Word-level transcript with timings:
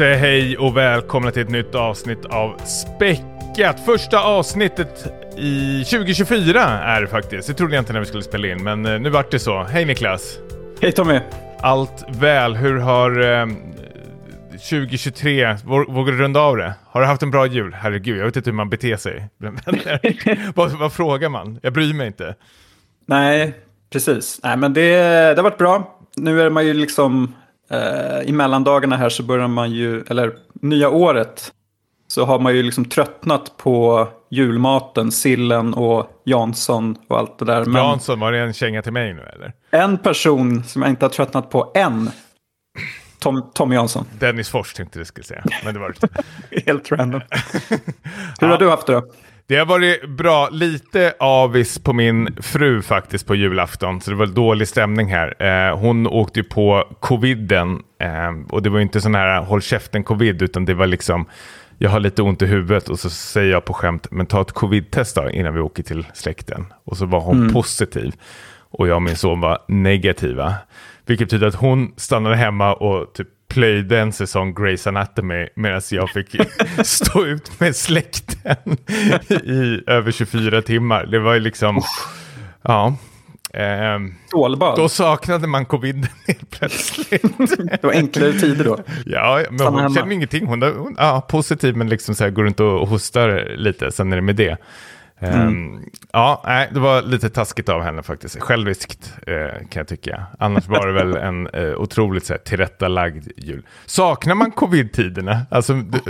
Säger 0.00 0.16
hej 0.16 0.58
och 0.58 0.76
välkomna 0.76 1.30
till 1.30 1.42
ett 1.42 1.50
nytt 1.50 1.74
avsnitt 1.74 2.24
av 2.24 2.58
Späckat. 2.58 3.80
Första 3.86 4.22
avsnittet 4.22 5.12
i 5.38 5.84
2024 5.84 6.60
är 6.62 7.00
det 7.00 7.06
faktiskt. 7.06 7.48
Det 7.48 7.54
trodde 7.54 7.74
jag 7.74 7.82
inte 7.82 7.92
när 7.92 8.00
vi 8.00 8.06
skulle 8.06 8.22
spela 8.22 8.48
in, 8.48 8.64
men 8.64 8.86
eh, 8.86 9.00
nu 9.00 9.10
vart 9.10 9.30
det 9.30 9.38
så. 9.38 9.62
Hej 9.62 9.84
Niklas! 9.84 10.38
Hej 10.82 10.92
Tommy! 10.92 11.20
Allt 11.60 12.04
väl. 12.08 12.56
Hur 12.56 12.78
har 12.78 13.20
eh, 13.20 13.46
2023, 14.50 15.46
vå- 15.46 15.92
vågar 15.92 16.12
du 16.12 16.18
runda 16.18 16.40
av 16.40 16.56
det? 16.56 16.74
Har 16.86 17.00
du 17.00 17.06
haft 17.06 17.22
en 17.22 17.30
bra 17.30 17.46
jul? 17.46 17.74
Herregud, 17.74 18.18
jag 18.18 18.24
vet 18.24 18.36
inte 18.36 18.50
hur 18.50 18.56
man 18.56 18.70
beter 18.70 18.96
sig. 18.96 19.28
Men, 19.38 19.58
vad, 20.54 20.70
vad 20.70 20.92
frågar 20.92 21.28
man? 21.28 21.58
Jag 21.62 21.72
bryr 21.72 21.94
mig 21.94 22.06
inte. 22.06 22.34
Nej, 23.06 23.54
precis. 23.92 24.40
Nej, 24.42 24.56
men 24.56 24.74
det, 24.74 24.98
det 25.00 25.36
har 25.36 25.42
varit 25.42 25.58
bra. 25.58 25.96
Nu 26.16 26.42
är 26.42 26.50
man 26.50 26.66
ju 26.66 26.74
liksom 26.74 27.34
eh, 27.70 28.28
i 28.28 28.32
mellandagarna 28.32 28.96
här 28.96 29.08
så 29.08 29.22
börjar 29.22 29.48
man 29.48 29.70
ju, 29.70 30.02
eller 30.02 30.32
nya 30.62 30.88
året, 30.88 31.52
så 32.08 32.24
har 32.24 32.38
man 32.38 32.56
ju 32.56 32.62
liksom 32.62 32.84
tröttnat 32.84 33.56
på 33.56 34.08
julmaten, 34.30 35.12
sillen 35.12 35.74
och 35.74 36.22
Jansson 36.24 36.96
och 37.08 37.18
allt 37.18 37.38
det 37.38 37.44
där. 37.44 37.64
Men 37.64 37.82
Jansson, 37.84 38.20
var 38.20 38.32
det 38.32 38.38
en 38.38 38.52
känga 38.52 38.82
till 38.82 38.92
mig 38.92 39.14
nu 39.14 39.22
eller? 39.22 39.52
en 39.70 39.98
person 39.98 40.64
som 40.64 40.82
jag 40.82 40.90
inte 40.90 41.04
har 41.04 41.10
tröttnat 41.10 41.50
på 41.50 41.72
än, 41.74 42.10
Tom, 43.18 43.50
Tom 43.54 43.72
Jansson. 43.72 44.04
Dennis 44.18 44.48
Fors 44.48 44.74
tänkte 44.74 44.98
jag 44.98 45.06
skulle 45.06 45.24
säga, 45.24 45.44
men 45.64 45.74
det 45.74 45.80
var 45.80 45.94
det. 46.00 46.08
Helt 46.66 46.92
random. 46.92 47.20
Hur 48.40 48.48
har 48.48 48.58
du 48.58 48.70
haft 48.70 48.86
det 48.86 48.92
då? 48.92 49.02
Det 49.50 49.56
har 49.56 49.66
varit 49.66 50.08
bra, 50.08 50.48
lite 50.48 51.14
avis 51.20 51.78
på 51.78 51.92
min 51.92 52.36
fru 52.40 52.82
faktiskt 52.82 53.26
på 53.26 53.34
julafton, 53.34 54.00
så 54.00 54.10
det 54.10 54.16
var 54.16 54.26
dålig 54.26 54.68
stämning 54.68 55.06
här. 55.12 55.42
Eh, 55.42 55.78
hon 55.78 56.06
åkte 56.06 56.40
ju 56.40 56.44
på 56.44 56.84
coviden 57.00 57.82
eh, 57.98 58.30
och 58.50 58.62
det 58.62 58.70
var 58.70 58.78
ju 58.78 58.82
inte 58.82 59.00
sån 59.00 59.14
här 59.14 59.42
håll 59.42 59.62
käften 59.62 60.04
covid, 60.04 60.42
utan 60.42 60.64
det 60.64 60.74
var 60.74 60.86
liksom 60.86 61.26
jag 61.78 61.90
har 61.90 62.00
lite 62.00 62.22
ont 62.22 62.42
i 62.42 62.46
huvudet 62.46 62.88
och 62.88 62.98
så 62.98 63.10
säger 63.10 63.52
jag 63.52 63.64
på 63.64 63.72
skämt, 63.72 64.06
men 64.10 64.26
ta 64.26 64.40
ett 64.40 64.52
covid-test 64.52 65.16
då 65.16 65.30
innan 65.30 65.54
vi 65.54 65.60
åker 65.60 65.82
till 65.82 66.06
släkten. 66.14 66.66
Och 66.84 66.96
så 66.96 67.06
var 67.06 67.20
hon 67.20 67.52
positiv 67.52 68.14
och 68.70 68.88
jag 68.88 68.96
och 68.96 69.02
min 69.02 69.16
son 69.16 69.40
var 69.40 69.58
negativa. 69.68 70.54
Vilket 71.06 71.26
betyder 71.26 71.46
att 71.46 71.54
hon 71.54 71.92
stannade 71.96 72.36
hemma 72.36 72.74
och 72.74 73.12
typ 73.12 73.28
plöjde 73.50 74.00
en 74.00 74.12
säsong 74.12 74.54
Grey's 74.54 74.88
Anatomy 74.88 75.48
medan 75.54 75.80
jag 75.90 76.10
fick 76.10 76.36
stå 76.84 77.26
ut 77.26 77.60
med 77.60 77.76
släkten 77.76 78.76
i 79.44 79.82
över 79.86 80.12
24 80.12 80.62
timmar. 80.62 81.06
Det 81.06 81.18
var 81.18 81.34
ju 81.34 81.40
liksom, 81.40 81.82
ja. 82.62 82.96
Ehm, 83.54 84.14
då 84.76 84.88
saknade 84.88 85.46
man 85.46 85.66
covid 85.66 86.08
helt 86.26 86.50
plötsligt. 86.50 87.22
Det 87.48 87.82
var 87.82 87.92
enklare 87.92 88.32
tider 88.32 88.64
då. 88.64 88.78
Ja, 89.06 89.44
men 89.50 89.58
Stanna 89.58 89.70
hon 89.70 89.80
hemma. 89.80 89.94
känner 89.94 90.12
ingenting. 90.12 90.46
Hon 90.46 90.62
är 90.62 90.74
ja, 90.96 91.26
positiv 91.30 91.76
men 91.76 91.88
liksom 91.88 92.14
så 92.14 92.24
här, 92.24 92.30
går 92.30 92.44
runt 92.44 92.60
och 92.60 92.88
hostar 92.88 93.56
lite, 93.56 93.92
sen 93.92 94.12
är 94.12 94.16
det 94.16 94.22
med 94.22 94.36
det. 94.36 94.56
Ehm, 95.22 95.40
Mm. 95.48 95.84
ja, 96.12 96.42
nej, 96.46 96.68
det 96.74 96.80
var 96.80 97.02
lite 97.02 97.30
taskigt 97.30 97.68
av 97.68 97.82
henne 97.82 98.02
faktiskt. 98.02 98.40
Själviskt 98.40 99.12
eh, 99.26 99.58
kan 99.68 99.80
jag 99.80 99.88
tycka. 99.88 100.22
Annars 100.38 100.68
var 100.68 100.86
det 100.86 100.92
väl 100.92 101.16
en 101.16 101.46
eh, 101.46 101.74
otroligt 101.76 102.24
så 102.26 102.32
här, 102.32 102.38
tillrättalagd 102.38 103.28
jul. 103.36 103.66
Saknar 103.86 104.34
man 104.34 104.50
covid-tiderna? 104.50 105.40
Alltså 105.50 105.74
det, 105.74 106.00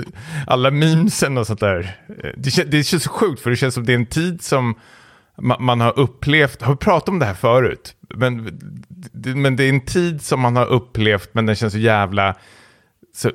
alla 0.47 0.71
memesen 0.71 1.39
och 1.39 1.47
sånt 1.47 1.61
där. 1.61 1.97
Eh, 2.09 2.31
Det, 2.37 2.51
kän- 2.51 2.69
det 2.71 2.83
känns 2.83 3.07
sjukt 3.09 3.41
för 3.43 3.51
det 3.51 3.57
känns 3.57 3.75
som 3.75 3.85
det 3.87 3.93
är 3.93 3.97
en 3.97 4.07
tid 4.07 4.43
som 4.43 4.75
ma- 5.37 5.61
man 5.61 5.81
har 5.81 5.99
upplevt, 5.99 6.63
har 6.63 6.73
vi 6.73 6.77
pratat 6.79 7.09
om 7.09 7.19
det 7.19 7.27
här 7.27 7.35
förut? 7.35 7.95
Men, 8.15 8.59
det- 9.13 9.35
men 9.35 9.57
det 9.57 9.65
är 9.65 9.69
en 9.69 9.81
tid 9.85 10.23
som 10.23 10.41
man 10.41 10.57
har 10.57 10.67
upplevt 10.67 11.29
men 11.35 11.47
den 11.47 11.57
känns 11.57 11.73
så 11.73 11.79
jävla 11.79 12.35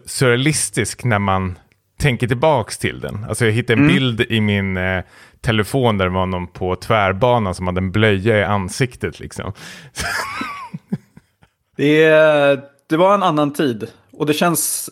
surrealistisk 0.05 1.03
när 1.03 1.19
man 1.19 1.57
tänker 1.97 2.28
tillbaks 2.28 2.78
till 2.78 3.00
den. 3.00 3.25
Alltså 3.29 3.45
jag 3.45 3.51
hittade 3.51 3.81
en 3.81 3.88
bild 3.88 4.22
i 4.22 4.41
min 4.41 4.78
eh, 4.78 5.03
telefon 5.41 5.97
där 5.97 6.06
det 6.06 6.11
var 6.11 6.25
någon 6.25 6.47
på 6.47 6.75
tvärbanan 6.75 7.56
som 7.56 7.67
hade 7.67 7.79
en 7.79 7.91
blöja 7.91 8.39
i 8.39 8.44
ansiktet 8.44 9.19
liksom. 9.19 9.53
Det, 11.78 12.09
det 12.89 12.97
var 12.97 13.13
en 13.13 13.23
annan 13.23 13.53
tid. 13.53 13.88
Och 14.13 14.25
det 14.25 14.34
känns 14.34 14.89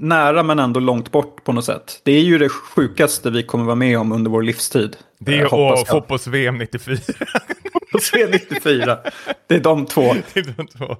nära 0.00 0.42
men 0.42 0.58
ändå 0.58 0.80
långt 0.80 1.12
bort 1.12 1.44
på 1.44 1.52
något 1.52 1.64
sätt. 1.64 2.00
Det 2.04 2.12
är 2.12 2.20
ju 2.22 2.38
det 2.38 2.48
sjukaste 2.48 3.30
vi 3.30 3.42
kommer 3.42 3.64
vara 3.64 3.74
med 3.76 3.98
om 3.98 4.12
under 4.12 4.30
vår 4.30 4.42
livstid. 4.42 4.96
Det 5.18 5.34
är 5.34 5.36
Eh, 5.42 5.48
jag. 5.50 5.86
fotbolls-VM 5.88 6.58
94. 6.58 6.98
På 7.96 8.16
C94. 8.16 8.98
Det 9.46 9.54
är 9.54 9.60
de 9.60 9.86
två. 9.86 10.14
Det 10.34 10.40
är 10.40 10.54
de 10.56 10.66
två. 10.66 10.96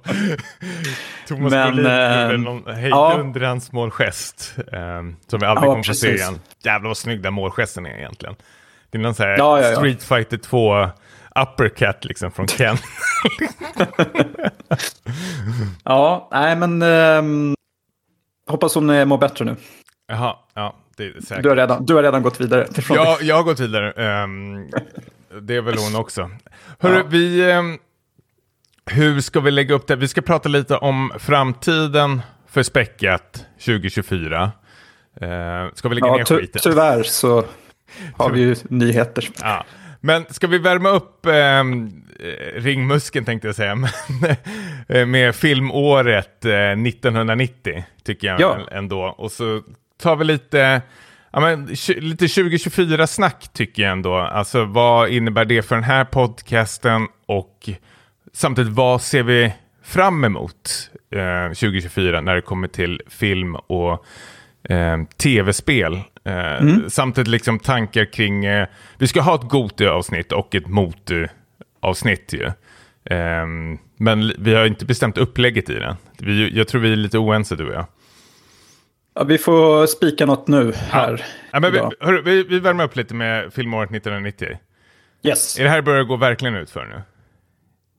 Thomas 1.27 1.51
Men, 1.51 1.75
Brolin 1.75 1.85
gjorde 1.85 2.33
ehm, 2.33 2.41
någon 2.43 2.63
ja. 2.65 2.71
hejdundrans 3.09 3.71
målgest. 3.71 4.55
ehm, 4.71 5.15
som 5.27 5.39
vi 5.39 5.45
aldrig 5.45 5.67
Ja, 5.69 5.71
kommer 5.71 5.83
få 5.83 5.93
se 5.93 6.07
precis. 6.07 6.21
igen. 6.21 6.39
Jävlar 6.63 6.87
vad 6.89 6.97
snygg 6.97 7.21
den 7.21 7.33
målgesten 7.33 7.85
är 7.85 7.97
egentligen. 7.97 8.35
Det 8.89 8.97
är 8.97 9.01
någon 9.01 9.15
sån 9.15 9.25
här 9.25 9.37
Ja, 9.37 9.61
ja, 9.61 9.67
ja. 9.69 9.75
Street 9.75 10.03
Fighter 10.03 10.37
2 10.37 10.87
uppercut 11.41 12.05
liksom 12.05 12.31
från 12.31 12.47
Ken. 12.47 12.77
Ja, 15.83 16.29
nej 16.31 16.55
men... 16.55 16.81
ehm, 16.81 17.55
hoppas 18.49 18.75
hon 18.75 18.89
eh, 18.89 19.05
mår 19.05 19.17
bättre 19.17 19.45
nu. 19.45 19.55
Jaha, 20.07 20.35
ja, 20.53 20.75
det 20.97 21.03
är 21.03 21.21
säkert. 21.21 21.43
Du 21.43 21.49
har 21.49 21.55
redan, 21.55 21.85
du 21.85 21.95
har 21.95 22.03
redan 22.03 22.21
gått 22.21 22.41
vidare. 22.41 22.67
Ja, 22.89 23.17
jag 23.21 23.35
har 23.35 23.43
gått 23.43 23.59
vidare. 23.59 23.91
Ehm, 23.91 24.69
det 25.41 25.55
är 25.55 25.61
väl 25.61 25.77
hon 25.77 25.95
också. 25.95 26.29
Hörru, 26.79 26.95
Ja. 26.97 27.03
vi... 27.09 27.51
ehm, 27.51 27.77
hur 28.85 29.21
ska 29.21 29.39
vi 29.39 29.51
lägga 29.51 29.75
upp 29.75 29.87
det? 29.87 29.95
Vi 29.95 30.07
ska 30.07 30.21
prata 30.21 30.49
lite 30.49 30.77
om 30.77 31.11
framtiden 31.19 32.21
för 32.47 32.63
Späckat 32.63 33.45
2024. 33.65 34.51
Uh, 35.21 35.73
ska 35.73 35.89
vi 35.89 35.95
lägga 35.95 36.07
Ja, 36.07 36.15
ner 36.17 36.25
skiten? 36.25 36.61
tyvärr 36.63 37.03
så 37.03 37.43
har 38.17 38.29
vi 38.29 38.39
ju 38.39 38.55
nyheter. 38.69 39.29
Ja. 39.41 39.65
Men 40.01 40.25
ska 40.29 40.47
vi 40.47 40.57
värma 40.57 40.89
upp 40.89 41.25
ehm, 41.25 42.03
eh, 42.19 42.61
ringmuskeln 42.61 43.25
tänkte 43.25 43.47
jag 43.47 43.55
säga, 43.55 43.71
eh, 44.87 45.05
med 45.05 45.35
filmåret 45.35 46.45
eh, 46.45 46.51
1990 46.71 47.83
tycker 48.03 48.27
jag 48.27 48.41
Ja. 48.41 48.59
ändå. 48.71 49.01
Och 49.17 49.31
så 49.31 49.61
tar 50.01 50.15
vi 50.15 50.25
lite, 50.25 50.81
ja, 51.37 51.41
men, 51.41 51.65
lite 51.97 52.25
2024-snack 52.25 53.47
tycker 53.53 53.83
jag 53.83 53.91
ändå. 53.91 54.15
Alltså 54.15 54.65
vad 54.65 55.09
innebär 55.09 55.45
det 55.45 55.61
för 55.61 55.75
den 55.75 55.83
här 55.83 56.05
podcasten 56.05 57.07
och 57.25 57.69
samtidigt 58.33 58.73
vad 58.73 59.01
ser 59.01 59.23
vi 59.23 59.53
fram 59.83 60.23
emot 60.23 60.89
eh, 61.11 61.47
2024 61.47 62.21
när 62.21 62.35
det 62.35 62.41
kommer 62.41 62.67
till 62.67 63.01
film 63.07 63.55
och 63.55 64.05
eh, 64.69 65.03
tv-spel. 65.17 65.93
Eh, 66.23 66.67
Samtidigt 66.87 67.27
liksom 67.27 67.59
tankar 67.59 68.05
kring, 68.13 68.45
eh, 68.45 68.67
vi 68.97 69.07
ska 69.07 69.21
ha 69.21 69.35
ett 69.35 69.49
Goty-avsnitt 69.49 70.31
och 70.31 70.55
ett 70.55 70.67
Motu-avsnitt 70.67 72.33
ju. 72.33 72.45
Eh, 73.15 73.47
men 73.97 74.33
vi 74.39 74.53
har 74.55 74.65
inte 74.65 74.85
bestämt 74.85 75.17
upplägget 75.17 75.69
i 75.69 75.79
den. 75.79 75.95
Vi, 76.19 76.57
jag 76.57 76.67
tror 76.67 76.81
vi 76.81 76.91
är 76.91 76.95
lite 76.95 77.17
oense 77.17 77.55
du 77.55 77.67
och 77.67 77.73
jag. 77.73 77.85
Ja, 79.17 79.23
vi 79.23 79.37
får 79.37 79.85
spika 79.87 80.25
något 80.25 80.47
nu 80.47 80.73
här. 80.73 81.25
Ja, 81.51 81.59
men 81.59 81.71
vi, 81.71 81.79
hörru, 81.79 82.21
vi, 82.21 82.43
vi 82.43 82.59
värmer 82.59 82.83
upp 82.83 82.95
lite 82.95 83.13
med 83.13 83.53
filmåret 83.53 83.91
1990. 83.91 84.57
Yes. 85.23 85.59
Är 85.59 85.63
det 85.63 85.69
här 85.69 85.81
börjar 85.81 86.03
gå 86.03 86.15
verkligen 86.15 86.55
ut 86.55 86.69
för 86.69 86.85
nu? 86.85 87.01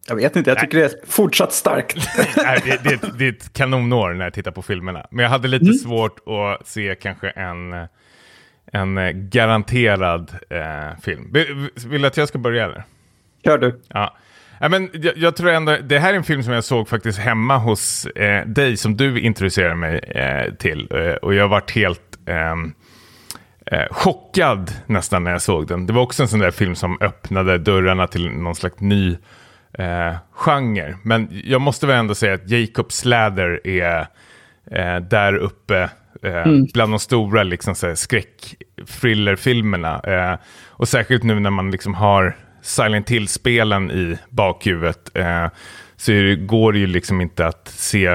Jag 0.09 0.17
vet 0.17 0.37
inte, 0.37 0.51
jag 0.51 0.59
tycker 0.59 0.79
det 0.79 0.85
är 0.85 1.07
fortsatt 1.07 1.53
starkt. 1.53 1.97
Nej, 2.37 2.63
det, 2.65 2.91
det, 2.91 3.19
det 3.19 3.25
är 3.25 3.33
ett 3.33 3.53
kanonår 3.53 4.15
när 4.15 4.25
jag 4.25 4.35
tittar 4.35 4.51
på 4.51 4.63
filmerna. 4.63 5.07
Men 5.11 5.23
jag 5.23 5.31
hade 5.31 5.49
lite 5.49 5.65
Mm. 5.65 5.75
svårt 5.75 6.19
att 6.29 6.67
se 6.69 6.95
kanske 6.95 7.31
en, 7.31 7.87
en 8.73 8.99
garanterad 9.31 10.33
eh, 10.51 11.01
film. 11.03 11.33
Vill, 11.33 11.69
vill 11.87 12.03
du 12.03 12.09
att 12.09 12.17
jag 12.17 12.29
ska 12.29 12.39
börja 12.39 12.65
eller? 12.65 12.85
Kör 13.45 13.59
du. 13.59 13.81
Ja. 13.89 14.17
Ja, 14.61 14.69
men 14.69 14.91
jag, 14.93 15.17
jag 15.17 15.37
tror 15.37 15.51
ändå, 15.51 15.77
det 15.85 15.99
här 15.99 16.13
är 16.13 16.17
en 16.17 16.25
film 16.25 16.43
som 16.43 16.53
jag 16.53 16.65
såg 16.65 16.89
faktiskt 16.89 17.19
hemma 17.19 17.57
hos 17.57 18.07
eh, 18.07 18.47
dig 18.47 18.77
som 18.77 18.97
du 18.97 19.21
introducerade 19.21 19.75
mig 19.75 19.99
eh, 19.99 20.55
till. 20.55 20.89
Eh, 20.91 21.13
och 21.13 21.35
jag 21.35 21.49
varit 21.49 21.71
helt 21.71 22.19
ehm, 22.27 22.73
eh, 23.67 23.87
chockad 23.91 24.73
nästan 24.87 25.25
när 25.25 25.31
jag 25.31 25.43
såg 25.43 25.67
den. 25.67 25.87
Det 25.87 25.93
var 25.93 26.03
också 26.03 26.23
en 26.23 26.29
sån 26.29 26.41
där 26.41 26.51
film 26.51 26.75
som 26.75 26.99
öppnade 27.01 27.59
dörrarna 27.59 28.07
till 28.07 28.31
någon 28.31 28.55
slags 28.55 28.81
ny 28.81 29.17
eh, 29.79 30.15
genre. 30.33 30.97
Men 31.03 31.29
jag 31.45 31.61
måste 31.61 31.87
väl 31.87 31.97
ändå 31.97 32.15
säga 32.15 32.35
att 32.35 32.51
Jacob 32.51 32.93
Slather 32.93 33.67
är 33.67 34.07
eh, 34.71 34.97
där 34.97 35.37
uppe 35.37 35.91
eh, 36.23 36.47
bland 36.75 36.93
de 36.93 36.99
stora 36.99 37.43
liksom, 37.43 37.75
skräck-thriller-filmerna. 37.97 40.01
Eh, 40.01 40.39
och 40.69 40.89
särskilt 40.89 41.23
nu 41.23 41.41
när 41.41 41.51
man 41.51 41.71
liksom 41.71 41.95
har 41.95 42.37
Silent 42.69 43.11
Hill-spelen 43.11 43.91
i 43.91 44.19
bakhuvudet 44.31 45.11
så 45.97 46.13
är 46.13 46.23
det, 46.23 46.37
går 46.37 46.73
det 46.73 46.79
ju 46.79 46.87
liksom 46.87 47.21
inte 47.21 47.47
att 47.47 47.69
se 47.69 48.07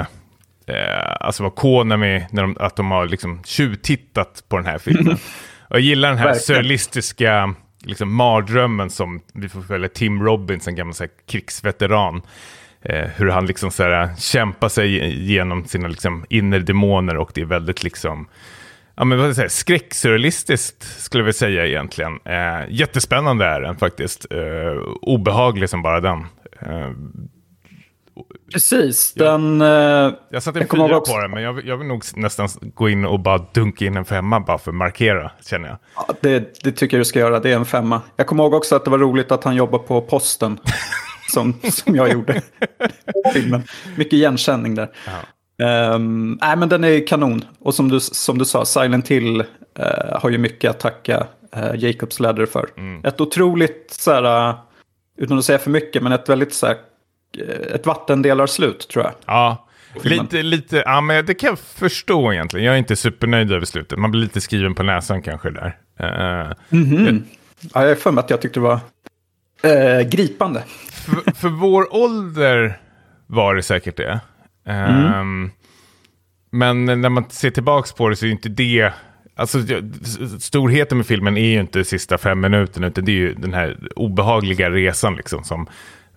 eh, 0.68 1.16
alltså 1.20 1.44
vad 1.44 1.56
Konami, 1.56 2.26
när 2.32 2.42
de, 2.42 2.58
att 2.60 2.76
de 2.76 2.92
har 2.92 3.08
liksom 3.08 3.44
tjuvtittat 3.44 4.44
på 4.48 4.58
den 4.58 4.66
här 4.66 4.78
filmen. 4.78 5.18
Och 5.68 5.76
jag 5.76 5.82
gillar 5.82 6.10
den 6.10 6.18
här 6.18 6.34
surrealistiska 6.34 7.56
liksom, 7.84 8.16
mardrömmen 8.16 8.90
som 8.90 9.22
vi 9.34 9.50
får 9.50 9.62
följa 9.62 9.90
Tim 9.90 10.24
Robbins, 10.24 10.68
en 10.68 10.76
gammal 10.76 10.94
så 10.94 11.04
här, 11.04 11.12
krigsveteran, 11.28 12.22
eh, 12.82 13.10
hur 13.16 13.30
han 13.30 13.46
liksom 13.46 13.72
så 13.72 13.84
här, 13.84 14.16
kämpar 14.18 14.70
sig 14.70 15.24
genom 15.32 15.66
sina 15.66 15.88
liksom, 15.88 16.26
inre 16.30 16.60
demoner 16.60 17.18
och 17.18 17.32
det 17.34 17.42
är 17.42 17.46
väldigt 17.46 17.84
liksom 17.84 18.28
Ja, 18.96 19.04
men 19.06 19.18
vad 19.18 19.28
jag 19.28 19.36
säga, 19.36 19.50
skräcksurrealistiskt 19.50 21.02
skulle 21.02 21.20
jag 21.22 21.26
vilja 21.26 21.34
säga 21.38 21.66
egentligen. 21.66 22.20
Eh, 22.26 22.62
jättespännande 22.70 23.46
är 23.46 23.62
den 23.62 23.76
faktiskt. 23.78 24.26
Eh, 24.32 24.38
obehaglig 25.02 25.70
som 25.70 25.82
bara 25.82 26.00
den. 26.02 26.20
Eh, 26.62 26.92
Precis, 28.54 29.14
Ja. 29.16 29.26
den... 29.32 29.62
eh, 29.62 30.14
jag 30.30 30.44
satte 30.44 30.60
en 30.60 30.68
Jag 30.72 30.88
fyra 30.88 30.98
också- 30.98 31.14
på 31.14 31.20
den, 31.22 31.32
men 31.32 31.44
jag, 31.44 31.66
jag 31.66 31.78
vill 31.78 31.88
nog 31.88 32.04
nästan 32.16 32.48
gå 32.74 32.90
in 32.90 33.06
och 33.06 33.20
bara 33.20 33.46
dunka 33.54 33.86
in 33.86 33.98
en 33.98 34.06
femma 34.06 34.40
bara 34.40 34.58
för 34.58 34.72
att 34.72 34.76
markera, 34.76 35.32
känner 35.46 35.68
jag. 35.68 35.78
ja, 35.96 36.14
det, 36.22 36.64
det 36.64 36.72
tycker 36.72 36.98
jag 36.98 37.02
du 37.02 37.06
ska 37.06 37.20
göra, 37.20 37.40
det 37.40 37.52
är 37.52 37.56
en 37.56 37.66
femma. 37.66 38.02
Jag 38.16 38.28
kommer 38.28 38.44
ihåg 38.44 38.54
också 38.54 38.76
att 38.76 38.84
det 38.86 38.92
var 38.92 38.98
roligt 38.98 39.32
att 39.32 39.44
han 39.44 39.56
jobbar 39.56 39.80
på 39.80 40.02
posten. 40.02 40.58
som, 41.34 41.54
som 41.72 41.96
jag 41.96 42.12
gjorde 42.12 42.42
filmen. 43.34 43.64
Mycket 43.98 44.14
igenkänning 44.14 44.76
där. 44.76 44.90
Ehm, 45.58 46.38
nej, 46.42 46.58
men 46.58 46.70
den 46.70 46.84
är 46.84 47.08
kanon. 47.08 47.46
Och 47.60 47.76
som 47.76 47.90
du, 47.90 48.00
som 48.00 48.38
du 48.38 48.46
sa, 48.46 48.66
Silent 48.66 49.08
Hill 49.08 49.44
eh, 49.80 50.20
har 50.20 50.30
ju 50.30 50.38
mycket 50.38 50.70
att 50.70 50.80
tacka 50.80 51.28
uh, 51.58 51.76
Jacobs 51.76 52.20
Ladder 52.20 52.46
för. 52.46 52.70
Ett 53.04 53.22
otroligt, 53.22 53.88
så 53.92 54.12
här, 54.12 54.50
eh, 54.50 54.56
utan 55.18 55.38
att 55.38 55.46
säga 55.46 55.60
för 55.60 55.70
mycket, 55.70 56.04
men 56.04 56.12
ett 56.12 56.30
väldigt 56.30 56.54
så 56.54 56.68
här, 56.68 56.76
ett 57.74 57.86
vattendelarslut 57.86 58.88
tror 58.88 59.06
jag. 59.06 59.14
Ja, 59.26 59.68
lite, 60.04 60.42
lite, 60.42 60.84
ja 60.86 61.02
men 61.02 61.26
det 61.26 61.34
kan 61.34 61.50
jag 61.50 61.60
förstå 61.60 62.34
egentligen. 62.34 62.66
Jag 62.66 62.74
är 62.74 62.80
inte 62.80 62.96
supernöjd 62.96 63.52
över 63.52 63.66
slutet. 63.66 64.00
Man 64.00 64.12
blir 64.12 64.22
lite 64.22 64.42
skriven 64.42 64.76
på 64.76 64.84
näsan 64.84 65.22
kanske 65.22 65.50
där. 65.50 65.78
Eh, 66.00 66.52
Ja, 67.74 67.82
jag 67.82 67.92
är 67.92 67.96
för 67.96 68.12
mig 68.12 68.24
att 68.24 68.30
jag 68.30 68.42
tyckte 68.42 68.60
det 68.60 68.64
var 68.64 68.80
eh, 69.64 70.02
gripande. 70.08 70.64
för, 70.92 71.32
för 71.32 71.50
vår 71.50 71.96
ålder 71.96 72.80
var 73.28 73.56
det 73.56 73.64
säkert 73.64 73.98
det. 73.98 74.20
Ehm, 74.66 75.52
Men 76.50 76.86
när 76.86 77.10
man 77.10 77.30
ser 77.30 77.50
tillbaka 77.50 77.90
på 77.98 78.10
det 78.10 78.16
så 78.16 78.26
är 78.26 78.28
ju 78.28 78.34
inte 78.34 78.50
det... 78.50 78.94
Alltså, 79.36 79.58
storheten 80.40 80.98
med 80.98 81.08
filmen 81.08 81.38
är 81.38 81.46
ju 81.46 81.60
inte 81.60 81.80
de 81.80 81.86
sista 81.86 82.18
fem 82.18 82.40
minuterna, 82.40 82.88
utan 82.88 83.06
det 83.06 83.12
är 83.12 83.16
ju 83.16 83.34
den 83.34 83.54
här 83.54 83.78
obehagliga 83.96 84.70
resan 84.72 85.16
liksom 85.16 85.44
som 85.44 85.68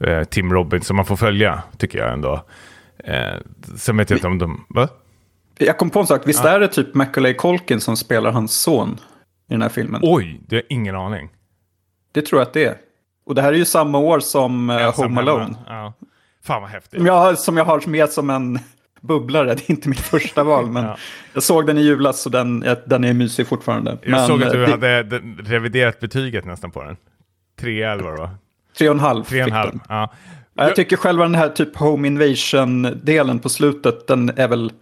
eh, 0.01 0.25
Tim 0.25 0.53
Robbins, 0.53 0.87
som 0.87 0.97
man 0.97 1.05
får 1.05 1.17
följa, 1.17 1.63
tycker 1.79 1.99
jag 1.99 2.13
ändå. 2.13 2.45
Eh, 2.99 3.35
sen 3.77 3.97
vet 3.97 4.11
jag 4.11 4.17
inte 4.17 4.27
om 4.27 4.39
de... 4.39 4.67
Va? 4.69 4.89
Jag 5.59 5.79
kom 5.79 5.91
på 5.91 6.01
en 6.01 6.07
sak, 6.07 6.23
visst 6.25 6.45
är 6.45 6.61
det 6.61 6.69
typ 6.69 6.95
Macaulay 6.95 7.35
Culkin 7.35 7.81
som 7.81 7.97
spelar 7.97 8.33
hans 8.33 8.61
son 8.63 8.99
i 9.49 9.53
den 9.53 9.63
här 9.63 9.69
filmen? 9.69 10.01
Oj, 10.05 10.41
det 10.47 10.57
har 10.57 10.63
jag 10.63 10.77
ingen 10.77 10.97
aning. 10.97 11.29
Det 12.13 12.23
tror 12.23 12.41
jag 12.41 12.47
att 12.47 12.55
det 12.55 12.65
är. 12.65 12.77
Och 13.27 13.35
det 13.35 13.43
här 13.43 13.53
är 13.53 13.57
ju 13.57 13.65
samma 13.65 13.99
år 13.99 14.21
som 14.21 14.71
eh, 14.71 14.95
Home. 14.97 15.21
Alone. 15.21 15.57
Ja. 15.67 15.93
Fan 16.47 16.63
vad 16.63 16.71
häftigt. 16.71 17.03
Jag, 17.03 17.39
som 17.39 17.57
jag 17.57 17.65
har 17.65 17.87
med 17.89 18.11
som 18.11 18.31
en 18.31 18.59
bubblare. 19.01 19.55
Det 19.55 19.69
är 19.69 19.71
inte 19.71 19.89
mitt 19.89 20.01
första 20.01 20.45
val, 20.53 20.67
men 20.71 20.85
Ja. 20.85 20.97
jag 21.33 21.43
såg 21.43 21.67
den 21.67 21.79
i 21.79 21.83
julas 21.83 22.21
så 22.21 22.29
den, 22.31 22.65
den 22.87 23.05
är 23.05 23.13
mysig 23.13 23.47
fortfarande. 23.47 23.99
Jag 24.03 24.11
men, 24.11 24.27
såg 24.27 24.43
att 24.43 24.53
du 24.53 24.65
eh, 24.65 24.77
det- 24.79 24.97
hade 24.97 25.19
reviderat 25.43 26.01
betyget 26.01 26.45
nästan 26.45 26.71
på 26.71 26.83
den. 26.83 26.97
Tre 27.61 27.83
eller 27.83 28.03
vad 28.05 28.13
det 28.15 28.19
var. 28.21 28.31
Tre 28.79 28.89
och 28.89 28.95
en 28.95 29.01
halv 29.01 29.25
Tre 29.25 29.43
och 29.43 29.49
en 29.49 29.55
halv. 29.55 29.79
Ja. 29.89 30.13
Ja, 30.55 30.65
Jag 30.67 30.77
tycker 30.77 30.97
själva 30.97 31.23
den 31.25 31.35
här 31.35 31.49
typ 31.49 31.77
Home 31.77 32.09
Invasion-delen 32.09 33.39
på 33.39 33.49
slutet, 33.49 34.07
den 34.07 34.33
är 34.37 34.49
väl 34.49 34.73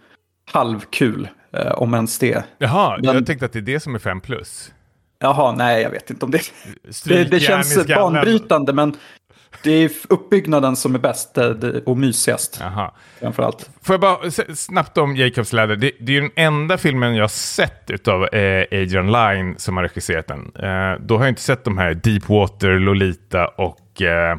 halvkul. 0.51 1.27
Eh, 1.53 1.71
om 1.71 1.93
ens 1.93 2.19
det. 2.19 2.43
Jaha, 2.57 2.97
Den- 2.97 3.15
jag 3.15 3.25
tänkte 3.25 3.45
att 3.45 3.53
det 3.53 3.59
är 3.59 3.61
det 3.61 3.79
som 3.79 3.95
är 3.95 3.99
fem 3.99 4.21
plus. 4.21 4.71
Jaha, 5.19 5.51
nej 5.51 5.81
jag 5.83 5.89
vet 5.89 6.09
inte 6.09 6.25
om 6.25 6.31
det... 6.31 6.41
Det, 7.05 7.23
det 7.23 7.39
känns 7.39 7.87
banbrytande, 7.87 8.73
men 8.73 8.95
det 9.63 9.71
är 9.71 9.91
uppbyggnaden 10.09 10.75
som 10.75 10.95
är 10.95 10.99
bäst 10.99 11.37
eh, 11.37 11.49
och 11.85 11.97
mysigast. 11.97 12.57
Jaha. 12.61 12.91
Framförallt. 13.19 13.69
Får 13.81 13.93
jag 13.93 14.01
bara 14.01 14.31
snabbt 14.55 14.97
om 14.97 15.15
Jacobs 15.15 15.53
Ladder. 15.53 15.75
Det, 15.75 15.91
det 15.99 16.11
är 16.11 16.13
ju 16.15 16.21
den 16.21 16.31
enda 16.35 16.77
filmen 16.77 17.15
jag 17.15 17.23
har 17.23 17.27
sett 17.27 18.07
av 18.07 18.23
eh, 18.23 18.65
Adrian 18.71 19.11
Lyne 19.11 19.55
som 19.57 19.77
har 19.77 19.83
regisserat 19.83 20.27
den. 20.27 20.51
Eh, 20.55 20.99
då 21.05 21.17
har 21.17 21.23
jag 21.25 21.31
inte 21.31 21.41
sett 21.41 21.63
de 21.63 21.77
här 21.77 21.93
Deepwater, 21.93 22.79
Lolita 22.79 23.47
och 23.47 24.01
eh, 24.01 24.37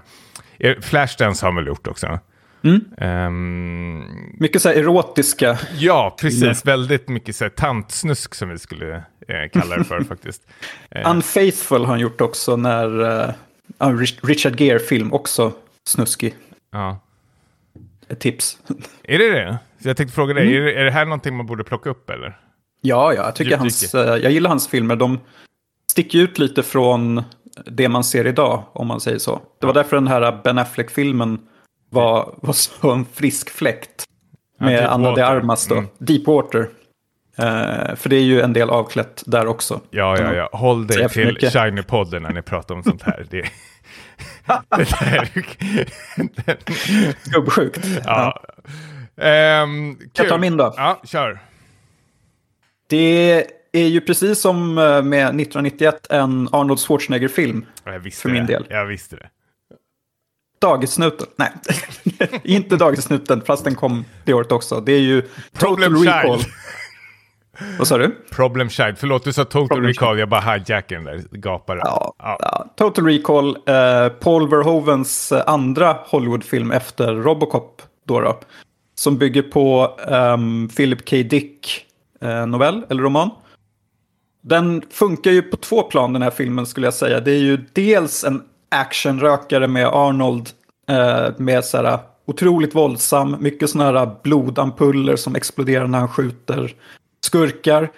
eh, 0.59 0.81
Flashdance 0.81 1.47
har 1.47 1.53
han 1.53 1.57
väl 1.57 1.67
gjort 1.67 1.87
också. 1.87 2.19
Mm. 2.65 2.81
Ehm, 2.99 4.05
Mycket 4.39 4.63
så 4.63 4.69
här 4.69 4.77
erotiska. 4.77 5.59
ja, 5.79 6.17
precis. 6.21 6.67
Väldigt 6.67 7.09
mycket 7.09 7.37
så 7.37 7.45
här, 7.45 7.51
tantsnusk 7.51 8.35
som 8.35 8.49
vi 8.49 8.59
skulle 8.59 8.95
eh, 9.29 9.51
kalla 9.53 9.77
det 9.77 9.85
för 9.85 10.01
faktiskt. 10.09 10.43
Eh, 10.91 11.11
Unfaithful 11.11 11.81
har 11.81 11.87
han 11.87 12.01
gjort 12.01 12.21
också 12.21 12.57
när... 12.57 13.35
Richard 14.23 14.61
Gere-film, 14.61 15.13
också 15.13 15.53
snuskig. 15.89 16.35
ja. 16.73 16.99
Ett 18.09 18.21
tips. 18.21 18.59
Är 19.03 19.19
det 19.19 19.31
det? 19.31 19.59
Så 19.83 19.89
jag 19.89 19.97
tänkte 19.97 20.15
fråga 20.15 20.35
dig, 20.35 20.43
Mm. 20.57 20.63
är, 20.63 20.67
det, 20.67 20.81
är 20.81 20.85
det 20.85 20.91
här 20.91 21.05
någonting 21.05 21.37
man 21.37 21.47
borde 21.47 21.65
plocka 21.65 21.91
upp 21.91 22.11
eller? 22.11 22.41
Ja, 22.81 23.13
ja, 23.13 23.25
jag, 23.25 23.35
tycker 23.35 23.57
hans, 23.57 23.95
eh, 23.95 24.17
jag 24.17 24.33
gillar 24.33 24.49
hans 24.51 24.69
filmer. 24.69 24.97
De 24.97 25.21
sticker 25.91 26.19
ut 26.19 26.39
lite 26.39 26.63
från 26.63 27.23
det 27.67 27.89
man 27.89 28.05
ser 28.05 28.27
idag, 28.27 28.63
om 28.73 28.87
man 28.87 29.01
säger 29.01 29.19
så. 29.19 29.41
Det 29.61 29.67
var 29.67 29.75
därför 29.75 29.97
den 29.97 30.07
här 30.07 30.41
Ben 30.45 30.59
Affleck-filmen 30.59 31.39
var, 31.91 32.35
var 32.43 32.53
så 32.53 32.91
en 32.91 33.05
frisk 33.13 33.51
fläkt. 33.51 34.05
Ja, 34.59 34.67
Med 34.67 34.87
Anna 34.93 35.15
de. 35.15 35.23
Armas 35.23 35.67
då. 35.67 35.75
Mm. 35.75 35.89
Deepwater. 35.99 36.69
Eh, 37.39 37.95
för 37.97 38.09
det 38.09 38.17
är 38.17 38.23
ju 38.23 38.41
en 38.41 38.53
del 38.53 38.71
avklätt 38.71 39.23
där 39.27 39.47
också. 39.47 39.81
Ja, 39.91 40.19
ja, 40.21 40.35
ja. 40.35 40.49
Håll 40.53 40.87
dig 40.87 41.09
till. 41.09 41.37
Shiny-podden 41.41 42.21
när 42.21 42.33
ni 42.33 42.43
pratar 42.43 42.75
om 42.75 42.83
sånt 42.83 43.03
här. 43.03 43.27
Det, 43.31 43.43
det 44.77 44.91
där, 45.01 45.29
Gubbsjukt. 47.31 47.87
ja. 48.05 48.43
Ehm, 49.21 49.97
Jag 50.01 50.13
kul. 50.13 50.29
tar 50.29 50.39
min 50.39 50.57
då. 50.57 50.75
Ja, 50.77 51.01
kör. 51.05 51.39
Det 52.89 53.45
är 53.73 53.87
ju 53.87 54.01
precis 54.01 54.41
som 54.41 54.79
eh, 54.79 55.03
med 55.03 55.27
1991 55.27 56.07
en 56.11 56.49
Arnold 56.53 56.81
Schwarzenegger-film. 56.81 57.67
Ja, 57.85 57.93
Jag 57.93 58.13
För 58.13 58.29
min 58.29 58.47
det. 58.47 58.53
del. 58.53 58.67
Jag 58.71 58.87
visste 58.87 59.17
det. 59.17 59.29
Dagissnuten. 60.59 61.27
Nej, 61.37 61.51
inte 62.45 62.77
Dagissnuten, 62.77 63.43
fast 63.47 63.65
den 63.65 63.75
kom 63.75 64.05
det 64.25 64.35
året 64.35 64.53
också. 64.53 64.81
Det 64.81 64.93
är 64.93 65.01
ju 65.01 65.23
Problem 65.53 65.95
Total 65.95 66.07
Recall. 66.07 66.39
Child. 66.39 66.53
Vad 67.79 67.89
sa 67.89 67.99
du? 67.99 68.17
Problem 68.33 68.69
Child. 68.69 68.99
Förlåt, 68.99 69.25
du 69.25 69.33
sa 69.33 69.45
Total 69.45 69.69
Problem 69.69 69.87
Recall. 69.87 70.19
Jag 70.19 70.29
bara 70.29 70.41
hijackade 70.41 70.95
den 70.95 71.05
där 71.05 71.23
gaparen. 71.39 71.81
Ja, 71.85 72.15
Ja. 72.19 72.37
ja. 72.41 72.67
Total 72.77 73.07
Recall. 73.07 73.57
Eh, 73.67 74.09
Paul 74.09 74.49
Verhovens 74.49 75.33
eh, 75.33 75.43
andra 75.47 75.97
Hollywoodfilm 76.07 76.71
efter 76.71 77.15
Robocop. 77.15 77.83
Då 78.05 78.21
då, 78.21 78.41
som 78.95 79.19
bygger 79.19 79.43
på 79.43 79.97
ehm, 80.09 80.69
Philip 80.77 81.11
K. 81.11 81.17
Dick 81.17 81.87
eh, 82.21 82.47
novell 82.47 82.87
eller 82.91 83.03
roman. 83.03 83.31
Den 84.43 84.83
funkar 84.91 85.31
ju 85.31 85.43
på 85.43 85.57
två 85.57 85.83
plan 85.83 86.13
den 86.13 86.23
här 86.23 86.31
filmen 86.31 86.67
skulle 86.67 86.87
jag 86.87 86.95
säga. 86.95 87.21
Det 87.21 87.31
är 87.31 87.39
ju 87.39 87.65
dels 87.73 88.25
en 88.25 88.43
actionrökare 88.69 89.69
med 89.69 89.87
Arnold 89.87 90.51
eh, 90.89 91.29
med 91.37 91.65
så 91.65 91.77
här 91.77 91.99
otroligt 92.27 92.75
våldsam, 92.75 93.37
mycket 93.41 93.71
sådana 93.71 93.99
här 93.99 94.11
blodampuller 94.23 95.17
som 95.17 95.35
exploderar 95.37 95.87
när 95.87 95.99
han 95.99 96.09
skjuter 96.09 96.75
skurkar. 97.27 97.91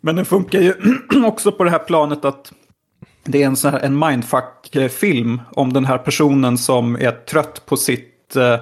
Men 0.00 0.16
den 0.16 0.24
funkar 0.24 0.60
ju 0.60 0.74
också 1.24 1.52
på 1.52 1.64
det 1.64 1.70
här 1.70 1.78
planet 1.78 2.24
att 2.24 2.52
det 3.24 3.42
är 3.42 3.46
en, 3.46 3.56
sån 3.56 3.72
här, 3.72 3.80
en 3.80 3.98
mindfuck-film 3.98 5.40
om 5.50 5.72
den 5.72 5.84
här 5.84 5.98
personen 5.98 6.58
som 6.58 6.96
är 6.96 7.10
trött 7.10 7.66
på 7.66 7.76
sitt 7.76 8.36
eh, 8.36 8.56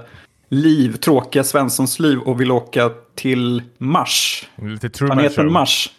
liv, 0.49 0.97
tråkiga 0.97 1.45
Svenssons 1.45 1.99
liv 1.99 2.19
och 2.19 2.41
vill 2.41 2.51
åka 2.51 2.91
till 3.15 3.63
Mars. 3.79 4.49
Lite 4.63 4.91
Planeten. 4.91 5.53
Mars. 5.53 5.91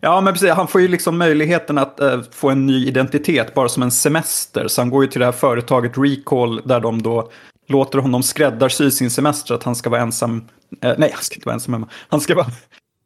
Ja, 0.00 0.20
men 0.20 0.32
precis. 0.32 0.50
Han 0.50 0.68
får 0.68 0.80
ju 0.80 0.88
liksom 0.88 1.18
möjligheten 1.18 1.78
att 1.78 2.00
eh, 2.00 2.20
få 2.32 2.50
en 2.50 2.66
ny 2.66 2.86
identitet 2.86 3.54
bara 3.54 3.68
som 3.68 3.82
en 3.82 3.90
semester. 3.90 4.68
Så 4.68 4.80
han 4.80 4.90
går 4.90 5.04
ju 5.04 5.10
till 5.10 5.20
det 5.20 5.24
här 5.24 5.32
företaget 5.32 5.92
Recall 5.96 6.62
där 6.64 6.80
de 6.80 7.02
då 7.02 7.30
låter 7.68 7.98
honom 7.98 8.22
skräddarsy 8.22 8.90
sin 8.90 9.10
semester 9.10 9.54
att 9.54 9.62
han 9.62 9.74
ska 9.74 9.90
vara 9.90 10.00
ensam. 10.00 10.48
Eh, 10.82 10.94
nej, 10.98 11.10
han 11.14 11.22
ska 11.22 11.34
inte 11.34 11.46
vara 11.46 11.54
ensam 11.54 11.74
hemma. 11.74 11.88
Han 12.08 12.20
ska 12.20 12.34
vara, 12.34 12.46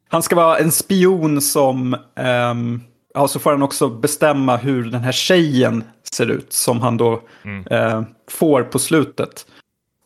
han 0.09 0.23
ska 0.23 0.35
vara 0.35 0.57
en 0.57 0.71
spion 0.71 1.41
som... 1.41 1.95
ehm, 2.15 2.81
ja, 3.13 3.27
så 3.27 3.39
får 3.39 3.51
han 3.51 3.63
också 3.63 3.89
bestämma 3.89 4.57
hur 4.57 4.83
den 4.83 5.01
här 5.01 5.11
tjejen 5.11 5.83
ser 6.13 6.31
ut 6.31 6.53
som 6.53 6.81
han 6.81 6.97
då 6.97 7.21
eh, 7.69 8.01
får 8.31 8.63
på 8.63 8.79
slutet. 8.79 9.45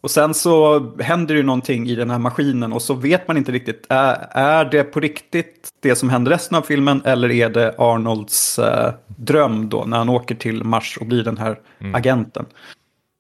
Och 0.01 0.11
sen 0.11 0.33
så 0.33 0.79
händer 0.99 1.35
ju 1.35 1.43
någonting 1.43 1.87
i 1.87 1.95
den 1.95 2.09
här 2.09 2.19
maskinen 2.19 2.73
och 2.73 2.81
så 2.81 2.93
vet 2.93 3.27
man 3.27 3.37
inte 3.37 3.51
riktigt. 3.51 3.85
Är, 3.89 4.27
är 4.31 4.65
det 4.65 4.83
på 4.83 4.99
riktigt 4.99 5.69
det 5.81 5.95
som 5.95 6.09
händer 6.09 6.31
resten 6.31 6.57
av 6.57 6.61
filmen 6.61 7.01
eller 7.05 7.31
är 7.31 7.49
det 7.49 7.75
Arnolds 7.77 8.59
eh, 8.59 8.93
dröm 9.07 9.69
då 9.69 9.83
när 9.87 9.97
han 9.97 10.09
åker 10.09 10.35
till 10.35 10.63
Mars 10.63 10.97
och 10.97 11.05
blir 11.05 11.23
den 11.23 11.37
här 11.37 11.59
agenten? 11.93 12.45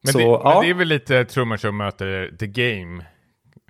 Men, 0.03 0.13
Så, 0.13 0.19
det, 0.19 0.25
ja. 0.25 0.51
men 0.53 0.63
det 0.63 0.69
är 0.69 0.73
väl 0.73 0.87
lite 0.87 1.25
Truman 1.25 1.57
Show 1.57 1.73
möter 1.73 2.37
The 2.39 2.47
Game. 2.47 3.05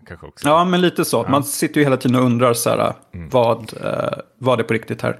Kanske 0.09 0.27
också. 0.27 0.47
Ja, 0.47 0.65
men 0.65 0.81
lite 0.81 1.05
så. 1.05 1.25
Man 1.29 1.43
sitter 1.43 1.77
ju 1.79 1.83
hela 1.83 1.97
tiden 1.97 2.15
och 2.19 2.23
undrar 2.25 2.53
så 2.53 2.69
här, 2.69 2.93
vad, 3.11 3.73
eh, 3.83 4.19
vad 4.37 4.59
är 4.59 4.63
på 4.63 4.73
riktigt 4.73 5.01
här. 5.01 5.19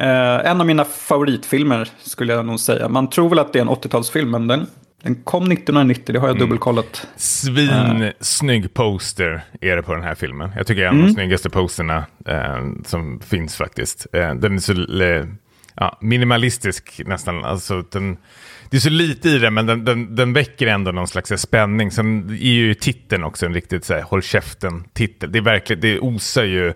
Eh, 0.00 0.50
en 0.50 0.60
av 0.60 0.66
mina 0.66 0.84
favoritfilmer 0.84 1.88
skulle 2.02 2.32
jag 2.32 2.46
nog 2.46 2.60
säga. 2.60 2.88
Man 2.88 3.10
tror 3.10 3.28
väl 3.28 3.38
att 3.38 3.52
det 3.52 3.58
är 3.58 3.62
en 3.62 3.68
80-talsfilm, 3.70 4.30
men 4.30 4.46
den 4.46 4.66
Den 5.02 5.14
kom 5.14 5.42
1990, 5.52 6.12
det 6.12 6.18
har 6.18 6.28
jag 6.28 6.36
Mm. 6.36 6.48
dubbelkollat. 6.48 7.06
Svinsnygg 7.16 8.74
poster 8.74 9.42
är 9.60 9.76
det 9.76 9.82
på 9.82 9.94
den 9.94 10.02
här 10.02 10.14
filmen. 10.14 10.50
Jag 10.56 10.66
tycker 10.66 10.80
det 10.82 10.86
är 10.88 10.92
en 10.92 11.00
av 11.00 11.06
de 11.06 11.12
snyggaste 11.14 11.50
posterna 11.50 12.04
eh, 12.26 12.60
som 12.84 13.20
finns 13.20 13.56
faktiskt. 13.56 14.06
Eh, 14.12 14.34
den 14.34 14.54
är 14.54 14.58
så 14.58 14.72
eh, 15.02 15.24
ja, 15.74 15.98
minimalistisk 16.00 17.00
nästan. 17.06 17.44
Alltså, 17.44 17.82
den, 17.92 18.16
det 18.70 18.76
är 18.76 18.80
så 18.80 18.90
lite 18.90 19.28
i 19.28 19.38
den, 19.38 19.54
men 19.54 19.66
den, 19.66 19.84
den, 19.84 20.14
den 20.16 20.32
väcker 20.32 20.66
ändå 20.66 20.92
någon 20.92 21.08
slags 21.08 21.32
spänning. 21.36 21.90
Sen 21.90 22.30
är 22.30 22.34
ju 22.34 22.74
titeln 22.74 23.24
också 23.24 23.46
en 23.46 23.54
riktigt 23.54 23.84
så 23.84 23.94
här, 23.94 24.02
håll 24.02 24.22
käften-titel. 24.22 25.32
Det 25.32 25.38
är 25.38 25.42
verkligen, 25.42 25.80
det 25.80 25.98
osar 26.00 26.44
ju, 26.44 26.72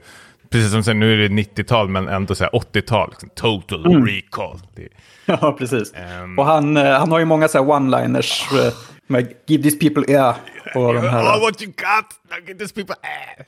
precis 0.51 0.71
som 0.73 0.83
sen, 0.85 0.99
nu 1.01 1.13
är 1.25 1.29
det 1.29 1.35
90-tal, 1.35 1.89
men 1.89 2.09
ändå 2.09 2.35
så 2.35 2.45
här 2.45 2.51
80-tal. 2.51 3.11
Liksom, 3.11 3.29
total 3.35 4.07
recall. 4.07 4.61
Det, 4.77 4.89
Ja, 5.27 5.57
precis. 5.59 5.93
Ehm. 5.95 6.39
Och 6.39 6.47
han, 6.47 6.77
eh, 6.77 6.99
han 6.99 7.11
har 7.13 7.19
ju 7.19 7.25
många 7.25 7.49
så 7.49 7.59
one-liners. 7.59 8.67
eh, 8.67 8.73
med 9.07 9.33
Give 9.47 9.63
these 9.63 9.77
people 9.91 10.19
air. 10.19 10.35
Och 10.75 10.95
de 10.95 10.99
oh, 11.01 11.11
här. 11.11 11.41
what 11.41 11.63
you 11.63 11.73
got! 11.73 12.47
Get 12.49 12.59
these 12.59 12.75
people... 12.75 12.95
Äh. 13.03 13.45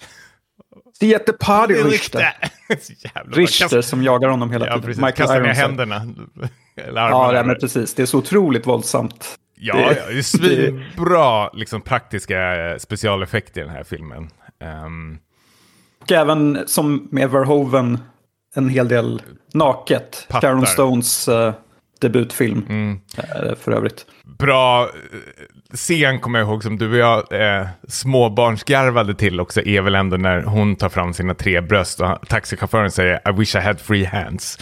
See 1.01 1.15
at 1.15 1.27
the 1.27 1.33
party, 1.33 1.75
Richter. 1.75 2.33
Richter 3.37 3.81
som 3.83 4.03
jagar 4.03 4.29
honom 4.29 4.53
hela 4.53 4.67
Ja, 4.67 4.73
tiden. 4.73 4.87
precis. 4.87 5.17
Kastar 5.17 5.41
ner 5.41 5.55
händerna. 5.55 6.03
Ja, 6.95 7.31
nej, 7.33 7.45
men 7.45 7.57
precis. 7.61 7.95
Det 7.95 8.03
är 8.03 8.07
så 8.07 8.19
otroligt 8.19 8.67
våldsamt. 8.67 9.39
ja, 9.59 9.75
det- 9.77 9.83
ja, 9.83 10.07
det 10.09 10.19
är 10.19 10.23
svinbra 10.23 11.51
liksom, 11.53 11.81
praktiska 11.81 12.71
eh, 12.71 12.77
specialeffekter 12.79 13.61
i 13.61 13.65
den 13.65 13.73
här 13.73 13.85
filmen. 13.85 14.29
Ehm, 14.61 15.19
Och 16.01 16.13
även 16.13 16.59
som 16.67 17.09
med 17.11 17.31
Verhoeven, 17.31 17.99
en 18.55 18.69
hel 18.69 18.89
del 18.89 19.23
naket. 19.55 20.27
Pattar. 20.29 20.49
Sharon 20.49 20.67
Stones 20.67 21.29
eh, 21.29 21.55
debutfilm 22.01 22.67
Mm. 22.69 23.01
eh, 23.19 23.55
för 23.61 23.73
övrigt. 23.73 24.07
bra 24.39 24.89
scen 25.75 26.21
kommer 26.21 26.39
jag 26.39 26.49
ihåg 26.49 26.63
som 26.63 26.79
du 26.79 26.91
och 26.91 26.97
jag 26.97 27.33
eh, 27.61 27.67
småbarnsgarvade 27.89 29.15
till 29.15 29.41
också 29.41 29.63
är 29.67 29.81
väl 29.81 29.95
ändå 29.95 30.17
när 30.17 30.43
hon 30.43 30.77
tar 30.77 30.89
fram 30.89 31.15
sina 31.15 31.35
tre 31.35 31.61
bröst 31.61 32.01
och 32.01 32.29
taxichauffören 32.29 32.91
säger 32.91 33.21
I 33.29 33.33
wish 33.33 33.55
I 33.57 33.59
had 33.59 33.81
free 33.81 34.05
hands. 34.05 34.59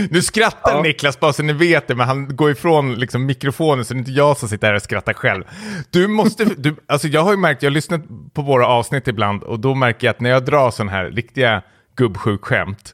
nu 0.09 0.21
skrattar 0.21 0.71
Ja. 0.71 0.81
Niklas 0.81 1.19
bara 1.19 1.33
så 1.33 1.43
ni 1.43 1.53
vet 1.53 1.87
det, 1.87 1.95
men 1.95 2.07
han 2.07 2.35
går 2.35 2.51
ifrån 2.51 2.95
liksom, 2.95 3.25
mikrofonen 3.25 3.85
så 3.85 3.93
det 3.93 3.97
är 3.97 3.99
inte 3.99 4.11
jag 4.11 4.37
som 4.37 4.49
sitter 4.49 4.67
här 4.67 4.73
och 4.73 4.81
skrattar 4.81 5.13
själv. 5.13 5.43
Du 5.89 6.07
måste, 6.07 6.45
du, 6.45 6.75
alltså 6.87 7.07
jag 7.07 7.23
har 7.23 7.31
ju 7.31 7.37
märkt, 7.37 7.63
jag 7.63 7.69
har 7.69 7.73
lyssnat 7.73 8.01
på 8.33 8.41
våra 8.41 8.67
avsnitt 8.67 9.07
ibland 9.07 9.43
och 9.43 9.59
då 9.59 9.75
märker 9.75 10.07
jag 10.07 10.13
att 10.13 10.19
när 10.19 10.29
jag 10.29 10.45
drar 10.45 10.71
sån 10.71 10.89
här 10.89 11.05
riktiga 11.05 11.61
gubbsjukskämt 11.95 12.93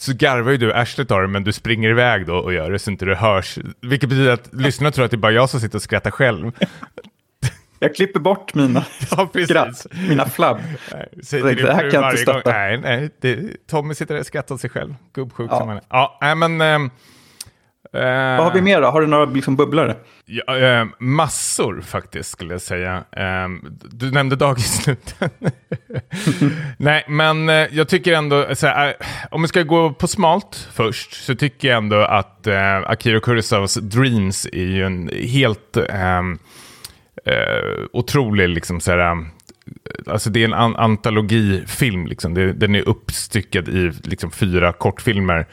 så 0.00 0.12
garvar 0.12 0.50
ju 0.50 0.56
du 0.56 0.72
arslet 0.72 1.10
av 1.10 1.22
det, 1.22 1.28
men 1.28 1.44
du 1.44 1.52
springer 1.52 1.90
iväg 1.90 2.26
då 2.26 2.34
och 2.34 2.52
gör 2.52 2.70
det 2.70 2.78
så 2.78 2.90
inte 2.90 3.04
det 3.04 3.16
hörs. 3.16 3.58
Vilket 3.80 4.08
betyder 4.08 4.32
att 4.32 4.48
lyssnarna 4.52 4.92
tror 4.92 5.04
att 5.04 5.10
det 5.10 5.14
är 5.14 5.18
bara 5.18 5.32
jag 5.32 5.50
som 5.50 5.60
sitter 5.60 5.78
och 5.78 5.82
skrattar 5.82 6.10
själv. 6.10 6.52
Jag 7.82 7.94
klipper 7.94 8.20
bort 8.20 8.54
mina 8.54 8.84
Ja, 9.10 9.28
skratt, 9.44 9.86
mina 10.08 10.26
flabb. 10.28 10.58
Nej, 10.92 11.08
Det 11.30 11.54
din 11.54 11.66
här 11.66 11.90
kan 11.90 12.02
jag 12.02 12.10
inte 12.12 12.22
stötta. 12.22 12.50
Nej, 12.50 12.78
nej. 12.78 13.10
Det, 13.20 13.66
Tommy 13.70 13.94
sitter 13.94 14.14
där 14.14 14.20
och 14.20 14.26
skrattar 14.26 14.54
åt 14.54 14.60
sig 14.60 14.70
själv. 14.70 14.94
Gubbsjuk 15.14 15.50
Ja. 15.50 15.58
som 15.58 15.68
han 15.68 15.76
är. 15.76 15.82
Ja, 15.90 16.18
nej 16.20 16.34
men... 16.34 16.60
eh, 16.60 16.90
Vad 17.92 18.44
har 18.44 18.52
vi 18.54 18.60
mer 18.62 18.80
då? 18.80 18.86
Har 18.88 19.00
du 19.00 19.06
några 19.06 19.24
liksom 19.24 19.56
bubblare? 19.56 19.96
Ja, 20.26 20.58
eh, 20.58 20.86
massor 20.98 21.80
faktiskt 21.80 22.30
skulle 22.30 22.54
jag 22.54 22.60
säga. 22.60 23.04
Eh, 23.16 23.48
du 23.90 24.10
nämnde 24.10 24.36
dagisluten. 24.36 25.30
Nej, 26.78 27.04
men 27.08 27.48
eh, 27.48 27.54
jag 27.70 27.88
tycker 27.88 28.12
ändå, 28.12 28.46
här, 28.62 28.88
eh, 28.88 29.06
om 29.30 29.42
vi 29.42 29.48
ska 29.48 29.62
gå 29.62 29.92
på 29.92 30.06
smalt 30.08 30.68
först, 30.72 31.12
så 31.24 31.34
tycker 31.34 31.68
jag 31.68 31.76
ändå 31.76 31.96
att 32.00 32.46
eh, 32.46 32.76
Akira 32.76 33.20
Kurosawas 33.20 33.74
Dreams 33.74 34.46
är 34.52 34.64
ju 34.66 34.84
en 34.86 35.10
helt 35.28 35.76
ehm, 35.76 36.38
eh, 37.24 37.84
otrolig, 37.92 38.48
liksom 38.48 38.80
så 38.80 38.90
här, 38.90 38.98
eh, 38.98 39.16
alltså 40.06 40.30
det 40.30 40.40
är 40.40 40.44
en 40.44 40.54
an 40.54 40.76
antologifilm, 40.76 42.06
liksom. 42.06 42.34
det, 42.34 42.52
den 42.52 42.74
är 42.74 42.88
uppstyckad 42.88 43.68
i 43.68 43.92
liksom, 44.04 44.30
fyra 44.30 44.72
kortfilmer 44.72 45.46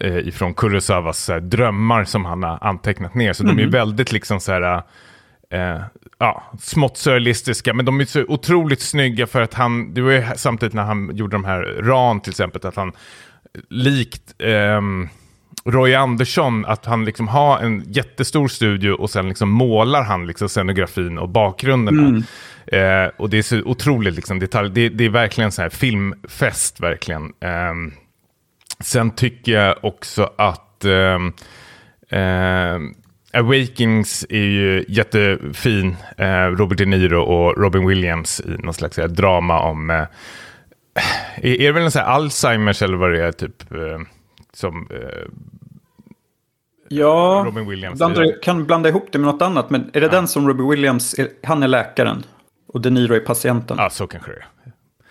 eh, 0.00 0.16
ifrån 0.16 0.54
Kurosawas 0.54 1.28
här, 1.28 1.40
drömmar 1.40 2.04
som 2.04 2.24
han 2.24 2.42
har 2.42 2.58
antecknat 2.60 3.14
ner. 3.14 3.32
Så 3.32 3.44
de 3.44 3.58
är 3.58 3.66
väldigt 3.66 4.12
liksom 4.12 4.40
så 4.40 4.52
här, 4.52 4.82
eh, 5.50 5.80
ja, 6.18 6.42
smått 6.60 6.96
surrealistiska, 6.96 7.74
men 7.74 7.84
de 7.84 8.00
är 8.00 8.04
så 8.04 8.24
otroligt 8.28 8.80
snygga 8.80 9.26
för 9.26 9.42
att 9.42 9.54
han, 9.54 9.94
det 9.94 10.00
var 10.00 10.12
ju 10.12 10.24
samtidigt 10.36 10.74
när 10.74 10.82
han 10.82 11.16
gjorde 11.16 11.34
de 11.34 11.44
här 11.44 11.62
Ran 11.62 12.20
till 12.20 12.30
exempel, 12.30 12.66
att 12.66 12.76
han 12.76 12.92
likt 13.68 14.34
ehm, 14.38 15.08
Roy 15.64 15.94
Andersson, 15.94 16.64
att 16.64 16.86
han 16.86 17.04
liksom 17.04 17.28
har 17.28 17.58
en 17.58 17.84
jättestor 17.86 18.48
studio 18.48 18.92
och 18.92 19.10
sen 19.10 19.28
liksom 19.28 19.50
målar 19.50 20.02
han 20.02 20.26
liksom 20.26 20.48
scenografin 20.48 21.18
och 21.18 21.28
bakgrunderna. 21.28 22.22
Eh, 22.66 23.10
och 23.16 23.30
det 23.30 23.38
är 23.38 23.42
så 23.42 23.62
otroligt 23.62 24.14
liksom 24.14 24.38
detalj. 24.38 24.70
Det, 24.70 24.88
det 24.88 25.04
är 25.04 25.08
verkligen 25.08 25.52
så 25.52 25.62
här 25.62 25.68
filmfest 25.68 26.80
verkligen. 26.80 27.32
Ehm, 27.40 27.92
sen 28.80 29.10
tycker 29.10 29.52
jag 29.52 29.76
också 29.82 30.30
att 30.36 30.84
ehm, 30.84 31.32
Awakings 33.32 34.26
är 34.28 34.44
ju 34.44 34.84
jättefin. 34.88 35.96
Eh, 36.18 36.46
Robert 36.46 36.78
De 36.78 36.86
Niro 36.86 37.22
och 37.22 37.62
Robin 37.62 37.86
Williams 37.86 38.40
i 38.40 38.48
någon 38.48 38.74
slags 38.74 38.98
eh, 38.98 39.08
drama 39.08 39.60
om... 39.60 39.90
Eh, 39.90 40.06
är, 41.36 41.60
är 41.60 41.66
det 41.66 41.72
väl 41.72 41.82
en 41.82 41.90
sån 41.90 42.02
här 42.02 42.08
Alzheimers 42.08 42.82
eller 42.82 42.96
vad 42.96 43.12
det 43.12 43.24
är, 43.24 43.32
typ? 43.32 43.64
Som 44.54 44.88
eh, 44.90 44.98
Ja, 46.88 47.42
Robin 47.46 47.68
Williams. 47.68 47.98
blandar, 47.98 48.42
kan 48.42 48.64
blanda 48.66 48.88
ihop 48.88 49.08
det 49.12 49.18
med 49.18 49.26
något 49.34 49.42
annat. 49.42 49.70
Men 49.70 49.90
är 49.92 50.00
det 50.00 50.08
den 50.08 50.28
som 50.28 50.48
Robbie 50.48 50.70
Williams, 50.76 51.14
är, 51.18 51.28
han 51.42 51.62
är 51.62 51.68
läkaren 51.68 52.22
och 52.68 52.80
De 52.80 52.90
Niro 52.90 53.14
är 53.14 53.20
patienten? 53.20 53.76
Ja, 53.80 53.90
så 53.90 54.06
kanske 54.06 54.30
det 54.30 54.36
är. 54.36 54.46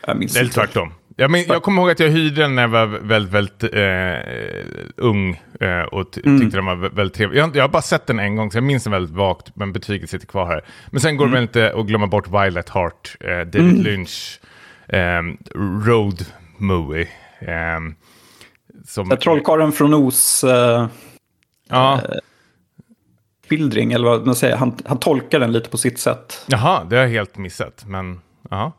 Jag 0.07 0.17
minns 0.17 0.38
Eller 0.38 0.50
tvärtom. 0.50 0.93
Jag, 1.15 1.31
men, 1.31 1.43
jag 1.48 1.63
kommer 1.63 1.81
ihåg 1.81 1.91
att 1.91 2.00
jag 2.00 2.10
hyrde 2.10 2.41
den 2.41 2.55
när 2.55 2.62
jag 2.62 2.69
var 2.69 2.86
väldigt, 2.88 3.33
väldigt 3.33 3.63
eh, 3.63 4.93
ung 4.95 5.41
eh, 5.60 5.81
och 5.81 6.12
ty- 6.12 6.21
tyckte 6.39 6.57
den 6.57 6.65
var 6.65 6.75
vä- 6.75 6.95
väldigt 6.95 7.17
trevlig. 7.17 7.39
Jag, 7.39 7.48
har- 7.48 7.55
jag 7.55 7.63
har 7.63 7.69
bara 7.69 7.81
sett 7.81 8.07
den 8.07 8.19
en 8.19 8.36
gång, 8.36 8.51
så 8.51 8.57
jag 8.57 8.63
minns 8.63 8.83
den 8.83 8.93
väldigt 8.93 9.15
vagt, 9.15 9.55
men 9.55 9.74
betyget 9.74 10.10
sitter 10.10 10.27
kvar 10.27 10.45
här. 10.48 10.65
Men 10.91 11.01
sen 11.01 11.17
går 11.17 11.25
det 11.25 11.31
väl 11.33 11.41
inte 11.41 11.74
att 11.75 11.86
glömma 11.86 12.07
bort 12.07 12.27
Violet 12.27 12.69
Heart, 12.69 13.17
eh, 13.19 13.27
David 13.29 13.83
Lynch, 13.83 14.39
eh, 14.88 15.21
Road 15.86 16.25
Movie. 16.57 17.07
Eh, 17.39 17.79
som, 18.91 19.10
Trollkarlen 19.10 19.71
från 19.71 19.93
Oz 19.93 20.43
eh, 20.43 20.88
ja, 21.69 22.01
skildring, 23.50 23.93
eller 23.93 24.10
vad 24.10 24.25
man 24.25 24.36
säger. 24.36 24.55
Han, 24.55 24.77
han 24.86 24.98
tolkar 24.98 25.39
den 25.39 25.51
lite 25.51 25.69
på 25.69 25.77
sitt 25.77 26.00
sätt. 26.00 26.45
jaha, 26.48 26.83
det 26.83 26.95
har 26.95 27.03
jag 27.03 27.10
helt 27.10 27.38
missat, 27.38 27.83
men 27.88 28.21
jaha. 28.50 28.71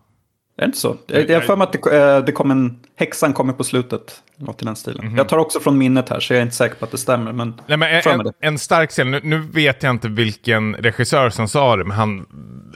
Är 0.57 0.63
det 0.63 0.67
inte 0.67 0.79
så? 0.79 0.97
Jag 1.07 1.35
har 1.35 1.41
för 1.41 1.57
mig 1.57 1.65
att 1.65 1.73
det, 1.73 2.17
eh, 2.17 2.25
det 2.25 2.33
kom 2.33 2.51
en, 2.51 2.81
häxan 2.97 3.33
kommer 3.33 3.53
på 3.53 3.65
slutet. 3.65 4.23
Något 4.37 4.63
i 4.63 4.65
den 4.65 4.77
stilen. 4.77 5.07
Mhm. 5.07 5.17
Jag 5.17 5.29
tar 5.29 5.39
också 5.39 5.61
från 5.61 5.79
minnet 5.79 6.09
här, 6.09 6.21
så 6.21 6.33
jag 6.33 6.39
är 6.39 6.43
inte 6.43 6.55
säker 6.55 6.77
på 6.77 6.85
att 6.85 6.91
det 6.91 6.99
stämmer. 6.99 7.33
Men 7.33 7.61
Nej, 7.67 7.77
men 7.77 8.21
en, 8.21 8.33
en 8.41 8.59
stark 8.59 8.91
scen, 8.91 9.11
nu, 9.11 9.21
nu 9.23 9.39
vet 9.39 9.83
jag 9.83 9.91
inte 9.91 10.09
vilken 10.09 10.75
regissör 10.75 11.31
som 11.31 11.49
sa 11.49 11.77
det, 11.77 11.85
men 11.85 11.97
han 11.97 12.27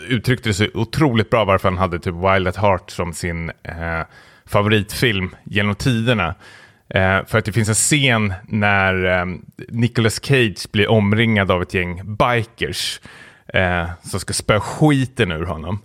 uttryckte 0.09 0.49
det 0.49 0.55
så 0.55 0.67
otroligt 0.75 1.31
bra 1.31 1.45
varför 1.45 1.69
han 1.69 1.79
hade 1.79 1.99
typ 1.99 2.15
Wild 2.15 2.49
at 2.49 2.57
Heart 2.57 2.91
som 2.91 3.13
sin 3.13 3.51
eh, 3.51 4.03
favoritfilm 4.47 5.37
genom 5.45 5.75
tiderna. 5.75 6.35
Eh, 6.89 7.25
för 7.27 7.39
att 7.39 7.45
det 7.45 7.53
finns 7.53 7.69
en 7.69 7.75
scen 7.75 8.35
när 8.49 9.21
eh, 9.21 9.27
Nicolas 9.69 10.25
Cage 10.25 10.71
blir 10.73 10.91
omringad 10.91 11.51
av 11.51 11.63
ett 11.63 11.75
gäng 11.75 12.17
bikers 12.17 13.01
eh, 13.47 13.91
som 14.03 14.21
ska 14.21 14.33
spöa 14.33 14.61
skiten 14.61 15.33
ur 15.33 15.45
honom. 15.45 15.79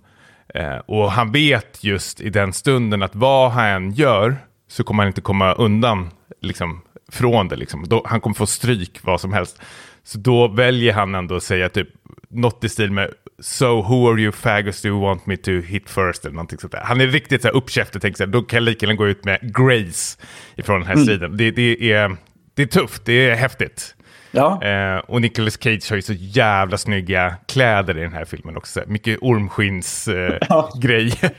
Eh, 0.54 0.76
och 0.76 1.12
han 1.12 1.32
vet 1.32 1.84
just 1.84 2.20
i 2.20 2.30
den 2.30 2.52
stunden 2.52 3.02
att 3.02 3.14
vad 3.14 3.50
han 3.50 3.66
än 3.66 3.92
gör 3.92 4.36
så 4.68 4.84
kommer 4.84 5.02
han 5.02 5.08
inte 5.08 5.20
komma 5.20 5.52
undan 5.52 6.10
liksom, 6.40 6.82
från 7.12 7.48
det. 7.48 7.56
Liksom. 7.56 7.88
Då, 7.88 8.02
han 8.06 8.20
kommer 8.20 8.34
få 8.34 8.46
stryk 8.46 8.98
vad 9.02 9.20
som 9.20 9.32
helst. 9.32 9.62
Så 10.04 10.18
då 10.18 10.48
väljer 10.48 10.92
han 10.92 11.14
ändå 11.14 11.36
att 11.36 11.42
säga 11.42 11.68
typ 11.68 11.88
något 12.32 12.64
i 12.64 12.68
stil 12.68 12.92
med 12.92 13.10
So 13.40 13.82
who 13.82 14.10
are 14.12 14.20
you 14.20 14.32
faggots 14.32 14.82
do 14.82 14.88
you 14.88 15.00
want 15.00 15.26
me 15.26 15.36
to 15.36 15.50
hit 15.50 15.90
first 15.90 16.24
eller 16.24 16.34
någonting 16.34 16.58
sånt 16.58 16.72
där. 16.72 16.80
Han 16.84 17.00
är 17.00 17.06
riktigt 17.06 17.42
så 17.42 17.48
här 17.48 17.54
uppkäftig 17.54 17.96
och 17.96 18.02
tänker 18.02 18.16
så 18.16 18.24
här, 18.24 18.30
då 18.30 18.42
kan 18.42 18.56
jag 18.56 18.62
lika 18.62 18.86
gärna 18.86 18.96
gå 18.96 19.08
ut 19.08 19.24
med 19.24 19.38
Grace 19.56 20.18
ifrån 20.56 20.80
den 20.80 20.88
här 20.88 20.96
striden. 20.96 21.36
Det, 21.36 21.50
det, 21.50 21.92
är, 21.92 22.16
det 22.54 22.62
är 22.62 22.66
tufft, 22.66 23.04
det 23.04 23.12
är 23.30 23.34
häftigt. 23.34 23.94
ja, 24.30 24.62
Eh, 24.64 24.96
och 24.98 25.20
Nicolas 25.20 25.62
Cage 25.62 25.90
har 25.90 25.96
ju 25.96 26.02
så 26.02 26.12
jävla 26.12 26.78
snygga 26.78 27.34
kläder 27.48 27.98
i 27.98 28.00
den 28.00 28.12
här 28.12 28.24
filmen 28.24 28.56
också. 28.56 28.82
Mycket 28.86 29.18
ormskins 29.22 30.08
eh, 30.08 30.38
Ja. 30.48 30.72
grejer. 30.80 31.30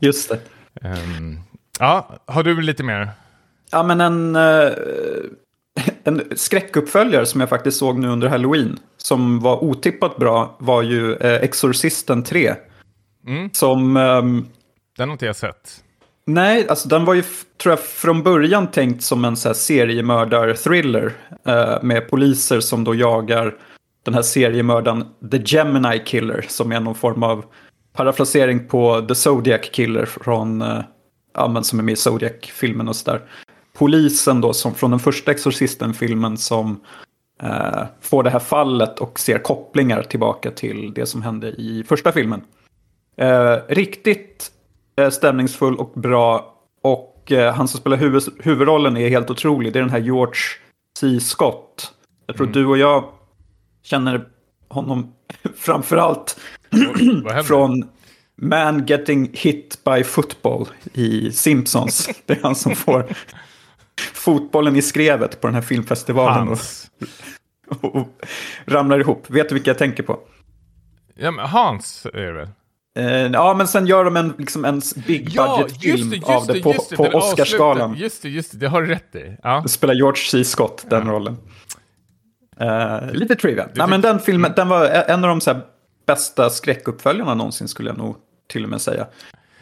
just 0.00 0.28
det. 0.30 0.38
Ehm, 0.88 1.38
ja, 1.80 2.18
har 2.26 2.42
du 2.42 2.60
lite 2.62 2.82
mer? 2.82 3.10
Ja, 3.72 3.82
men 3.82 4.00
en, 4.00 4.36
eh, 4.36 4.72
en 6.04 6.22
skräckuppföljare 6.36 7.26
som 7.26 7.40
jag 7.40 7.48
faktiskt 7.48 7.78
såg 7.78 7.98
nu 7.98 8.08
under 8.08 8.28
Halloween. 8.28 8.78
Som 8.96 9.40
var 9.40 9.64
otippat 9.64 10.16
bra 10.16 10.56
var 10.60 10.82
ju 10.82 11.14
eh, 11.14 11.42
Exorcisten 11.42 12.22
3. 12.22 12.54
Mm. 13.26 13.50
Som... 13.52 13.96
ehm, 13.96 14.46
Den 14.96 15.08
har 15.08 15.12
inte 15.12 15.26
jag 15.26 15.36
sett. 15.36 15.84
Nej, 16.26 16.68
alltså 16.68 16.88
den 16.88 17.04
var 17.04 17.14
ju, 17.14 17.22
tror 17.62 17.72
jag, 17.72 17.80
från 17.80 18.22
början 18.22 18.70
tänkt 18.70 19.02
som 19.02 19.24
en 19.24 19.36
så 19.36 19.48
här 19.48 19.54
seriemördar-thriller. 19.54 21.12
Eh, 21.46 21.82
med 21.82 22.08
poliser 22.08 22.60
som 22.60 22.84
då 22.84 22.94
jagar 22.94 23.54
den 24.04 24.14
här 24.14 24.22
seriemördaren 24.22 25.04
The 25.30 25.42
Gemini 25.44 25.98
Killer 26.04 26.44
som 26.48 26.72
är 26.72 26.80
någon 26.80 26.94
form 26.94 27.22
av 27.22 27.44
parafrasering 27.92 28.68
på 28.68 29.00
The 29.00 29.14
Zodiac 29.14 29.70
Killer 29.72 30.04
från, 30.06 30.62
eh, 30.62 30.80
ja, 31.34 31.48
men 31.48 31.64
som 31.64 31.78
är 31.78 31.82
med 31.82 31.92
i 31.92 31.96
Zodiac-filmen 31.96 32.88
och 32.88 32.96
sådär. 32.96 33.20
Polisen 33.78 34.40
då 34.40 34.52
som 34.52 34.74
från 34.74 34.90
den 34.90 35.00
första 35.00 35.30
Exorcisten-filmen 35.30 36.36
som 36.36 36.80
eh, 37.42 37.82
får 38.00 38.22
det 38.22 38.30
här 38.30 38.38
fallet 38.38 38.98
och 38.98 39.20
ser 39.20 39.38
kopplingar 39.38 40.02
tillbaka 40.02 40.50
till 40.50 40.92
det 40.94 41.06
som 41.06 41.22
hände 41.22 41.48
i 41.48 41.84
första 41.88 42.12
filmen. 42.12 42.40
Eh, 43.16 43.56
riktigt 43.68 44.50
eh, 44.96 45.10
stämningsfull 45.10 45.76
och 45.76 45.92
bra 45.94 46.54
och 46.82 47.32
eh, 47.32 47.54
han 47.54 47.68
som 47.68 47.80
spelar 47.80 47.96
huvud, 47.96 48.22
huvudrollen 48.38 48.96
är 48.96 49.08
helt 49.08 49.30
otrolig. 49.30 49.72
Det 49.72 49.78
är 49.78 49.82
den 49.82 49.90
här 49.90 50.00
George 50.00 50.40
C. 50.98 51.20
Scott. 51.20 51.92
Jag 52.26 52.36
tror 52.36 52.46
mm. 52.46 52.60
du 52.60 52.66
och 52.66 52.78
jag 52.78 53.04
känner 53.82 54.28
honom 54.68 55.12
framförallt 55.56 56.40
från 57.44 57.88
Man 58.36 58.86
Getting 58.86 59.30
Hit 59.32 59.78
by 59.84 60.04
Football 60.04 60.68
i 60.92 61.32
Simpsons. 61.32 62.10
Det 62.26 62.32
är 62.32 62.42
han 62.42 62.54
som 62.54 62.76
får 62.76 63.06
fotbollen 64.24 64.76
i 64.76 64.82
skrevet 64.82 65.40
på 65.40 65.46
den 65.46 65.54
här 65.54 65.62
filmfestivalen. 65.62 66.48
Hans. 66.48 66.90
Och, 67.68 67.94
och, 67.96 68.08
ramlar 68.66 69.00
ihop. 69.00 69.30
Vet 69.30 69.48
du 69.48 69.54
vilka 69.54 69.70
jag 69.70 69.78
tänker 69.78 70.02
på? 70.02 70.18
Ja, 71.14 71.30
men 71.30 71.46
Hans 71.46 72.06
är 72.14 72.20
det 72.20 72.32
väl? 72.32 72.48
Uh, 72.98 73.32
ja, 73.32 73.54
men 73.54 73.68
sen 73.68 73.86
gör 73.86 74.04
de 74.04 74.16
en, 74.16 74.34
liksom 74.38 74.64
en 74.64 74.82
big 75.06 75.24
budget-film 75.24 76.14
ja, 76.26 76.36
av 76.36 76.46
det, 76.46 76.62
på, 76.62 76.74
det, 76.90 76.96
på 76.96 77.04
Oscarsgalan. 77.04 77.94
Just 77.94 78.22
det, 78.22 78.28
just 78.28 78.52
det, 78.52 78.58
det 78.58 78.68
har 78.68 78.82
du 78.82 78.88
rätt 78.88 79.14
i. 79.14 79.36
Ja. 79.42 79.64
spelar 79.68 79.94
George 79.94 80.22
C. 80.22 80.44
Scott 80.44 80.86
den 80.88 81.06
ja. 81.06 81.12
rollen. 81.12 81.36
Uh, 82.60 83.12
lite 83.12 83.36
trivia. 83.36 83.68
Nej, 83.74 83.88
men 83.88 84.00
den 84.00 84.20
filmen 84.20 84.52
den 84.56 84.68
var 84.68 84.86
en 84.86 85.24
av 85.24 85.28
de 85.28 85.40
så 85.40 85.60
bästa 86.06 86.50
skräckuppföljarna 86.50 87.34
någonsin 87.34 87.68
skulle 87.68 87.90
jag 87.90 87.98
nog 87.98 88.16
till 88.48 88.64
och 88.64 88.70
med 88.70 88.80
säga. 88.80 89.06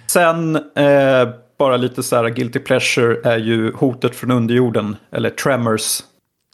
Sen, 0.07 0.57
uh, 0.57 1.28
bara 1.62 1.76
lite 1.76 2.02
så 2.02 2.16
här 2.16 2.28
guilty 2.28 2.59
pleasure 2.59 3.21
är 3.25 3.38
ju 3.38 3.73
Hotet 3.73 4.16
från 4.16 4.31
underjorden, 4.31 4.97
eller 5.11 5.31
Tremors 5.31 6.00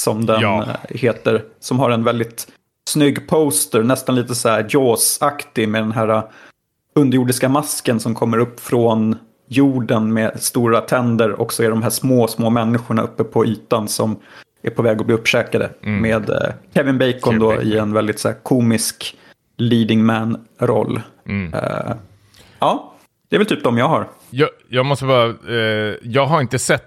som 0.02 0.26
den 0.26 0.40
ja. 0.40 0.66
heter. 0.88 1.44
Som 1.60 1.78
har 1.78 1.90
en 1.90 2.04
väldigt 2.04 2.46
snygg 2.90 3.28
poster, 3.28 3.82
nästan 3.82 4.14
lite 4.14 4.34
så 4.34 4.48
här 4.48 4.66
Jaws-aktig 4.68 5.68
med 5.68 5.82
den 5.82 5.92
här 5.92 6.22
underjordiska 6.94 7.48
masken 7.48 8.00
som 8.00 8.14
kommer 8.14 8.38
upp 8.38 8.60
från 8.60 9.16
jorden 9.46 10.12
med 10.12 10.42
stora 10.42 10.80
tänder 10.80 11.30
och 11.40 11.52
så 11.52 11.62
är 11.62 11.70
de 11.70 11.82
här 11.82 11.90
små, 11.90 12.28
små 12.28 12.50
människorna 12.50 13.02
uppe 13.02 13.24
på 13.24 13.46
ytan 13.46 13.88
som 13.88 14.16
är 14.62 14.70
på 14.70 14.82
väg 14.82 15.00
att 15.00 15.06
bli 15.06 15.14
uppkäkade. 15.14 15.70
Mm. 15.82 16.02
Med 16.02 16.30
eh, 16.30 16.52
Kevin 16.74 16.98
Bacon 16.98 17.20
Kevin 17.24 17.38
då 17.38 17.48
Bacon. 17.48 17.66
i 17.66 17.76
en 17.76 17.92
väldigt 17.92 18.20
så 18.20 18.32
komisk 18.42 19.16
leading 19.56 20.04
man-roll. 20.04 21.00
Mm. 21.26 21.54
Uh, 21.54 21.94
ja, 22.58 22.94
det 23.28 23.36
är 23.36 23.38
väl 23.38 23.46
typ 23.46 23.64
de 23.64 23.78
jag 23.78 23.88
har. 23.88 24.08
Jag, 24.30 24.48
jag 24.68 24.86
måste 24.86 25.04
bara, 25.04 25.26
uh, 25.26 25.94
jag 26.02 26.26
har 26.26 26.40
inte 26.40 26.58
sett 26.58 26.84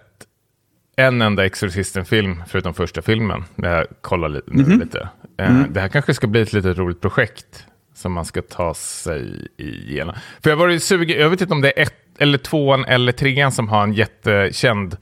en 0.95 1.21
enda 1.21 1.45
Exorcisten-film 1.45 2.43
förutom 2.47 2.73
första 2.73 3.01
filmen. 3.01 3.43
När 3.55 3.75
jag 3.75 3.85
kollar 4.01 4.29
li 4.29 4.41
mm 4.47 4.65
-hmm. 4.65 4.79
lite. 4.79 5.09
Uh, 5.41 5.51
mm. 5.51 5.73
Det 5.73 5.81
här 5.81 5.87
kanske 5.87 6.13
ska 6.13 6.27
bli 6.27 6.41
ett 6.41 6.53
litet 6.53 6.77
roligt 6.77 7.01
projekt 7.01 7.65
som 7.93 8.13
man 8.13 8.25
ska 8.25 8.41
ta 8.41 8.73
sig 8.73 9.47
igenom. 9.57 10.15
För 10.43 10.49
jag 10.49 10.57
var 10.57 10.79
sugen, 10.79 11.21
jag 11.21 11.29
vet 11.29 11.41
inte 11.41 11.53
om 11.53 11.61
det 11.61 11.79
är 11.79 11.83
ett, 11.83 11.93
eller 12.17 12.37
tvåan 12.37 12.85
eller 12.85 13.11
trean 13.11 13.51
som 13.51 13.69
har 13.69 13.83
en 13.83 13.93
jättekänd 13.93 14.97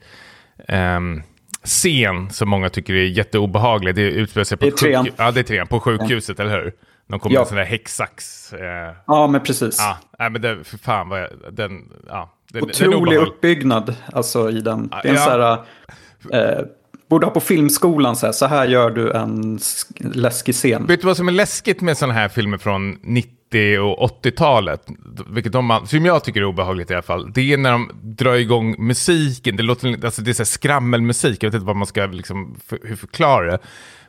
um, 0.68 1.22
scen 1.64 2.30
som 2.30 2.48
många 2.48 2.68
tycker 2.68 2.94
är 2.94 3.04
jätteobehaglig. 3.04 3.94
Det 3.94 4.02
utspelar 4.02 4.44
sig 4.44 4.58
på, 4.58 4.64
det 4.64 4.70
är 4.70 4.76
trean. 4.76 5.08
ja, 5.16 5.30
det 5.30 5.40
är 5.40 5.44
trean, 5.44 5.66
på 5.66 5.80
sjukhuset, 5.80 6.38
ja. 6.38 6.44
eller 6.44 6.62
hur? 6.62 6.72
De 7.10 7.20
kommer 7.20 7.34
ja. 7.34 7.40
med 7.40 7.48
sån 7.48 7.56
där 7.56 7.64
häcksax. 7.64 8.52
Eh. 8.52 8.94
Ja, 9.06 9.26
men 9.26 9.42
precis. 9.42 9.76
Ja, 9.78 9.98
nej, 10.18 10.30
men 10.30 10.42
det, 10.42 10.64
för 10.64 10.78
fan 10.78 11.08
vad 11.08 11.20
jag, 11.20 11.28
den, 11.52 11.92
ja. 12.08 12.30
Den, 12.52 12.62
Otrolig 12.62 13.18
den 13.18 13.26
uppbyggnad, 13.26 13.94
alltså 14.12 14.50
i 14.50 14.60
den. 14.60 14.88
Det 14.88 15.08
är 15.08 15.12
en 15.12 15.14
ja. 15.14 15.20
så 15.20 15.30
här, 15.30 16.58
eh, 16.58 16.64
borde 17.10 17.26
ha 17.26 17.32
på 17.32 17.40
filmskolan 17.40 18.16
så 18.16 18.26
här, 18.26 18.32
så 18.32 18.46
här 18.46 18.66
gör 18.66 18.90
du 18.90 19.12
en 19.12 19.58
läskig 19.98 20.54
scen. 20.54 20.86
Vet 20.86 21.00
du 21.00 21.06
vad 21.06 21.16
som 21.16 21.28
är 21.28 21.32
läskigt 21.32 21.80
med 21.80 21.98
sådana 21.98 22.14
här 22.14 22.28
filmer 22.28 22.58
från 22.58 22.98
90 23.02 23.78
och 23.78 24.24
80-talet? 24.24 24.86
Vilket 25.30 25.52
de, 25.52 25.82
som 25.86 26.04
jag 26.04 26.24
tycker 26.24 26.40
är 26.40 26.44
obehagligt 26.44 26.90
i 26.90 26.94
alla 26.94 27.02
fall. 27.02 27.32
Det 27.32 27.52
är 27.52 27.56
när 27.56 27.72
de 27.72 27.90
drar 28.02 28.34
igång 28.34 28.86
musiken. 28.86 29.56
Det, 29.56 29.62
låter, 29.62 30.04
alltså 30.04 30.22
det 30.22 30.30
är 30.30 30.34
så 30.34 30.44
skrammelmusik. 30.44 31.42
Jag 31.42 31.48
vet 31.50 31.54
inte 31.54 31.66
vad 31.66 31.76
man 31.76 31.86
ska 31.86 32.06
liksom, 32.06 32.56
för, 32.66 32.78
hur 32.82 32.96
förklara 32.96 33.50
det. 33.50 33.58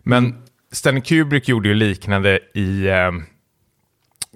Men 0.04 0.26
mm. 0.26 0.38
Stanley 0.72 1.02
Kubrick 1.02 1.48
gjorde 1.48 1.70
ju 1.70 1.76
liknande 1.76 2.40
i 2.54 2.90
um, 2.90 3.26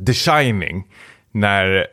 The 0.06 0.14
Shining. 0.14 0.88
När, 1.32 1.88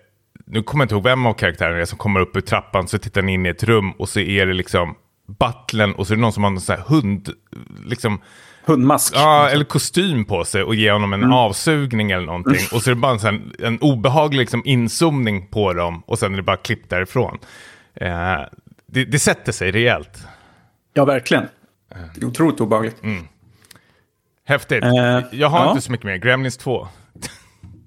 nu 0.46 0.62
kommer 0.62 0.82
jag 0.82 0.84
inte 0.84 0.94
ihåg 0.94 1.04
vem 1.04 1.26
av 1.26 1.34
karaktärerna 1.34 1.86
som 1.86 1.98
kommer 1.98 2.20
upp 2.20 2.36
ur 2.36 2.40
trappan. 2.40 2.88
Så 2.88 2.98
tittar 2.98 3.22
ni 3.22 3.32
in 3.32 3.46
i 3.46 3.48
ett 3.48 3.62
rum 3.62 3.92
och 3.92 4.08
så 4.08 4.20
är 4.20 4.46
det 4.46 4.52
liksom 4.52 4.94
butlern 5.26 5.92
och 5.92 6.06
så 6.06 6.12
är 6.12 6.16
det 6.16 6.20
någon 6.20 6.32
som 6.32 6.42
har 6.42 6.50
en 6.50 6.60
sån 6.60 6.76
här 6.76 6.84
hund, 6.86 7.28
liksom, 7.84 8.20
Hundmask. 8.64 9.14
Ja, 9.16 9.48
eller 9.48 9.64
kostym 9.64 10.24
på 10.24 10.44
sig 10.44 10.62
och 10.62 10.74
ger 10.74 10.92
honom 10.92 11.12
en 11.12 11.22
mm. 11.22 11.32
avsugning 11.32 12.10
eller 12.10 12.26
någonting. 12.26 12.66
Och 12.72 12.82
så 12.82 12.90
är 12.90 12.94
det 12.94 13.00
bara 13.00 13.12
en, 13.12 13.18
sån, 13.18 13.52
en 13.58 13.78
obehaglig 13.78 14.40
liksom, 14.40 14.62
inzoomning 14.64 15.46
på 15.46 15.72
dem 15.72 16.02
och 16.06 16.18
sen 16.18 16.32
är 16.32 16.36
det 16.36 16.42
bara 16.42 16.56
klipp 16.56 16.88
därifrån. 16.88 17.38
Eh, 17.94 18.40
det, 18.86 19.04
det, 19.04 19.18
sätter 19.18 19.52
sig 19.52 19.70
rejält. 19.70 20.26
Ja, 20.94 21.04
verkligen. 21.04 21.44
Det 22.14 22.22
är 22.22 22.26
otroligt 22.26 22.60
obehagligt. 22.60 23.02
Mm. 23.02 23.28
Häftigt. 24.44 24.84
Eh, 24.84 25.20
jag 25.32 25.48
har 25.48 25.64
ja. 25.64 25.70
inte 25.70 25.82
så 25.82 25.92
mycket 25.92 26.06
mer. 26.06 26.16
Gremlins 26.16 26.56
2. 26.56 26.88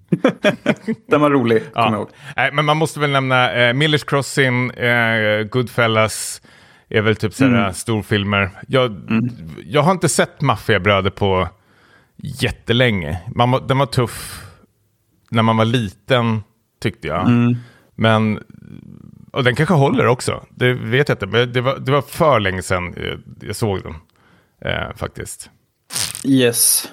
Den 1.10 1.22
var 1.22 1.32
rolig, 1.32 1.64
ja. 1.74 2.08
Nej, 2.36 2.52
men 2.54 2.66
man 2.66 2.78
måste 2.78 3.00
väl 3.00 3.10
nämna 3.10 3.54
eh, 3.54 3.74
Millers 3.74 4.04
Crossing, 4.04 4.70
eh, 4.70 5.44
Goodfellas, 5.44 6.42
är 6.90 7.02
väl 7.02 7.16
typ 7.16 7.34
sådana 7.34 7.60
mm. 7.60 7.74
storfilmer. 7.74 8.50
Jag, 8.68 8.86
mm. 8.86 9.30
jag 9.66 9.82
har 9.82 9.92
inte 9.92 10.10
sett 10.10 10.42
Maffiabröder 10.42 11.10
på 11.10 11.50
jättelänge. 12.16 13.22
Man, 13.36 13.68
den 13.68 13.78
var 13.78 13.86
tuff 13.86 14.42
när 15.30 15.44
man 15.44 15.58
var 15.58 15.66
liten, 15.66 16.44
tyckte 16.82 17.08
jag. 17.08 17.28
Mm. 17.28 17.56
Men, 17.96 18.44
och 19.32 19.44
den 19.44 19.56
kanske 19.56 19.76
håller 19.76 20.08
också. 20.08 20.46
Det 20.50 20.74
vet 20.74 21.10
jag 21.10 21.16
inte, 21.16 21.28
men 21.28 21.54
det 21.54 21.62
var, 21.62 21.80
det 21.80 21.92
var 21.92 22.02
för 22.02 22.40
länge 22.40 22.62
sedan 22.62 22.96
jag 23.42 23.56
såg 23.56 23.84
den. 23.84 23.96
Eh, 24.62 24.96
faktiskt. 24.96 25.50
Yes. 26.24 26.92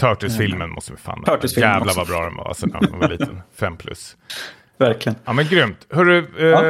Turtles-filmen 0.00 0.70
måste 0.70 0.92
vi 0.92 0.98
fan 0.98 1.24
Jävlar 1.56 1.94
vad 1.96 2.06
bra 2.06 2.24
den 2.24 2.36
var 2.36 2.48
alltså, 2.48 2.66
när 2.66 2.90
man 2.90 3.00
var 3.00 3.08
liten. 3.08 3.42
Fem 3.54 3.76
plus. 3.76 4.16
Verkligen. 4.78 5.18
Ja 5.24 5.32
men 5.32 5.46
grymt. 5.46 5.86
Hörru, 5.90 6.18
eh, 6.38 6.46
ja. 6.46 6.62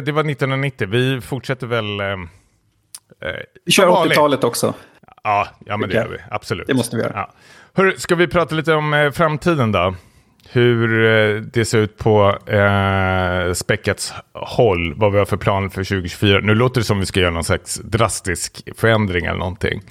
det 0.00 0.12
var 0.12 0.30
1990. 0.30 0.88
Vi 0.90 1.20
fortsätter 1.20 1.66
väl... 1.66 2.00
Eh, 2.00 2.06
eh 2.06 2.16
vi 3.64 3.72
kör 3.72 3.86
80-talet 3.86 4.44
också. 4.44 4.74
Ja, 5.24 5.48
ja 5.66 5.76
men 5.76 5.88
det 5.88 5.94
gör 5.94 6.08
vi. 6.08 6.18
Absolut. 6.30 6.66
Det 6.66 6.74
måste 6.74 6.96
vi 6.96 7.02
göra. 7.02 7.12
Ja. 7.14 7.32
Hörru, 7.72 7.94
ska 7.96 8.14
vi 8.14 8.26
prata 8.26 8.54
lite 8.54 8.72
om 8.72 8.94
eh, 8.94 9.10
framtiden 9.10 9.72
då? 9.72 9.94
Hur 10.50 11.04
eh, 11.04 11.40
det 11.40 11.64
ser 11.64 11.78
ut 11.78 11.98
på 11.98 12.38
eh, 12.46 13.52
Späckats 13.52 14.12
håll. 14.32 14.94
Vad 14.94 15.12
vi 15.12 15.18
har 15.18 15.24
för 15.24 15.36
planer 15.36 15.68
för 15.68 15.84
2024. 15.84 16.40
Nu 16.40 16.54
låter 16.54 16.80
det 16.80 16.84
som 16.84 17.00
vi 17.00 17.06
ska 17.06 17.20
göra 17.20 17.30
någon 17.30 17.44
slags 17.44 17.80
drastisk 17.84 18.62
förändring 18.76 19.26
eller 19.26 19.38
någonting. 19.38 19.82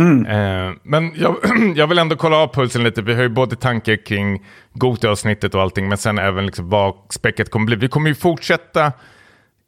Mm. 0.00 0.26
Eh, 0.26 0.76
men 0.82 1.12
jag, 1.14 1.36
jag, 1.76 1.86
vill 1.86 1.98
ändå 1.98 2.16
kolla 2.16 2.36
av 2.36 2.54
pulsen 2.54 2.82
lite. 2.82 3.02
Vi 3.02 3.14
har 3.14 3.22
ju 3.22 3.28
både 3.28 3.56
tankar 3.56 4.06
kring 4.06 4.46
Gothia-avsnittet 4.72 5.54
och 5.54 5.62
allting, 5.62 5.88
men 5.88 5.98
sen 5.98 6.18
även 6.18 6.46
liksom 6.46 6.68
vad 6.68 6.94
späcket 7.10 7.50
kommer 7.50 7.66
bli. 7.66 7.76
Vi 7.76 7.88
kommer 7.88 8.08
ju 8.08 8.14
fortsätta 8.14 8.92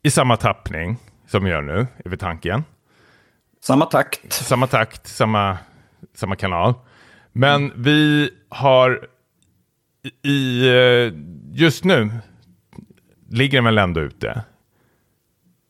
i 0.02 0.10
samma 0.10 0.36
tappning 0.36 0.96
som 1.26 1.44
vi 1.44 1.50
gör 1.50 1.62
nu, 1.62 1.86
är 2.04 2.10
vi 2.10 2.16
tanken. 2.16 2.64
Samma 3.60 3.86
takt. 3.86 4.32
Samma 4.32 4.66
takt, 4.66 5.06
samma, 5.06 5.58
samma 6.14 6.36
kanal. 6.36 6.74
Men 7.32 7.64
mm. 7.64 7.82
vi 7.82 8.30
har 8.48 9.06
i, 10.22 10.68
eh, 10.68 11.12
just 11.52 11.84
nu 11.84 12.10
ligger 13.30 13.58
den 13.58 13.64
väl 13.64 13.78
ändå 13.78 14.00
ute. 14.00 14.42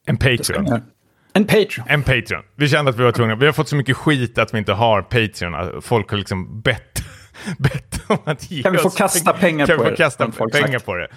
En 0.07 0.16
Patreon. 0.16 0.83
En 1.32 1.46
Patreon. 1.46 1.86
En 1.88 2.02
Patreon. 2.02 2.42
Vi 2.56 2.68
kände 2.68 2.90
att 2.90 2.98
vi 2.98 3.02
var 3.02 3.12
tvungna. 3.12 3.34
Vi 3.34 3.46
har 3.46 3.52
fått 3.52 3.68
så 3.68 3.76
mycket 3.76 3.96
skit 3.96 4.38
att 4.38 4.54
vi 4.54 4.58
inte 4.58 4.72
har 4.72 5.02
Patreon. 5.02 5.82
Folk 5.82 6.10
har 6.10 6.18
liksom 6.18 6.60
bett, 6.60 7.04
bett 7.58 8.00
om 8.06 8.18
att 8.24 8.50
ge 8.50 8.62
Kan 8.62 8.72
vi 8.72 8.78
få 8.78 8.90
kasta 8.90 9.32
pengar 9.32 9.66
kan 9.66 9.76
på 9.76 9.82
det? 9.82 9.96
Kan 9.96 10.20
vi 10.20 10.32
få 10.32 10.46
kasta 10.46 10.58
pengar 10.60 10.78
sagt. 10.78 10.86
på 10.86 10.94
det? 10.94 11.08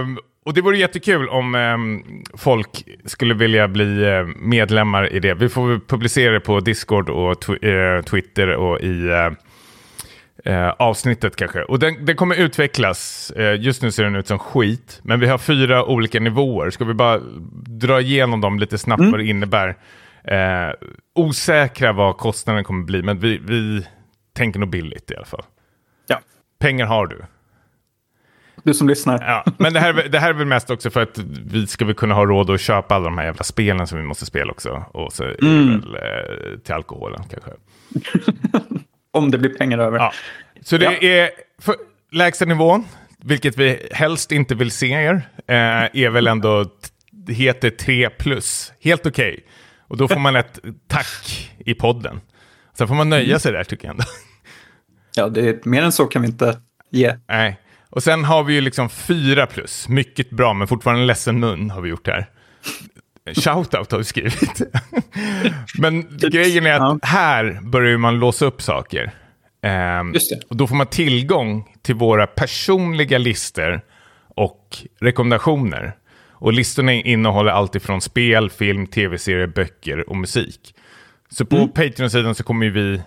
Um, 0.00 0.18
och 0.44 0.54
det 0.54 0.60
vore 0.60 0.78
jättekul 0.78 1.28
om 1.28 1.54
um, 1.54 2.04
folk 2.34 2.84
skulle 3.04 3.34
vilja 3.34 3.68
bli 3.68 3.84
uh, 3.84 4.26
medlemmar 4.36 5.12
i 5.12 5.20
det. 5.20 5.34
Vi 5.34 5.48
får 5.48 5.80
publicera 5.88 6.32
det 6.32 6.40
på 6.40 6.60
Discord 6.60 7.10
och 7.10 7.40
tw 7.40 7.66
uh, 7.66 8.02
Twitter 8.02 8.48
och 8.48 8.80
i 8.80 9.08
uh, 9.08 9.32
eh, 10.44 10.68
avsnittet 10.68 11.36
kanske. 11.36 11.62
Och 11.62 11.78
den, 11.78 12.04
den 12.04 12.16
kommer 12.16 12.36
utvecklas. 12.36 13.30
Eh, 13.36 13.60
just 13.60 13.82
nu 13.82 13.92
ser 13.92 14.04
den 14.04 14.16
ut 14.16 14.26
som 14.26 14.38
skit. 14.38 15.00
Men 15.02 15.20
vi 15.20 15.26
har 15.26 15.38
fyra 15.38 15.84
olika 15.84 16.20
nivåer. 16.20 16.70
Ska 16.70 16.84
vi 16.84 16.94
bara 16.94 17.20
dra 17.66 18.00
igenom 18.00 18.40
dem 18.40 18.58
lite 18.58 18.78
snabbt 18.78 19.00
mm. 19.00 19.10
vad 19.10 19.20
det 19.20 19.26
innebär? 19.26 19.76
Eh, 20.24 20.74
osäkra 21.14 21.92
vad 21.92 22.16
kostnaden 22.16 22.64
kommer 22.64 22.84
bli. 22.84 23.02
Men 23.02 23.18
vi, 23.18 23.38
vi 23.38 23.86
tänker 24.32 24.60
nog 24.60 24.70
billigt 24.70 25.10
i 25.10 25.16
alla 25.16 25.26
fall. 25.26 25.42
Ja, 26.06 26.20
Pengar 26.58 26.86
har 26.86 27.06
du. 27.06 27.22
du 28.62 28.74
som 28.74 28.88
lyssnar. 28.88 29.20
Ja, 29.22 29.52
men 29.58 29.72
det 29.72 29.80
här, 29.80 30.08
det 30.08 30.18
här 30.18 30.30
är 30.30 30.34
väl 30.34 30.46
mest 30.46 30.70
också 30.70 30.90
för 30.90 31.02
att 31.02 31.18
vi 31.44 31.66
ska 31.66 31.84
väl 31.84 31.94
kunna 31.94 32.14
ha 32.14 32.26
råd 32.26 32.50
att 32.50 32.60
köpa 32.60 32.94
alla 32.94 33.04
de 33.04 33.18
här 33.18 33.24
jävla 33.24 33.44
spelen 33.44 33.86
som 33.86 33.98
vi 33.98 34.04
måste 34.04 34.26
spela 34.26 34.52
också. 34.52 34.84
Och 34.92 35.12
så 35.12 35.22
det 35.22 35.36
väl 35.40 35.94
eh, 35.94 36.58
till 36.58 36.74
alkoholen 36.74 37.22
kanske. 37.30 37.50
Om 39.12 39.30
det 39.30 39.38
blir 39.38 39.50
pengar 39.54 39.78
över. 39.78 39.98
Ja. 39.98 40.12
Så 40.62 40.76
det 40.78 40.84
Ja. 40.84 40.92
är 41.08 41.30
för, 41.58 41.74
lägsta 42.12 42.44
nivån, 42.44 42.84
vilket 43.24 43.58
vi 43.58 43.88
helst 43.92 44.32
inte 44.32 44.54
vill 44.54 44.70
se 44.70 44.86
er, 44.90 45.14
eh, 45.46 45.56
är 46.02 46.10
väl 46.10 46.26
ändå, 46.26 46.64
heter 47.28 47.70
3 47.70 48.10
plus. 48.10 48.72
Helt 48.82 49.06
okej. 49.06 49.44
Och 49.88 49.96
då 49.96 50.08
får 50.08 50.18
man 50.20 50.36
ett 50.36 50.58
tack 50.88 51.50
i 51.58 51.74
podden. 51.74 52.20
Sen 52.78 52.88
får 52.88 52.94
man 52.94 53.08
nöja 53.10 53.38
sig 53.38 53.52
där 53.52 53.64
tycker 53.64 53.84
jag 53.88 53.92
ändå. 53.92 54.04
Ja, 55.16 55.28
det 55.28 55.48
är, 55.48 55.58
mer 55.64 55.82
än 55.82 55.92
så 55.92 56.06
kan 56.06 56.22
vi 56.22 56.28
inte 56.28 56.58
ge. 56.90 57.16
Nej. 57.28 57.60
Och 57.90 58.02
sen 58.02 58.24
har 58.24 58.44
vi 58.44 58.54
ju 58.54 58.60
liksom 58.60 58.88
4 58.90 59.46
plus. 59.46 59.88
Mycket 59.88 60.30
bra, 60.30 60.54
men 60.54 60.68
fortfarande 60.68 61.02
en 61.02 61.06
ledsen 61.06 61.40
mun 61.40 61.70
har 61.70 61.80
vi 61.80 61.90
gjort 61.90 62.06
här. 62.06 62.30
Shoutout 63.34 63.90
har 63.92 63.98
vi 63.98 64.04
skrivit. 64.04 64.62
men 65.78 66.18
grejen 66.18 66.66
är 66.66 66.92
att 66.92 67.04
här 67.04 67.60
börjar 67.62 67.98
man 67.98 68.18
låsa 68.18 68.46
upp 68.46 68.62
saker. 68.62 69.10
Ehm. 69.62 70.14
Och 70.48 70.56
då 70.56 70.66
får 70.66 70.76
man 70.76 70.86
tillgång 70.86 71.76
till 71.82 71.94
våra 71.94 72.26
personliga 72.26 73.18
listor 73.18 73.80
och 74.36 74.76
rekommendationer. 75.00 75.92
Och 76.32 76.52
listorna 76.52 76.92
innehåller 76.92 77.50
allt 77.50 77.74
ifrån 77.74 78.00
spel, 78.00 78.50
film, 78.50 78.86
tv-serier, 78.86 79.46
böcker 79.46 80.10
och 80.10 80.16
musik. 80.16 80.74
Så 81.30 81.44
på 81.44 81.68
Patreon-sidan 81.68 82.34
så 82.34 82.42
kommer 82.42 82.70
vi 82.70 83.00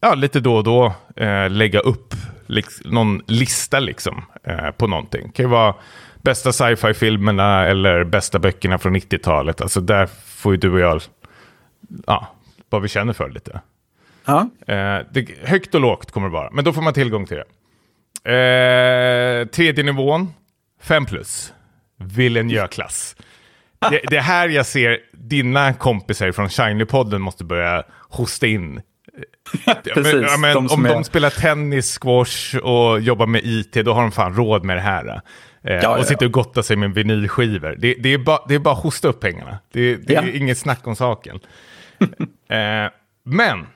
ja, 0.00 0.14
lite 0.14 0.40
då 0.40 0.56
och 0.56 0.64
då 0.64 0.94
eh, 1.16 1.50
lägga 1.50 1.80
upp 1.80 2.14
liks- 2.46 2.80
någon 2.84 3.22
lista 3.26 3.80
liksom, 3.80 4.24
eh, 4.44 4.70
på 4.70 4.86
någonting. 4.86 5.22
Det 5.26 5.32
kan 5.32 5.44
ju 5.44 5.50
vara 5.50 5.74
bästa 6.24 6.52
sci-fi-filmerna 6.52 7.66
eller 7.66 8.04
bästa 8.04 8.38
böckerna 8.38 8.78
från 8.78 8.96
90-talet. 8.96 9.60
Alltså 9.60 9.80
där 9.80 10.06
får 10.26 10.52
ju 10.52 10.56
du 10.58 10.72
och 10.72 10.80
jag, 10.80 11.02
ja, 12.06 12.28
vad 12.70 12.82
vi 12.82 12.88
känner 12.88 13.12
för 13.12 13.28
lite. 13.30 13.60
Ja. 14.24 14.48
Eh, 14.66 14.98
det, 15.12 15.28
högt 15.44 15.74
och 15.74 15.80
lågt 15.80 16.10
kommer 16.10 16.28
det 16.28 16.32
vara, 16.32 16.50
men 16.52 16.64
då 16.64 16.72
får 16.72 16.82
man 16.82 16.94
tillgång 16.94 17.26
till 17.26 17.36
det. 17.36 17.44
Eh, 18.32 19.46
tredje 19.46 19.84
nivån, 19.84 20.32
5 20.82 21.06
plus. 21.06 21.52
Villeneuve-klass. 21.98 23.16
Det, 23.90 24.00
det 24.10 24.16
är 24.16 24.20
här 24.20 24.48
jag 24.48 24.66
ser 24.66 24.98
dina 25.12 25.72
kompisar 25.74 26.32
från 26.32 26.48
Shiny-podden 26.48 27.18
måste 27.18 27.44
börja 27.44 27.82
hosta 28.08 28.46
in. 28.46 28.74
Men- 29.66 29.76
Precis, 29.94 30.22
ja, 30.30 30.36
men, 30.36 30.54
de 30.54 30.66
om 30.70 30.86
är- 30.86 30.88
de 30.94 31.04
spelar 31.04 31.30
tennis, 31.30 31.98
squash 31.98 32.56
och 32.62 33.00
jobbar 33.00 33.26
med 33.26 33.40
IT, 33.44 33.72
då 33.72 33.92
har 33.92 34.02
de 34.02 34.12
fan 34.12 34.34
råd 34.36 34.64
med 34.64 34.76
det 34.76 34.80
här. 34.80 35.20
Eh, 35.64 35.74
ja, 35.74 35.98
och 35.98 36.04
sitter 36.06 36.26
och 36.26 36.32
gottar 36.32 36.62
sig 36.62 36.76
med 36.76 36.94
vinylskivor. 36.94 37.74
Det, 37.78 37.94
det, 37.94 38.08
är 38.08 38.18
bara, 38.18 38.38
det 38.48 38.54
är 38.54 38.58
bara 38.58 38.74
att 38.74 38.82
hosta 38.82 39.08
upp 39.08 39.20
pengarna. 39.20 39.58
Det, 39.72 39.96
det 39.96 40.14
är 40.14 40.22
Ja. 40.22 40.28
inget 40.32 40.58
snack 40.58 40.86
om 40.86 40.96
saken. 40.96 41.40
eh, 42.48 42.90
men 43.24 43.66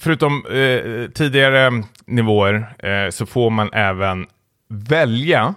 förutom 0.00 0.46
eh, 0.46 1.10
tidigare 1.10 1.82
nivåer 2.06 2.74
eh, 2.78 3.10
så 3.10 3.26
får 3.26 3.50
man 3.50 3.72
även 3.72 4.26
välja 4.68 5.54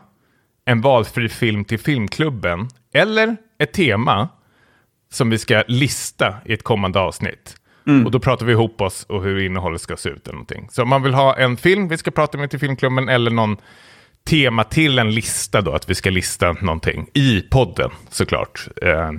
en 0.66 0.82
valfri 0.82 1.30
film 1.30 1.66
till 1.66 1.80
filmklubben 1.80 2.68
eller 2.94 3.38
ett 3.60 3.74
tema 3.74 4.30
som 5.12 5.30
vi 5.30 5.38
ska 5.38 5.64
lista 5.68 6.36
i 6.46 6.54
ett 6.54 6.64
kommande 6.64 7.00
avsnitt. 7.00 7.56
Och 8.06 8.12
då 8.12 8.20
pratar 8.20 8.46
vi 8.46 8.52
ihop 8.52 8.82
oss 8.82 9.04
och 9.04 9.24
hur 9.24 9.40
innehållet 9.40 9.82
ska 9.82 9.98
se 9.98 10.10
ut 10.10 10.28
eller 10.28 10.34
någonting. 10.34 10.68
Så 10.72 10.84
om 10.84 10.90
man 10.90 11.04
vill 11.04 11.14
ha 11.14 11.38
en 11.38 11.58
film 11.58 11.88
vi 11.88 11.98
ska 11.98 12.12
prata 12.12 12.38
med 12.38 12.50
till 12.50 12.60
filmklubben 12.60 13.10
eller 13.10 13.32
någon 13.32 13.58
tema 14.26 14.64
till 14.64 15.00
en 15.00 15.12
lista 15.12 15.62
då, 15.62 15.72
att 15.72 15.90
vi 15.90 15.96
ska 15.96 16.10
lista 16.10 16.54
någonting 16.54 17.08
i 17.14 17.42
podden 17.42 17.92
såklart. 18.10 18.68
Eh, 18.82 19.12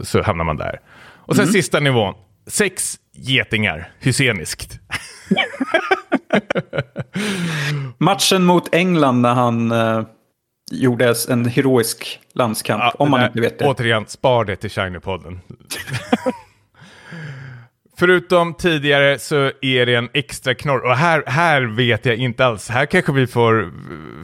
så 0.00 0.22
hamnar 0.22 0.44
man 0.44 0.56
där. 0.56 0.80
Och 1.26 1.36
sen 1.36 1.46
sista 1.46 1.80
nivån, 1.80 2.14
sex 2.46 2.98
getingar, 3.12 3.92
hyseniskt. 4.00 4.78
Matchen 7.98 8.44
mot 8.44 8.74
England 8.74 9.20
när 9.20 9.34
han 9.34 9.72
eh, 9.72 10.02
gjorde 10.72 11.14
en 11.28 11.44
heroisk 11.44 12.20
landskamp, 12.34 12.94
om 12.98 13.10
man 13.10 13.24
inte 13.24 13.40
vet 13.40 13.58
det. 13.58 13.66
Återigen, 13.66 14.06
spar 14.06 14.44
det 14.44 14.56
till 14.56 14.70
Shiny-podden. 14.70 15.38
Förutom 17.96 18.54
tidigare 18.54 19.18
så 19.18 19.50
är 19.62 19.86
det 19.86 19.94
en 19.94 20.08
extra 20.14 20.54
knorr. 20.54 20.84
Och 20.84 20.96
här, 20.96 21.24
här 21.26 21.62
vet 21.62 22.06
jag 22.06 22.16
inte 22.16 22.46
alls. 22.46 22.68
Här 22.68 22.86
kanske 22.86 23.12
vi 23.12 23.26
får 23.26 23.62
eh, 23.62 23.68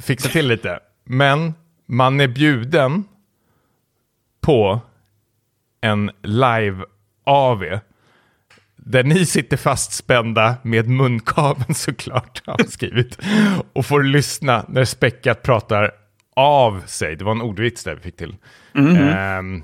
fixa 0.00 0.28
till 0.28 0.48
lite. 0.48 0.78
Men 1.04 1.54
man 1.86 2.20
är 2.20 2.28
bjuden 2.28 3.04
på 4.40 4.80
en 5.80 6.10
live-AV. 6.22 7.78
Där 8.76 9.04
ni 9.04 9.26
sitter 9.26 9.56
fastspända 9.56 10.56
med 10.62 10.88
munkaveln 10.88 11.74
såklart, 11.74 12.42
har 12.46 12.64
skrivit. 12.68 13.18
Och 13.72 13.86
får 13.86 14.02
lyssna 14.02 14.64
när 14.68 14.84
Späckat 14.84 15.42
pratar 15.42 15.90
av 16.36 16.82
sig. 16.86 17.16
Det 17.16 17.24
var 17.24 17.32
en 17.32 17.42
ordvits 17.42 17.84
där 17.84 17.94
vi 17.94 18.00
fick 18.00 18.16
till. 18.16 18.36
Ehm, 18.74 19.62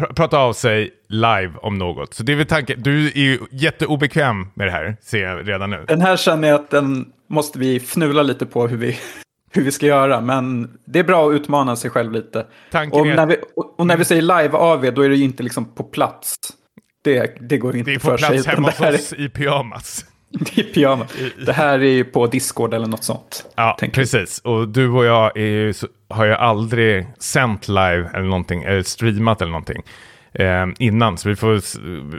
pr- 0.00 0.14
prata 0.14 0.38
av 0.38 0.52
sig 0.52 0.90
live 1.08 1.52
om 1.62 1.78
något. 1.78 2.14
Så 2.14 2.22
det 2.22 2.32
är 2.32 2.36
väl 2.36 2.46
tanken. 2.46 2.82
Du 2.82 3.06
är 3.06 3.18
ju 3.18 3.38
jätteobekväm 3.50 4.46
med 4.54 4.66
det 4.66 4.70
här, 4.70 4.96
ser 5.02 5.22
jag 5.22 5.48
redan 5.48 5.70
nu. 5.70 5.84
Den 5.88 6.00
här 6.00 6.16
känner 6.16 6.48
jag 6.48 6.60
att 6.60 6.70
den 6.70 7.12
måste 7.28 7.58
vi 7.58 7.76
fnula 7.80 8.22
lite 8.22 8.46
på 8.46 8.66
hur 8.66 8.76
vi, 8.76 8.98
hur 9.52 9.62
vi 9.62 9.72
ska 9.72 9.86
göra. 9.86 10.20
Men 10.20 10.70
det 10.86 10.98
är 10.98 11.04
bra 11.04 11.28
att 11.28 11.34
utmana 11.34 11.76
sig 11.76 11.90
själv 11.90 12.12
lite. 12.12 12.46
Tanken 12.70 13.00
Och 13.00 13.06
är 13.06 13.14
när, 13.16 13.26
vi, 13.26 13.36
och 13.56 13.80
och 13.80 13.86
när 13.86 13.96
vi 13.96 14.04
säger 14.04 14.22
live-AV, 14.22 14.90
då 14.94 15.02
är 15.02 15.08
det 15.08 15.16
ju 15.16 15.24
inte 15.24 15.42
liksom 15.42 15.74
på 15.74 15.82
plats. 15.82 16.34
Det, 17.04 17.36
det 17.40 17.58
går 17.58 17.76
inte 17.76 17.90
Det 17.90 17.94
är 17.94 17.98
för 17.98 18.10
på 18.12 18.18
sig. 18.18 18.28
plats 18.28 18.46
hemma 18.46 18.68
hos 18.70 18.80
oss 18.94 19.12
i 19.12 19.28
pyjamas. 19.28 20.04
det 20.38 20.60
är 20.60 20.64
pyjamas. 20.64 21.12
Det 21.46 21.52
här 21.52 21.78
är 21.78 21.92
ju 21.92 22.04
på 22.04 22.26
Discord 22.26 22.74
eller 22.74 22.86
något 22.86 23.04
sånt. 23.04 23.46
Ja, 23.56 23.78
precis. 23.92 24.38
Och 24.38 24.68
du 24.68 24.88
och 24.88 25.04
jag 25.04 25.36
ju, 25.36 25.74
har 26.08 26.24
ju 26.24 26.32
aldrig 26.32 27.06
sänt 27.18 27.68
live 27.68 28.10
eller 28.14 28.26
någonting, 28.26 28.62
eller 28.62 28.82
streamat 28.82 29.42
eller 29.42 29.52
någonting 29.52 29.82
eh, 30.32 30.66
innan. 30.78 31.18
Så 31.18 31.28
vi 31.28 31.36
får, 31.36 31.60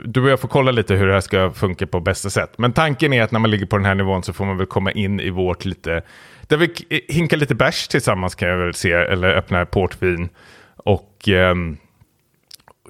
du 0.08 0.22
och 0.22 0.28
jag 0.28 0.40
får 0.40 0.48
kolla 0.48 0.70
lite 0.70 0.94
hur 0.94 1.06
det 1.06 1.12
här 1.12 1.20
ska 1.20 1.50
funka 1.50 1.86
på 1.86 2.00
bästa 2.00 2.30
sätt. 2.30 2.52
Men 2.58 2.72
tanken 2.72 3.12
är 3.12 3.22
att 3.22 3.32
när 3.32 3.40
man 3.40 3.50
ligger 3.50 3.66
på 3.66 3.76
den 3.76 3.86
här 3.86 3.94
nivån 3.94 4.22
så 4.22 4.32
får 4.32 4.44
man 4.44 4.56
väl 4.56 4.66
komma 4.66 4.92
in 4.92 5.20
i 5.20 5.30
vårt 5.30 5.64
lite, 5.64 6.02
där 6.42 6.56
vi 6.56 6.74
hinkar 7.08 7.36
lite 7.36 7.54
bärs 7.54 7.88
tillsammans 7.88 8.34
kan 8.34 8.48
jag 8.48 8.56
väl 8.56 8.74
se, 8.74 8.92
eller 8.92 9.34
öppna 9.34 9.66
portvin. 9.66 10.28
Och 10.76 11.28
ehm, 11.28 11.76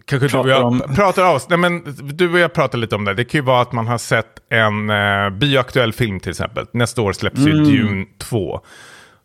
kanske 0.04 0.28
du 0.28 0.38
och 0.38 0.44
Pratar 0.44 0.50
jag 0.60 0.66
om- 0.66 0.82
pratar 0.94 1.22
av 1.24 1.34
oss. 1.36 1.48
Nej, 1.48 1.58
men 1.58 1.82
du 2.02 2.32
och 2.32 2.38
jag 2.38 2.52
pratar 2.52 2.78
lite 2.78 2.94
om 2.96 3.04
det. 3.04 3.14
Det 3.14 3.24
kan 3.24 3.38
ju 3.38 3.44
vara 3.44 3.62
att 3.62 3.72
man 3.72 3.86
har 3.86 3.98
sett 3.98 4.26
en 4.48 4.90
uh, 4.90 5.30
bioaktuell 5.30 5.92
film 5.92 6.20
till 6.20 6.30
exempel. 6.30 6.66
Nästa 6.72 7.02
år 7.02 7.12
släpps 7.12 7.40
ju 7.40 7.52
Dune 7.52 8.06
2. 8.18 8.60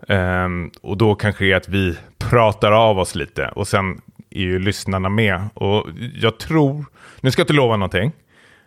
Ehm, 0.07 0.71
och 0.81 0.97
då 0.97 1.15
kanske 1.15 1.45
det 1.45 1.51
är 1.51 1.55
att 1.57 1.69
vi 1.69 1.97
pratar 2.17 2.71
av 2.71 2.99
oss 2.99 3.15
lite. 3.15 3.47
Och 3.55 3.67
sen 3.67 4.01
är 4.29 4.41
ju 4.41 4.59
lyssnarna 4.59 5.09
med. 5.09 5.41
Och 5.53 5.87
jag 6.15 6.39
tror, 6.39 6.85
nu 7.21 7.31
ska 7.31 7.39
jag 7.39 7.43
inte 7.43 7.53
lova 7.53 7.77
någonting, 7.77 8.11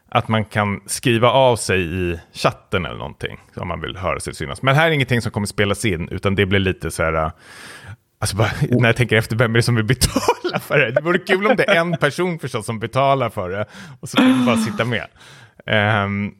att 0.08 0.28
man 0.28 0.44
kan 0.44 0.80
skriva 0.86 1.30
av 1.30 1.56
sig 1.56 1.80
i 1.80 2.20
chatten 2.32 2.86
eller 2.86 2.98
någonting. 2.98 3.38
Om 3.56 3.68
man 3.68 3.80
vill 3.80 3.96
höra 3.96 4.20
sig 4.20 4.34
synas. 4.34 4.62
Men 4.62 4.74
här 4.74 4.86
är 4.88 4.90
ingenting 4.90 5.22
som 5.22 5.32
kommer 5.32 5.46
spelas 5.46 5.84
in, 5.84 6.08
utan 6.08 6.34
det 6.34 6.46
blir 6.46 6.60
lite 6.60 6.90
så 6.90 7.02
här... 7.02 7.30
Alltså 8.22 8.36
bara, 8.36 8.50
när 8.70 8.88
jag 8.88 8.96
tänker 8.96 9.16
efter, 9.16 9.36
vem 9.36 9.50
är 9.52 9.56
det 9.58 9.62
som 9.62 9.74
vill 9.74 9.84
betala 9.84 10.58
för 10.60 10.78
det? 10.78 10.90
Det 10.90 11.00
vore 11.00 11.18
kul 11.18 11.46
om 11.46 11.56
det 11.56 11.70
är 11.70 11.76
en 11.80 11.96
person 11.96 12.38
förstås 12.38 12.66
som 12.66 12.78
betalar 12.78 13.30
för 13.30 13.50
det. 13.50 13.66
Och 14.00 14.08
så 14.08 14.22
vill 14.22 14.46
bara 14.46 14.56
sitta 14.56 14.84
med. 14.84 15.06
Ehm, 15.66 16.32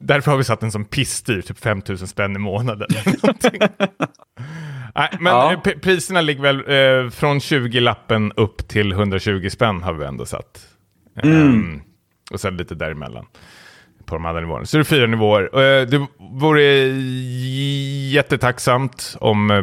därför 0.00 0.30
har 0.30 0.38
vi 0.38 0.44
satt 0.44 0.62
en 0.62 0.72
som 0.72 0.84
pissdyr, 0.84 1.42
typ 1.42 1.58
5 1.58 1.82
000 1.88 1.98
spänn 1.98 2.36
i 2.36 2.38
månaden. 2.38 2.88
Nej, 4.94 5.08
men 5.20 5.32
Ja. 5.32 5.52
eh, 5.52 5.58
priserna 5.78 6.20
ligger 6.20 6.42
väl 6.42 6.56
eh, 6.58 7.10
från 7.10 7.38
20-lappen 7.38 8.32
upp 8.36 8.68
till 8.68 8.92
120 8.92 9.48
spänn 9.50 9.82
har 9.82 9.92
vi 9.92 10.04
ändå 10.04 10.26
satt. 10.26 10.66
Ehm, 11.22 11.80
och 12.30 12.40
sen 12.40 12.56
lite 12.56 12.74
däremellan 12.74 13.26
på 14.08 14.14
de 14.14 14.24
andra 14.26 14.40
nivåerna. 14.40 14.64
Så 14.66 14.76
det 14.76 14.80
är 14.82 14.84
fyra 14.84 15.06
nivåer. 15.06 15.42
Eh, 15.42 15.86
Det 15.86 16.06
vore 16.40 16.62
jättetacksamt 18.10 19.16
om 19.20 19.50
eh, 19.50 19.62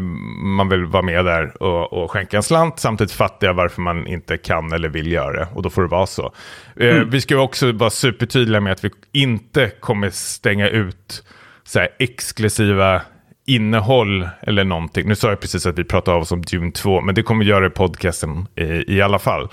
man 0.58 0.70
vill 0.70 0.86
vara 0.86 1.04
med 1.04 1.26
där 1.26 1.64
och, 1.64 1.94
och 1.94 2.12
skänka 2.12 2.38
en 2.38 2.44
slant. 2.44 2.80
Samtidigt 2.80 3.12
fattar 3.12 3.48
jag 3.48 3.54
varför 3.54 3.82
man 3.82 4.08
inte 4.08 4.38
kan 4.38 4.72
eller 4.74 4.90
vill 4.90 5.12
göra 5.12 5.40
det. 5.40 5.48
Och 5.54 5.62
då 5.62 5.70
får 5.70 5.82
det 5.82 5.88
vara 5.88 6.06
så. 6.06 6.34
Eh, 6.80 6.96
Vi 6.96 7.22
ska 7.22 7.38
också 7.38 7.72
vara 7.72 7.90
supertydliga 7.90 8.62
med 8.62 8.74
att 8.74 8.84
vi 8.86 8.90
inte 9.12 9.72
kommer 9.80 10.10
stänga 10.10 10.70
ut 10.70 11.24
så 11.64 11.80
här 11.80 11.90
exklusiva 12.00 13.02
innehåll 13.48 14.30
eller 14.42 14.64
någonting. 14.64 15.08
Nu 15.08 15.16
sa 15.16 15.30
jag 15.30 15.40
precis 15.40 15.66
att 15.66 15.80
vi 15.80 15.84
pratar 15.84 16.12
av 16.14 16.22
oss 16.22 16.32
om 16.32 16.42
Dune 16.42 16.72
2, 16.72 17.02
men 17.02 17.16
det 17.16 17.24
kommer 17.24 17.46
vi 17.46 17.50
göra 17.52 17.66
i 17.66 17.70
podcasten 17.70 18.48
i, 18.56 18.96
i 18.96 19.02
alla 19.02 19.20
fall. 19.20 19.50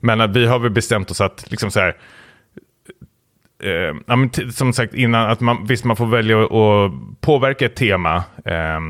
Men 0.00 0.20
att 0.20 0.36
vi 0.36 0.46
har 0.46 0.58
väl 0.58 0.70
bestämt 0.70 1.10
oss 1.10 1.20
att 1.20 1.44
liksom 1.50 1.70
så 1.70 1.80
här, 1.80 1.96
eh, 3.62 3.96
ja, 4.06 4.16
men 4.16 4.52
som 4.52 4.72
sagt 4.72 4.94
innan, 4.94 5.30
att 5.30 5.40
man, 5.40 5.66
visst 5.66 5.84
man 5.84 5.96
får 5.96 6.06
välja 6.06 6.42
att 6.44 6.92
påverka 7.20 7.66
ett 7.66 7.76
tema. 7.76 8.16
Eh, 8.44 8.80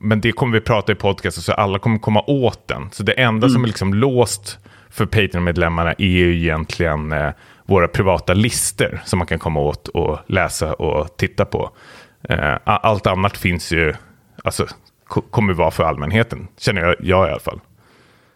men 0.00 0.20
det 0.20 0.32
kommer 0.32 0.52
vi 0.52 0.60
prata 0.60 0.92
i 0.92 0.94
podcasten 0.94 1.42
så 1.42 1.52
alla 1.52 1.78
kommer 1.78 1.98
komma 1.98 2.22
åt 2.26 2.68
den. 2.68 2.88
Så 2.92 3.02
det 3.02 3.12
enda 3.12 3.48
som 3.48 3.62
är 3.62 3.66
liksom 3.66 3.94
låst 3.94 4.58
för 4.90 5.06
Patreon-medlemmarna 5.06 5.92
är 5.98 6.06
ju 6.06 6.36
egentligen 6.38 7.12
eh, 7.12 7.30
våra 7.66 7.88
privata 7.88 8.34
lister 8.34 9.00
som 9.04 9.18
man 9.18 9.26
kan 9.26 9.38
komma 9.38 9.60
åt 9.60 9.88
och 9.88 10.18
läsa 10.26 10.72
och 10.74 11.16
titta 11.16 11.44
på. 11.44 11.70
Eh, 12.28 12.54
allt 12.64 13.06
annat 13.06 13.36
finns 13.36 13.72
ju, 13.72 13.94
alltså 14.44 14.66
ko- 15.08 15.20
kommer 15.30 15.52
vara 15.52 15.70
för 15.70 15.84
allmänheten, 15.84 16.48
känner 16.58 16.82
jag, 16.82 16.94
jag 17.00 17.28
i 17.28 17.30
alla 17.30 17.40
fall. 17.40 17.60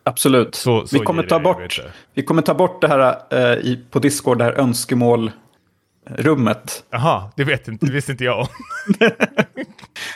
Absolut. 0.05 0.55
Så- 0.55 0.87
så 0.87 0.99
vi, 0.99 1.05
kommer 1.05 1.23
ta 1.23 1.39
bort, 1.41 1.81
vi 2.15 2.23
kommer 2.23 2.43
ta 2.43 2.55
bort 2.55 2.81
det 2.81 2.89
här 2.89 3.17
eh, 3.31 3.59
i, 3.59 3.85
på 3.91 3.99
Discord, 3.99 4.39
det 4.39 4.45
här 4.45 4.53
önskemålrummet. 6.07 6.85
Jaha, 6.91 7.31
det 7.37 7.45
vet 7.45 7.69
inte, 7.69 7.87
det 7.87 7.93
visste 7.93 8.13
inte 8.13 8.25
jag 8.25 8.39
om. 8.41 8.47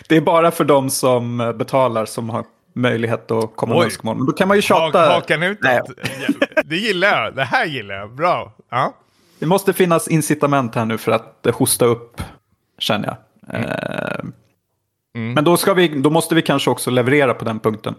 Det 0.08 0.16
är 0.16 0.20
bara 0.20 0.50
för 0.50 0.64
de 0.64 0.90
som 0.90 1.54
betalar 1.58 2.04
som 2.06 2.30
har 2.30 2.44
möjlighet 2.74 3.30
att 3.30 3.56
komma 3.56 3.74
med 3.74 3.84
önskemål. 3.84 4.16
Men 4.16 4.26
då 4.26 4.32
kan 4.32 4.48
man 4.48 4.56
ju 4.56 4.62
tjata. 4.62 4.98
hakan 5.08 5.42
utåt. 5.42 5.62
Nej, 5.64 5.80
Det 6.64 6.76
gillar 6.76 7.08
jag, 7.08 7.36
det 7.36 7.44
här 7.44 7.66
gillar 7.66 7.94
jag, 7.94 8.14
bra. 8.14 8.52
Ja. 8.70 8.94
det 9.38 9.46
måste 9.46 9.72
finnas 9.72 10.08
incitament 10.08 10.74
här 10.74 10.84
nu 10.84 10.98
för 10.98 11.12
att 11.12 11.46
hosta 11.54 11.84
upp, 11.84 12.22
känner 12.78 13.06
jag. 13.08 13.60
Eh, 13.60 14.24
Mm. 15.16 15.32
Men 15.32 15.44
då, 15.44 15.56
vi, 15.76 15.88
då 15.88 16.10
måste 16.10 16.34
vi 16.34 16.42
kanske 16.42 16.70
också 16.70 16.90
leverera 16.90 17.34
på 17.34 17.44
den 17.44 17.60
punkten. 17.60 17.94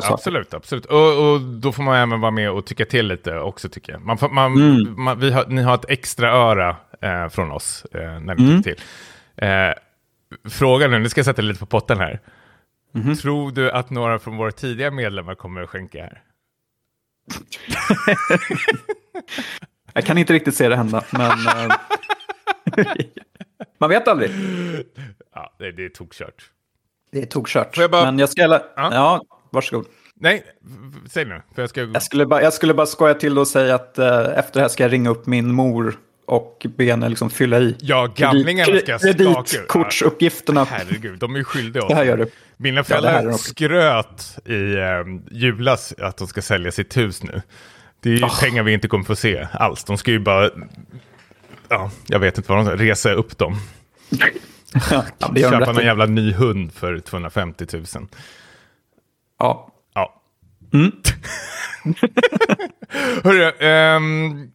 Saker. 0.00 0.14
absolut, 0.14 0.54
absolut. 0.54 0.84
Och, 0.86 1.32
och 1.32 1.40
då 1.40 1.72
får 1.72 1.82
man 1.82 1.96
även 1.96 2.20
vara 2.20 2.30
med 2.30 2.50
och 2.50 2.66
tycka 2.66 2.84
till 2.84 3.06
lite 3.06 3.38
också 3.38 3.68
tycker 3.68 3.92
jag. 3.92 4.02
Man, 4.02 4.18
får- 4.18 4.28
man, 4.28 4.52
Mm. 4.52 5.02
man, 5.02 5.20
vi 5.20 5.30
har, 5.32 5.46
ni 5.46 5.62
har 5.62 5.74
ett 5.74 5.84
extra 5.90 6.30
öra 6.32 6.76
eh, 7.00 7.28
från 7.28 7.52
oss 7.52 7.86
eh, 7.94 8.00
när 8.20 8.34
ni 8.34 8.44
Mm. 8.44 8.62
tycker 8.62 8.76
till. 8.76 8.84
Eh, 9.36 9.72
fråga 10.50 10.88
nu, 10.88 10.98
nu 10.98 11.08
ska 11.08 11.18
jag 11.18 11.26
sätta 11.26 11.42
lite 11.42 11.60
på 11.60 11.66
potten 11.66 11.98
här. 11.98 12.20
Mhm. 12.94 13.16
Tror 13.16 13.50
du 13.52 13.70
att 13.70 13.90
några 13.90 14.18
från 14.18 14.36
våra 14.36 14.52
tidigare 14.52 14.90
medlemmar 14.90 15.34
kommer 15.34 15.62
att 15.62 15.70
skänka 15.70 16.02
här? 16.02 16.22
Jag 19.94 20.04
kan 20.04 20.18
inte 20.18 20.32
riktigt 20.32 20.54
se 20.54 20.68
det 20.68 20.76
hända, 20.76 21.04
men... 21.12 21.30
eh, 21.30 21.76
man 23.78 23.90
vet 23.90 24.08
aldrig. 24.08 24.30
Ja, 25.34 25.54
det, 25.58 25.72
det 25.72 25.84
är 25.84 25.88
tokkört. 25.88 26.50
Det 27.12 27.22
är 27.22 27.26
tokkört. 27.26 27.76
Jag 27.76 27.90
bara- 27.90 28.04
Men 28.04 28.18
jag 28.18 28.28
ska... 28.28 28.42
Ja, 28.42 28.60
Ja. 28.76 28.88
ja 28.94 29.20
varsågod. 29.50 29.86
Nej, 30.14 30.42
säg 31.10 31.24
nu. 31.24 31.42
För 31.54 31.62
jag 31.62 31.68
ska... 31.70 31.80
Jag 31.80 32.02
skulle, 32.02 32.26
bara, 32.26 32.42
jag 32.42 32.52
skulle 32.52 32.74
bara 32.74 32.86
skoja 32.86 33.14
till 33.14 33.38
och 33.38 33.48
säga 33.48 33.74
att 33.74 33.98
eh, 33.98 34.18
efter 34.38 34.52
det 34.52 34.60
här 34.60 34.68
ska 34.68 34.82
jag 34.82 34.92
ringa 34.92 35.10
upp 35.10 35.26
min 35.26 35.52
mor 35.54 35.98
och 36.26 36.66
be 36.76 36.84
henne 36.84 37.08
liksom 37.08 37.30
fylla 37.30 37.58
i. 37.58 37.76
Ja, 37.80 38.06
gamlingarna 38.16 38.78
ska. 38.78 38.98
Kreditkortsuppgifterna. 38.98 40.64
Herregud, 40.64 41.18
de 41.18 41.34
är 41.34 41.38
ju 41.38 41.44
skyldiga 41.44 41.82
oss. 41.82 41.88
Det 41.88 41.94
här 41.94 42.04
gör 42.04 42.16
du. 42.16 42.30
Mina 42.56 42.84
föräldrar 42.84 43.28
också. 43.28 43.38
skröt 43.50 44.38
i 44.44 44.74
eh, 44.74 45.04
julas 45.30 45.94
att 45.98 46.16
de 46.16 46.26
ska 46.28 46.42
sälja 46.42 46.72
sitt 46.72 46.96
hus 46.96 47.22
nu. 47.22 47.42
Det 48.00 48.10
är 48.10 48.14
ju 48.16 48.24
Ah. 48.24 48.30
pengar 48.40 48.62
vi 48.62 48.72
inte 48.72 48.88
kommer 48.88 49.04
få 49.04 49.16
se 49.16 49.46
alls. 49.52 49.84
De 49.84 49.98
ska 49.98 50.10
ju 50.10 50.18
bara, 50.18 50.50
ja, 51.68 51.90
jag 52.06 52.18
vet 52.18 52.36
inte 52.38 52.52
vad 52.52 52.58
de 52.58 52.66
ska, 52.76 52.84
resa 52.84 53.12
upp 53.12 53.38
dem. 53.38 53.56
Ja, 54.90 55.04
det 55.34 55.40
gör 55.40 55.50
de 55.50 55.58
Köpa 55.58 55.72
någon 55.72 55.84
jävla 55.84 56.06
ny 56.06 56.32
hund 56.32 56.72
för 56.72 56.98
250 56.98 57.66
000. 57.72 57.84
Ja. 59.38 59.68
Ja. 59.94 60.22
Mm. 60.72 60.92
Hörru, 63.24 63.52
ehm, 63.60 64.50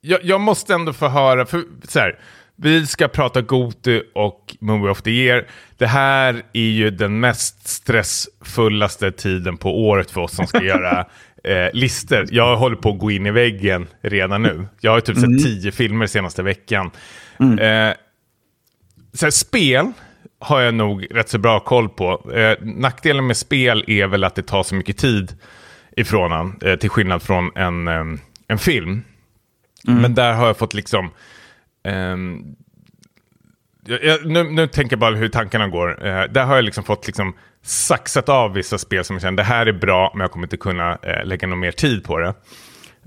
jag, 0.00 0.24
jag 0.24 0.40
måste 0.40 0.74
ändå 0.74 0.92
få 0.92 1.08
höra, 1.08 1.46
för 1.46 1.64
så 1.88 1.98
här, 1.98 2.18
vi 2.56 2.86
ska 2.86 3.08
prata 3.08 3.40
Gotu 3.42 4.02
och 4.14 4.56
Movie 4.60 4.90
of 4.90 5.02
the 5.02 5.10
Year. 5.10 5.46
Det 5.78 5.86
här 5.86 6.42
är 6.52 6.60
ju 6.60 6.90
den 6.90 7.20
mest 7.20 7.68
stressfullaste 7.68 9.12
tiden 9.12 9.56
på 9.56 9.88
året 9.88 10.10
för 10.10 10.20
oss 10.20 10.36
som 10.36 10.46
ska 10.46 10.62
göra 10.62 11.06
eh, 11.44 11.68
listor. 11.72 12.26
Jag 12.30 12.56
håller 12.56 12.76
på 12.76 12.90
att 12.90 12.98
gå 12.98 13.10
in 13.10 13.26
i 13.26 13.30
väggen 13.30 13.86
redan 14.00 14.42
nu. 14.42 14.66
Jag 14.80 14.90
har 14.90 15.00
typ 15.00 15.18
sett 15.18 15.44
tio 15.44 15.72
filmer 15.72 16.06
senaste 16.06 16.42
veckan. 16.42 16.90
Eh, 17.60 17.94
så 19.14 19.26
här, 19.26 19.30
spel 19.30 19.92
har 20.38 20.60
jag 20.60 20.74
nog 20.74 21.06
rätt 21.10 21.28
så 21.28 21.38
bra 21.38 21.60
koll 21.60 21.88
på. 21.88 22.32
Eh, 22.32 22.56
nackdelen 22.60 23.26
med 23.26 23.36
spel 23.36 23.84
är 23.86 24.06
väl 24.06 24.24
att 24.24 24.34
det 24.34 24.42
tar 24.42 24.62
så 24.62 24.74
mycket 24.74 24.98
tid 24.98 25.36
ifrån 25.96 26.32
en, 26.32 26.68
eh, 26.68 26.78
till 26.78 26.90
skillnad 26.90 27.22
från 27.22 27.50
en, 27.54 27.88
em, 27.88 28.20
en 28.48 28.58
film. 28.58 29.02
Men 29.84 30.14
där 30.14 30.32
har 30.32 30.46
jag 30.46 30.56
fått 30.56 30.74
liksom... 30.74 31.10
jag, 33.86 34.04
jag, 34.04 34.26
nu, 34.26 34.44
nu 34.44 34.66
tänker 34.66 34.92
jag 34.92 35.00
bara 35.00 35.14
hur 35.14 35.28
tankarna 35.28 35.68
går. 35.68 36.06
Eh, 36.06 36.24
där 36.24 36.44
har 36.44 36.54
jag 36.54 36.64
liksom 36.64 36.84
fått 36.84 37.06
liksom 37.06 37.34
saxat 37.62 38.28
av 38.28 38.52
vissa 38.52 38.78
spel 38.78 39.04
som 39.04 39.14
jag 39.16 39.22
känner 39.22 39.36
det 39.36 39.42
här 39.42 39.66
är 39.66 39.72
bra 39.72 40.10
men 40.14 40.20
jag 40.20 40.30
kommer 40.30 40.46
inte 40.46 40.56
kunna 40.56 40.98
eh, 41.02 41.24
lägga 41.24 41.48
någon 41.48 41.58
mer 41.58 41.72
tid 41.72 42.04
på 42.04 42.18
det. 42.18 42.34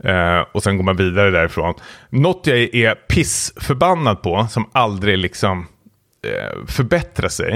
Eh, 0.04 0.46
och 0.52 0.64
sen 0.64 0.78
går 0.78 0.84
man 0.84 0.96
vidare 0.96 1.32
därifrån. 1.32 1.74
Något 2.10 2.48
jag 2.48 2.58
är 2.58 2.96
pissförbannad 2.96 4.22
på 4.22 4.48
som 4.50 4.70
aldrig 4.74 5.18
liksom 5.18 5.68
Eh, 6.26 6.66
förbättra 6.68 7.30
sig. 7.30 7.56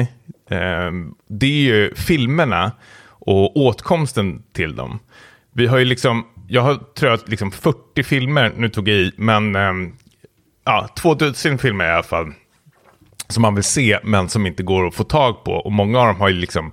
Eh, 0.49 0.91
det 1.27 1.45
är 1.45 1.61
ju 1.61 1.95
filmerna 1.95 2.71
och 3.09 3.57
åtkomsten 3.57 4.43
till 4.53 4.75
dem. 4.75 4.99
Vi 5.53 5.67
har 5.67 5.77
ju 5.77 5.85
liksom, 5.85 6.25
jag 6.47 6.61
har 6.61 6.75
tror 6.75 7.11
jag 7.11 7.19
liksom 7.25 7.51
40 7.51 8.03
filmer, 8.03 8.53
nu 8.55 8.69
tog 8.69 8.89
jag 8.89 8.97
i, 8.97 9.11
men 9.17 9.55
eh, 9.55 9.73
ja, 10.65 10.89
två 10.95 11.13
dussin 11.13 11.57
filmer 11.57 11.85
i 11.85 11.91
alla 11.91 12.03
fall. 12.03 12.33
Som 13.27 13.41
man 13.41 13.55
vill 13.55 13.63
se 13.63 13.99
men 14.03 14.29
som 14.29 14.45
inte 14.45 14.63
går 14.63 14.87
att 14.87 14.95
få 14.95 15.03
tag 15.03 15.43
på. 15.43 15.51
Och 15.51 15.71
många 15.71 15.99
av 15.99 16.07
dem 16.07 16.15
har 16.15 16.29
ju 16.29 16.35
liksom 16.35 16.71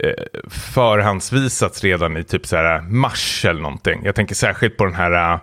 eh, 0.00 0.40
förhandsvisats 0.50 1.84
redan 1.84 2.16
i 2.16 2.24
typ 2.24 2.46
så 2.46 2.56
här 2.56 2.80
mars 2.80 3.44
eller 3.44 3.60
någonting. 3.60 4.00
Jag 4.04 4.14
tänker 4.14 4.34
särskilt 4.34 4.76
på 4.76 4.84
den 4.84 4.94
här 4.94 5.40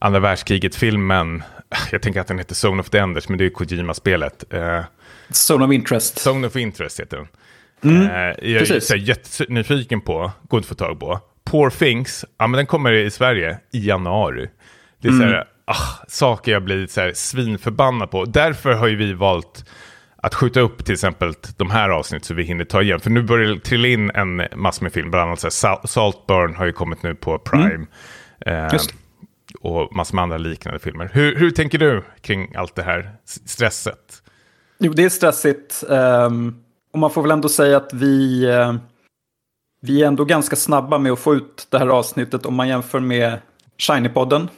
andra 0.00 0.20
världskriget-filmen. 0.20 1.42
Jag 1.90 2.02
tänker 2.02 2.20
att 2.20 2.26
den 2.26 2.38
heter 2.38 2.66
Zone 2.66 2.80
of 2.80 2.90
the 2.90 2.98
Enders, 2.98 3.28
men 3.28 3.38
det 3.38 3.42
är 3.42 3.46
ju 3.46 3.50
Kojima-spelet. 3.50 4.44
Eh, 4.50 4.80
Zone 5.32 5.64
of 5.64 5.72
interest. 5.72 6.18
Zone 6.26 6.46
of 6.46 6.56
Interest 6.56 7.00
heter 7.00 7.16
den. 7.16 7.26
Eh, 8.02 8.12
jag 8.12 8.38
är 8.38 8.44
Mm. 8.48 8.58
precis. 8.58 8.86
så 8.86 8.94
här 8.94 9.00
jättenyfiken 9.00 10.00
på, 10.00 10.32
går 10.48 10.58
inte 10.58 10.64
att 10.64 10.68
få 10.68 10.74
tag 10.84 11.00
på. 11.00 11.20
Poor 11.44 11.70
Things, 11.70 12.24
ja 12.38 12.46
men 12.46 12.56
den 12.58 12.66
kommer 12.66 12.92
i 12.92 13.10
Sverige 13.10 13.58
i 13.72 13.86
januari. 13.88 14.48
Det 15.02 15.08
är 15.08 15.12
så 15.12 15.22
Mm. 15.22 15.28
här, 15.34 15.44
ah, 15.64 16.04
saker 16.08 16.52
jag 16.52 16.64
blivit 16.64 16.90
så 16.90 17.00
här 17.00 17.12
svinförbannad 17.14 18.10
på. 18.10 18.24
Därför 18.24 18.72
har 18.72 18.86
ju 18.86 18.96
vi 18.96 19.12
valt 19.12 19.64
att 20.22 20.34
skjuta 20.34 20.60
upp 20.60 20.84
till 20.84 20.92
exempel 20.94 21.32
de 21.56 21.70
här 21.70 21.88
avsnitt 21.88 22.24
så 22.24 22.34
vi 22.34 22.42
hinner 22.42 22.64
ta 22.64 22.82
igen. 22.82 23.00
För 23.00 23.10
nu 23.10 23.22
börjar 23.22 23.54
det 23.54 23.60
trilla 23.60 23.88
in 23.88 24.10
en 24.10 24.42
mass 24.56 24.80
med 24.80 24.92
film, 24.92 25.10
bland 25.10 25.26
annat 25.28 25.40
så 25.40 25.46
här, 25.46 25.50
Sal- 25.50 25.86
Saltburn 25.86 26.54
har 26.56 26.66
ju 26.66 26.72
kommit 26.72 27.02
nu 27.02 27.14
på 27.14 27.38
Prime. 27.38 27.86
Mm. 28.46 28.68
Just. 28.72 28.94
och 29.60 29.96
massor 29.96 30.14
med 30.14 30.22
andra 30.22 30.38
liknande 30.38 30.78
filmer. 30.80 31.10
Hur, 31.12 31.36
hur 31.36 31.50
tänker 31.50 31.78
du 31.78 32.02
kring 32.20 32.54
allt 32.56 32.74
det 32.74 32.82
här 32.82 33.10
stresset? 33.46 34.22
Jo, 34.78 34.92
det 34.92 35.04
är 35.04 35.08
stressigt. 35.08 35.84
ehm, 35.90 36.54
och 36.92 36.98
man 36.98 37.10
får 37.10 37.22
väl 37.22 37.30
ändå 37.30 37.48
säga 37.48 37.76
att 37.76 37.92
vi, 37.94 38.44
eh, 38.44 38.74
vi 39.80 40.02
är 40.02 40.06
ändå 40.06 40.24
ganska 40.24 40.56
snabba 40.56 40.98
med 40.98 41.12
att 41.12 41.18
få 41.18 41.34
ut 41.34 41.66
det 41.70 41.78
här 41.78 41.86
avsnittet 41.88 42.46
om 42.46 42.54
man 42.54 42.68
jämför 42.68 43.00
med 43.00 43.38
Shiny-podden. 43.78 44.48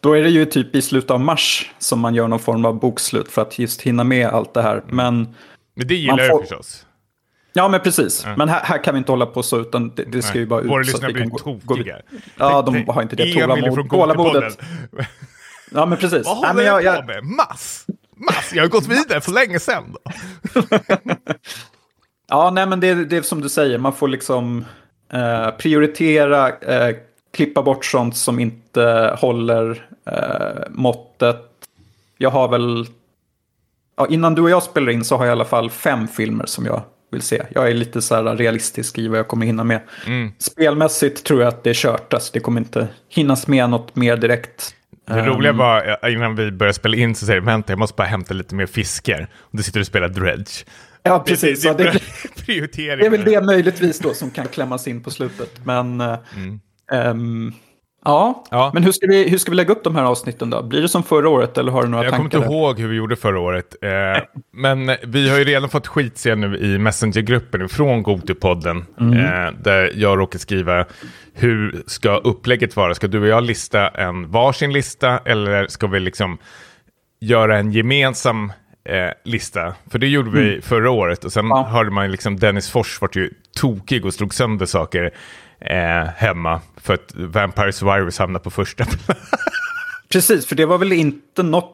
Då 0.00 0.12
är 0.16 0.22
det 0.22 0.30
ju 0.30 0.44
typ 0.44 0.74
i 0.76 0.82
slutet 0.82 1.10
av 1.10 1.20
mars 1.20 1.72
som 1.78 2.00
man 2.00 2.14
gör 2.14 2.28
någon 2.28 2.38
form 2.38 2.64
av 2.64 2.80
bokslut 2.80 3.28
för 3.28 3.42
att 3.42 3.58
just 3.58 3.82
hinna 3.82 4.04
med 4.04 4.26
allt 4.28 4.54
det 4.54 4.62
här. 4.62 4.82
Men 4.88 5.34
Men 5.74 5.86
det 5.88 5.94
gillar 5.94 6.16
Man 6.16 6.28
får- 6.28 6.40
förstås. 6.40 6.86
ja, 7.52 7.68
men 7.68 7.80
precis. 7.80 8.26
Men 8.36 8.48
här, 8.48 8.60
här 8.64 8.84
kan 8.84 8.94
vi 8.94 8.98
inte 8.98 9.12
hålla 9.12 9.26
på 9.26 9.42
så, 9.42 9.60
utan 9.60 9.92
det, 9.94 10.04
det 10.04 10.22
ska 10.22 10.32
Nej. 10.32 10.40
ju 10.42 10.46
bara 10.46 10.60
ut. 10.60 10.70
Våra 10.70 10.82
lyssnare 10.82 11.12
blir 11.12 11.24
gå- 11.24 11.30
gå 11.30 11.58
tokiga. 11.58 11.84
vidare. 11.84 12.02
Ja, 12.38 12.62
de 12.62 12.88
har 12.88 13.02
inte 13.02 13.16
det 13.16 13.32
tålamod, 13.34 13.90
tålamodet. 13.90 14.42
Gotipodden. 14.42 15.06
Ja, 15.70 15.86
men 15.86 15.98
precis. 15.98 16.26
Vad 16.26 16.36
Nej, 16.40 16.48
håller 16.48 16.54
men 16.54 16.64
jag, 16.64 16.82
jag, 16.84 17.00
på 17.00 17.06
med? 17.06 17.24
Mass! 17.24 17.86
Mass! 18.16 18.52
Jag 18.52 18.62
har 18.62 18.68
gått 18.68 18.86
vidare 18.86 19.20
för 19.20 19.32
länge 19.32 19.60
sedan. 19.60 19.96
Ja, 22.28 22.50
nej 22.50 22.66
men 22.66 22.80
det, 22.80 23.04
det 23.04 23.16
är 23.16 23.22
som 23.22 23.40
du 23.40 23.48
säger, 23.48 23.78
man 23.78 23.92
får 23.92 24.08
liksom 24.08 24.64
eh, 25.12 25.50
prioritera, 25.50 26.48
eh, 26.48 26.96
klippa 27.32 27.62
bort 27.62 27.84
sånt 27.84 28.16
som 28.16 28.38
inte 28.38 29.16
håller 29.18 29.88
eh, 30.06 30.68
måttet. 30.70 31.42
Jag 32.18 32.30
har 32.30 32.48
väl, 32.48 32.86
ja, 33.96 34.06
innan 34.06 34.34
du 34.34 34.42
och 34.42 34.50
jag 34.50 34.62
spelar 34.62 34.92
in 34.92 35.04
så 35.04 35.16
har 35.16 35.24
jag 35.24 35.30
i 35.30 35.32
alla 35.32 35.44
fall 35.44 35.70
fem 35.70 36.08
filmer 36.08 36.46
som 36.46 36.66
jag 36.66 36.82
vill 37.10 37.22
se. 37.22 37.42
Jag 37.54 37.70
är 37.70 37.74
lite 37.74 38.02
så 38.02 38.14
här 38.14 38.36
realistisk 38.36 38.98
i 38.98 39.08
vad 39.08 39.18
jag 39.18 39.28
kommer 39.28 39.46
hinna 39.46 39.64
med. 39.64 39.80
Mm. 40.06 40.32
Spelmässigt 40.38 41.24
tror 41.24 41.40
jag 41.40 41.48
att 41.48 41.64
det 41.64 41.70
är 41.70 41.74
kört, 41.74 42.14
alltså, 42.14 42.30
det 42.32 42.40
kommer 42.40 42.60
inte 42.60 42.88
hinnas 43.08 43.46
med 43.46 43.70
något 43.70 43.96
mer 43.96 44.16
direkt. 44.16 44.74
Det 45.06 45.26
roliga 45.26 45.52
var, 45.52 45.98
eh, 46.02 46.12
innan 46.12 46.36
vi 46.36 46.50
började 46.52 46.74
spela 46.74 46.96
in 46.96 47.14
så 47.14 47.26
säger 47.26 47.40
de, 47.40 47.46
vänta 47.46 47.72
jag 47.72 47.78
måste 47.78 47.96
bara 47.96 48.06
hämta 48.06 48.34
lite 48.34 48.54
mer 48.54 48.66
fiskar. 48.66 49.28
Och 49.40 49.56
då 49.56 49.62
sitter 49.62 49.78
du 49.78 49.82
och 49.82 49.86
spelar 49.86 50.08
Dredge. 50.08 50.64
Ja, 51.02 51.24
precis. 51.26 51.62
Det, 51.62 51.74
det, 51.74 51.84
det, 52.46 52.72
det, 52.76 52.88
är 52.88 53.10
väl 53.10 53.24
det 53.24 53.40
möjligtvis 53.40 53.98
då 53.98 54.14
som 54.14 54.30
kan 54.30 54.46
klämmas 54.48 54.88
in 54.88 55.02
på 55.02 55.10
slutet. 55.10 55.64
Men 55.64 56.00
eh, 56.00 56.18
ehm, 56.92 57.52
Ja, 58.06 58.44
Ja. 58.50 58.70
men 58.74 58.82
hur 58.84 58.92
ska, 58.92 59.06
vi, 59.06 59.28
hur 59.28 59.38
ska 59.38 59.50
vi 59.50 59.56
lägga 59.56 59.72
upp 59.72 59.84
de 59.84 59.96
här 59.96 60.02
avsnitten 60.04 60.50
då? 60.50 60.62
Blir 60.62 60.82
det 60.82 60.88
som 60.88 61.02
förra 61.02 61.28
året 61.28 61.58
eller 61.58 61.72
har 61.72 61.82
du 61.82 61.88
några 61.88 62.04
Jag 62.04 62.12
kommer 62.12 62.30
tankar? 62.30 62.38
inte 62.38 62.48
där? 62.48 62.54
ihåg 62.56 62.78
hur 62.80 62.88
vi 62.88 62.96
gjorde 62.96 63.16
förra 63.16 63.40
året. 63.40 63.76
Eh, 63.82 64.22
men 64.52 64.96
vi 65.02 65.28
har 65.30 65.38
ju 65.38 65.44
redan 65.44 65.68
fått 65.68 65.86
skit 65.86 66.18
se 66.18 66.34
nu 66.34 66.56
i 66.58 66.78
Messenger-gruppen 66.78 67.68
från 67.68 68.02
Gotipodden. 68.02 68.76
Eh, 69.00 69.52
där 69.62 69.92
jag 69.94 70.18
råkar 70.18 70.38
skriva 70.38 70.84
hur 71.34 71.82
ska 71.86 72.16
upplägget 72.16 72.76
vara? 72.76 72.94
Ska 72.94 73.06
du 73.06 73.20
och 73.20 73.26
jag 73.26 73.44
lista 73.44 73.88
en 73.88 74.30
varsin 74.30 74.72
lista 74.72 75.18
eller 75.24 75.66
ska 75.68 75.86
vi 75.86 76.00
liksom 76.00 76.38
göra 77.20 77.58
en 77.58 77.72
gemensam 77.72 78.52
eh, 78.88 79.10
lista? 79.24 79.74
För 79.90 79.98
det 79.98 80.06
gjorde 80.08 80.30
vi 80.30 80.60
förra 80.60 80.90
året 80.90 81.24
och 81.24 81.32
sen 81.32 81.46
Ja. 81.48 81.62
hörde 81.70 81.90
man 81.90 82.10
liksom 82.10 82.36
Dennis 82.38 82.70
Fors 82.70 83.00
vart 83.00 83.16
ju 83.16 83.30
tokig 83.60 84.04
och 84.06 84.14
slog 84.14 84.34
sönder 84.34 84.66
saker 84.66 85.10
eh, 85.60 86.04
hemma 86.16 86.60
för 86.76 86.94
att 86.94 87.12
Vampire 87.14 87.72
Survivors 87.72 88.18
hamnade 88.18 88.42
på 88.42 88.50
första 88.50 88.84
plats. 89.04 89.30
Precis, 90.08 90.46
för 90.46 90.56
det 90.56 90.66
var 90.66 90.78
väl 90.78 90.92
inte 90.92 91.42
något 91.42 91.72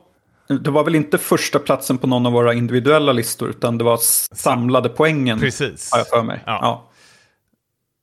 det 0.61 0.71
var 0.71 0.85
väl 0.85 0.95
inte 0.95 1.19
första 1.19 1.59
platsen 1.59 1.99
på 1.99 2.07
någon 2.07 2.27
av 2.27 2.33
våra 2.33 2.55
individuella 2.55 3.13
listor, 3.13 3.51
utan 3.51 3.79
det 3.79 3.85
var 3.85 3.97
samlade 4.37 4.89
poängen. 4.89 5.41
Precis. 5.41 5.93
Har 5.93 5.99
jag 5.99 6.09
för 6.09 6.23
mig. 6.23 6.41
Ja. 6.47 6.59
Ja. 6.63 6.91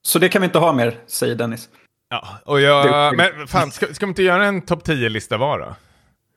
Så 0.02 0.18
det 0.18 0.28
kan 0.28 0.42
vi 0.42 0.46
inte 0.46 0.58
ha 0.58 0.72
mer, 0.72 0.94
säger 1.06 1.34
Dennis. 1.34 1.68
Ja, 2.10 2.28
och 2.44 2.60
jag, 2.60 3.16
men 3.16 3.46
fan, 3.48 3.70
ska, 3.70 3.94
ska 3.94 4.06
vi 4.06 4.10
inte 4.10 4.22
göra 4.22 4.46
en 4.46 4.62
topp 4.62 4.86
10-lista 4.86 5.36
var 5.36 5.58
då? 5.58 5.74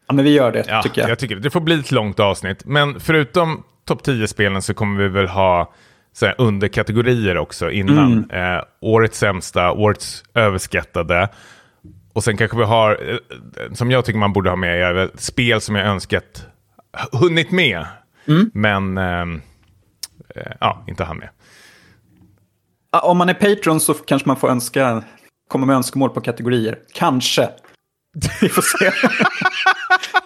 Ja, 0.07 0.13
men 0.13 0.25
vi 0.25 0.31
gör 0.31 0.51
det, 0.51 0.65
Ja, 0.67 0.83
tycker 0.83 1.01
jag. 1.01 1.09
jag 1.09 1.19
tycker 1.19 1.35
det. 1.35 1.41
Det 1.41 1.49
får 1.49 1.61
bli 1.61 1.79
ett 1.79 1.91
långt 1.91 2.19
avsnitt. 2.19 2.65
Men 2.65 2.99
förutom 2.99 3.63
topp 3.85 4.07
10-spelen 4.07 4.61
så 4.61 4.73
kommer 4.73 5.03
vi 5.03 5.09
väl 5.09 5.27
ha 5.27 5.73
så 6.13 6.25
här, 6.25 6.35
underkategorier 6.37 7.37
också 7.37 7.71
innan. 7.71 8.25
Mm. 8.29 8.55
Eh, 8.57 8.63
årets 8.79 9.17
sämsta, 9.19 9.71
årets 9.71 10.23
överskattade. 10.33 11.29
Och 12.13 12.23
sen 12.23 12.37
kanske 12.37 12.57
vi 12.57 12.63
har, 12.63 13.11
eh, 13.11 13.73
som 13.73 13.91
jag 13.91 14.05
tycker 14.05 14.19
man 14.19 14.33
borde 14.33 14.49
ha 14.49 14.57
med, 14.57 14.81
är 14.81 15.11
spel 15.15 15.61
som 15.61 15.75
jag 15.75 15.87
önskat 15.87 16.47
hunnit 17.11 17.51
med. 17.51 17.85
Mm. 18.27 18.51
Men, 18.53 18.97
ehm, 18.97 19.41
eh, 20.35 20.51
ja, 20.59 20.85
inte 20.87 21.03
han 21.03 21.17
med. 21.17 21.29
Om 23.03 23.17
man 23.17 23.29
är 23.29 23.33
Patreon 23.33 23.79
så 23.79 23.93
kanske 23.93 24.27
man 24.29 24.37
får 24.37 24.49
önska, 24.49 25.03
komma 25.49 25.65
med 25.65 25.75
önskemål 25.75 26.09
på 26.09 26.21
kategorier. 26.21 26.79
Kanske. 26.93 27.49
Vi 28.41 28.49
får 28.49 28.61
se. 28.61 28.91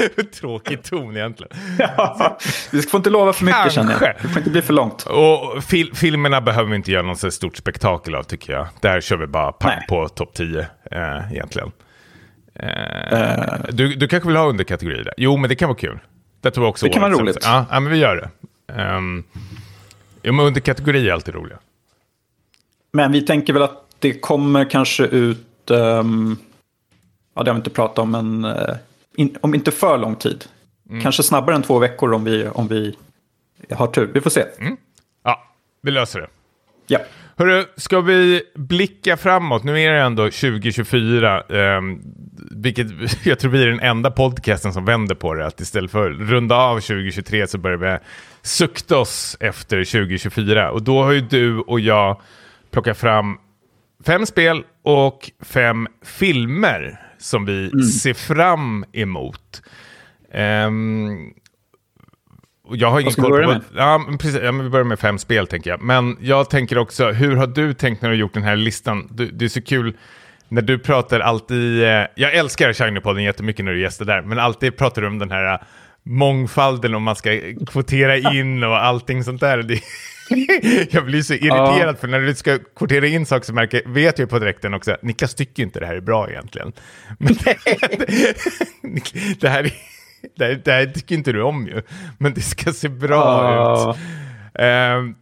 Tråkig 0.40 0.82
ton 0.82 1.16
egentligen. 1.16 1.52
ja. 1.78 2.38
Vi 2.70 2.82
får 2.82 2.98
inte 2.98 3.10
lova 3.10 3.32
för 3.32 3.44
mycket 3.44 3.72
känner 3.72 3.88
Kanske. 3.90 4.06
jag. 4.06 4.16
Det 4.22 4.28
får 4.28 4.38
inte 4.38 4.50
bli 4.50 4.62
för 4.62 4.72
långt. 4.72 5.02
Och 5.02 5.64
fil 5.64 5.90
filmerna 5.94 6.40
behöver 6.40 6.70
vi 6.70 6.76
inte 6.76 6.90
göra 6.92 7.02
någon 7.02 7.16
så 7.16 7.30
stort 7.30 7.56
spektakel 7.56 8.14
av 8.14 8.22
tycker 8.22 8.52
jag. 8.52 8.66
Där 8.80 9.00
kör 9.00 9.16
vi 9.16 9.26
bara 9.26 9.52
pang 9.52 9.80
på 9.88 10.08
topp 10.08 10.34
10 10.34 10.66
eh, 10.90 11.32
egentligen. 11.32 11.72
Eh, 12.54 13.54
Du, 13.72 13.94
du 13.94 14.08
kanske 14.08 14.26
vill 14.28 14.36
ha 14.36 14.46
underkategorier 14.46 15.04
där? 15.04 15.14
Jo, 15.16 15.36
men 15.36 15.48
det 15.48 15.54
kan 15.56 15.68
vara 15.68 15.78
kul. 15.78 15.98
Det 16.40 16.50
tror 16.50 16.66
jag 16.66 16.70
också 16.70 16.86
Det 16.86 16.92
kan 16.92 17.02
vara 17.02 17.12
roligt. 17.12 17.38
Ja, 17.42 17.64
ja, 17.70 17.80
men 17.80 17.92
vi 17.92 17.98
gör 17.98 18.16
det. 18.16 18.30
Um, 18.96 19.24
jo, 20.22 20.32
men 20.32 20.46
underkategorier 20.46 21.08
är 21.08 21.12
alltid 21.12 21.34
roliga. 21.34 21.58
Men 22.92 23.12
vi 23.12 23.22
tänker 23.22 23.52
väl 23.52 23.62
att 23.62 23.86
det 23.98 24.12
kommer 24.20 24.70
kanske 24.70 25.04
ut, 25.04 25.70
ehm, 25.70 26.36
ja 27.34 27.42
det 27.42 27.50
har 27.50 27.54
vi 27.54 27.58
inte 27.58 27.70
pratat 27.70 27.98
om, 27.98 28.10
men 28.10 28.44
eh, 28.44 28.74
in, 29.16 29.36
om 29.40 29.54
inte 29.54 29.70
för 29.70 29.98
lång 29.98 30.16
tid. 30.16 30.44
Mm. 30.90 31.02
Kanske 31.02 31.22
snabbare 31.22 31.56
än 31.56 31.62
två 31.62 31.78
veckor 31.78 32.12
om 32.12 32.24
vi, 32.24 32.48
om 32.48 32.68
vi 32.68 32.96
har 33.70 33.86
tur. 33.86 34.10
Vi 34.14 34.20
får 34.20 34.30
se. 34.30 34.44
Mm. 34.58 34.76
Ja, 35.24 35.42
vi 35.82 35.90
löser 35.90 36.20
det. 36.20 36.28
Ja. 36.86 36.98
Hörru, 37.36 37.64
ska 37.76 38.00
vi 38.00 38.42
blicka 38.54 39.16
framåt? 39.16 39.64
Nu 39.64 39.80
är 39.80 39.90
det 39.90 40.00
ändå 40.00 40.22
2024, 40.22 41.40
ehm, 41.42 42.00
vilket 42.50 42.86
jag 43.26 43.38
tror 43.38 43.50
vi 43.50 43.62
är 43.62 43.66
den 43.66 43.80
enda 43.80 44.10
podcasten 44.10 44.72
som 44.72 44.84
vänder 44.84 45.14
på 45.14 45.34
det. 45.34 45.46
Att 45.46 45.60
istället 45.60 45.90
för 45.90 46.10
att 46.10 46.18
runda 46.18 46.56
av 46.56 46.80
2023 46.80 47.46
så 47.46 47.58
börjar 47.58 47.76
vi 47.76 47.98
sukta 48.42 48.98
oss 48.98 49.36
efter 49.40 49.84
2024. 49.84 50.70
Och 50.70 50.82
då 50.82 51.02
har 51.02 51.12
ju 51.12 51.20
du 51.20 51.58
och 51.58 51.80
jag 51.80 52.20
plockat 52.70 52.98
fram 52.98 53.38
fem 54.06 54.26
spel 54.26 54.64
och 54.82 55.30
fem 55.40 55.88
filmer 56.04 57.00
som 57.22 57.44
vi 57.44 57.70
ser 57.84 58.14
fram 58.14 58.84
emot. 58.92 59.62
Och 62.64 62.76
jag 62.76 62.90
har 62.90 63.00
ingen 63.00 63.12
koll 63.12 63.42
på... 63.42 63.48
med? 63.48 63.60
Ja, 63.74 64.06
precis, 64.18 64.40
ja, 64.42 64.52
vi 64.52 64.68
börjar 64.68 64.84
med 64.84 64.98
fem 64.98 65.18
spel 65.18 65.46
tänker 65.46 65.70
jag. 65.70 65.82
Men 65.82 66.16
jag 66.20 66.50
tänker 66.50 66.78
också, 66.78 67.10
hur 67.10 67.36
har 67.36 67.46
du 67.46 67.74
tänkt 67.74 68.02
när 68.02 68.10
du 68.10 68.16
gjort 68.16 68.34
den 68.34 68.42
här 68.42 68.56
listan? 68.56 69.08
Du, 69.10 69.30
det 69.30 69.44
är 69.44 69.48
så 69.48 69.62
kul 69.62 69.96
när 70.48 70.62
du 70.62 70.78
pratar 70.78 71.20
alltid... 71.20 71.82
Eh, 71.82 72.06
jag 72.14 72.34
älskar 72.34 72.72
Shiny-podden 72.72 73.20
jättemycket 73.20 73.64
när 73.64 73.72
du 73.72 73.80
gäster 73.80 74.04
där, 74.04 74.22
men 74.22 74.38
alltid 74.38 74.76
pratar 74.76 75.02
du 75.02 75.08
om 75.08 75.18
den 75.18 75.30
här 75.30 75.62
mångfalden 76.04 76.94
och 76.94 77.02
man 77.02 77.16
ska 77.16 77.40
kvotera 77.66 78.16
in 78.34 78.62
och 78.62 78.84
allting 78.84 79.24
sånt 79.24 79.40
där. 79.40 79.58
Det, 79.62 79.80
jag 80.90 81.04
blir 81.04 81.22
så 81.22 81.34
irriterad 81.34 81.98
för 81.98 82.08
när 82.08 82.20
du 82.20 82.34
ska 82.34 82.58
kvotera 82.76 83.06
in 83.06 83.26
saker 83.26 83.46
så 83.46 83.54
märker, 83.54 83.82
vet 83.86 84.18
jag 84.18 84.30
på 84.30 84.38
direkten 84.38 84.74
också 84.74 84.92
att 84.92 85.02
Niklas 85.02 85.34
tycker 85.34 85.62
inte 85.62 85.80
det 85.80 85.86
här 85.86 85.96
är 85.96 86.00
bra 86.00 86.30
egentligen. 86.30 86.72
Men 87.18 87.34
det, 89.40 89.48
här, 89.48 89.64
är- 89.64 89.72
det, 90.36 90.44
här, 90.44 90.60
det 90.64 90.72
här 90.72 90.86
tycker 90.86 91.14
inte 91.14 91.32
du 91.32 91.42
om 91.42 91.66
ju, 91.66 91.82
men 92.18 92.34
det 92.34 92.40
ska 92.40 92.72
se 92.72 92.88
bra 92.88 93.54
Ja. 93.54 93.90
ut. 93.90 93.96
Ehm, 94.54 95.14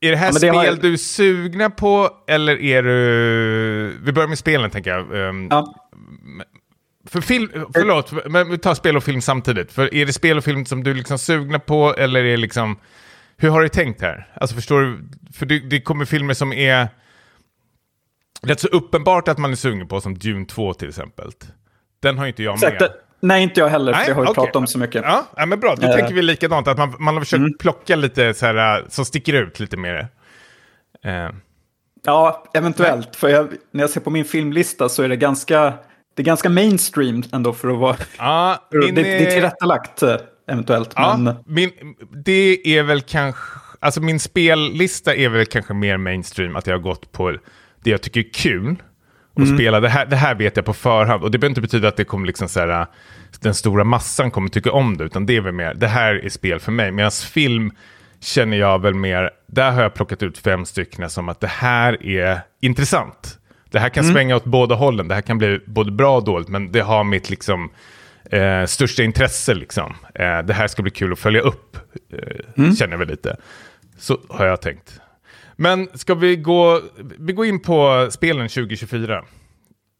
är 0.00 0.10
det 0.10 0.16
här 0.16 0.26
Ja, 0.26 0.32
det 0.32 0.38
spel 0.38 0.54
har- 0.54 0.82
du 0.82 0.92
är 0.92 0.96
sugna 0.96 1.70
på 1.70 2.10
eller 2.28 2.60
är 2.62 2.82
du... 2.82 3.96
Vi 4.04 4.12
börjar 4.12 4.28
med 4.28 4.38
spelen 4.38 4.70
tänker 4.70 4.90
jag. 4.90 5.28
Ehm, 5.28 5.48
Ja. 5.50 5.74
För 7.16 7.22
film, 7.22 7.50
förlåt, 7.74 8.12
men 8.30 8.50
vi 8.50 8.58
tar 8.58 8.74
spel 8.74 8.96
och 8.96 9.04
film 9.04 9.20
samtidigt. 9.20 9.72
För 9.72 9.94
är 9.94 10.06
det 10.06 10.12
spel 10.12 10.36
och 10.38 10.44
film 10.44 10.64
som 10.66 10.84
du 10.84 10.90
är 10.90 10.94
liksom 10.94 11.18
sugna 11.18 11.58
på 11.58 11.94
eller 11.94 12.20
är 12.20 12.24
det 12.30 12.36
liksom... 12.36 12.78
Hur 13.36 13.48
har 13.50 13.62
du 13.62 13.68
tänkt 13.68 14.00
här? 14.02 14.28
Alltså 14.34 14.56
förstår 14.56 14.80
du? 14.80 14.98
För 15.32 15.46
det, 15.46 15.58
det 15.58 15.80
kommer 15.80 16.04
filmer 16.04 16.34
som 16.34 16.52
är 16.52 16.88
rätt 18.42 18.60
så 18.60 18.68
uppenbart 18.68 19.28
att 19.28 19.38
man 19.38 19.52
är 19.52 19.56
sugen 19.56 19.88
på, 19.88 20.00
som 20.00 20.18
Dune 20.18 20.46
2 20.46 20.74
till 20.74 20.88
exempel. 20.88 21.30
Den 22.02 22.18
har 22.18 22.26
inte 22.26 22.42
jag 22.42 22.54
Exakt. 22.54 22.80
med. 22.80 22.90
Nej, 23.20 23.42
inte 23.42 23.60
jag 23.60 23.68
heller, 23.68 23.92
för 23.92 23.98
Nej, 23.98 24.08
det 24.08 24.14
har 24.14 24.22
vi 24.22 24.28
okej. 24.28 24.34
pratat 24.34 24.56
om 24.56 24.66
så 24.66 24.78
mycket. 24.78 25.02
Ja, 25.36 25.46
men 25.46 25.60
bra. 25.60 25.74
Då 25.76 25.86
Eh. 25.86 25.94
tänker 25.96 26.14
vi 26.14 26.22
likadant. 26.22 26.68
Att 26.68 26.78
man, 26.78 26.94
man 26.98 27.14
har 27.14 27.20
försökt 27.20 27.58
plocka 27.58 27.96
lite 27.96 28.34
så 28.34 28.46
här, 28.46 28.78
äh, 28.80 28.84
som 28.88 29.04
sticker 29.04 29.32
ut 29.32 29.60
lite 29.60 29.76
mer. 29.76 30.08
Eh, 31.04 31.28
Ja, 32.04 32.44
eventuellt. 32.54 33.16
För 33.16 33.28
jag, 33.28 33.48
när 33.70 33.82
jag 33.82 33.90
ser 33.90 34.00
på 34.00 34.10
min 34.10 34.24
filmlista 34.24 34.88
så 34.88 35.02
är 35.02 35.08
det 35.08 35.16
ganska, 35.16 35.74
det 36.16 36.22
är 36.22 36.24
ganska 36.24 36.48
mainstream 36.48 37.22
ändå 37.32 37.52
för 37.52 37.68
att 37.68 37.78
vara... 37.78 37.96
det, 38.70 38.78
min, 38.78 38.94
det 38.94 39.16
är 39.16 39.26
eh, 39.26 39.32
tillrättalagt 39.32 40.02
eh, 40.02 40.16
eventuellt. 40.48 40.92
Ja, 40.96 41.16
Men, 41.16 41.34
min, 41.46 41.70
det 42.24 42.78
är 42.78 42.82
väl 42.82 43.00
kanske, 43.00 43.42
alltså 43.80 44.00
min 44.00 44.20
spellista 44.20 45.14
är 45.14 45.28
väl 45.28 45.46
kanske 45.46 45.74
mer 45.74 45.96
mainstream, 45.96 46.56
att 46.56 46.66
jag 46.66 46.74
har 46.74 46.82
gått 46.82 47.12
på 47.12 47.36
det 47.84 47.90
jag 47.90 48.02
tycker 48.02 48.20
är 48.20 48.32
kul. 48.32 48.76
Och 49.34 49.42
Mm. 49.42 49.56
spela, 49.56 49.80
det 49.80 49.88
här, 49.88 50.06
det 50.06 50.16
här 50.16 50.34
vet 50.34 50.56
jag 50.56 50.64
på 50.64 50.72
förhand. 50.72 51.22
Och 51.22 51.30
det 51.30 51.38
behöver 51.38 51.50
inte 51.50 51.60
betyda 51.60 51.88
att 51.88 51.96
det 51.96 52.04
kommer 52.04 52.26
liksom 52.26 52.48
så 52.48 52.60
här, 52.60 52.86
den 53.40 53.54
stora 53.54 53.84
massan 53.84 54.30
kommer 54.30 54.48
tycka 54.48 54.72
om 54.72 54.96
det, 54.96 55.04
utan 55.04 55.26
det 55.26 55.36
är 55.36 55.40
väl 55.40 55.52
mer, 55.52 55.74
det 55.74 55.88
här 55.88 56.14
är 56.14 56.28
spel 56.28 56.60
för 56.60 56.72
mig. 56.72 56.92
Medan 56.92 57.10
film 57.10 57.70
känner 58.20 58.56
jag 58.56 58.82
väl 58.82 58.94
mer, 58.94 59.30
där 59.46 59.70
har 59.70 59.82
jag 59.82 59.94
plockat 59.94 60.22
ut 60.22 60.38
fem 60.38 60.64
stycken 60.64 61.10
som 61.10 61.28
att 61.28 61.40
det 61.40 61.46
här 61.46 62.06
är 62.06 62.40
intressant. 62.60 63.38
Det 63.76 63.80
här 63.80 63.88
kan 63.88 64.04
Mm. 64.04 64.14
svänga 64.14 64.36
åt 64.36 64.44
båda 64.44 64.74
hållen, 64.74 65.08
det 65.08 65.14
här 65.14 65.22
kan 65.22 65.38
bli 65.38 65.60
både 65.66 65.90
bra 65.92 66.16
och 66.16 66.24
dåligt, 66.24 66.48
men 66.48 66.72
det 66.72 66.80
har 66.80 67.04
mitt 67.04 67.30
liksom 67.30 67.70
eh, 68.30 68.64
största 68.64 69.02
intresse. 69.02 69.54
Liksom. 69.54 69.94
Eh, 70.14 70.38
det 70.42 70.52
här 70.54 70.66
ska 70.68 70.82
bli 70.82 70.90
kul 70.90 71.12
att 71.12 71.18
följa 71.18 71.40
upp, 71.40 71.76
eh, 72.12 72.72
känner 72.74 72.92
jag 72.92 72.98
väl 72.98 73.08
lite. 73.08 73.36
Så 73.98 74.18
har 74.28 74.46
jag 74.46 74.60
tänkt. 74.62 75.00
Men 75.56 75.88
ska 75.94 76.14
vi 76.14 76.36
gå, 76.36 76.80
vi 77.18 77.32
går 77.32 77.46
in 77.46 77.62
på 77.62 78.06
spelen 78.10 78.48
2024? 78.48 79.24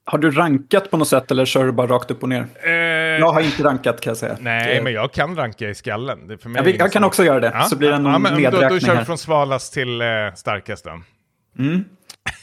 har 0.09 0.19
du 0.19 0.31
rankat 0.31 0.91
på 0.91 0.97
något 0.97 1.09
sätt 1.09 1.31
eller 1.31 1.45
kör 1.45 1.65
du 1.65 1.73
bara 1.73 1.87
rakt 1.87 2.11
upp 2.11 2.23
och 2.23 2.29
ner? 2.29 2.47
Eh, 2.65 2.71
Jag 2.73 3.33
har 3.33 3.41
inte 3.41 3.63
rankat 3.65 4.01
kan 4.01 4.11
jag 4.11 4.17
säga. 4.17 4.37
nej, 4.41 4.75
Det- 4.75 4.83
men 4.83 4.93
jag 4.93 5.13
kan 5.13 5.37
ranka 5.37 5.69
i 5.69 5.75
skallen. 5.75 6.29
Det 6.29 6.39
för 6.39 6.49
mig 6.49 6.59
Jag, 6.59 6.65
vill, 6.65 6.77
jag 6.79 6.93
kan 6.93 7.01
som- 7.03 7.07
också 7.07 7.25
göra 7.25 7.41
det, 7.41 7.65
så 7.71 7.77
blir 7.77 7.91
det 7.91 7.99
någon 7.99 8.13
ja, 8.13 8.19
men 8.19 8.43
då, 8.43 8.61
då 8.69 8.79
kör 8.81 8.99
vi 8.99 9.05
från 9.05 9.19
svalast 9.19 9.75
till 9.75 10.01
eh, 10.01 10.07
starkast 10.35 10.85
då. 10.85 11.01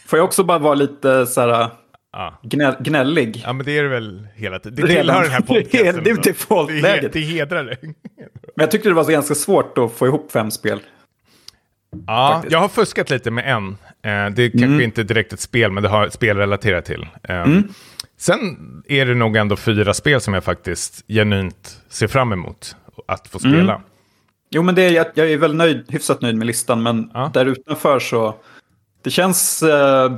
Får 0.05 0.19
jag 0.19 0.25
också 0.25 0.43
bara 0.43 0.59
vara 0.59 0.73
lite 0.75 1.25
så 1.25 1.41
här, 1.41 1.69
Ja. 2.13 2.39
gnäll, 2.43 2.75
gnällig? 2.79 3.41
ja, 3.45 3.53
men 3.53 3.65
det 3.65 3.77
är 3.77 3.84
det 3.84 3.89
väl 3.89 4.27
hela 4.36 4.59
tiden. 4.59 4.75
Det 4.88 4.95
tillhör 4.95 5.21
den 5.21 5.31
här 5.31 5.41
podcasten. 5.41 6.03
Det 6.03 6.09
är- 6.09 6.23
defaultläget. 6.23 7.13
Det, 7.13 7.19
det 7.19 7.25
hedrar 7.25 7.63
det. 7.63 7.77
Men 7.81 7.93
jag 8.55 8.71
tyckte 8.71 8.89
det 8.89 8.95
var 8.95 9.03
så 9.03 9.11
ganska 9.11 9.36
svårt 9.36 9.77
att 9.77 9.91
få 9.93 10.07
ihop 10.07 10.31
fem 10.31 10.51
spel. 10.51 10.79
Ja, 12.07 12.29
Faktiskt. 12.34 12.51
jag 12.51 12.59
har 12.59 12.67
fuskat 12.69 13.09
lite 13.09 13.31
med 13.31 13.51
en. 13.51 13.67
Eh, 13.69 13.75
det 14.36 14.43
är 14.43 14.49
kanske 14.49 14.65
Mm. 14.65 14.81
inte 14.81 15.03
direkt 15.03 15.34
ett 15.34 15.39
spel, 15.39 15.71
men 15.71 15.84
det 15.84 15.89
har 15.89 16.09
spel 16.09 16.38
relaterat 16.38 16.86
till. 16.86 17.07
Eh, 17.23 17.45
Sen 18.17 18.39
är 18.88 19.05
det 19.05 19.13
nog 19.15 19.36
ändå 19.36 19.55
fyra 19.55 19.93
spel 19.93 20.21
som 20.21 20.34
jag 20.34 20.43
faktiskt 20.43 21.03
genuint 21.07 21.81
ser 21.89 22.07
fram 22.07 22.31
emot 22.34 22.75
att 23.07 23.27
få 23.27 23.39
Mm. 23.43 23.53
spela. 23.57 23.81
Jo, 24.49 24.63
men 24.63 24.75
det 24.75 24.81
är, 24.81 24.91
jag, 24.91 25.05
jag 25.13 25.31
är 25.31 25.38
väl 25.38 25.55
nöjd, 25.55 25.86
hyfsat 25.89 26.21
nöjd 26.21 26.36
med 26.36 26.47
listan, 26.47 26.84
men 26.84 27.09
Ja. 27.13 27.31
där 27.34 27.45
utanför 27.45 27.99
så... 27.99 28.36
Det 29.03 29.09
känns, 29.11 29.63
eh, 29.63 30.17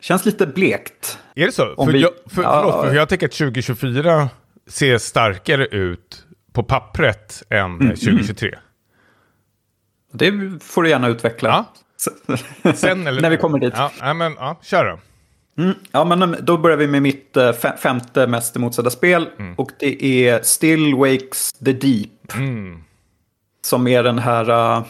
känns 0.00 0.24
lite 0.24 0.46
blekt. 0.46 1.18
Är 1.34 1.46
det 1.46 1.52
så? 1.52 1.74
Om 1.74 1.86
För, 1.86 1.92
vi- 1.92 2.00
jag, 2.02 2.10
för, 2.26 2.42
Ja. 2.42 2.60
förlåt, 2.62 2.86
för 2.88 2.94
jag 2.94 3.08
tänker 3.08 3.26
att 3.26 3.32
2024 3.32 4.28
ser 4.68 4.98
starkare 4.98 5.66
ut 5.66 6.24
på 6.52 6.62
pappret 6.62 7.42
än 7.50 7.58
Mm, 7.64 7.86
eh, 7.90 7.94
2023. 7.94 8.58
Det 10.12 10.32
får 10.62 10.82
du 10.82 10.88
gärna 10.88 11.08
utveckla. 11.08 11.64
Ja. 12.64 12.72
Sen, 12.74 13.06
eller? 13.06 13.22
När 13.22 13.30
vi 13.30 13.36
kommer 13.36 13.58
dit. 13.58 13.74
Ja, 14.00 14.14
men, 14.14 14.32
ja, 14.38 14.60
kör 14.62 14.84
då. 14.84 14.98
Ja, 15.92 16.04
men 16.04 16.36
då 16.42 16.56
börjar 16.58 16.76
vi 16.76 16.86
med 16.86 17.02
mitt 17.02 17.36
eh, 17.36 17.42
fe- 17.52 17.76
femte 17.76 18.26
mest 18.26 18.56
emotsedda 18.56 18.90
spel. 18.90 19.28
Mm. 19.38 19.54
Och 19.54 19.70
det 19.78 20.04
är 20.28 20.42
Still 20.42 20.94
Wakes 20.94 21.52
the 21.52 21.72
Deep. 21.72 22.34
Mm. 22.34 22.82
Som 23.64 23.86
är 23.86 24.02
den 24.02 24.18
här 24.18 24.50
uh, 24.50 24.84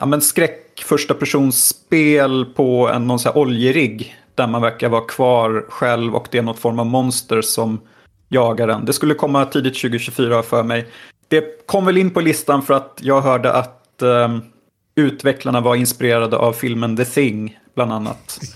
ja, 0.00 0.06
men 0.06 0.20
skräck 0.20 0.67
första 0.84 1.14
personsspel 1.14 2.44
på 2.44 2.88
en 2.88 3.06
någon 3.06 3.18
så 3.18 3.28
här 3.28 3.38
oljerigg. 3.38 4.16
Där 4.34 4.46
man 4.46 4.62
verkar 4.62 4.88
vara 4.88 5.00
kvar 5.06 5.66
själv 5.68 6.14
och 6.14 6.28
det 6.30 6.38
är 6.38 6.42
något 6.42 6.58
form 6.58 6.78
av 6.78 6.86
monster 6.86 7.42
som 7.42 7.80
jagar 8.28 8.68
en. 8.68 8.84
Det 8.84 8.92
skulle 8.92 9.14
komma 9.14 9.44
tidigt 9.44 9.80
2024 9.80 10.42
för 10.42 10.62
mig. 10.62 10.86
Det 11.28 11.66
kom 11.66 11.86
väl 11.86 11.98
in 11.98 12.10
på 12.10 12.20
listan 12.20 12.62
för 12.62 12.74
att 12.74 12.98
jag 13.02 13.20
hörde 13.20 13.52
att 13.52 13.84
um, 14.02 14.42
utvecklarna 14.94 15.60
var 15.60 15.74
inspirerade 15.74 16.36
av 16.36 16.52
filmen 16.52 16.96
The 16.96 17.04
Thing, 17.04 17.58
bland 17.74 17.92
annat. 17.92 18.40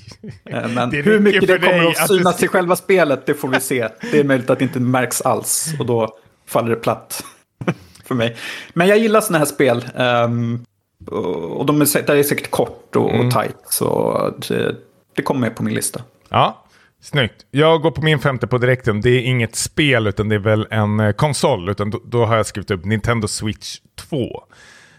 Eh, 0.44 0.68
Men 0.68 0.90
hur 0.92 1.18
mycket 1.20 1.46
det 1.46 1.58
kommer 1.58 1.88
att 1.88 2.08
du 2.08 2.14
synas 2.18 2.42
i 2.42 2.48
själva 2.48 2.76
spelet, 2.76 3.26
det 3.26 3.34
får 3.34 3.48
vi 3.48 3.60
se. 3.60 3.88
Det 4.12 4.20
är 4.20 4.24
möjligt 4.24 4.50
att 4.50 4.58
det 4.58 4.64
inte 4.64 4.80
märks 4.80 5.20
alls 5.20 5.68
och 5.78 5.86
då 5.86 6.16
faller 6.46 6.70
det 6.70 6.76
platt 6.76 7.24
för 8.04 8.14
mig. 8.14 8.36
Men 8.72 8.88
jag 8.88 8.98
gillar 8.98 9.20
sådana 9.20 9.38
här 9.38 9.46
spel. 9.46 9.84
ehm, 9.96 10.64
och 11.08 11.66
de 11.66 11.80
är, 11.80 12.06
det 12.06 12.18
är 12.18 12.22
säkert 12.22 12.50
kort 12.50 12.96
och, 12.96 13.10
Mm. 13.14 13.26
och 13.26 13.32
tight. 13.32 13.56
Så 13.64 14.34
det, 14.48 14.76
det 15.16 15.22
kommer 15.22 15.40
med 15.40 15.56
på 15.56 15.62
min 15.62 15.74
lista. 15.74 16.02
Ja, 16.28 16.64
snyggt. 17.00 17.46
Jag 17.50 17.80
går 17.82 17.90
på 17.90 18.02
min 18.02 18.18
femte 18.18 18.46
på 18.46 18.58
direkten. 18.58 19.00
Det 19.00 19.10
är 19.10 19.20
inget 19.22 19.56
spel 19.56 20.06
utan 20.06 20.28
det 20.28 20.34
är 20.34 20.38
väl 20.38 20.66
en 20.70 21.00
eh, 21.00 21.12
konsol. 21.12 21.68
Utan 21.68 21.90
då, 21.90 22.00
då 22.04 22.24
har 22.24 22.36
jag 22.36 22.46
skrivit 22.46 22.70
upp 22.70 22.84
Nintendo 22.84 23.28
Switch 23.28 23.78
2. 23.96 24.44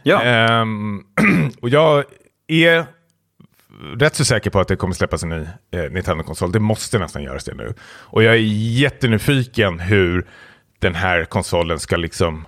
Ja, 0.04 0.22
Ehm, 0.24 1.04
och 1.62 1.70
jag 1.70 2.04
är 2.48 2.86
rätt 3.96 4.16
så 4.16 4.26
säker 4.26 4.50
på 4.50 4.60
att 4.60 4.68
det 4.68 4.76
kommer 4.76 4.94
släppas 4.94 5.24
en 5.24 5.30
ny 5.30 5.46
eh, 5.72 5.92
Nintendo-konsol. 5.92 6.52
Det 6.52 6.60
måste 6.60 7.00
nästan 7.00 7.24
göras 7.24 7.44
det 7.44 7.54
nu. 7.54 7.74
Och 7.84 8.24
jag 8.24 8.34
är 8.34 8.40
jättenyfiken 8.80 9.80
hur 9.80 10.26
den 10.80 10.96
här 10.96 11.26
konsolen 11.26 11.80
ska 11.80 11.96
liksom 11.98 12.46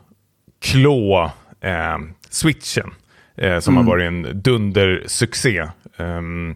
klå 0.61 1.31
eh, 1.61 1.97
switchen. 2.29 2.93
Eh, 3.37 3.59
som 3.59 3.77
har 3.77 3.83
varit 3.83 4.07
en 4.07 4.41
dundersuccé. 4.41 5.67
Um, 5.97 6.55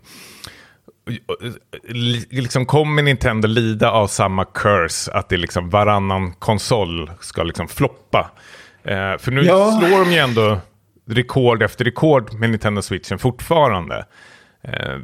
liksom 2.29 2.65
kommer 2.65 3.03
Nintendo 3.03 3.47
lida 3.47 3.91
av 3.91 4.07
samma 4.07 4.45
curse 4.45 5.11
att 5.11 5.29
det 5.29 5.37
liksom 5.37 5.69
varannan 5.69 6.33
konsol 6.33 7.11
ska 7.19 7.43
liksom 7.43 7.67
floppa. 7.67 8.31
Eh, 8.83 9.17
för 9.17 9.31
nu 9.31 9.41
Ja. 9.41 9.79
slår 9.79 10.05
de 10.05 10.11
ju 10.11 10.17
ändå 10.17 10.57
rekord 11.07 11.63
efter 11.63 11.85
rekord 11.85 12.33
med 12.33 12.49
Nintendo 12.49 12.81
Switchen 12.81 13.19
fortfarande. 13.19 14.05
Eh, 14.63 14.97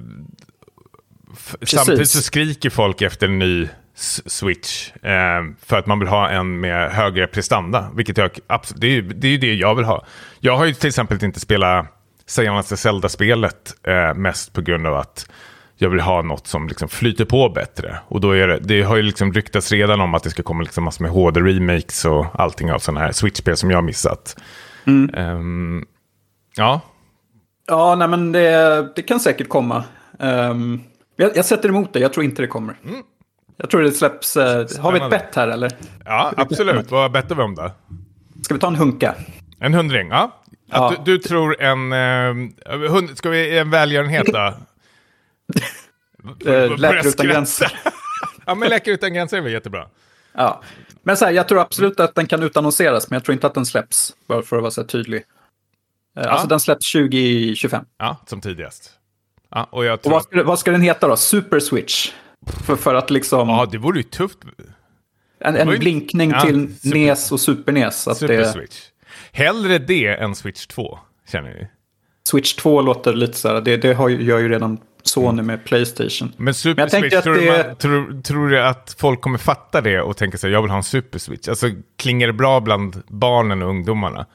samtidigt 1.62 2.10
så 2.10 2.22
skriker 2.22 2.70
folk 2.70 3.02
efter 3.02 3.28
en 3.28 3.40
ny 3.40 3.68
Switch 3.96 4.92
eh, 4.96 5.44
för 5.66 5.78
att 5.78 5.86
man 5.86 6.00
vill 6.00 6.08
ha 6.08 6.30
en 6.30 6.60
med 6.60 6.92
högre 6.92 7.28
prestanda. 7.28 7.90
Vilket 7.96 8.18
jag, 8.18 8.30
absolut, 8.48 8.82
det, 8.82 8.88
är, 8.88 8.92
ju- 8.92 9.02
det 9.02 9.28
är 9.28 9.32
ju 9.32 9.38
det 9.38 9.54
jag 9.54 9.76
vill 9.76 9.86
ha. 9.86 10.06
Jag 10.40 10.58
har 10.58 10.66
ju 10.66 10.74
till 10.74 10.88
exempel 10.88 11.24
inte 11.24 11.40
spelat 11.40 11.86
senaste 12.26 12.78
Zelda-spelet 12.78 13.76
eh, 13.88 14.14
mest 14.14 14.54
på 14.54 14.62
grund 14.62 14.88
av 14.88 14.96
att 14.96 15.30
jag 15.78 15.90
vill 15.90 16.00
ha 16.00 16.22
något 16.22 16.48
som 16.48 16.68
liksom 16.68 16.88
flyter 16.90 17.26
på 17.26 17.50
bättre. 17.50 17.98
Och 18.08 18.22
då 18.22 18.32
är 18.32 18.48
det, 18.48 18.60
det 18.60 18.82
har 18.82 18.96
ju 18.96 19.02
liksom 19.02 19.34
ryktats 19.34 19.72
redan 19.72 20.02
om 20.02 20.14
att 20.14 20.24
det 20.24 20.30
ska 20.30 20.44
komma 20.44 20.64
liksom 20.64 20.84
massor 20.84 21.02
med 21.04 21.12
HD-remakes 21.12 22.06
och 22.06 22.26
allting 22.34 22.72
av 22.72 22.80
sådana 22.80 23.00
här 23.00 23.12
Switch-spel 23.12 23.58
som 23.58 23.70
jag 23.72 23.78
har 23.78 23.82
missat. 23.84 24.38
Ehm, 25.14 25.86
ja, 26.56 26.82
ja 27.68 27.96
nej, 27.96 28.08
men 28.08 28.32
det, 28.32 28.90
det 28.96 29.02
kan 29.02 29.20
säkert 29.20 29.50
komma. 29.50 29.84
Ehm, 30.20 30.82
jag, 31.16 31.38
jag 31.38 31.46
sätter 31.46 31.70
emot 31.70 31.94
det, 31.94 32.00
jag 32.00 32.14
tror 32.14 32.24
inte 32.26 32.42
det 32.42 32.48
kommer. 32.48 32.76
Jag 33.58 33.70
tror 33.70 33.82
det 33.82 33.92
släpps... 33.92 34.38
eh, 34.38 34.44
har 34.46 34.58
vi 34.60 34.64
ett 34.64 34.72
Spännande. 34.72 35.10
bett 35.10 35.36
här 35.36 35.48
eller? 35.48 35.72
ja 36.06 36.34
absolut. 36.38 36.92
Vad 36.92 37.12
bettar 37.12 37.36
vi 37.36 37.42
om 37.42 37.56
då? 37.56 37.72
Ska 38.44 38.54
vi 38.54 38.60
ta 38.60 38.68
en 38.68 38.76
hunka? 38.76 39.16
En 39.60 39.74
hundring, 39.74 40.08
ja. 40.10 40.42
Ja. 40.72 40.94
Du, 41.06 41.12
du 41.18 41.18
tror 41.24 41.62
en... 41.62 41.94
Eh, 41.94 42.80
hund, 42.90 43.18
ska 43.18 43.30
vi 43.30 43.58
en 43.58 43.70
välgörenhet 43.70 44.26
då? 44.26 44.54
Eh, 46.46 46.78
Läkare 46.78 47.08
utan 47.10 47.26
gränser. 47.28 47.80
ja, 48.46 48.56
men 48.56 48.70
Läkare 48.70 48.94
utan 48.94 49.14
gränser 49.14 49.38
är 49.38 49.42
väl 49.42 49.52
jättebra. 49.52 49.88
Ja. 50.34 50.62
Men 51.04 51.18
så 51.18 51.26
här, 51.26 51.32
jag 51.32 51.48
tror 51.48 51.60
absolut 51.62 52.00
att 52.00 52.16
den 52.16 52.28
kan 52.28 52.44
utannonseras, 52.44 53.10
men 53.10 53.16
jag 53.18 53.24
tror 53.24 53.34
inte 53.34 53.48
att 53.48 53.54
den 53.54 53.66
släpps. 53.66 54.14
Bara 54.28 54.42
för 54.42 54.56
att 54.56 54.62
vara 54.62 54.72
så 54.72 54.82
här 54.82 54.88
tydlig. 54.88 55.24
Eh, 56.20 56.32
Alltså 56.32 56.48
den 56.48 56.60
släpps 56.60 56.92
2025. 56.92 57.86
Ja, 57.98 58.18
som 58.26 58.42
tidigast. 58.42 58.92
Ja, 59.52 59.68
och 59.72 59.86
jag 59.86 60.00
Och 60.06 60.12
vad 60.12 60.24
ska, 60.24 60.44
vad 60.44 60.60
ska 60.60 60.72
den 60.72 60.82
heta 60.82 61.08
då? 61.08 61.16
Super 61.16 61.60
Switch? 61.60 62.12
För, 62.66 62.76
för 62.76 62.96
att 62.96 63.10
liksom... 63.10 63.50
Ja, 63.50 63.68
det 63.72 63.78
vore 63.78 63.98
ju 64.00 64.04
tufft. 64.04 64.38
en, 65.40 65.56
en 65.56 65.68
blinkning 65.80 66.32
Ja, 66.32 66.42
till 66.42 66.76
super- 66.80 66.98
NES 67.00 67.32
och 67.32 67.40
Super 67.40 67.72
NES. 67.72 68.08
Att 68.08 68.18
Super 68.18 68.38
det, 68.38 68.52
Switch. 68.52 68.82
Hellre 69.32 69.78
det 69.78 70.08
än 70.08 70.36
Switch 70.36 70.68
2, 70.68 71.00
känner 71.32 71.50
ni? 71.54 71.68
Switch 72.24 72.54
2 72.56 72.82
låter 72.82 73.14
lite 73.14 73.34
så 73.38 73.48
här, 73.54 73.62
det, 73.62 73.78
det 73.78 73.94
har 73.94 74.10
gör 74.10 74.40
ju 74.40 74.50
redan 74.50 74.78
Sony 75.04 75.42
med 75.42 75.66
Playstation. 75.66 76.32
Men 76.38 76.54
Super 76.54 76.82
Men 76.92 77.02
Switch, 77.02 77.24
tror, 77.24 77.34
du 77.36 77.42
det- 77.46 77.68
man, 77.68 77.76
tror, 77.76 78.22
tror 78.22 78.50
du 78.50 78.62
att 78.62 78.96
folk 79.00 79.22
kommer 79.22 79.38
fatta 79.38 79.82
det 79.82 80.02
och 80.02 80.18
tänka 80.18 80.38
sig 80.38 80.52
jag 80.52 80.62
vill 80.62 80.72
ha 80.72 80.78
en 80.78 80.84
Super 80.84 81.20
Switch? 81.20 81.48
Alltså, 81.48 81.68
klingar 81.98 82.28
det 82.28 82.34
bra 82.34 82.60
bland 82.60 83.02
barnen 83.08 83.62
och 83.62 83.70
ungdomarna? 83.70 84.26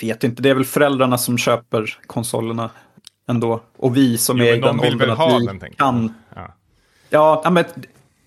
Vet 0.00 0.24
inte, 0.24 0.42
det 0.42 0.50
är 0.50 0.54
väl 0.54 0.64
föräldrarna 0.64 1.18
som 1.18 1.38
köper 1.38 1.98
konsolerna 2.06 2.70
ändå. 3.28 3.60
Och 3.76 3.96
vi 3.96 4.18
som 4.18 4.38
Jo, 4.38 4.44
är 4.44 4.56
i 4.56 4.60
de 4.60 4.60
den 4.60 4.80
vill 4.80 4.92
åldern 4.92 5.10
att 5.10 5.42
vi 5.42 5.46
den, 5.46 5.70
kan 5.76 6.14
Ja. 6.36 6.54
Ja, 7.10 7.40
ja, 7.44 7.50
men 7.50 7.64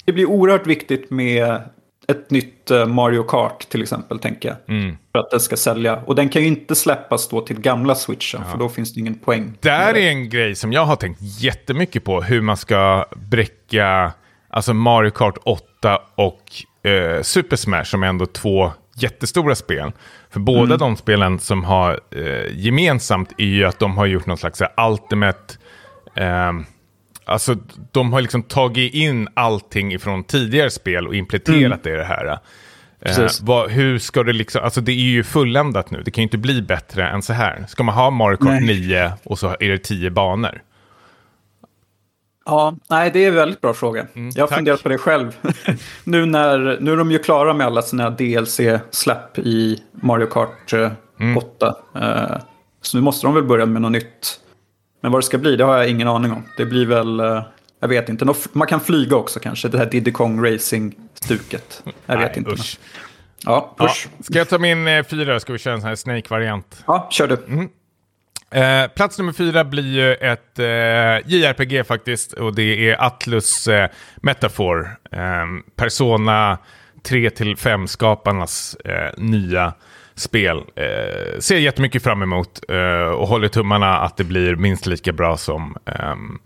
det 0.06 0.12
blir 0.12 0.26
oerhört 0.26 0.68
viktigt 0.68 1.10
med 1.10 1.62
ett 2.08 2.32
nytt 2.32 2.72
eh, 2.72 2.86
Mario 2.86 3.24
Kart 3.24 3.70
till 3.70 3.82
exempel, 3.82 4.20
tänker 4.20 4.50
jag. 4.50 4.78
Mm. 4.78 4.98
För 5.12 5.20
att 5.20 5.32
det 5.32 5.40
ska 5.40 5.58
sälja. 5.58 6.02
Och 6.06 6.16
den 6.16 6.30
kan 6.30 6.42
ju 6.42 6.48
inte 6.48 6.76
släppas 6.76 7.30
då 7.30 7.42
till 7.42 7.60
gamla 7.60 7.96
switchen, 7.96 8.42
för 8.52 8.58
då 8.58 8.70
finns 8.70 8.94
det 8.94 9.00
ingen 9.00 9.16
poäng. 9.16 9.58
Där 9.60 9.94
är 9.94 10.08
en 10.08 10.30
grej 10.30 10.56
som 10.56 10.74
jag 10.74 10.86
har 10.86 10.96
tänkt 10.96 11.20
jättemycket 11.22 12.04
på. 12.04 12.22
Hur 12.22 12.42
man 12.42 12.58
ska 12.58 13.06
bräcka 13.16 14.12
alltså 14.50 14.74
Mario 14.74 15.10
Kart 15.12 15.38
8 15.44 16.02
och 16.16 16.90
eh, 16.90 17.22
Super 17.22 17.56
Smash 17.56 17.84
som 17.84 18.04
är 18.04 18.08
ändå 18.08 18.26
två 18.26 18.72
jättestora 18.96 19.56
spel. 19.56 19.92
För 20.30 20.40
båda 20.40 20.78
de 20.78 20.98
spelen 20.98 21.40
som 21.40 21.64
har 21.64 22.00
eh, 22.16 22.58
gemensamt 22.58 23.34
är 23.38 23.46
ju 23.46 23.66
att 23.66 23.80
de 23.80 23.98
har 23.98 24.06
gjort 24.06 24.26
någon 24.26 24.38
slags 24.38 24.58
så 24.58 24.66
här, 24.76 24.92
ultimate... 24.92 25.54
ehm, 26.16 26.66
alltså 27.26 27.56
de 27.92 28.14
har 28.14 28.22
liksom 28.22 28.44
tagit 28.44 28.94
in 28.94 29.28
allting 29.34 29.94
ifrån 29.94 30.24
tidigare 30.24 30.70
spel 30.70 31.08
och 31.08 31.16
implementerat 31.16 31.84
det 31.84 31.94
i 31.94 31.96
det 31.96 32.04
här. 32.04 32.40
Eh, 33.02 33.28
vad, 33.42 33.72
hur 33.72 34.00
ska 34.00 34.24
det 34.24 34.34
liksom, 34.34 34.64
alltså 34.64 34.82
det 34.82 34.92
är 34.92 34.96
ju 34.96 35.24
fulländat 35.24 35.92
nu, 35.92 36.02
det 36.04 36.12
kan 36.12 36.22
ju 36.22 36.24
inte 36.24 36.38
bli 36.38 36.62
bättre 36.62 37.08
än 37.10 37.22
så 37.22 37.34
här. 37.34 37.66
Ska 37.68 37.84
man 37.84 37.96
ha 37.96 38.10
Mario 38.10 38.38
Kart 38.38 38.62
Nej. 38.62 38.80
9 38.80 39.12
och 39.24 39.40
så 39.40 39.56
är 39.60 39.70
det 39.70 39.78
10 39.78 40.10
banor? 40.10 40.62
Ja, 42.46 42.76
nej, 42.90 43.10
det 43.14 43.24
är 43.26 43.28
en 43.30 43.36
väldigt 43.36 43.62
bra 43.62 43.74
fråga. 43.74 44.00
jag 44.00 44.06
har 44.14 44.20
Mm, 44.22 44.32
tack. 44.34 44.50
funderat 44.56 44.84
på 44.84 44.90
det 44.90 44.98
själv. 44.98 45.36
nu, 46.04 46.26
när, 46.26 46.78
nu 46.82 46.92
är 46.92 46.98
de 46.98 47.12
ju 47.12 47.20
klara 47.20 47.54
med 47.54 47.68
alla 47.68 47.82
sina 47.82 48.10
DLC-släpp 48.10 49.40
i 49.40 49.84
Mario 49.92 50.26
Kart 50.26 50.74
eh, 50.74 50.92
Mm. 51.20 51.38
8. 51.38 51.76
Eh, 51.96 52.38
så 52.82 52.98
nu 52.98 53.04
måste 53.04 53.28
de 53.28 53.34
väl 53.36 53.44
börja 53.44 53.66
med 53.66 53.82
något 53.82 53.92
nytt. 53.92 54.40
Men 55.02 55.12
vad 55.12 55.22
det 55.22 55.26
ska 55.26 55.38
bli, 55.38 55.56
det 55.56 55.64
har 55.64 55.78
jag 55.78 55.88
ingen 55.90 56.08
aning 56.08 56.32
om. 56.32 56.44
Det 56.58 56.66
blir 56.66 56.86
väl, 56.86 57.20
eh, 57.20 57.42
jag 57.80 57.88
vet 57.88 58.10
inte, 58.10 58.34
man 58.54 58.68
kan 58.68 58.80
flyga 58.80 59.16
också 59.16 59.40
kanske, 59.40 59.68
det 59.68 59.78
här 59.78 59.86
Diddy 59.86 60.12
Kong 60.12 60.46
Racing-stuket. 60.46 61.84
Jag 62.06 62.18
vet 62.18 62.30
Nej, 62.30 62.38
inte. 62.38 62.52
Usch. 62.52 62.80
Ja, 63.44 63.76
Ja, 63.78 63.86
push. 63.88 64.08
ska 64.24 64.38
jag 64.38 64.50
ta 64.50 64.58
min 64.58 65.04
fyra? 65.10 65.40
Ska 65.40 65.54
vi 65.54 65.60
köra 65.60 65.74
en 65.74 65.82
sån 65.82 65.88
här 65.88 65.96
Snake-variant? 65.96 66.84
Ja, 66.88 67.08
kör 67.12 67.28
du. 67.28 67.38
Mm. 67.48 67.70
Eh, 68.52 68.88
plats 68.88 69.18
nummer 69.18 69.34
fyra 69.34 69.64
blir 69.64 69.94
ju 69.94 70.14
ett 70.14 70.60
eh, 70.60 70.66
JRPG 71.34 71.84
faktiskt. 71.88 72.34
Och 72.34 72.56
det 72.56 72.90
är 72.90 73.06
Atlus 73.06 73.68
eh, 73.68 73.90
Metafor. 74.16 74.98
Eh, 75.12 75.46
Persona 75.76 76.58
3-5-skaparnas 77.04 78.78
eh, 78.86 79.12
nya 79.18 79.74
spel. 80.16 80.58
Eh, 80.76 81.40
ser 81.40 81.58
jättemycket 81.58 82.04
fram 82.04 82.22
emot 82.22 82.60
eh, 82.70 83.12
och 83.14 83.28
håller 83.28 83.48
tummarna 83.48 84.00
att 84.00 84.18
det 84.18 84.24
blir 84.24 84.56
minst 84.56 84.86
lika 84.86 85.12
bra 85.12 85.38
som 85.38 85.78
ehm, 85.86 86.40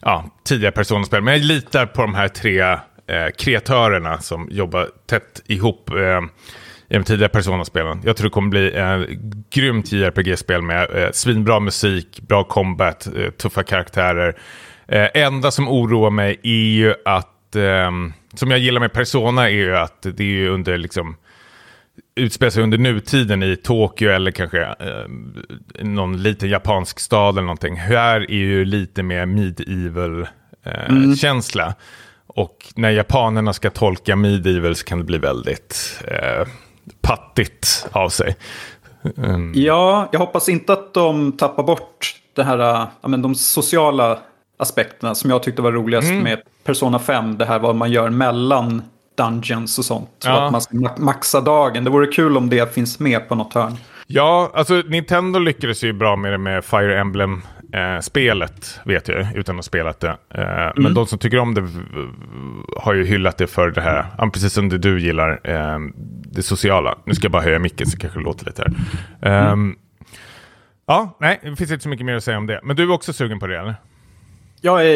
ja, 0.00 0.24
tidigare 0.44 0.72
Persona-spel. 0.72 1.22
Men 1.22 1.34
jag 1.34 1.42
litar 1.42 1.86
på 1.86 2.02
de 2.02 2.14
här 2.14 2.28
tre 2.28 2.60
eh, 2.60 3.28
kreatörerna 3.38 4.18
som 4.18 4.48
jobbar 4.50 4.88
tätt 5.06 5.42
ihop 5.46 5.90
eh, 5.90 6.20
i 6.92 6.94
de 6.94 7.04
tidigare 7.04 7.28
Persona-spelen. 7.28 8.00
Jag 8.04 8.16
tror 8.16 8.26
det 8.28 8.32
kommer 8.32 8.48
bli 8.50 8.66
ett 8.72 9.08
grymt 9.50 9.92
JRPG-spel 9.92 10.62
med 10.62 10.90
eh, 10.94 11.10
svinbra 11.12 11.60
musik, 11.60 12.20
bra 12.28 12.44
combat, 12.44 13.08
eh, 13.16 13.30
tuffa 13.30 13.62
karaktärer. 13.62 14.36
Eh, 14.88 15.08
enda 15.14 15.50
som 15.50 15.68
oroar 15.68 16.10
mig 16.10 16.40
är 16.42 16.50
ju 16.74 16.94
att, 17.04 17.56
ehm, 17.56 18.12
som 18.34 18.50
jag 18.50 18.60
gillar 18.60 18.80
med 18.80 18.92
Persona 18.92 19.44
är 19.50 19.54
ju 19.54 19.76
att 19.76 20.06
det 20.16 20.24
är 20.44 20.48
under 20.48 20.78
liksom, 20.78 21.16
utspelar 22.14 22.50
sig 22.50 22.62
under 22.62 22.78
nutiden 22.78 23.42
i 23.42 23.56
Tokyo 23.56 24.10
eller 24.10 24.30
kanske 24.30 24.62
eh, 24.62 25.84
någon 25.84 26.22
liten 26.22 26.48
japansk 26.48 27.00
stad 27.00 27.34
eller 27.34 27.42
någonting. 27.42 27.76
Här 27.76 28.20
är 28.30 28.34
ju 28.36 28.64
lite 28.64 29.02
mer 29.02 29.26
medieval 29.26 30.20
eh, 30.64 30.84
Mm. 30.88 31.16
känsla. 31.16 31.74
Och 32.26 32.56
när 32.76 32.90
japanerna 32.90 33.52
ska 33.52 33.70
tolka 33.70 34.16
medieval 34.16 34.76
så 34.76 34.84
kan 34.84 34.98
det 34.98 35.04
bli 35.04 35.18
väldigt 35.18 36.02
eh, 36.08 36.46
pattigt 37.00 37.86
av 37.92 38.08
sig. 38.08 38.36
Mm. 39.16 39.52
Ja, 39.54 40.08
jag 40.12 40.18
hoppas 40.20 40.48
inte 40.48 40.72
att 40.72 40.94
de 40.94 41.32
tappar 41.32 41.62
bort 41.62 42.14
det 42.34 42.42
här, 42.44 42.58
äh, 42.58 42.86
ja, 43.02 43.08
men 43.08 43.22
de 43.22 43.34
sociala 43.34 44.18
aspekterna 44.56 45.14
som 45.14 45.30
jag 45.30 45.42
tyckte 45.42 45.62
var 45.62 45.72
roligast 45.72 46.08
Mm. 46.10 46.22
med 46.24 46.40
Persona 46.64 46.98
5. 46.98 47.38
Det 47.38 47.44
här 47.44 47.58
vad 47.58 47.76
man 47.76 47.90
gör 47.90 48.10
mellan 48.10 48.82
dungeons 49.16 49.78
och 49.78 49.84
sånt. 49.84 50.08
Så 50.18 50.28
Ja. 50.28 50.46
att 50.46 50.52
man 50.52 50.60
ska 50.60 50.74
ma- 50.76 51.00
maxa 51.00 51.40
dagen. 51.40 51.84
Det 51.84 51.90
vore 51.90 52.06
kul 52.06 52.36
om 52.36 52.48
det 52.50 52.74
finns 52.74 52.98
med 52.98 53.28
på 53.28 53.34
något 53.34 53.54
hörn. 53.54 53.76
Ja, 54.06 54.50
alltså 54.54 54.74
Nintendo 54.74 55.38
lyckades 55.38 55.84
ju 55.84 55.92
bra 55.92 56.16
med 56.16 56.32
det 56.32 56.38
med 56.38 56.64
Fire 56.64 57.00
Emblem-spelet, 57.72 58.80
vet 58.84 59.08
jag, 59.08 59.36
utan 59.36 59.54
att 59.54 59.58
ha 59.58 59.62
spelat 59.62 60.00
det. 60.00 60.16
Eh, 60.34 60.72
Men 60.76 60.94
de 60.94 61.06
som 61.06 61.18
tycker 61.18 61.38
om 61.38 61.54
det 61.54 61.68
har 62.80 62.94
ju 62.94 63.04
hyllat 63.04 63.38
det 63.38 63.46
för 63.46 63.70
det 63.70 63.80
här, 63.80 64.06
ja, 64.18 64.30
precis 64.32 64.52
som 64.52 64.68
det 64.68 64.78
du 64.78 65.00
gillar, 65.00 65.40
eh, 65.44 65.78
det 66.32 66.42
sociala. 66.42 66.98
Nu 67.04 67.14
ska 67.14 67.24
jag 67.24 67.32
bara 67.32 67.42
höja 67.42 67.58
micken 67.58 67.86
så 67.86 67.98
kanske 67.98 68.18
det 68.18 68.24
låter 68.24 68.46
lite 68.46 68.62
här. 69.20 69.50
Ehm, 69.52 69.76
Ja, 70.86 71.16
nej, 71.20 71.40
det 71.42 71.56
finns 71.56 71.70
inte 71.70 71.82
så 71.82 71.88
mycket 71.88 72.06
mer 72.06 72.14
att 72.16 72.24
säga 72.24 72.38
om 72.38 72.46
det. 72.46 72.60
Men 72.62 72.76
du 72.76 72.82
är 72.82 72.90
också 72.90 73.12
sugen 73.12 73.38
på 73.38 73.46
det, 73.46 73.58
eller? 73.58 73.74
Jag 74.60 74.86
är 74.86 74.88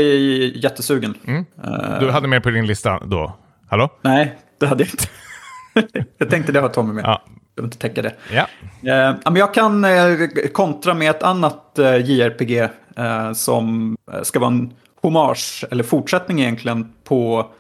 jättesugen. 0.65 1.15
Mm. 1.27 1.45
Eh, 1.65 2.01
Du 2.01 2.11
hade 2.11 2.29
med 2.29 2.43
på 2.43 2.51
din 2.51 2.67
lista 2.67 2.99
då? 3.05 3.37
Hallå? 3.69 3.89
Nej, 4.03 4.39
det 4.61 4.67
hade 4.67 4.85
jag 4.85 4.91
inte. 4.93 5.99
jag 6.19 6.31
tänkte 6.31 6.53
det 6.53 6.61
har 6.61 6.69
Tommy 6.69 6.93
med. 6.93 7.05
Ja. 7.05 7.23
Vill 7.57 7.65
inte 7.65 7.79
täcka 7.79 8.03
det. 8.03 8.15
Ja. 8.33 8.47
Ja, 8.81 9.17
men 9.25 9.37
jag 9.37 9.55
kan 9.55 9.85
eh, 9.85 10.19
kontra 10.53 10.95
med 10.95 11.11
ett 11.11 11.23
annat 11.23 11.79
eh, 11.79 11.97
JRPG 12.11 12.59
eh, 12.97 13.33
som 13.33 13.97
ska 14.23 14.39
vara 14.39 14.51
en 14.51 14.73
hommage, 15.03 15.65
eller 15.71 15.85
fortsättning 15.85 16.41
egentligen, 16.41 16.93
på 17.05 17.51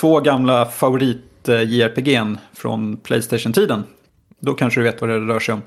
två 0.00 0.20
gamla 0.20 0.66
favorit 0.66 1.48
eh, 1.48 1.54
JRPG'n 1.54 2.38
från 2.52 2.96
Playstation-tiden. 2.96 3.84
Då 4.40 4.54
kanske 4.54 4.80
du 4.80 4.84
vet 4.84 5.00
vad 5.00 5.10
det 5.10 5.18
rör 5.18 5.40
sig 5.40 5.54
om. 5.54 5.62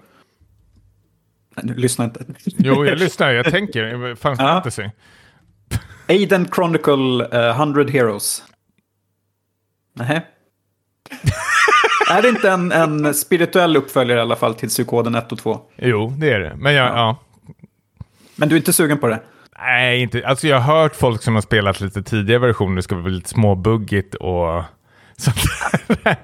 Nej, 1.61 1.76
lyssna 1.78 2.05
inte. 2.05 2.26
Jo, 2.45 2.86
jag 2.86 2.99
lyssnar, 2.99 3.32
jag 3.32 3.45
tänker. 3.45 4.15
Fanns 4.15 4.39
Ja. 4.39 4.45
fantasy? 4.47 4.89
Aiden 6.09 6.47
Chronicle 6.55 7.28
eh, 7.32 7.55
100 7.61 7.84
Heroes. 7.84 8.43
Nej. 9.93 10.26
Är 12.18 12.22
det 12.22 12.30
inte 12.30 12.49
en, 12.51 12.72
en 12.72 13.14
spirituell 13.14 13.78
uppföljare 13.78 14.20
i 14.20 14.22
alla 14.22 14.36
fall 14.36 14.55
till 14.55 14.70
Psykoden 14.70 15.16
1 15.16 15.32
och 15.32 15.38
2? 15.38 15.59
Jo, 15.78 16.14
det 16.18 16.30
är 16.34 16.39
det. 16.39 16.53
Men 16.57 16.74
jag, 16.74 16.88
ja. 16.88 17.18
Men 18.36 18.49
du 18.49 18.55
är 18.55 18.57
inte 18.57 18.74
sugen 18.74 18.97
på 18.97 19.07
det? 19.07 19.22
Nej, 19.59 20.01
inte. 20.01 20.28
Alltså 20.28 20.47
jag 20.47 20.59
har 20.59 20.82
hört 20.82 20.95
folk 20.95 21.24
som 21.24 21.36
har 21.36 21.41
spelat 21.41 21.82
lite 21.82 22.03
tidigare 22.03 22.39
versioner. 22.39 22.76
Det 22.76 22.82
ska 22.82 22.95
vara 22.95 23.07
lite 23.07 23.30
småbuggigt 23.30 24.16
och 24.16 24.64
sånt 25.18 25.38
där. 26.03 26.16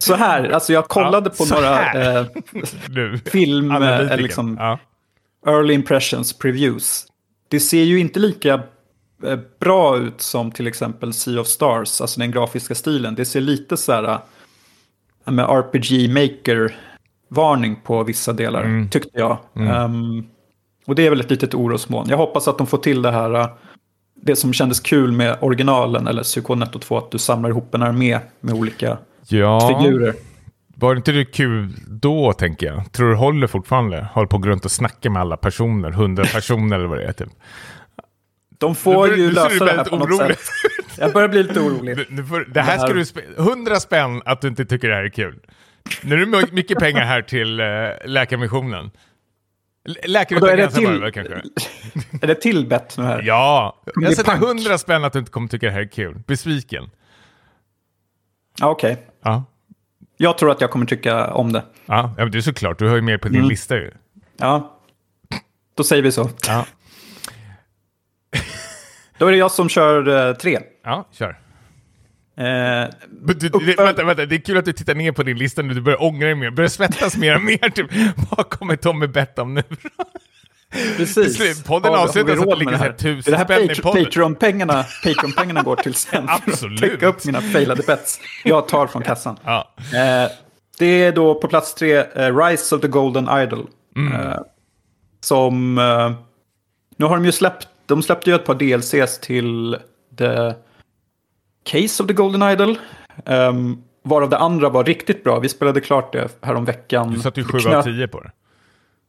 Så 0.00 0.14
här, 0.14 0.50
alltså 0.50 0.72
jag 0.72 0.88
kollade 0.88 1.30
Ja, 1.38 1.44
på 1.44 1.54
några 1.54 1.92
eh, 2.18 2.26
film, 3.32 3.70
eh, 3.70 4.16
liksom, 4.16 4.56
Ja. 4.60 4.78
early 5.46 5.74
impressions 5.74 6.38
previews. 6.38 7.06
Det 7.48 7.60
ser 7.60 7.82
ju 7.82 7.98
inte 8.00 8.20
lika 8.20 8.54
eh, 9.26 9.38
bra 9.60 9.96
ut 9.98 10.20
som 10.20 10.52
till 10.52 10.66
exempel 10.66 11.12
Sea 11.12 11.40
of 11.40 11.46
Stars, 11.46 12.00
alltså 12.00 12.20
den 12.20 12.30
grafiska 12.30 12.74
stilen. 12.74 13.14
Det 13.14 13.24
ser 13.24 13.40
lite 13.40 13.76
så 13.76 13.92
här 13.92 14.04
eh, 14.04 14.18
med 15.24 15.44
RPG 15.44 16.08
Maker-varning 16.08 17.76
på 17.84 18.02
vissa 18.04 18.32
delar, 18.32 18.62
Mm. 18.64 18.88
tyckte 18.88 19.18
jag. 19.18 19.38
Ehm, 19.56 20.24
och 20.86 20.94
det 20.94 21.06
är 21.06 21.10
väl 21.10 21.20
ett 21.20 21.30
litet 21.30 21.54
orosmoln. 21.54 22.08
Jag 22.10 22.16
hoppas 22.16 22.48
att 22.48 22.58
de 22.58 22.66
får 22.66 22.78
till 22.78 23.02
det 23.02 23.10
här, 23.10 23.34
eh, 23.34 23.46
det 24.22 24.36
som 24.36 24.52
kändes 24.52 24.80
kul 24.80 25.12
med 25.12 25.36
originalen, 25.40 26.06
eller 26.06 26.22
Psykoden 26.22 26.62
1 26.62 26.74
och 26.74 26.80
2, 26.82 26.98
att 26.98 27.10
du 27.10 27.18
samlar 27.18 27.50
ihop 27.50 27.74
en 27.74 27.82
armé 27.82 28.18
med 28.40 28.54
olika 28.54 28.98
ja, 29.28 29.80
figurer. 29.82 30.14
var 30.74 30.96
inte 30.96 31.12
det 31.12 31.24
kul 31.24 31.68
då, 31.88 32.32
tänker 32.32 32.66
jag? 32.66 32.92
Tror 32.92 33.08
du 33.10 33.16
håller 33.16 33.46
fortfarande? 33.46 34.06
Håller 34.12 34.28
på 34.28 34.38
runt 34.38 34.64
och 34.64 34.70
snacka 34.70 35.10
med 35.10 35.20
alla 35.22 35.36
personer, 35.36 35.90
hundra 35.90 36.24
personer 36.34 36.76
eller 36.76 36.86
vad 36.88 36.98
det 36.98 37.04
är. 37.04 37.12
Typ. 37.12 37.28
De 38.60 38.74
får 38.74 39.08
Nu- 39.08 39.16
ju 39.16 39.30
lösa 39.32 39.64
det 39.64 39.72
här 39.72 39.84
på 39.84 39.96
något 39.96 40.16
sätt. 40.18 40.38
Jag 40.98 41.12
börjar 41.12 41.28
bli 41.28 41.42
lite 41.42 41.60
orolig. 41.60 41.96
Du, 41.96 42.04
du 42.10 42.24
får, 42.26 42.40
det 42.40 42.60
här 42.62 42.78
ska 42.78 42.92
du 42.92 43.02
spe- 43.02 43.38
100 43.38 43.80
spänn 43.80 44.22
att 44.24 44.40
du 44.40 44.48
inte 44.48 44.64
tycker 44.64 44.88
det 44.88 44.94
här 44.94 45.02
är 45.04 45.08
kul. 45.08 45.38
Nu 46.02 46.14
är 46.14 46.18
det 46.18 46.26
my- 46.26 46.52
mycket 46.52 46.78
pengar 46.78 47.00
här 47.04 47.22
till 47.22 47.60
uh, 47.60 47.66
Läkarmissionen. 48.04 48.90
Läkare 50.04 50.38
utan 50.38 50.56
gränser 50.56 50.78
till- 50.78 51.00
väl 51.00 51.12
kanske? 51.12 51.34
Är 52.22 52.26
det 52.26 52.34
till 52.34 52.66
bett 52.66 52.98
nu 52.98 53.04
här? 53.04 53.22
Ja, 53.22 53.82
jag 53.94 54.16
sätter. 54.16 54.32
100 54.32 54.78
spänn 54.78 55.04
att 55.04 55.12
du 55.12 55.18
inte 55.18 55.30
kommer 55.30 55.48
tycka 55.48 55.66
det 55.66 55.72
här 55.72 55.80
är 55.80 55.88
kul. 55.88 56.22
Besviken. 56.26 56.90
Ja, 58.60 58.70
Okej. 58.70 59.06
Ja, 59.22 59.44
Jag 60.16 60.38
tror 60.38 60.50
att 60.50 60.60
jag 60.60 60.70
kommer 60.70 60.86
tycka 60.86 61.32
om 61.32 61.52
det. 61.52 61.62
ja 61.86 62.14
ja, 62.16 62.24
men 62.24 62.30
det 62.30 62.38
är 62.38 62.42
såklart. 62.42 62.78
Du 62.78 62.88
har 62.88 62.96
ju 62.96 63.02
mer 63.02 63.18
på 63.18 63.28
din 63.28 63.36
Mm. 63.36 63.48
lista 63.48 63.76
ju. 63.76 63.90
Ja. 64.36 64.76
Då 65.76 65.84
säger 65.84 66.02
vi 66.02 66.12
så. 66.12 66.30
Ja, 66.46 66.66
Då 69.20 69.26
är 69.26 69.30
det 69.32 69.38
jag 69.38 69.50
som 69.50 69.68
kör 69.68 70.28
eh, 70.28 70.34
tre. 70.36 70.58
ja 70.84 71.08
kör. 71.12 71.28
Eh, 71.28 72.88
Du, 73.10 73.34
det, 73.34 73.48
Uppfölj- 73.48 73.76
vänta, 73.76 74.04
vänta, 74.04 74.26
det 74.26 74.34
är 74.36 74.40
kul 74.40 74.56
att 74.58 74.64
du 74.64 74.72
tittar 74.72 74.94
ner 74.94 75.12
på 75.12 75.22
din 75.22 75.38
lista 75.38 75.62
nu. 75.62 75.74
Du 75.74 75.80
börjar 75.80 76.02
ångra 76.02 76.26
dig 76.26 76.34
mer. 76.34 76.50
Börjar 76.50 76.68
svettas 76.68 77.16
mer 77.16 77.34
och 77.34 77.42
mer. 77.42 77.70
Typ. 77.70 77.86
Vad 78.30 78.48
kommer 78.50 78.76
Tommy 78.76 79.06
betta 79.06 79.42
om 79.42 79.54
nu? 79.54 79.62
precis. 80.96 81.36
Slut. 81.36 81.64
Podden 81.64 81.90
Har- 81.90 81.98
har 81.98 82.04
avslutas 82.04 82.36
vi 82.38 82.42
att 82.42 82.48
det 82.48 82.56
ligger 82.56 82.76
så 82.78 82.82
här 82.84 82.92
tusen 82.92 83.30
Det 83.32 83.36
här 83.38 83.44
spänn 83.44 83.70
i 83.70 83.74
podden. 83.74 84.04
Patreon-pengarna 84.04 84.84
Patreon 85.04 85.64
går 85.64 85.76
till 85.76 85.94
sen 85.94 86.26
för 86.26 86.34
att 86.34 86.48
Absolut. 86.48 86.80
täcka 86.80 87.06
upp 87.06 87.24
mina 87.24 87.40
failade 87.40 87.82
bets. 87.86 88.20
Jag 88.44 88.68
tar 88.68 88.86
från 88.86 89.02
kassan. 89.02 89.38
Ja. 89.44 89.74
Eh, 89.78 90.30
det 90.78 90.86
är 90.86 91.12
då 91.12 91.34
på 91.40 91.48
plats 91.48 91.74
tre, 91.74 91.96
eh, 92.14 92.36
Rise 92.36 92.74
of 92.74 92.80
the 92.82 92.88
Golden 92.88 93.28
Idol. 93.42 93.66
Mm. 93.96 94.12
Eh, 94.12 94.36
som... 95.20 95.78
Eh, 95.78 96.12
nu 96.96 97.04
har 97.06 97.16
de 97.16 97.24
ju 97.24 97.32
släppt... 97.32 97.68
De 97.90 98.02
släppte 98.02 98.30
ju 98.30 98.36
ett 98.36 98.44
par 98.44 98.54
DLCs 98.54 99.18
till 99.18 99.76
The 100.18 100.52
Case 101.64 102.02
of 102.02 102.06
the 102.06 102.12
Golden 102.14 102.42
Idol. 102.42 102.78
Um, 103.26 103.82
varav 104.02 104.30
det 104.30 104.38
andra 104.38 104.68
var 104.68 104.84
riktigt 104.84 105.24
bra. 105.24 105.38
Vi 105.40 105.48
spelade 105.48 105.80
klart 105.80 106.12
det 106.12 106.28
häromveckan. 106.40 107.10
Du 107.14 107.20
satte 107.20 107.40
ju 107.40 107.46
Det 107.46 107.52
7 107.52 107.58
knöt- 107.58 107.74
av 107.76 107.82
10 107.82 108.08
på 108.08 108.20
det. 108.20 108.30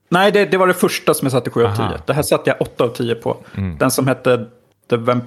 Nej, 0.09 0.31
det, 0.31 0.45
det 0.45 0.57
var 0.57 0.67
det 0.67 0.73
första 0.73 1.13
som 1.13 1.25
jag 1.25 1.31
satte 1.31 1.49
7 1.49 1.61
av 1.63 1.67
Aha. 1.71 1.89
10. 1.91 2.01
Det 2.07 2.13
här 2.13 2.21
satte 2.23 2.49
jag 2.49 2.61
8 2.61 2.83
av 2.83 2.87
10 2.87 3.15
på. 3.15 3.37
Mm. 3.57 3.77
Den 3.77 3.91
som 3.91 4.07
hette 4.07 4.45
The 4.89 4.95
Vamp 4.97 5.23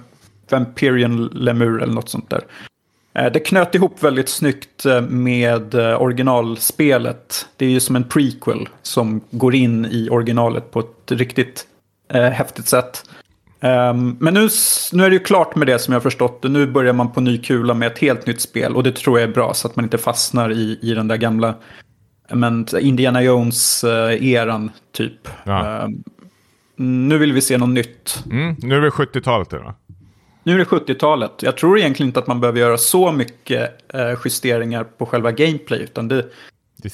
Vampirian 0.51 1.25
Lemur 1.33 1.83
eller 1.83 1.95
något 1.95 2.09
sånt 2.09 2.31
där. 2.31 2.41
Eh, 3.15 3.33
Det 3.33 3.41
knöt 3.41 3.75
ihop 3.75 4.03
väldigt 4.03 4.29
snyggt 4.29 4.87
eh, 4.87 5.01
med 5.03 5.75
eh, 5.75 6.03
originalspelet. 6.03 7.47
Det 7.57 7.67
är 7.67 7.71
ju 7.71 7.81
som 7.81 7.97
en 7.97 8.05
prequel 8.05 8.69
som 8.83 9.21
går 9.31 9.55
in 9.55 9.87
i 9.91 10.09
originalet 10.11 10.71
på 10.71 10.81
ett 10.81 11.11
riktigt 11.13 11.67
eh, 12.13 12.23
häftigt 12.31 12.69
sätt. 12.69 13.05
Ehm, 13.65 14.17
men 14.21 14.35
nu, 14.35 14.49
nu 14.93 15.05
är 15.05 15.11
det 15.11 15.17
ju 15.17 15.23
klart 15.23 15.57
med 15.57 15.67
det 15.67 15.79
som 15.79 15.93
jag 15.93 16.01
har 16.01 16.03
förstått 16.03 16.43
det. 16.43 16.49
Nu 16.49 16.67
börjar 16.67 16.93
man 16.93 17.13
på 17.13 17.21
ny 17.21 17.39
kula 17.39 17.75
med 17.75 17.93
ett 17.93 17.99
helt 17.99 18.27
nytt 18.27 18.41
spel 18.41 18.77
och 18.77 18.83
det 18.83 18.93
tror 18.97 19.21
jag 19.21 19.29
är 19.29 19.33
bra 19.33 19.55
så 19.55 19.69
att 19.69 19.77
man 19.77 19.85
inte 19.85 19.99
fastnar 19.99 20.53
i, 20.53 20.79
i 20.83 20.95
den 20.95 21.09
där 21.09 21.17
gamla 21.17 21.55
men, 22.29 22.67
Indiana 22.81 23.23
Jones-eran 23.23 24.71
typ. 24.93 25.29
Ja. 25.45 25.85
Ehm, 25.85 26.03
nu 26.77 27.19
vill 27.19 27.33
vi 27.33 27.41
se 27.41 27.59
något 27.59 27.69
nytt. 27.69 28.25
Mm. 28.31 28.57
Nu 28.59 28.77
är 28.77 28.81
det 28.81 28.91
70-talet 28.91 29.51
det 29.51 29.59
va? 29.59 29.75
Nu 30.43 30.55
är 30.55 30.59
det 30.59 30.65
70-talet. 30.65 31.33
Jag 31.41 31.57
tror 31.57 31.79
egentligen 31.79 32.09
inte 32.09 32.21
att 32.21 32.27
man 32.27 32.41
behöver 32.41 32.61
göra 32.61 32.77
så 32.79 33.13
mycket 33.13 33.95
eh, 33.95 34.19
justeringar 34.25 34.85
på 34.85 35.07
själva 35.07 35.33
gameplay. 35.33 35.81
Utan 35.81 36.09
det, 36.09 36.27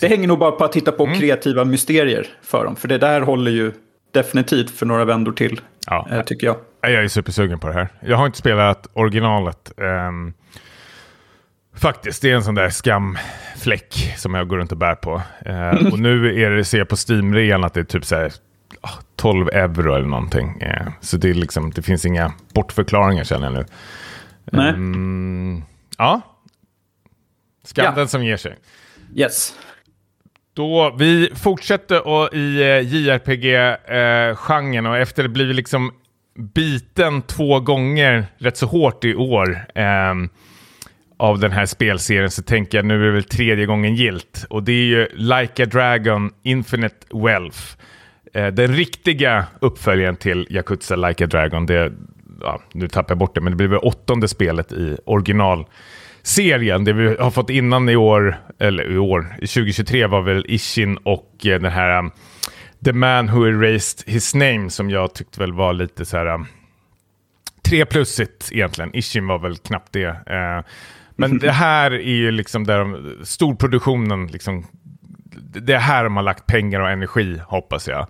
det 0.01 0.09
hänger 0.09 0.29
nog 0.29 0.39
bara 0.39 0.51
på 0.51 0.65
att 0.65 0.73
titta 0.73 0.93
på 0.93 1.05
Mm. 1.05 1.19
kreativa 1.19 1.65
mysterier 1.65 2.27
för 2.43 2.65
dem. 2.65 2.77
För 2.77 2.89
det 2.89 2.99
där 2.99 3.21
håller 3.21 3.51
ju 3.51 3.73
definitivt 4.13 4.71
för 4.71 4.87
några 4.87 5.05
vändor 5.05 5.33
till, 5.33 5.61
Ja. 5.87 6.09
eh, 6.11 6.23
tycker 6.23 6.47
jag. 6.47 6.57
Jag 6.81 6.93
är 7.05 7.09
supersugen 7.09 7.59
på 7.59 7.67
det 7.67 7.73
här. 7.75 7.89
Jag 8.01 8.17
har 8.17 8.27
inte 8.27 8.39
spelat 8.39 8.87
originalet. 8.93 9.73
ehm, 9.77 10.33
faktiskt, 11.77 12.23
det 12.23 12.31
är 12.31 12.35
en 12.35 12.45
sån 12.45 12.55
där 12.55 12.71
skamfläck 12.71 14.15
som 14.17 14.35
jag 14.35 14.49
går 14.49 14.57
runt 14.57 14.73
och 14.73 14.79
bär 14.79 14.95
på. 14.95 15.23
Eh, 15.47 15.93
och 15.93 15.99
nu 15.99 16.43
är 16.43 16.51
det, 16.51 16.65
ser 16.65 16.79
jag 16.79 16.89
på 16.89 16.97
Steam-rean 16.97 17.65
att 17.65 17.75
det 17.75 17.81
är 17.81 17.85
typ 17.85 18.05
så 18.05 18.17
här, 18.17 18.33
ah, 18.81 18.91
12 19.17 19.49
euro 19.49 19.95
eller 19.95 20.07
någonting. 20.09 20.61
Eh, 20.61 20.89
så 21.01 21.17
det, 21.17 21.31
är 21.31 21.35
liksom, 21.35 21.71
det 21.71 21.83
finns 21.83 22.07
inga 22.07 22.33
bortförklaringar 22.55 23.25
känner 23.25 23.47
jag 23.47 23.53
nu. 23.55 23.65
Nej. 24.45 24.69
Mm, 24.69 25.63
ja. 25.99 26.21
Skam 27.65 27.95
Ja. 27.97 28.07
som 28.07 28.25
ger 28.25 28.37
sig. 28.37 28.57
Yes. 29.15 29.55
Då, 30.55 30.95
vi 30.99 31.31
fortsätter 31.35 32.07
och 32.07 32.35
i 32.35 32.63
eh, 32.63 32.81
JRPG-genren 32.95 34.87
eh, 34.87 34.91
och 34.91 34.99
efter 34.99 35.23
det 35.23 35.29
blir 35.29 35.55
liksom 35.55 35.93
biten 36.55 37.23
två 37.23 37.61
gånger 37.61 38.27
rätt 38.39 38.57
så 38.57 38.67
hårt 38.67 39.05
i 39.05 39.15
år 39.15 39.67
eh, 39.75 40.15
av 41.17 41.39
den 41.39 41.53
här 41.53 41.67
spelserien 41.67 42.31
så 42.31 42.43
tänker 42.43 42.79
jag 42.79 42.85
nu 42.85 43.03
är 43.03 43.07
det 43.07 43.13
väl 43.13 43.25
tredje 43.25 43.67
gången 43.67 43.95
gilt. 43.95 44.47
Och 44.51 44.63
det 44.63 44.73
är 44.73 44.85
ju 44.85 45.09
Like 45.13 45.63
a 45.63 45.67
Dragon 45.67 46.31
Infinite 46.43 46.97
Wealth. 47.11 47.59
Eh, 48.35 48.47
den 48.47 48.69
riktiga 48.75 49.47
uppföljaren 49.61 50.17
till 50.17 50.47
Yakuza 50.51 50.97
Like 50.97 51.25
a 51.25 51.27
Dragon. 51.27 51.67
Det, 51.67 51.93
ja, 52.41 52.61
nu 52.73 52.89
tappar 52.89 53.11
jag 53.11 53.19
bort 53.19 53.35
det, 53.35 53.41
men 53.41 53.53
det 53.53 53.57
blir 53.57 53.69
väl 53.69 53.79
åttonde 53.79 54.29
spelet 54.29 54.73
i 54.73 54.97
original 55.05 55.67
originalserien. 56.21 56.85
Det 56.85 56.93
vi 56.93 57.17
har 57.17 57.31
fått 57.31 57.51
innan 57.51 57.89
i 57.89 57.97
år, 57.97 58.37
eller 58.59 58.93
i 58.93 58.99
år, 58.99 59.35
2023 59.41 60.07
var 60.07 60.23
väl 60.23 60.45
Ishin 60.49 60.97
och 60.97 61.47
eh, 61.47 61.61
den 61.61 61.73
här 61.73 61.99
um, 61.99 62.11
The 62.85 62.93
Man 62.93 63.31
Who 63.31 63.47
Erased 63.47 64.05
His 64.07 64.35
Name 64.35 64.71
som 64.71 64.91
jag 64.91 65.15
tyckte 65.15 65.41
väl 65.41 65.53
var 65.53 65.73
lite 65.73 66.05
så 66.05 66.17
här 66.17 66.27
um, 66.27 66.47
tre 67.63 67.85
plusigt 67.85 68.53
egentligen. 68.53 68.91
Ishin 68.95 69.27
var 69.27 69.39
väl 69.39 69.57
knappt 69.57 69.93
det. 69.93 70.09
Uh, 70.09 70.65
men 71.17 71.39
det 71.41 71.53
här 71.53 71.91
är 71.91 72.17
ju 72.17 72.31
liksom 72.31 72.67
där 72.67 72.79
de, 72.79 73.17
storproduktionen, 73.25 74.27
liksom, 74.27 74.67
det 75.53 75.73
är 75.73 75.79
här 75.79 76.05
de 76.05 76.17
har 76.17 76.23
lagt 76.23 76.47
pengar 76.47 76.81
och 76.81 76.91
energi 76.91 77.41
hoppas 77.47 77.89
jag. 77.89 78.07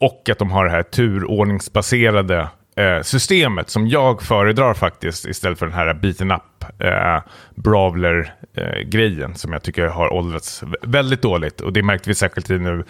Och 0.00 0.28
att 0.30 0.38
de 0.38 0.50
har 0.50 0.64
det 0.64 0.70
här 0.70 0.82
turordningsbaserade 0.82 2.48
eh, 2.76 3.02
systemet 3.02 3.70
som 3.70 3.88
jag 3.88 4.22
föredrar 4.22 4.74
faktiskt 4.74 5.26
istället 5.26 5.58
för 5.58 5.66
den 5.66 5.74
här 5.74 5.94
beaten 5.94 6.30
up 6.30 6.42
eh, 6.82 7.20
brawler 7.54 8.34
eh, 8.56 8.78
grejen 8.88 9.34
som 9.34 9.52
jag 9.52 9.62
tycker 9.62 9.86
har 9.86 10.12
åldrats 10.12 10.62
väldigt 10.82 11.22
dåligt. 11.22 11.60
Och 11.60 11.72
det 11.72 11.82
märkte 11.82 12.10
vi 12.10 12.14
särskilt 12.14 12.50
i 12.50 12.58
nu 12.58 12.84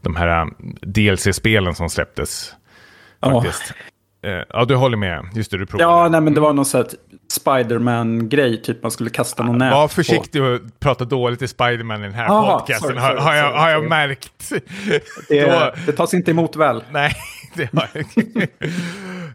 de 0.00 0.16
här 0.16 0.42
um, 0.42 0.54
DLC-spelen 0.82 1.74
som 1.74 1.90
släpptes. 1.90 2.54
Faktiskt. 3.20 3.74
Eh, 4.22 4.42
ja, 4.48 4.64
du 4.64 4.74
håller 4.74 4.96
med. 4.96 5.28
Just 5.34 5.50
det, 5.50 5.58
du 5.58 5.66
provade. 5.66 5.90
Ja, 5.90 6.08
nej, 6.08 6.20
men 6.20 6.34
det 6.34 6.40
var 6.40 6.52
någon 6.52 6.64
sån 6.64 6.84
Spiderman-grej, 7.32 8.62
typ 8.62 8.82
man 8.82 8.90
skulle 8.90 9.10
kasta 9.10 9.42
någon 9.42 9.58
nät 9.58 9.72
Var 9.72 9.88
försiktig 9.88 10.42
och 10.42 10.60
prata 10.80 11.04
dåligt 11.04 11.42
i 11.42 11.48
Spiderman 11.48 12.00
i 12.00 12.02
den 12.02 12.14
här 12.14 12.26
Aha, 12.28 12.58
podcasten, 12.58 12.88
sorry, 12.88 13.00
har, 13.00 13.08
sorry, 13.08 13.20
har, 13.20 13.34
jag, 13.34 13.46
sorry, 13.50 13.60
har 13.60 13.70
jag 13.70 13.88
märkt. 13.88 14.52
Det, 15.28 15.44
Då- 15.50 15.72
det 15.86 15.92
tas 15.92 16.14
inte 16.14 16.30
emot 16.30 16.56
väl. 16.56 16.84
Nej, 16.90 17.12
det 17.54 17.68
har 17.72 17.88
jag 17.92 18.04
inte. 18.16 18.46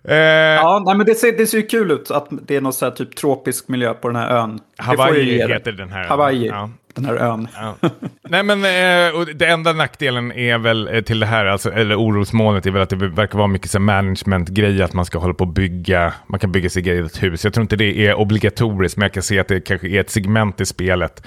Eh, 0.04 0.16
Ja, 0.16 0.84
nej, 0.86 0.96
men 0.98 1.06
det 1.06 1.16
ser, 1.16 1.38
det 1.38 1.48
ser 1.48 1.58
ju 1.58 1.66
kul 1.68 1.92
ut 1.92 2.12
att 2.12 2.28
det 2.48 2.56
är 2.56 2.62
någon 2.62 2.74
så 2.74 2.86
här 2.86 2.92
typ 2.92 3.16
tropisk 3.16 3.68
miljö 3.68 3.94
på 3.94 4.08
den 4.08 4.16
här 4.16 4.30
ön. 4.30 4.60
Hawaii 4.78 5.38
det. 5.38 5.54
heter 5.54 5.72
den 5.72 5.90
här. 5.90 6.04
Hawaii, 6.08 6.48
Ja. 6.48 6.70
den 6.94 7.06
här 7.06 7.16
ön. 7.16 7.48
Ja. 7.56 7.76
Nej 8.30 8.44
men 8.44 8.58
eh, 8.66 9.26
det 9.36 9.46
enda 9.46 9.74
nackdelen 9.74 10.32
är 10.32 10.58
väl 10.58 10.88
eh, 10.96 11.02
till 11.02 11.20
det 11.20 11.26
här, 11.26 11.46
alltså, 11.46 11.72
eller 11.74 11.96
orosmolnet 12.00 12.66
är 12.66 12.72
väl 12.72 12.82
att 12.82 12.90
det 12.90 12.96
verkar 12.96 13.38
vara 13.38 13.48
mycket 13.48 13.82
management-grej, 13.82 14.82
att 14.84 14.94
man 14.94 15.06
ska 15.06 15.18
hålla 15.20 15.34
på 15.34 15.44
och 15.44 15.54
bygga, 15.54 16.14
man 16.28 16.40
kan 16.40 16.52
bygga 16.52 16.70
sitt 16.70 16.88
eget 16.88 17.24
hus. 17.24 17.44
Jag 17.44 17.54
tror 17.54 17.62
inte 17.62 17.76
det 17.76 18.08
är 18.08 18.14
obligatoriskt, 18.14 18.98
men 18.98 19.04
jag 19.06 19.14
kan 19.14 19.24
se 19.24 19.40
att 19.40 19.48
det 19.48 19.62
kanske 19.62 19.88
är 19.88 20.00
ett 20.02 20.10
segment 20.10 20.62
i 20.62 20.66
spelet 20.66 21.24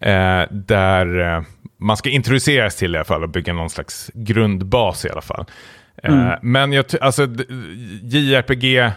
eh, 0.00 0.42
där 0.50 1.34
eh, 1.36 1.42
man 1.80 1.96
ska 1.96 2.10
introduceras 2.10 2.76
till 2.76 2.92
det 2.92 2.96
i 2.96 2.98
alla 2.98 3.04
fall 3.04 3.22
och 3.22 3.28
bygga 3.30 3.52
någon 3.52 3.70
slags 3.70 4.10
grundbas 4.14 5.04
i 5.04 5.10
alla 5.10 5.20
fall. 5.20 5.44
Eh, 6.02 6.32
Men 6.42 6.72
jag, 6.72 6.84
alltså 7.00 7.26
JRPG, 8.02 8.78
eh, 8.78 8.92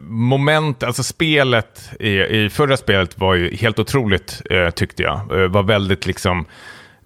moment, 0.00 0.82
alltså 0.82 1.02
spelet 1.02 1.90
i, 2.00 2.10
i 2.18 2.50
förra 2.50 2.76
spelet 2.76 3.18
var 3.18 3.34
ju 3.34 3.56
helt 3.56 3.78
otroligt 3.78 4.42
eh, 4.50 4.70
tyckte 4.70 5.02
jag. 5.02 5.48
Var 5.48 5.62
väldigt 5.62 6.06
liksom 6.06 6.46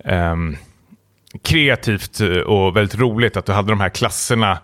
ehm, 0.04 0.56
kreativt 1.44 2.20
eh, 2.20 2.28
och 2.28 2.76
väldigt 2.76 3.00
roligt 3.00 3.36
att 3.36 3.46
du 3.46 3.52
hade 3.52 3.72
de 3.72 3.80
här 3.80 3.88
klasserna. 3.88 4.58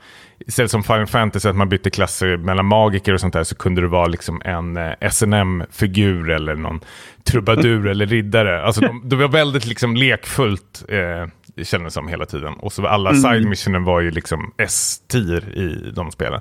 Istället 0.46 0.70
som 0.70 0.82
Final 0.82 1.06
Fantasy 1.06 1.48
att 1.48 1.56
man 1.56 1.68
bytte 1.68 1.90
klasser 1.90 2.36
mellan 2.36 2.66
magiker 2.66 3.14
och 3.14 3.20
sånt 3.20 3.34
där 3.34 3.44
så 3.44 3.54
kunde 3.54 3.80
det 3.80 3.88
vara 3.88 4.06
liksom 4.06 4.42
en 4.44 4.76
eh, 4.76 5.10
SNM-figur 5.10 6.30
eller 6.30 6.54
någon 6.54 6.80
trubadur 7.24 7.86
eller 7.90 8.06
riddare. 8.06 8.62
Alltså 8.62 8.80
de, 8.80 9.08
det 9.08 9.16
var 9.16 9.28
väldigt 9.28 9.66
liksom 9.66 9.96
lekfullt 9.96 10.84
eh, 10.88 11.26
kändes 11.64 11.94
som 11.94 12.08
hela 12.08 12.26
tiden. 12.26 12.54
Och 12.54 12.72
så 12.72 12.86
alla 12.86 13.14
side 13.14 13.46
missionen 13.48 13.84
var 13.84 14.00
ju 14.00 14.10
liksom 14.10 14.52
S-tier 14.58 15.58
i 15.58 15.90
de 15.94 16.10
spelen. 16.10 16.40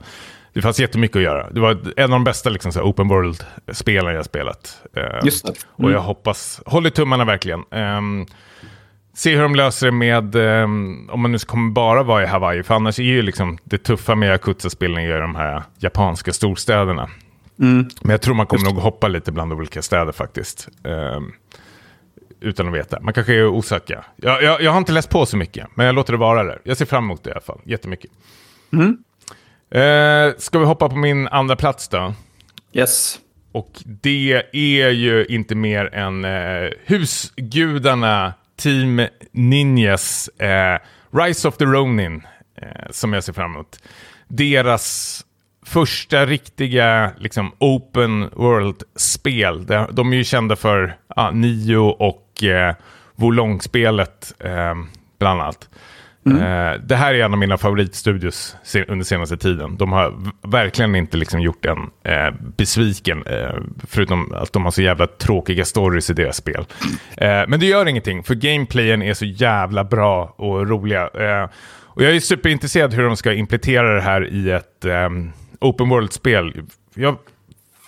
Det 0.54 0.62
fanns 0.62 0.80
jättemycket 0.80 1.16
att 1.16 1.24
göra. 1.24 1.50
Det 1.50 1.60
var 1.60 1.72
en 1.98 2.04
av 2.04 2.10
de 2.10 2.24
bästa 2.24 2.50
liksom, 2.50 2.72
så 2.72 2.82
open 2.82 3.08
world-spelen 3.08 4.16
jag 4.16 4.26
spelat. 4.26 4.82
Eh, 4.96 5.04
Just 5.26 5.46
det. 5.46 5.54
Och 5.68 5.92
jag 5.92 6.02
hoppas, 6.02 6.62
håller 6.66 6.90
tummarna 6.90 7.26
verkligen. 7.26 7.64
Ehm, 7.72 8.26
se 9.18 9.36
hur 9.36 9.42
de 9.42 9.56
löser 9.56 9.86
det 9.86 9.92
med, 9.92 10.36
ehm, 10.36 11.10
om 11.10 11.22
man 11.22 11.32
nu 11.32 11.38
kommer 11.38 11.72
bara 11.72 12.04
vara 12.04 12.24
i 12.24 12.26
Hawaii, 12.26 12.64
för 12.64 12.74
annars 12.76 13.00
är 13.00 13.04
ju 13.04 13.22
liksom 13.22 13.58
det 13.64 13.78
tuffa 13.78 14.16
med 14.16 14.30
Yakuza-spelen 14.30 14.98
är 14.98 15.22
de 15.22 15.36
här 15.36 15.64
japanska 15.78 16.34
storstäderna. 16.34 17.10
Men 18.02 18.12
jag 18.12 18.22
tror 18.22 18.36
man 18.36 18.46
kommer 18.46 18.66
nog 18.66 18.78
hoppa 18.78 19.08
lite 19.08 19.32
bland 19.32 19.54
olika 19.54 19.82
städer 19.82 20.12
faktiskt. 20.12 20.68
Ehm, 20.84 21.32
utan 22.42 22.68
att 22.68 22.74
veta. 22.74 23.00
Man 23.02 23.14
kanske 23.14 23.34
är 23.34 23.48
osäker. 23.48 24.04
Jag, 24.16 24.44
jag, 24.44 24.62
jag 24.62 24.72
har 24.72 24.78
inte 24.78 24.92
läst 24.92 25.10
på 25.10 25.26
så 25.26 25.38
mycket, 25.38 25.68
men 25.76 25.86
jag 25.86 25.96
låter 25.96 26.14
det 26.14 26.20
vara 26.20 26.44
där. 26.44 26.62
Jag 26.64 26.78
ser 26.78 26.86
fram 26.86 27.04
emot 27.04 27.24
det 27.24 27.30
i 27.30 27.34
alla 27.34 27.42
fall, 27.42 27.62
jättemycket. 27.64 28.12
Eh, 29.72 30.38
ska 30.38 30.60
vi 30.60 30.66
hoppa 30.66 30.90
på 30.90 30.96
min 30.96 31.28
andra 31.28 31.56
plats 31.56 31.88
då? 31.88 32.14
Yes. 32.74 33.20
Och 33.52 33.72
det 33.86 34.44
är 34.52 34.90
ju 34.90 35.26
inte 35.26 35.56
mer 35.56 35.94
än 35.94 36.26
eh, 36.26 36.72
husgudarna 36.86 38.34
Team 38.62 39.08
Ninjas 39.32 40.30
eh, 40.40 40.80
Rise 41.12 41.48
of 41.48 41.58
the 41.58 41.66
Ronin 41.66 42.22
eh, 42.62 42.92
som 42.92 43.14
jag 43.14 43.24
ser 43.24 43.34
fram 43.34 43.54
emot. 43.54 43.80
Deras 44.28 45.26
första 45.66 46.26
riktiga 46.26 47.12
liksom, 47.18 47.52
open 47.58 48.30
world-spel. 48.34 49.66
De, 49.66 49.88
de 49.92 50.14
är 50.14 50.18
ju 50.18 50.24
kända 50.24 50.56
för 50.56 50.98
ah, 51.08 51.32
Nio 51.32 51.78
och 51.78 52.44
eh, 52.44 52.76
Wolong-spelet 53.16 54.34
eh, 54.40 54.76
bland 55.20 55.42
annat. 55.42 55.70
Mm. 56.32 56.74
Eh, 56.74 56.82
det 56.82 56.96
här 56.96 57.14
är 57.14 57.26
en 57.26 57.34
av 57.34 57.40
mina 57.40 57.58
favoritstudios 57.58 58.56
under 58.88 59.06
senaste 59.06 59.38
tiden. 59.38 59.78
De 59.78 59.92
har 59.92 60.14
verkligen 60.42 60.96
inte 60.96 61.18
liksom 61.18 61.42
gjort 61.42 61.66
en 61.66 61.90
eh, 62.04 62.34
besviken, 62.58 63.24
eh, 63.26 63.56
förutom 63.88 64.34
att 64.34 64.54
de 64.54 64.64
har 64.64 64.72
så 64.72 64.82
jävla 64.82 65.08
tråkiga 65.08 65.66
stories 65.66 66.10
i 66.10 66.14
deras 66.14 66.38
spel. 66.38 66.66
Eh, 67.18 67.44
men 67.48 67.60
det 67.60 67.66
gör 67.66 67.88
ingenting, 67.88 68.24
för 68.24 68.36
gameplayen 68.36 69.02
är 69.02 69.14
så 69.14 69.26
jävla 69.26 69.84
bra 69.84 70.34
och 70.38 70.70
roliga. 70.70 71.02
Eh, 71.02 71.50
och 71.98 72.04
jag 72.04 72.16
är 72.16 72.20
superintresserad 72.20 72.94
hur 72.94 73.04
de 73.04 73.18
ska 73.18 73.34
implementera 73.34 73.96
det 73.96 74.02
här 74.02 74.28
i 74.28 74.52
ett 74.52 74.86
eh, 74.86 75.10
open 75.60 75.90
world-spel. 75.90 76.54
Jag 76.94 77.18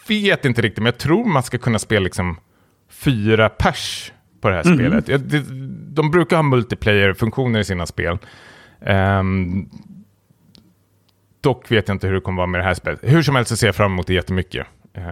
vet 0.07 0.45
inte 0.45 0.61
riktigt, 0.61 0.77
men 0.77 0.85
jag 0.85 0.97
tror 0.97 1.25
man 1.25 1.43
ska 1.43 1.57
kunna 1.57 1.79
spela 1.79 2.03
liksom 2.03 2.37
fyra 2.89 3.49
pers 3.49 4.11
på 4.41 4.49
det 4.49 4.55
här 4.55 4.63
spelet. 4.63 5.07
Ja, 5.07 5.17
det, 5.17 5.43
de 5.93 6.11
brukar 6.11 6.35
ha 6.35 6.43
multiplayer-funktioner 6.43 7.59
i 7.59 7.63
sina 7.63 7.85
spel. 7.85 8.17
Ehm, 8.81 9.65
dock 11.41 11.71
vet 11.71 11.87
jag 11.87 11.95
inte 11.95 12.07
hur 12.07 12.13
det 12.13 12.21
kommer 12.21 12.37
vara 12.37 12.47
med 12.47 12.59
det 12.61 12.65
här 12.65 12.73
spelet. 12.73 12.99
Hur 13.03 13.21
som 13.21 13.35
helst 13.35 13.49
så 13.49 13.57
ser 13.57 13.67
jag 13.67 13.75
fram 13.75 13.91
emot 13.91 14.07
det 14.07 14.13
jättemycket. 14.13 14.67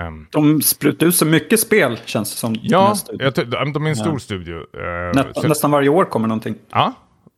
Um, 0.07 0.27
De 0.31 0.61
sprutar 0.61 1.07
ut 1.07 1.15
så 1.15 1.25
mycket 1.25 1.59
spel, 1.59 1.99
känns 2.05 2.31
det 2.31 2.37
som. 2.37 2.55
ja, 2.61 2.95
jag, 3.19 3.33
de 3.73 3.85
är 3.85 3.89
en 3.89 3.95
stor 3.95 4.17
studio. 4.17 4.55
eh, 4.55 5.15
Nä, 5.15 5.23
så- 5.35 5.47
nästan 5.47 5.71
varje 5.71 5.89
år 5.89 6.05
kommer 6.05 6.27
någonting. 6.27 6.55
Ja, 6.71 6.93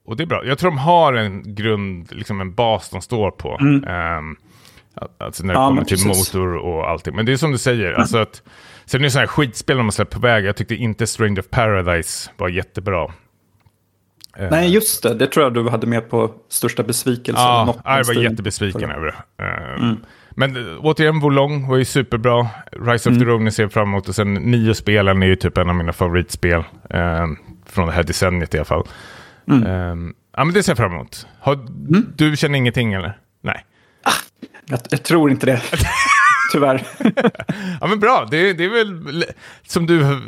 och 0.05 0.17
det 0.17 0.23
är 0.23 0.27
bra. 0.27 0.45
Jag 0.45 0.57
tror 0.57 0.71
de 0.71 0.77
har 0.77 1.13
en 1.13 1.55
grund, 1.55 2.11
liksom 2.11 2.41
en 2.41 2.53
bas 2.53 2.89
de 2.89 3.01
står 3.01 3.31
på. 3.31 3.57
Ehm, 3.87 4.35
alltså 5.17 5.43
när 5.45 5.53
det 5.53 5.59
Ja, 5.59 5.67
kommer 5.67 5.83
till 5.83 5.97
precis. 6.05 6.33
motor 6.33 6.55
och 6.55 6.89
allting. 6.89 7.15
Men 7.15 7.25
det 7.25 7.31
är 7.31 7.37
som 7.37 7.51
du 7.51 7.57
säger, 7.57 7.93
alltså 7.93 8.17
att, 8.17 8.43
sen 8.89 9.01
är 9.01 9.03
det 9.03 9.11
sådana 9.11 9.21
här 9.27 9.27
skitspel 9.27 9.77
de 9.77 9.85
har 9.85 9.91
släppt 9.91 10.13
på 10.13 10.19
väg. 10.19 10.45
Jag 10.45 10.55
tyckte 10.55 10.75
inte 10.75 11.07
Stranger 11.07 11.39
of 11.39 11.49
Paradise 11.49 12.29
var 12.37 12.49
jättebra. 12.49 13.03
Eh, 14.37 14.47
Nej, 14.51 14.69
just 14.73 15.03
det. 15.03 15.13
Det 15.13 15.27
tror 15.27 15.43
jag 15.45 15.53
du 15.53 15.69
hade 15.69 15.87
med 15.87 16.09
på 16.09 16.31
största 16.49 16.83
besvikelse. 16.83 17.41
Ja, 17.41 17.75
jag 17.85 18.03
var 18.03 18.13
jättebesviken 18.13 18.91
över 18.91 19.05
det. 19.05 19.43
Ehm, 19.43 19.97
Men 20.29 20.55
eh, 20.55 20.77
återigen, 20.79 21.19
Wolong 21.19 21.67
var 21.67 21.77
ju 21.77 21.85
superbra. 21.85 22.47
Rise 22.71 23.09
of 23.09 23.17
the 23.17 23.25
Ronin 23.25 23.51
ser 23.51 23.63
jag 23.63 23.71
fram 23.73 23.87
emot. 23.87 24.09
Och 24.09 24.15
sen 24.15 24.33
nio 24.33 24.73
spelen 24.73 25.23
är 25.23 25.27
ju 25.27 25.35
typ 25.35 25.57
en 25.57 25.69
av 25.69 25.75
mina 25.75 25.93
favoritspel. 25.93 26.63
ehm, 26.89 27.37
från 27.65 27.87
det 27.87 27.93
här 27.93 28.03
decenniet 28.03 28.53
i 28.55 28.57
alla 28.57 28.65
fall. 28.65 28.87
Ehm, 29.67 30.13
ja, 30.37 30.43
men 30.43 30.53
det 30.53 30.63
ser 30.63 30.71
jag 30.71 30.77
fram 30.77 30.91
emot. 30.93 31.27
Har, 31.39 31.59
Du 32.15 32.37
känner 32.37 32.57
ingenting 32.57 32.93
eller? 32.93 33.17
Nej. 33.41 33.65
Jag, 34.65 34.79
jag 34.89 35.03
tror 35.03 35.31
inte 35.31 35.45
det. 35.45 35.61
Tyvärr. 36.51 36.87
Ja, 37.81 37.87
men 37.87 37.99
bra. 37.99 38.27
Det, 38.31 38.53
det 38.53 38.65
är 38.65 38.69
väl 38.69 39.25
som 39.67 39.85
du 39.85 40.21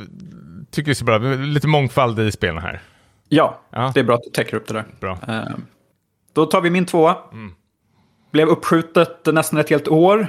tycker 0.72 0.92
är 0.92 0.96
så 0.96 1.06
bra. 1.06 1.18
Lite 1.18 1.68
mångfald 1.68 2.20
i 2.20 2.32
spelen 2.32 2.58
här. 2.64 2.82
Ja, 3.30 3.62
Ja. 3.70 3.92
det 3.94 4.00
är 4.00 4.04
bra 4.04 4.16
att 4.16 4.24
du 4.24 4.30
täcker 4.30 4.58
upp 4.58 4.68
det 4.68 4.74
där. 4.74 4.86
Bra. 5.00 5.18
Eh, 5.28 5.44
Då 6.34 6.46
tar 6.46 6.62
vi 6.62 6.70
min 6.70 6.86
tvåa. 6.86 7.18
Blev 8.32 8.48
uppskjutet 8.48 9.26
nästan 9.26 9.60
ett 9.60 9.70
helt 9.70 9.88
år. 9.88 10.28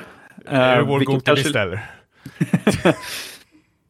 Eh, 0.49 0.59
är 0.59 0.76
det 0.76 0.82
vår 0.82 0.99
vilket 0.99 1.14
Gotelista 1.14 1.53
kanske- 1.53 1.61
eller? 1.61 2.95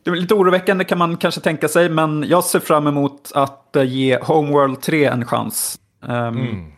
Det 0.05 0.11
är 0.11 0.15
lite 0.15 0.35
oroväckande 0.35 0.85
kan 0.85 0.99
man 0.99 1.17
kanske 1.17 1.41
tänka 1.41 1.69
sig, 1.69 1.89
men 1.89 2.25
jag 2.29 2.45
ser 2.45 2.61
fram 2.61 2.87
emot 2.87 3.33
att 3.35 3.77
eh, 3.77 3.83
ge 3.83 4.19
Homeworld 4.23 4.81
3 4.83 5.05
en 5.05 5.25
chans. 5.27 5.79
Ehm, 6.09 6.39
Mm. 6.39 6.73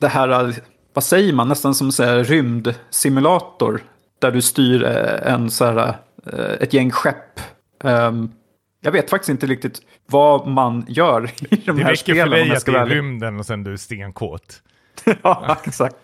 Det 0.00 0.08
här, 0.08 0.28
eh, 0.48 0.54
vad 0.94 1.04
säger 1.04 1.32
man, 1.32 1.48
nästan 1.48 1.74
som 1.74 1.92
så 1.92 2.04
här 2.04 2.24
rymdsimulator. 2.24 3.80
Där 4.20 4.30
du 4.30 4.42
styr 4.42 4.84
eh, 4.84 5.32
en, 5.32 5.50
så 5.50 5.64
här, 5.64 5.94
eh, 6.32 6.52
ett 6.60 6.74
gäng 6.74 6.90
skepp. 6.90 7.40
Um, 7.84 8.32
jag 8.80 8.92
vet 8.92 9.10
faktiskt 9.10 9.30
inte 9.30 9.46
riktigt 9.46 9.82
vad 10.06 10.46
man 10.46 10.84
gör 10.88 11.24
i 11.50 11.56
de 11.56 11.76
det 11.76 11.84
här 11.84 11.94
spelen. 11.94 12.30
Det 12.30 12.36
räcker 12.36 12.44
för 12.44 12.48
dig 12.48 12.56
att 12.56 12.66
det 12.66 12.78
är 12.78 12.86
rymden 12.86 13.38
och 13.38 13.46
sen 13.46 13.64
du 13.64 13.72
är 13.72 13.76
stenkåt. 13.76 14.62
ja, 15.22 15.56
exakt. 15.64 15.96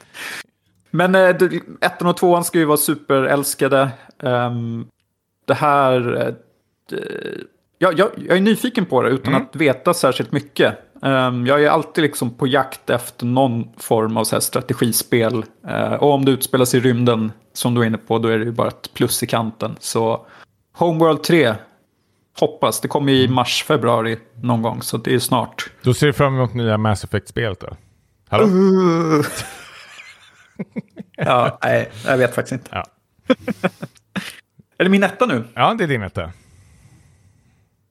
Men 0.91 1.15
eh, 1.15 1.37
ettan 1.81 2.09
och 2.09 2.17
tvåan 2.17 2.45
ska 2.45 2.59
ju 2.59 2.65
vara 2.65 2.77
superälskade. 2.77 3.91
Um, 4.19 4.89
det 5.47 5.55
här... 5.55 6.35
Jag, 7.79 7.99
jag, 7.99 8.11
jag, 8.17 8.37
är 8.37 8.41
nyfiken 8.41 8.87
på 8.87 9.03
det 9.03 9.11
utan 9.11 9.35
mm. 9.35 9.47
att 9.47 9.57
veta 9.57 9.95
särskilt 9.95 10.33
mycket. 10.33 10.79
Um, 11.03 11.47
jag 11.47 11.65
är 11.65 11.69
alltid 11.69 12.03
liksom 12.03 12.35
på 12.35 12.47
jakt 12.47 12.91
efter 12.91 13.27
någon 13.27 13.69
form 13.77 14.17
av 14.17 14.25
så 14.25 14.41
strategispel. 14.41 15.45
Uh, 15.69 15.93
och 15.93 16.11
om 16.11 16.25
det 16.25 16.31
utspelas 16.31 16.75
i 16.75 16.81
rymden, 16.81 17.33
som 17.53 17.75
du 17.75 17.81
är 17.83 17.87
inne 17.87 17.99
på, 17.99 18.19
då 18.19 18.29
är 18.29 18.39
det 18.39 18.45
ju 18.45 18.53
bara 18.53 18.69
ett 18.69 18.95
plus 18.95 19.23
i 19.23 19.27
kanten. 19.27 19.77
Så 19.81 20.27
Homeworld 20.73 21.23
3, 21.23 21.55
hoppas. 22.41 22.81
Det 22.81 22.89
kommer 22.89 23.13
i 23.13 23.25
mm. 23.25 23.35
mars, 23.35 23.65
februari 23.65 24.19
någon 24.43 24.63
gång, 24.63 24.83
så 24.83 24.97
det 24.97 25.15
är 25.15 25.19
snart. 25.19 25.71
Då 25.83 25.95
ser 25.95 26.07
du 26.07 26.13
fram 26.13 26.35
emot 26.35 26.55
nya 26.55 26.79
Mass 26.79 27.05
Effect-spelet 27.05 27.61
då? 27.61 27.77
Hallå? 28.29 28.47
Uh. 28.47 29.27
ja, 31.17 31.59
nej, 31.63 31.91
jag 32.07 32.19
vet 32.19 32.35
faktiskt 32.35 32.53
inte. 32.53 32.71
Ja. 32.73 32.85
är 34.79 34.85
det 34.85 34.91
min 34.91 35.03
etta 35.03 35.27
nu? 35.27 35.45
Ja, 35.55 35.75
det 35.75 35.85
är 35.85 35.89
din 35.89 36.03
etta. 36.03 36.33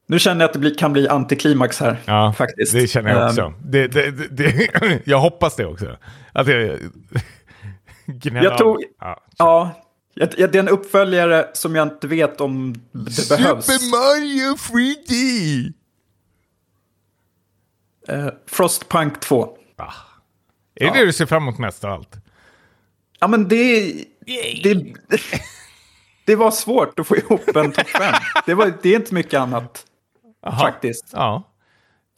Nu 0.06 0.18
känner 0.18 0.40
jag 0.40 0.48
att 0.48 0.52
det 0.52 0.58
blir, 0.58 0.74
kan 0.74 0.92
bli 0.92 1.08
antiklimax 1.08 1.80
här. 1.80 1.96
Ja, 2.04 2.32
faktiskt. 2.32 2.72
det 2.72 2.86
känner 2.86 3.10
jag 3.10 3.28
också. 3.28 3.42
Um, 3.42 3.54
det, 3.64 3.88
det, 3.88 4.10
det, 4.30 4.70
jag 5.04 5.18
hoppas 5.18 5.56
det 5.56 5.66
också. 5.66 5.96
Att 6.32 6.46
jag 6.46 6.78
jag 8.22 8.58
tror, 8.58 8.84
ja, 9.00 9.22
ja, 9.36 9.74
det 10.14 10.54
är 10.54 10.56
en 10.56 10.68
uppföljare 10.68 11.50
som 11.52 11.76
jag 11.76 11.88
inte 11.88 12.06
vet 12.06 12.40
om 12.40 12.74
det 12.92 13.10
Super 13.10 13.36
behövs. 13.36 13.64
Super 13.64 13.90
Mario 13.90 14.54
3D! 14.56 15.72
Uh, 18.10 18.30
Frostpunk 18.46 19.20
2. 19.20 19.48
Ah. 19.76 19.84
Är 20.74 20.84
det 20.84 20.86
ja. 20.86 20.92
det 20.92 21.06
du 21.06 21.12
ser 21.12 21.26
fram 21.26 21.42
emot 21.42 21.58
mest 21.58 21.84
av 21.84 21.92
allt? 21.92 22.16
Ja, 23.20 23.26
men 23.26 23.48
det... 23.48 23.92
det 24.62 24.74
det 26.26 26.36
var 26.36 26.50
svårt 26.50 26.98
att 26.98 27.06
få 27.06 27.16
ihop 27.16 27.56
en 27.56 27.72
topp 27.72 27.88
5. 27.88 28.14
Det, 28.46 28.74
det 28.82 28.88
är 28.88 28.96
inte 28.96 29.14
mycket 29.14 29.40
annat. 29.40 29.86
Aha. 30.46 30.64
Faktiskt. 30.64 31.10
Ja. 31.12 31.42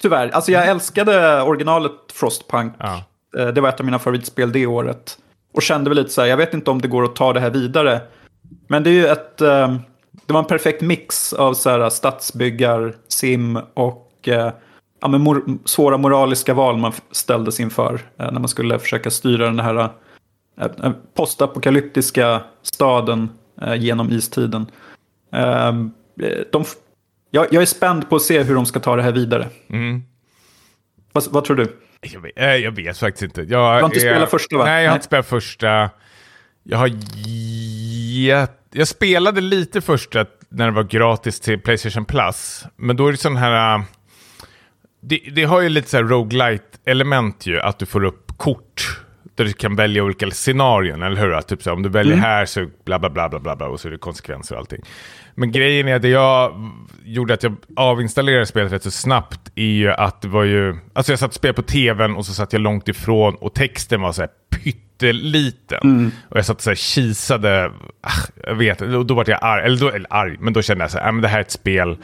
Tyvärr. 0.03 0.29
Alltså 0.29 0.53
jag 0.53 0.68
älskade 0.68 1.43
originalet 1.43 1.93
Frostpunk. 2.12 2.74
Ja. 2.79 3.03
Eh, 3.39 3.47
det 3.47 3.61
var 3.61 3.68
ett 3.68 3.81
av 3.81 3.87
mina 3.87 3.99
favoritspel 3.99 4.53
det 4.53 4.66
året. 4.66 5.18
Och 5.55 5.62
kände 5.62 5.91
väl 5.91 5.97
lite 5.99 6.11
så 6.11 6.20
här, 6.20 6.29
jag 6.29 6.37
vet 6.37 6.55
inte 6.55 6.70
om 6.70 6.81
det 6.81 6.89
går 6.89 7.05
att 7.05 7.16
ta 7.16 7.33
det 7.33 7.41
här 7.41 7.51
vidare. 7.51 8.01
Men 8.68 8.83
det 8.83 8.91
är 8.91 8.95
ju 8.95 9.07
ett... 9.07 9.41
Eh, 9.41 9.76
det 10.26 10.33
var 10.33 10.41
en 10.41 10.47
perfekt 10.47 10.83
mix 10.83 11.33
av 11.33 11.55
så 11.55 11.70
här 11.70 11.91
stadsbyggar, 11.91 12.95
sim 13.09 13.59
och 13.74 14.12
eh, 14.29 14.53
ja, 15.01 15.09
men 15.09 15.20
mor 15.20 15.59
svåra 15.64 15.99
moraliska 15.99 16.55
val 16.55 16.76
man 16.76 16.93
ställdes 17.11 17.61
inför. 17.61 18.01
När 18.16 18.33
man 18.33 18.49
skulle 18.49 18.79
försöka 18.79 19.11
styra 19.11 19.45
den 19.45 19.61
här 19.61 19.89
postapokalyptiska 21.14 22.41
staden 22.62 23.29
genom 23.76 24.12
istiden. 24.12 24.66
De, 26.51 26.64
jag, 27.31 27.47
jag, 27.51 27.62
är 27.62 27.66
spänd 27.66 28.11
på 28.11 28.16
att 28.16 28.22
se 28.22 28.43
hur 28.43 28.55
de 28.55 28.66
ska 28.66 28.81
ta 28.81 28.97
det 28.97 29.03
här 29.03 29.12
vidare. 29.12 29.49
Mm. 29.70 30.03
Vad, 31.12 31.24
vad, 31.31 31.45
tror 31.45 31.57
du? 31.57 31.76
Jag 32.01 32.20
vet, 32.20 32.62
jag 32.62 32.72
vet, 32.72 32.99
faktiskt 32.99 33.22
inte. 33.22 33.41
Jag, 33.41 33.49
du 33.49 33.57
har 33.57 33.85
inte 33.85 33.99
jag, 33.99 34.14
spelat 34.14 34.31
första 34.31 34.57
va? 34.57 34.64
Nej, 34.64 34.85
jag 34.85 34.91
har 34.91 34.97
inte 34.97 35.07
spelat 35.07 35.26
första. 35.26 35.91
Jag 36.62 36.79
har 36.79 36.91
gett, 38.07 38.61
Jag 38.72 38.89
spelade 38.89 39.41
lite 39.41 39.81
första 39.81 40.26
när 40.49 40.66
det 40.66 40.72
var 40.72 40.83
gratis 40.83 41.41
till 41.41 41.61
Playstation 41.61 42.05
Plus. 42.05 42.64
Men 42.76 42.97
då 42.97 43.07
är 43.07 43.12
det 43.12 43.18
sån 43.18 43.37
här... 43.37 43.83
Det, 45.01 45.20
det 45.33 45.45
har 45.45 45.61
ju 45.61 45.68
lite 45.68 45.91
så 45.91 45.97
här 45.97 46.05
roguelite 46.05 46.64
element 46.85 47.47
ju, 47.47 47.61
att 47.61 47.79
du 47.79 47.87
får 47.87 48.05
upp 48.05 48.33
kort 48.37 49.01
där 49.39 49.45
du 49.45 49.53
kan 49.53 49.76
välja 49.76 50.05
olika 50.05 50.30
scenarion, 50.30 51.03
eller 51.03 51.20
hur? 51.20 51.41
Typ 51.41 51.62
så 51.62 51.72
om 51.72 51.82
du 51.82 51.89
väljer 51.89 52.12
mm. 52.12 52.24
här 52.24 52.47
så 52.47 52.66
bla 52.84 52.99
bla 52.99 53.11
bla 53.11 53.28
bla 53.28 53.57
bla 53.57 53.68
och 53.68 53.80
så 53.80 53.89
är 53.89 53.93
det 53.93 53.99
konsekvenser 53.99 54.55
och 54.55 54.61
allting. 54.61 54.82
Men 55.34 55.53
grejen 55.53 55.89
är 55.89 55.95
att 55.95 56.03
det 56.03 56.09
jag 56.09 56.70
gjorde 57.05 57.34
att 57.34 57.43
jag 57.43 57.57
avinstallerade 57.76 58.47
spelet 58.47 58.72
rätt 58.72 58.82
så 58.82 58.91
snabbt 58.91 59.41
är 59.55 59.62
ju 59.62 59.91
att 59.91 60.22
det 60.22 60.28
var 60.28 60.45
ju... 60.45 60.76
Alltså 60.93 61.12
jag 61.12 61.18
satt 61.18 61.28
och 61.28 61.34
spelade 61.34 61.57
på 61.57 61.62
tvn 61.62 62.16
och 62.16 62.26
så 62.26 62.34
satt 62.34 62.53
jag 62.53 62.62
långt 62.62 62.89
ifrån 62.89 63.34
och 63.34 63.55
texten 63.55 64.01
var 64.01 64.12
så 64.12 64.22
här 64.22 64.30
pytteliten. 64.51 65.80
Mm. 65.84 66.11
Och 66.28 66.36
jag 66.36 66.47
satt 66.47 66.61
så 66.61 66.70
här 66.70 66.74
kisade, 66.74 67.72
ach, 68.03 68.30
jag 68.47 68.55
vet, 68.55 68.80
och 68.80 69.07
då 69.07 69.14
var 69.14 69.24
jag 69.28 69.39
arg, 69.43 69.64
eller, 69.64 69.80
då, 69.80 69.89
eller 69.89 70.07
arg, 70.11 70.36
men 70.41 70.53
då 70.53 70.62
kände 70.62 70.84
jag 70.84 70.91
så 70.91 70.99
här, 70.99 71.12
men 71.12 71.22
det 71.22 71.28
här 71.28 71.39
är 71.39 71.43
ett 71.43 71.51
spel 71.51 71.97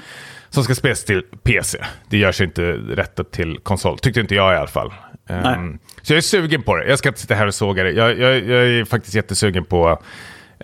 som 0.50 0.64
ska 0.64 0.74
spelas 0.74 1.04
till 1.04 1.22
PC. 1.42 1.78
Det 2.10 2.18
görs 2.18 2.40
inte 2.40 2.72
rättat 2.72 3.32
till 3.32 3.58
konsol, 3.62 3.98
tyckte 3.98 4.20
inte 4.20 4.34
jag 4.34 4.54
i 4.54 4.56
alla 4.56 4.66
fall. 4.66 4.92
Um, 5.28 5.78
så 6.02 6.12
jag 6.12 6.16
är 6.16 6.22
sugen 6.22 6.62
på 6.62 6.76
det. 6.76 6.88
Jag 6.88 6.98
ska 6.98 7.08
inte 7.08 7.20
sitta 7.20 7.34
här 7.34 7.46
och 7.46 7.54
såga 7.54 7.84
det. 7.84 7.90
Jag, 7.90 8.18
jag, 8.18 8.36
jag 8.36 8.66
är 8.66 8.84
faktiskt 8.84 9.14
jättesugen 9.14 9.64
på 9.64 10.02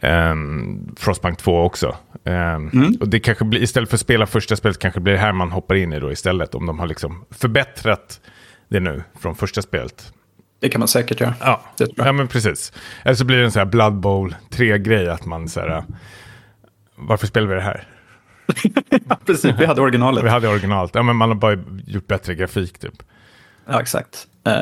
um, 0.02 0.94
Frostpunk 0.98 1.38
2 1.38 1.60
också. 1.60 1.96
Um, 2.24 2.34
mm. 2.34 2.96
Och 3.00 3.08
det 3.08 3.20
kanske 3.20 3.44
blir, 3.44 3.62
istället 3.62 3.88
för 3.88 3.96
att 3.96 4.00
spela 4.00 4.26
första 4.26 4.56
spelet 4.56 4.78
kanske 4.78 5.00
blir 5.00 5.12
det 5.12 5.18
här 5.18 5.32
man 5.32 5.50
hoppar 5.50 5.74
in 5.74 5.92
i 5.92 6.00
då 6.00 6.12
istället. 6.12 6.54
Om 6.54 6.66
de 6.66 6.78
har 6.78 6.86
liksom 6.86 7.24
förbättrat 7.30 8.20
det 8.68 8.80
nu 8.80 9.02
från 9.20 9.34
första 9.34 9.62
spelet. 9.62 10.12
Det 10.60 10.68
kan 10.68 10.78
man 10.78 10.88
säkert 10.88 11.20
göra. 11.20 11.34
Ja, 11.40 11.62
ja 11.96 12.12
men 12.12 12.28
precis. 12.28 12.72
Eller 13.02 13.14
så 13.14 13.24
blir 13.24 13.36
det 13.36 13.44
en 13.44 13.52
sån 13.52 13.60
här 13.60 13.66
Blood 13.66 13.94
Bowl 14.00 14.34
3-grej 14.50 15.08
att 15.08 15.26
man 15.26 15.48
så 15.48 15.60
här, 15.60 15.84
varför 16.96 17.26
spelar 17.26 17.48
vi 17.48 17.54
det 17.54 17.60
här? 17.60 17.88
ja, 19.08 19.18
precis. 19.26 19.54
Vi 19.58 19.66
hade 19.66 19.80
originalet. 19.80 20.24
Vi 20.24 20.28
hade 20.28 20.48
originalet. 20.48 20.90
Ja, 20.94 21.02
men 21.02 21.16
man 21.16 21.28
har 21.28 21.36
bara 21.36 21.58
gjort 21.86 22.06
bättre 22.06 22.34
grafik 22.34 22.78
typ. 22.78 23.02
Ja, 23.70 23.80
exakt. 23.80 24.26
Uh, 24.48 24.54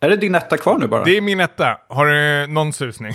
är 0.00 0.08
det 0.08 0.16
din 0.16 0.34
etta 0.34 0.56
kvar 0.56 0.78
nu 0.78 0.86
bara? 0.86 1.04
Det 1.04 1.16
är 1.16 1.20
min 1.20 1.40
etta. 1.40 1.78
Har 1.88 2.06
du 2.06 2.46
någon 2.46 2.72
susning? 2.72 3.12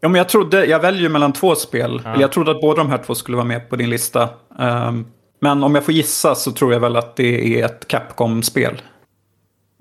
Ja, 0.00 0.08
men 0.08 0.18
jag 0.18 0.28
trodde, 0.28 0.66
jag 0.66 0.80
väljer 0.80 1.08
mellan 1.08 1.32
två 1.32 1.54
spel. 1.54 2.02
Ja. 2.04 2.20
Jag 2.20 2.32
trodde 2.32 2.50
att 2.50 2.60
båda 2.60 2.82
de 2.82 2.90
här 2.90 2.98
två 2.98 3.14
skulle 3.14 3.36
vara 3.36 3.46
med 3.46 3.70
på 3.70 3.76
din 3.76 3.90
lista. 3.90 4.28
Um, 4.58 5.06
men 5.40 5.64
om 5.64 5.74
jag 5.74 5.84
får 5.84 5.94
gissa 5.94 6.34
så 6.34 6.52
tror 6.52 6.72
jag 6.72 6.80
väl 6.80 6.96
att 6.96 7.16
det 7.16 7.60
är 7.60 7.64
ett 7.64 7.88
Capcom-spel. 7.88 8.82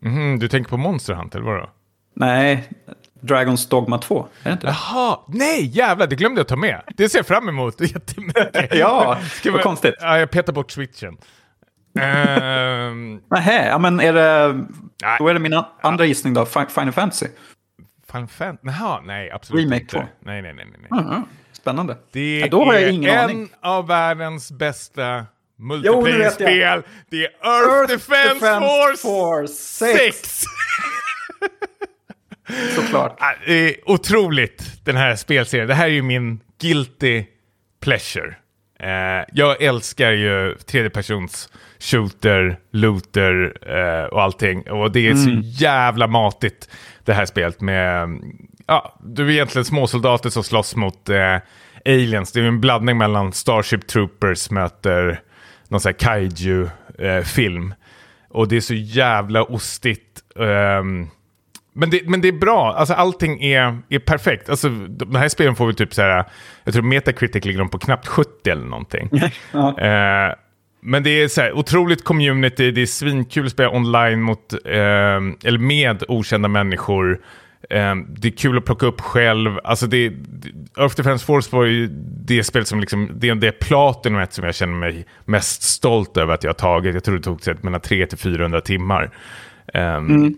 Mm, 0.05 0.39
du 0.39 0.47
tänker 0.47 0.69
på 0.69 0.77
Monster 0.77 1.13
Hunter, 1.13 1.39
eller 1.39 1.51
vadå? 1.51 1.69
Nej, 2.15 2.69
Dragons 3.21 3.69
Dogma 3.69 3.97
2. 3.97 4.27
Är 4.43 4.49
det 4.49 4.53
inte 4.53 4.67
det? 4.67 4.75
Jaha, 4.91 5.19
nej 5.27 5.65
jävlar, 5.65 6.07
det 6.07 6.15
glömde 6.15 6.39
jag 6.39 6.47
ta 6.47 6.55
med. 6.55 6.81
Det 6.97 7.09
ser 7.09 7.19
jag 7.19 7.27
fram 7.27 7.49
emot 7.49 7.81
jättemycket. 7.93 8.75
ja, 8.75 9.17
vad 9.45 9.61
konstigt. 9.61 9.95
Ja, 9.99 10.19
jag 10.19 10.31
petar 10.31 10.53
bort 10.53 10.71
switchen. 10.71 11.17
Um... 11.95 13.21
Nähä, 13.31 13.67
ja 13.67 13.77
men 13.77 13.99
är 13.99 14.13
det... 14.13 14.53
Nej. 15.03 15.15
Då 15.19 15.27
är 15.27 15.33
det 15.33 15.39
min 15.39 15.63
andra 15.81 16.05
gissning 16.05 16.33
då, 16.33 16.45
Final 16.45 16.91
Fantasy. 16.91 17.27
Final 18.11 18.27
Fantasy? 18.27 18.77
Jaha, 18.79 19.01
nej 19.01 19.31
absolut 19.31 19.63
Remake 19.63 19.81
inte. 19.81 19.95
2. 19.95 20.03
Nej, 20.19 20.41
nej, 20.41 20.53
nej. 20.53 20.65
nej. 20.89 20.99
Uh 20.99 21.07
-huh. 21.07 21.23
Spännande. 21.51 21.97
Det 22.11 22.39
ja, 22.39 22.47
då 22.47 22.65
har 22.65 22.73
jag 22.73 22.91
ingen 22.91 23.09
är 23.09 23.23
aning. 23.23 23.41
en 23.41 23.49
av 23.61 23.87
världens 23.87 24.51
bästa 24.51 25.25
multiplayer-spel. 25.57 26.83
Det 27.09 27.25
är 27.25 27.29
Earth, 27.29 27.69
Earth 27.69 27.91
Defense, 27.91 28.33
Defense 28.33 28.59
Force, 28.59 29.01
Force 29.01 29.53
6. 29.53 30.43
Såklart. 32.75 33.19
Det 33.45 33.53
är 33.53 33.89
otroligt, 33.89 34.85
den 34.85 34.95
här 34.95 35.15
spelserien. 35.15 35.67
Det 35.67 35.73
här 35.73 35.85
är 35.85 35.89
ju 35.89 36.01
min 36.01 36.39
guilty 36.61 37.25
pleasure. 37.81 38.35
Uh, 38.83 39.25
jag 39.33 39.61
älskar 39.61 40.11
ju 40.11 40.55
tredjepersons 40.55 41.49
shooter, 41.79 42.59
looter 42.71 43.57
uh, 43.69 44.05
och 44.05 44.21
allting. 44.21 44.71
Och 44.71 44.91
det 44.91 45.07
är 45.07 45.11
mm. 45.11 45.23
så 45.23 45.63
jävla 45.63 46.07
matigt 46.07 46.69
det 47.03 47.13
här 47.13 47.25
spelet 47.25 47.61
med... 47.61 48.09
Ja, 48.67 48.99
du 49.03 49.27
är 49.27 49.31
egentligen 49.31 49.65
småsoldater 49.65 50.29
som 50.29 50.43
slåss 50.43 50.75
mot 50.75 51.09
uh, 51.09 51.37
aliens. 51.85 52.31
Det 52.31 52.39
är 52.39 52.43
en 52.43 52.61
blandning 52.61 52.97
mellan 52.97 53.33
Starship 53.33 53.87
Troopers 53.87 54.51
möter 54.51 55.21
någon 55.67 55.79
sån 55.79 55.89
här 55.89 55.99
kaiju-film. 55.99 57.73
och 58.29 58.47
det 58.47 58.55
är 58.55 58.61
så 58.61 58.73
jävla 58.73 59.43
ostigt. 59.43 60.23
Um, 60.35 61.09
men 61.73 61.89
det, 61.89 62.01
men 62.09 62.21
det 62.21 62.27
är 62.27 62.31
bra, 62.31 62.73
alltså 62.73 62.93
allting 62.93 63.43
är, 63.43 63.77
är 63.89 63.99
perfekt. 63.99 64.49
Alltså, 64.49 64.69
de 64.69 65.15
här 65.15 65.29
spelen 65.29 65.55
får 65.55 65.67
vi 65.67 65.73
typ 65.73 65.93
så 65.93 66.01
här, 66.01 66.25
jag 66.63 66.73
tror 66.73 66.83
Metacritic 66.83 67.45
ligger 67.45 67.59
de 67.59 67.69
på 67.69 67.79
knappt 67.79 68.07
70 68.07 68.49
eller 68.49 68.65
någonting. 68.65 69.09
ja. 69.51 69.79
eh, 69.79 70.35
men 70.85 71.03
det 71.03 71.09
är 71.09 71.27
så 71.27 71.41
här, 71.41 71.53
otroligt 71.53 72.03
community, 72.03 72.71
det 72.71 72.81
är 72.81 72.85
svinkul 72.85 73.45
att 73.45 73.51
spela 73.51 73.69
online 73.69 74.21
mot, 74.21 74.53
eh, 74.65 74.71
eller 75.43 75.57
med 75.57 76.03
okända 76.07 76.47
människor. 76.47 77.21
Eh, 77.69 77.95
det 77.95 78.27
är 78.27 78.31
kul 78.31 78.57
att 78.57 78.65
plocka 78.65 78.85
upp 78.85 79.01
själv. 79.01 79.59
Alltså 79.63 79.87
det, 79.87 80.05
Earth 80.77 80.95
Defense 80.95 81.25
Force 81.25 81.55
var 81.55 81.65
ju 81.65 81.87
det 82.25 82.43
spel 82.43 82.65
som 82.65 82.79
liksom, 82.79 83.11
det 83.13 83.29
är 83.29 83.35
det 83.35 83.51
platinumet 83.51 84.33
som 84.33 84.45
jag 84.45 84.55
känner 84.55 84.73
mig 84.73 85.05
mest 85.25 85.63
stolt 85.63 86.17
över 86.17 86.33
att 86.33 86.43
jag 86.43 86.49
har 86.49 86.53
tagit. 86.53 86.93
Jag 86.93 87.03
tror 87.03 87.17
det 87.17 87.23
tog 87.23 87.63
mellan 87.63 87.81
300-400 87.81 88.61
timmar. 88.61 89.11
Um, 89.73 89.81
mm. 89.81 90.35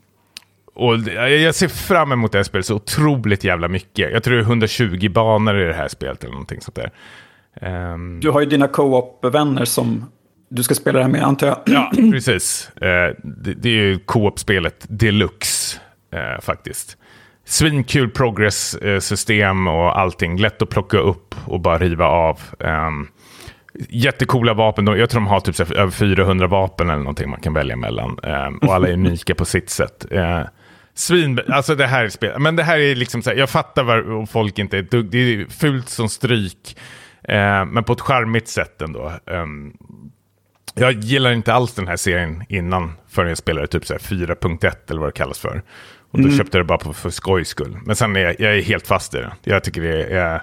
Och 0.76 0.98
jag 0.98 1.56
ser 1.56 1.68
fram 1.68 2.12
emot 2.12 2.32
det 2.32 2.38
här 2.38 2.44
spelet 2.44 2.66
så 2.66 2.76
otroligt 2.76 3.44
jävla 3.44 3.68
mycket. 3.68 4.12
Jag 4.12 4.24
tror 4.24 4.36
det 4.36 4.42
är 4.42 4.46
120 4.46 5.10
banor 5.10 5.60
i 5.60 5.66
det 5.66 5.74
här 5.74 5.88
spelet 5.88 6.24
eller 6.24 6.32
någonting 6.32 6.62
sånt 6.62 6.76
där. 6.76 6.92
Um... 7.94 8.20
Du 8.20 8.30
har 8.30 8.40
ju 8.40 8.46
dina 8.46 8.68
co-op-vänner 8.68 9.66
som 9.66 10.06
du 10.50 10.64
ska 10.64 10.76
spela 10.76 10.98
det 11.00 11.04
här 11.04 11.12
med 11.12 11.24
antar 11.24 11.48
jag. 11.48 11.60
Ja, 11.66 11.92
precis. 12.12 12.72
Uh, 12.76 12.88
det, 13.24 13.54
det, 13.54 13.70
är 13.70 13.74
ju 13.74 14.00
co-op-spelet 14.00 14.86
deluxe 14.90 15.80
uh, 16.14 16.42
faktiskt. 16.42 16.98
Svinkul 17.46 18.10
progress-system 18.10 19.68
och 19.68 20.00
allting. 20.00 20.38
Lätt 20.38 20.62
att 20.62 20.70
plocka 20.70 20.98
upp 20.98 21.36
och 21.46 21.60
bara 21.60 21.78
riva 21.78 22.06
av. 22.06 22.40
Um, 22.60 23.08
jättekola 23.90 24.54
vapen. 24.54 24.88
Jag 24.88 25.10
tror 25.10 25.22
de 25.22 25.28
har 25.28 25.40
typ 25.40 25.72
över 25.72 25.92
400 25.92 26.48
vapen 26.48 26.90
eller 26.90 27.00
någonting 27.00 27.30
man 27.30 27.40
kan 27.40 27.54
välja 27.54 27.76
mellan. 27.76 28.20
Um, 28.24 28.58
och 28.58 28.74
alla 28.74 28.88
är 28.88 28.94
unika 28.94 29.36
på 29.36 29.46
sitt 29.46 29.70
sätt. 29.70 30.06
Uh, 30.12 30.42
svin, 30.96 31.40
alltså 31.50 31.76
det 31.76 31.88
här 31.88 32.06
är 32.06 32.10
spel. 32.10 32.40
Men 32.40 32.56
det 32.56 32.64
här 32.64 32.78
är 32.78 32.96
liksom 32.96 33.22
så 33.22 33.30
här, 33.30 33.38
jag 33.38 33.50
fattar 33.50 33.84
var 33.84 34.26
folk 34.26 34.60
inte 34.60 34.78
är 34.78 34.82
dugg, 34.82 35.06
det 35.06 35.18
är 35.18 35.46
fult 35.46 35.90
som 35.90 36.10
stryk. 36.10 36.78
Uh, 37.30 37.66
men 37.66 37.84
på 37.84 37.94
ett 37.94 38.02
charmigt 38.02 38.48
sätt 38.48 38.82
ändå. 38.82 39.12
Um, 39.26 39.78
jag 40.74 40.94
gillar 40.94 41.32
inte 41.32 41.54
alls 41.54 41.74
den 41.74 41.88
här 41.88 41.96
serien 41.96 42.44
innan 42.50 42.94
förrän 43.08 43.30
jag 43.30 43.38
spelade 43.38 43.68
typ 43.68 43.84
4.1 43.84 44.76
eller 44.90 45.00
vad 45.00 45.10
det 45.10 45.18
kallas 45.18 45.40
för. 45.40 45.64
Och 46.12 46.20
då 46.20 46.26
mm. 46.28 46.38
köpte 46.38 46.58
jag 46.58 46.66
det 46.66 46.68
bara 46.68 46.78
på, 46.78 46.94
för 46.94 47.10
skojs 47.10 47.48
skull. 47.48 47.78
Men 47.86 47.96
sen 47.96 48.16
är 48.16 48.20
jag, 48.20 48.40
jag 48.40 48.58
är 48.58 48.62
helt 48.62 48.88
fast 48.88 49.14
i 49.14 49.18
det. 49.18 49.32
Jag 49.44 49.64
tycker 49.64 49.82
det 49.82 50.04
är... 50.04 50.42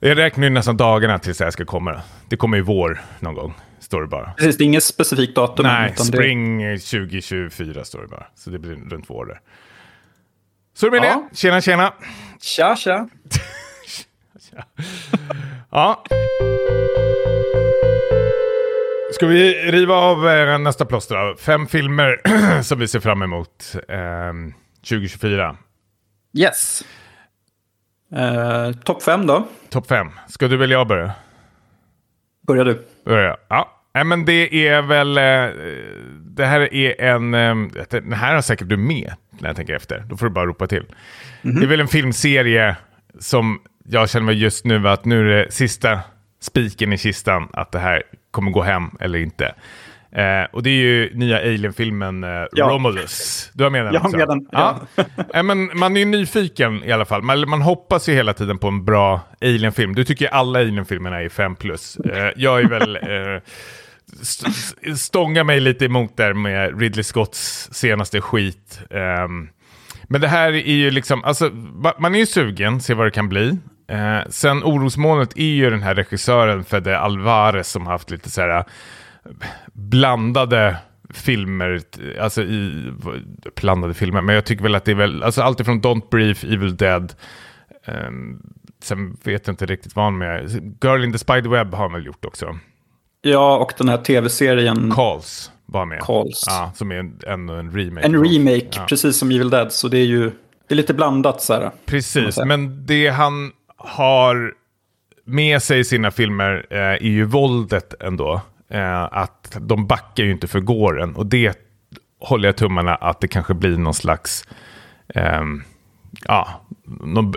Jag 0.00 0.18
räknar 0.18 0.44
ju 0.44 0.50
nästan 0.50 0.76
dagarna 0.76 1.18
tills 1.18 1.38
det 1.38 1.44
här 1.44 1.50
ska 1.50 1.64
komma. 1.64 2.00
Det 2.28 2.36
kommer 2.36 2.58
i 2.58 2.60
vår 2.60 3.00
någon 3.20 3.34
gång, 3.34 3.54
står 3.82 4.00
det 4.00 4.08
bara. 4.08 4.32
Precis, 4.32 4.58
det 4.58 4.64
är 4.64 4.66
inget 4.66 4.84
specifikt 4.84 5.34
datum. 5.34 5.66
Nej, 5.66 5.96
spring 5.96 6.62
det... 6.62 6.78
2024 6.78 7.84
står 7.84 8.02
det 8.02 8.08
bara. 8.08 8.26
Så 8.34 8.50
det 8.50 8.58
blir 8.58 8.74
runt 8.74 9.10
vår 9.10 9.26
där. 9.26 9.40
Så 10.74 10.86
det 10.86 11.00
med 11.00 11.08
ja. 11.08 11.28
det. 11.30 11.36
Tjena, 11.36 11.60
tjena. 11.60 11.94
Tja, 12.40 12.76
tja. 12.76 13.08
tja. 14.38 14.64
ja. 15.70 16.04
Ska 19.14 19.26
vi 19.26 19.54
riva 19.54 19.94
av 19.94 20.28
eh, 20.28 20.58
nästa 20.58 20.84
plåster 20.84 21.14
då? 21.16 21.36
Fem 21.36 21.66
filmer 21.66 22.20
som 22.62 22.78
vi 22.78 22.88
ser 22.88 23.00
fram 23.00 23.22
emot 23.22 23.74
eh, 23.88 24.32
2024. 24.88 25.56
Yes. 26.38 26.84
Eh, 28.16 28.72
Topp 28.72 29.02
fem 29.02 29.26
då? 29.26 29.48
Topp 29.70 29.86
fem. 29.86 30.10
Ska 30.28 30.48
du 30.48 30.56
välja 30.56 30.78
jag 30.78 30.88
börja? 30.88 31.12
Börja 32.46 32.64
du. 32.64 32.84
Ja. 33.48 33.78
Nej, 33.94 34.04
men 34.04 34.24
det 34.24 34.68
är 34.68 34.82
väl... 34.82 35.18
Eh, 35.18 35.56
det 36.20 36.46
här 36.46 36.74
är 36.74 37.00
en... 37.00 37.34
Eh, 37.34 37.56
den 37.90 38.12
här 38.12 38.34
har 38.34 38.42
säkert 38.42 38.68
du 38.68 38.76
med 38.76 39.12
när 39.30 39.48
jag 39.48 39.56
tänker 39.56 39.74
efter. 39.74 40.04
Då 40.08 40.16
får 40.16 40.26
du 40.26 40.32
bara 40.32 40.46
ropa 40.46 40.66
till. 40.66 40.78
Mm 41.42 41.56
-hmm. 41.56 41.60
Det 41.60 41.66
är 41.66 41.68
väl 41.68 41.80
en 41.80 41.88
filmserie 41.88 42.76
som 43.18 43.60
jag 43.84 44.10
känner 44.10 44.26
mig 44.26 44.42
just 44.42 44.64
nu 44.64 44.88
att 44.88 45.04
nu 45.04 45.20
är 45.20 45.36
det 45.36 45.52
sista 45.52 46.00
spiken 46.40 46.92
i 46.92 46.98
kistan 46.98 47.48
att 47.52 47.72
det 47.72 47.78
här 47.78 48.02
kommer 48.30 48.50
gå 48.50 48.62
hem 48.62 48.90
eller 49.00 49.18
inte. 49.18 49.54
Eh, 50.16 50.44
och 50.52 50.62
det 50.62 50.70
är 50.70 50.74
ju 50.74 51.10
nya 51.14 51.38
Alien-filmen 51.38 52.24
eh, 52.24 52.30
ja. 52.52 52.68
Romulus. 52.68 53.50
Du 53.54 53.64
har 53.64 53.70
med 53.70 53.84
den 53.84 53.94
Jag 53.94 54.00
har 54.00 54.10
med 54.10 54.28
den. 54.28 54.46
Ja. 54.52 54.80
eh, 55.34 55.42
men 55.42 55.70
man 55.74 55.96
är 55.96 56.00
ju 56.00 56.06
nyfiken 56.06 56.84
i 56.84 56.92
alla 56.92 57.04
fall. 57.04 57.22
Man, 57.22 57.48
man 57.48 57.62
hoppas 57.62 58.08
ju 58.08 58.12
hela 58.12 58.34
tiden 58.34 58.58
på 58.58 58.68
en 58.68 58.84
bra 58.84 59.20
Alien-film. 59.40 59.94
Du 59.94 60.04
tycker 60.04 60.28
alla 60.28 60.58
Alien-filmerna 60.58 61.22
är 61.22 61.28
5 61.28 61.56
plus. 61.56 61.96
Eh, 61.96 62.30
jag 62.36 62.60
är 62.60 62.68
väl... 62.68 62.96
Eh, 62.96 63.42
st 64.22 64.46
stångar 64.96 65.44
mig 65.44 65.60
lite 65.60 65.84
emot 65.84 66.16
där 66.16 66.34
med 66.34 66.80
Ridley 66.80 67.04
Scotts 67.04 67.68
senaste 67.72 68.20
skit. 68.20 68.80
Um, 68.90 69.48
men 70.04 70.20
det 70.20 70.28
här 70.28 70.52
är 70.52 70.74
ju 70.74 70.90
liksom, 70.90 71.24
alltså, 71.24 71.50
man 71.98 72.14
är 72.14 72.18
ju 72.18 72.26
sugen, 72.26 72.80
se 72.80 72.94
vad 72.94 73.06
det 73.06 73.10
kan 73.10 73.28
bli. 73.28 73.58
Eh, 73.88 74.20
sen 74.28 74.62
orosmolnet 74.64 75.36
är 75.36 75.44
ju 75.44 75.70
den 75.70 75.82
här 75.82 75.94
regissören 75.94 76.64
Fede 76.64 76.98
Alvarez 76.98 77.68
som 77.70 77.86
haft 77.86 78.10
lite 78.10 78.30
så 78.30 78.40
här 78.40 78.64
blandade 79.72 80.76
filmer, 81.10 81.80
alltså 82.20 82.42
i 82.42 82.92
blandade 83.54 83.94
filmer, 83.94 84.20
men 84.20 84.34
jag 84.34 84.44
tycker 84.44 84.62
väl 84.62 84.74
att 84.74 84.84
det 84.84 84.90
är 84.90 84.96
väl, 84.96 85.22
alltså 85.22 85.42
allt 85.42 85.60
ifrån 85.60 85.82
Don't 85.82 86.10
Brief, 86.10 86.44
Evil 86.44 86.76
Dead, 86.76 87.14
um, 87.86 88.42
sen 88.82 89.16
vet 89.24 89.46
jag 89.46 89.52
inte 89.52 89.66
riktigt 89.66 89.96
vad 89.96 90.04
han 90.04 90.18
med, 90.18 90.50
Girl 90.84 91.04
in 91.04 91.12
the 91.12 91.18
Spiderweb 91.18 91.74
har 91.74 91.82
han 91.82 91.92
väl 91.92 92.06
gjort 92.06 92.24
också. 92.24 92.58
Ja, 93.22 93.56
och 93.56 93.72
den 93.78 93.88
här 93.88 93.98
tv-serien. 93.98 94.90
Calls 94.90 95.52
var 95.66 95.86
med. 95.86 96.00
Calls. 96.00 96.44
Ja, 96.46 96.72
som 96.74 96.92
är 96.92 96.96
en, 96.96 97.18
en, 97.26 97.48
en 97.48 97.72
remake. 97.72 98.06
En 98.06 98.24
remake, 98.24 98.68
ja. 98.70 98.86
precis 98.88 99.16
som 99.16 99.30
Evil 99.30 99.50
Dead, 99.50 99.72
så 99.72 99.88
det 99.88 99.98
är 99.98 100.06
ju 100.06 100.30
det 100.68 100.74
är 100.74 100.76
lite 100.76 100.94
blandat 100.94 101.42
så 101.42 101.54
här. 101.54 101.70
Precis, 101.86 102.38
men 102.46 102.86
det 102.86 103.08
han 103.08 103.52
har 103.76 104.54
med 105.24 105.62
sig 105.62 105.78
i 105.80 105.84
sina 105.84 106.10
filmer 106.10 106.66
eh, 106.70 106.78
är 106.78 107.00
ju 107.00 107.24
våldet 107.24 107.94
ändå. 108.02 108.40
Eh, 108.72 109.02
att 109.12 109.56
de 109.60 109.86
backar 109.86 110.24
ju 110.24 110.30
inte 110.30 110.48
för 110.48 110.60
gåren. 110.60 111.14
Och 111.16 111.26
det 111.26 111.58
håller 112.20 112.48
jag 112.48 112.56
tummarna 112.56 112.94
att 112.94 113.20
det 113.20 113.28
kanske 113.28 113.54
blir 113.54 113.76
någon 113.76 113.94
slags... 113.94 114.48
Eh, 115.08 115.42
ja, 116.24 116.48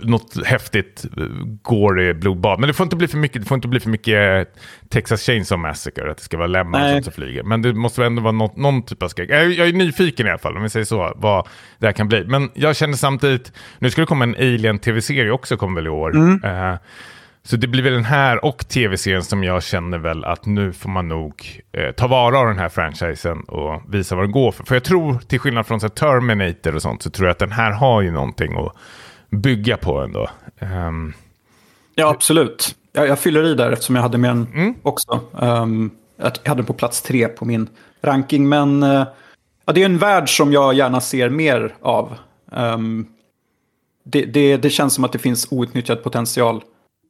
något, 0.01 0.45
häftigt 0.45 1.05
gory 1.61 2.13
blodbad. 2.13 2.59
Men 2.59 2.67
det 2.67 2.73
får 2.73 2.83
inte 2.83 2.95
bli 2.95 3.07
för 3.07 3.17
mycket, 3.17 3.41
det 3.41 3.47
får 3.47 3.55
inte 3.55 3.67
bli 3.67 3.79
för 3.79 3.89
mycket 3.89 4.55
Texas 4.89 5.21
Chainsaw 5.21 5.67
Massacre, 5.67 6.11
att 6.11 6.17
det 6.17 6.23
ska 6.23 6.37
vara 6.37 6.47
lemmar 6.47 7.01
som 7.01 7.13
flyger. 7.13 7.43
Men 7.43 7.61
det 7.61 7.73
måste 7.73 8.05
ändå 8.05 8.21
vara 8.21 8.31
något, 8.31 8.57
någon 8.57 8.83
typ 8.83 9.03
av 9.03 9.07
skräck. 9.07 9.29
Jag, 9.29 9.51
jag, 9.51 9.67
är 9.67 9.73
nyfiken 9.73 10.27
i 10.27 10.29
alla 10.29 10.39
fall, 10.39 10.57
om 10.57 10.63
vi 10.63 10.69
säger 10.69 10.85
så, 10.85 11.13
vad 11.15 11.47
det 11.79 11.85
här 11.85 11.93
kan 11.93 12.07
bli. 12.07 12.23
Men 12.23 12.49
jag 12.53 12.75
känner 12.75 12.93
samtidigt, 12.93 13.51
nu 13.79 13.89
ska 13.89 14.01
det 14.01 14.07
komma 14.07 14.23
en 14.23 14.35
Alien-tv-serie 14.35 15.31
också, 15.31 15.57
kommer 15.57 15.75
väl 15.75 15.87
i 15.87 15.89
år. 15.89 16.15
Mm. 16.15 16.43
Uh, 16.43 16.77
så 17.47 17.55
det 17.55 17.67
blir 17.67 17.83
väl 17.83 17.93
den 17.93 18.05
här 18.05 18.45
och 18.45 18.67
tv-serien 18.67 19.23
som 19.23 19.43
jag 19.43 19.63
känner 19.63 19.97
väl 19.97 20.25
att 20.25 20.45
nu 20.45 20.73
får 20.73 20.89
man 20.89 21.07
nog 21.07 21.61
eh, 21.71 21.91
ta 21.91 22.07
vara 22.07 22.39
av 22.39 22.47
den 22.47 22.57
här 22.57 22.69
franchisen 22.69 23.41
och 23.41 23.81
visa 23.89 24.15
vad 24.15 24.23
den 24.23 24.31
går 24.31 24.51
för. 24.51 24.63
För 24.63 24.75
jag 24.75 24.83
tror, 24.83 25.19
till 25.27 25.39
skillnad 25.39 25.65
från 25.65 25.79
så 25.79 25.89
Terminator 25.89 26.75
och 26.75 26.81
sånt, 26.81 27.03
så 27.03 27.09
tror 27.09 27.27
jag 27.27 27.31
att 27.31 27.39
den 27.39 27.51
här 27.51 27.71
har 27.71 28.01
ju 28.01 28.11
någonting 28.11 28.57
att 28.57 28.75
bygga 29.29 29.77
på 29.77 29.99
ändå. 29.99 30.29
Um... 30.59 31.13
Ja, 31.95 32.09
absolut. 32.09 32.75
Jag, 32.93 33.07
jag, 33.07 33.19
fyller 33.19 33.43
i 33.43 33.53
där 33.53 33.71
eftersom 33.71 33.95
jag 33.95 34.03
hade 34.03 34.17
med 34.17 34.29
den 34.29 34.47
mm. 34.53 34.75
också. 34.81 35.19
Um, 35.31 35.91
jag 36.17 36.25
hade 36.25 36.59
den 36.59 36.65
på 36.65 36.73
plats 36.73 37.01
tre 37.01 37.27
på 37.27 37.45
min 37.45 37.69
ranking, 38.01 38.49
men 38.49 38.83
uh, 38.83 39.05
ja, 39.65 39.73
det 39.73 39.81
är 39.81 39.85
en 39.85 39.97
värld 39.97 40.37
som 40.37 40.53
jag 40.53 40.73
gärna 40.73 41.01
ser 41.01 41.29
mer 41.29 41.75
av. 41.81 42.17
Um, 42.51 43.07
det, 44.03 44.25
det, 44.25 44.57
det 44.57 44.69
känns 44.69 44.93
som 44.93 45.03
att 45.03 45.11
det 45.11 45.19
finns 45.19 45.47
outnyttjad 45.51 46.03
potential 46.03 46.61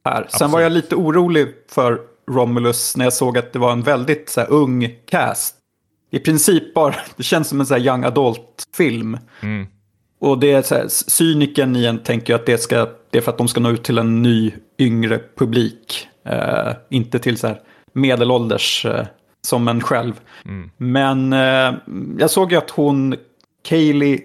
här. 0.06 0.22
Absolut. 0.22 0.38
Sen 0.38 0.50
var 0.50 0.60
jag 0.60 0.72
lite 0.72 0.96
orolig 0.96 1.48
för 1.70 2.00
Romulus 2.30 2.96
när 2.96 3.04
jag 3.04 3.12
såg 3.12 3.38
att 3.38 3.52
det 3.52 3.58
var 3.58 3.72
en 3.72 3.82
väldigt 3.82 4.28
så 4.28 4.40
här, 4.40 4.50
ung 4.50 4.88
cast. 5.06 5.54
I 6.10 6.18
princip 6.18 6.74
bara, 6.74 6.94
det 7.16 7.22
känns 7.22 7.48
som 7.48 7.60
en 7.60 7.66
så 7.66 7.74
här, 7.74 7.80
young 7.80 8.04
adult-film. 8.04 9.18
Mm. 9.40 9.66
Och 10.20 10.38
det 10.38 10.52
är 10.52 10.62
så 10.62 10.74
här, 10.74 10.88
cyniken 10.88 11.76
i 11.76 11.86
en 11.86 11.98
tänker 11.98 12.32
jag 12.32 12.40
att 12.40 12.46
det, 12.46 12.58
ska, 12.58 12.88
det 13.10 13.18
är 13.18 13.22
för 13.22 13.32
att 13.32 13.38
de 13.38 13.48
ska 13.48 13.60
nå 13.60 13.70
ut 13.70 13.84
till 13.84 13.98
en 13.98 14.22
ny 14.22 14.52
yngre 14.78 15.20
publik. 15.36 16.08
Uh, 16.28 16.72
inte 16.90 17.18
till 17.18 17.38
så 17.38 17.46
här 17.46 17.60
medelålders 17.92 18.86
uh, 18.86 19.02
som 19.46 19.68
en 19.68 19.80
själv. 19.80 20.12
Mm. 20.44 20.70
Men 20.76 21.32
uh, 21.32 21.74
jag 22.18 22.30
såg 22.30 22.52
ju 22.52 22.58
att 22.58 22.70
hon, 22.70 23.16
Kaylee 23.64 24.20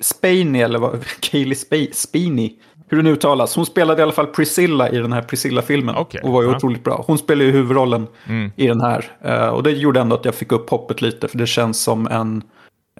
Spaney, 0.00 0.62
eller 0.62 0.78
vad, 0.78 1.04
Kaylee 1.20 1.92
Spiney, 1.92 2.52
hur 2.90 2.96
den 2.96 3.06
uttalas. 3.06 3.56
Hon 3.56 3.66
spelade 3.66 4.00
i 4.00 4.02
alla 4.02 4.12
fall 4.12 4.26
Priscilla 4.26 4.90
i 4.90 4.96
den 4.96 5.12
här 5.12 5.22
Priscilla-filmen. 5.22 5.96
Okay. 5.96 6.20
Och 6.20 6.32
var 6.32 6.42
ju 6.42 6.48
ja. 6.48 6.56
otroligt 6.56 6.84
bra. 6.84 7.04
Hon 7.06 7.18
spelar 7.18 7.44
ju 7.44 7.50
huvudrollen 7.50 8.06
mm. 8.26 8.52
i 8.56 8.66
den 8.66 8.80
här. 8.80 9.12
Uh, 9.26 9.48
och 9.48 9.62
det 9.62 9.70
gjorde 9.70 10.00
ändå 10.00 10.16
att 10.16 10.24
jag 10.24 10.34
fick 10.34 10.52
upp 10.52 10.70
hoppet 10.70 11.02
lite. 11.02 11.28
För 11.28 11.38
det 11.38 11.46
känns 11.46 11.82
som 11.82 12.06
en 12.06 12.42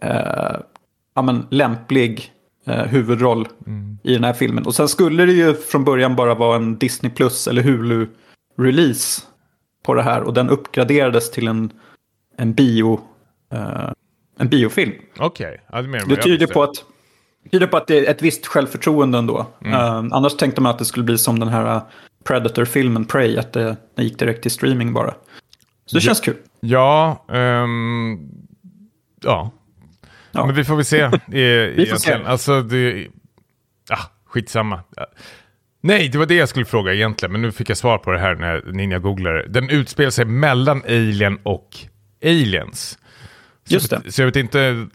uh, 0.05 0.61
ja, 1.15 1.23
men, 1.23 1.47
lämplig 1.51 2.33
uh, 2.69 2.75
huvudroll 2.75 3.49
mm. 3.67 3.99
i 4.03 4.13
den 4.13 4.25
här 4.25 4.33
filmen. 4.33 4.67
Och 4.67 4.75
sen 4.75 4.89
skulle 4.89 5.27
det 5.27 5.33
ju 5.33 5.55
från 5.55 5.85
början 5.85 6.17
bara 6.17 6.35
vara 6.35 6.57
en 6.57 6.79
Disney 6.79 7.13
Plus 7.13 7.49
eller 7.49 7.63
Hulu-release 7.63 9.23
på 9.83 9.95
det 9.95 10.03
här. 10.03 10.23
Och 10.23 10.35
den 10.35 10.51
uppgraderades 10.51 11.31
till 11.31 11.49
en, 11.49 11.73
en 12.37 12.53
bio... 12.53 13.01
en 14.39 14.49
biofilm. 14.49 14.93
Okej, 15.19 15.61
okay. 15.69 15.83
ja, 15.93 15.99
det, 15.99 16.15
det 16.15 16.23
tyder 16.23 16.47
på 16.47 16.63
att 16.63 16.85
tyder 17.51 17.67
på 17.67 17.77
att 17.77 17.87
det 17.87 18.07
är 18.07 18.11
ett 18.11 18.23
visst 18.23 18.47
självförtroende 18.47 19.19
ändå. 19.19 19.47
Mm. 19.65 19.75
Uh, 19.75 20.17
annars 20.17 20.37
tänkte 20.37 20.61
man 20.61 20.71
att 20.71 20.79
det 20.79 20.85
skulle 20.85 21.05
bli 21.05 21.19
som 21.19 21.39
den 21.39 21.49
här 21.49 21.77
uh, 21.77 21.83
Predator-filmen 22.25 23.05
Prey, 23.05 23.39
att 23.39 23.53
det, 23.53 23.77
det 23.95 24.03
gick 24.03 24.19
direkt 24.19 24.43
till 24.43 24.51
streaming 24.51 24.93
bara. 24.93 25.15
Så 25.87 25.97
det 25.97 25.97
ja, 25.97 26.01
känns 26.01 26.21
kul. 26.21 26.37
Ja, 26.61 27.25
um, 27.29 28.31
ja. 29.23 29.51
ja. 30.33 30.47
Men 30.47 30.55
vi 30.55 30.65
får 30.65 30.77
väl 30.77 30.85
se. 30.85 31.11
I, 31.33 31.73
vi 31.77 31.87
får 31.87 31.97
se. 31.97 32.13
Alltså, 32.13 32.63
det, 32.63 33.09
ah, 33.91 34.05
skitsamma. 34.27 34.81
Nej, 35.83 36.09
det 36.09 36.19
var 36.19 36.27
det 36.27 36.35
jag 36.35 36.49
skulle 36.49 36.65
fråga 36.65 36.95
egentligen, 36.95 37.33
men 37.33 37.43
nu 37.43 37.53
fick 37.53 37.71
jag 37.71 37.77
svar 37.77 37.99
på 37.99 38.11
det 38.11 38.19
här 38.19 38.35
när 38.35 38.73
Ninja 38.73 38.99
googlade. 38.99 39.49
Den 39.49 39.71
utspelar 39.71 40.11
sig 40.11 40.25
mellan 40.25 40.83
Alien 40.85 41.39
och 41.43 41.79
Aliens. 42.25 42.99
Så 43.69 43.75
Just 43.75 43.91
det. 43.91 44.13
Så 44.13 44.23
jag 44.23 44.27
vet 44.27 44.37
inte 44.37 44.87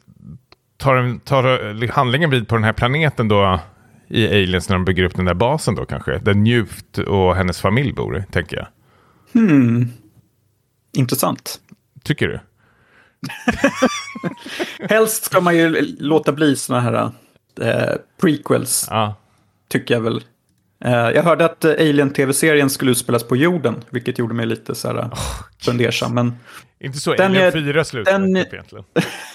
tar, 0.86 1.20
tar 1.26 1.88
handlingen 1.92 2.30
vid 2.30 2.48
på 2.48 2.56
den 2.56 2.64
här 2.64 2.74
planeten 2.74 3.28
då 3.28 3.60
i 4.08 4.28
Aliens 4.28 4.70
när 4.70 4.76
de 4.76 4.86
bygger 4.86 5.04
upp 5.04 5.16
den 5.16 5.26
där 5.26 5.34
basen 5.34 5.76
då 5.76 5.86
kanske? 5.86 6.18
Där 6.18 6.34
Newt 6.34 6.98
och 6.98 7.36
hennes 7.36 7.62
familj 7.62 7.94
bor, 7.94 8.24
tänker 8.32 8.58
jag. 8.58 8.68
Hmm. 9.42 9.88
Intressant. 10.98 11.60
Tycker 12.04 12.28
du? 12.28 12.40
Helst 14.90 15.24
ska 15.24 15.42
man 15.42 15.58
ju 15.58 15.96
låta 16.00 16.32
bli 16.32 16.56
sådana 16.56 16.82
här 16.84 17.12
eh, 17.62 17.96
prequels, 18.22 18.88
Ja. 18.90 19.16
tycker 19.70 19.94
jag 19.94 20.02
väl. 20.02 20.24
Eh, 20.86 20.92
jag 20.94 21.24
hörde 21.24 21.46
att 21.46 21.66
Alien-tv-serien 21.66 22.70
skulle 22.70 22.92
utspelas 22.92 23.24
på 23.24 23.36
jorden, 23.36 23.76
vilket 23.90 24.20
gjorde 24.20 24.34
mig 24.34 24.46
lite 24.46 24.76
så 24.76 24.88
här 24.88 24.96
oh, 25.02 25.20
fundersam. 25.62 26.14
Men 26.16 26.34
Inte 26.80 26.98
så 26.98 27.14
Den 27.14 27.32
Alien 27.32 27.46
är- 27.48 27.52
4 27.52 27.84
slutar 27.84 28.12
den- 28.20 28.36
typ 28.36 28.54
egentligen. 28.54 28.86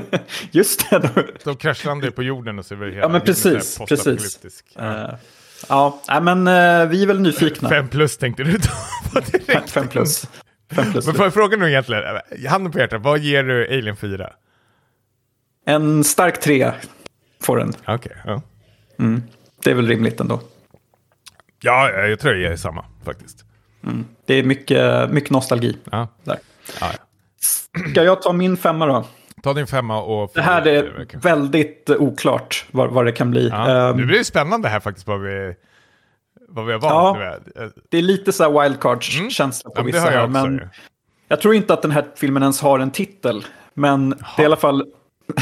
just 0.50 0.90
det. 0.90 0.98
Då, 0.98 1.22
De 1.44 1.56
kraschlandar 1.56 2.10
på 2.10 2.22
jorden 2.22 2.58
och 2.58 2.66
så 2.66 2.74
är 2.74 2.78
det 2.78 2.86
hela 2.90 3.00
Ja, 3.00 3.08
men 3.08 3.20
precis, 3.20 3.78
postapokalyptisk. 3.78 4.64
Ja. 4.74 5.08
eh, 5.08 5.14
ja, 5.68 6.20
men 6.22 6.46
eh, 6.46 6.86
vi 6.88 7.02
är 7.02 7.06
väl 7.06 7.20
nyfikna. 7.20 7.68
Fem 7.68 7.88
plus 7.88 8.16
tänkte 8.16 8.44
du 8.44 8.58
ta. 8.58 9.20
Fem 9.66 9.88
plus. 9.88 10.26
Fem 10.72 10.92
plus. 10.92 11.06
Men 11.06 11.14
får 11.14 11.24
jag 11.26 11.34
fråga 11.34 11.56
nu 11.56 11.68
egentligen, 11.68 12.02
handen 12.48 12.72
på 12.72 12.78
hjärtat, 12.78 13.02
vad 13.02 13.18
ger 13.18 13.44
du 13.44 13.64
Alien 13.78 13.96
4? 13.96 14.32
En 15.66 16.04
stark 16.04 16.40
tre 16.40 16.72
får 17.42 17.56
den. 17.58 17.72
Okej, 17.86 18.16
ja. 18.24 18.42
Det 19.64 19.70
är 19.70 19.74
väl 19.74 19.86
rimligt 19.88 20.20
ändå. 20.20 20.40
Ja, 21.60 21.90
jag 21.90 22.20
tror 22.20 22.34
jag 22.34 22.50
ger 22.50 22.56
samma 22.56 22.84
faktiskt. 23.04 23.44
Det 24.26 24.34
är 24.34 24.42
mycket, 24.42 25.10
mycket 25.10 25.30
nostalgi 25.30 25.76
Ja. 25.90 26.08
där. 26.24 26.38
Ja. 26.80 26.92
Ska 27.90 28.02
jag 28.04 28.22
ta 28.22 28.32
min 28.32 28.56
femma 28.56 28.86
då? 28.86 29.06
Ta 29.42 29.54
din 29.54 29.66
femma 29.66 30.02
och... 30.02 30.30
Det 30.34 30.42
här 30.42 30.66
är 30.66 31.06
väldigt 31.22 31.90
oklart 31.90 32.64
vad, 32.70 32.90
vad 32.90 33.04
det 33.06 33.12
kan 33.12 33.30
bli. 33.30 33.48
Ja. 33.48 33.90
Ehm, 33.90 33.96
Nu 33.96 34.06
blir 34.06 34.18
det 34.18 34.24
spännande 34.24 34.68
här 34.68 34.80
faktiskt 34.80 35.06
vad 35.06 35.20
vi, 35.20 35.54
vad 36.48 36.66
vi 36.66 36.72
har 36.72 36.80
Ja. 36.82 36.88
valt. 36.88 37.18
nu. 37.18 37.72
det 37.90 37.98
är 37.98 38.02
lite 38.02 38.32
så 38.32 38.42
här 38.52 38.62
wildcards-känsla 38.62 39.70
på 39.70 39.80
Ja, 39.80 39.84
vissa 39.84 40.12
jag 40.12 40.24
också. 40.24 40.46
Men 40.46 40.68
jag 41.28 41.40
tror 41.40 41.54
inte 41.54 41.72
att 41.74 41.82
den 41.82 41.90
här 41.90 42.04
filmen 42.16 42.42
ens 42.42 42.60
har 42.60 42.78
en 42.78 42.90
titel. 42.90 43.46
Men 43.74 44.10
det 44.10 44.16
är 44.36 44.42
i 44.42 44.46
alla 44.46 44.56
fall... 44.56 44.84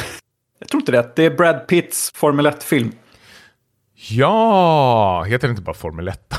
jag 0.58 0.68
tror 0.68 0.80
inte 0.82 0.92
det. 0.92 1.12
Det 1.16 1.24
är 1.24 1.30
Brad 1.30 1.66
Pitts 1.66 2.12
Formel 2.14 2.46
1-film. 2.46 2.92
Ja, 4.08 5.22
heter 5.22 5.48
det 5.48 5.50
inte 5.50 5.62
bara 5.62 5.74
Formel 5.74 6.08
1? 6.08 6.34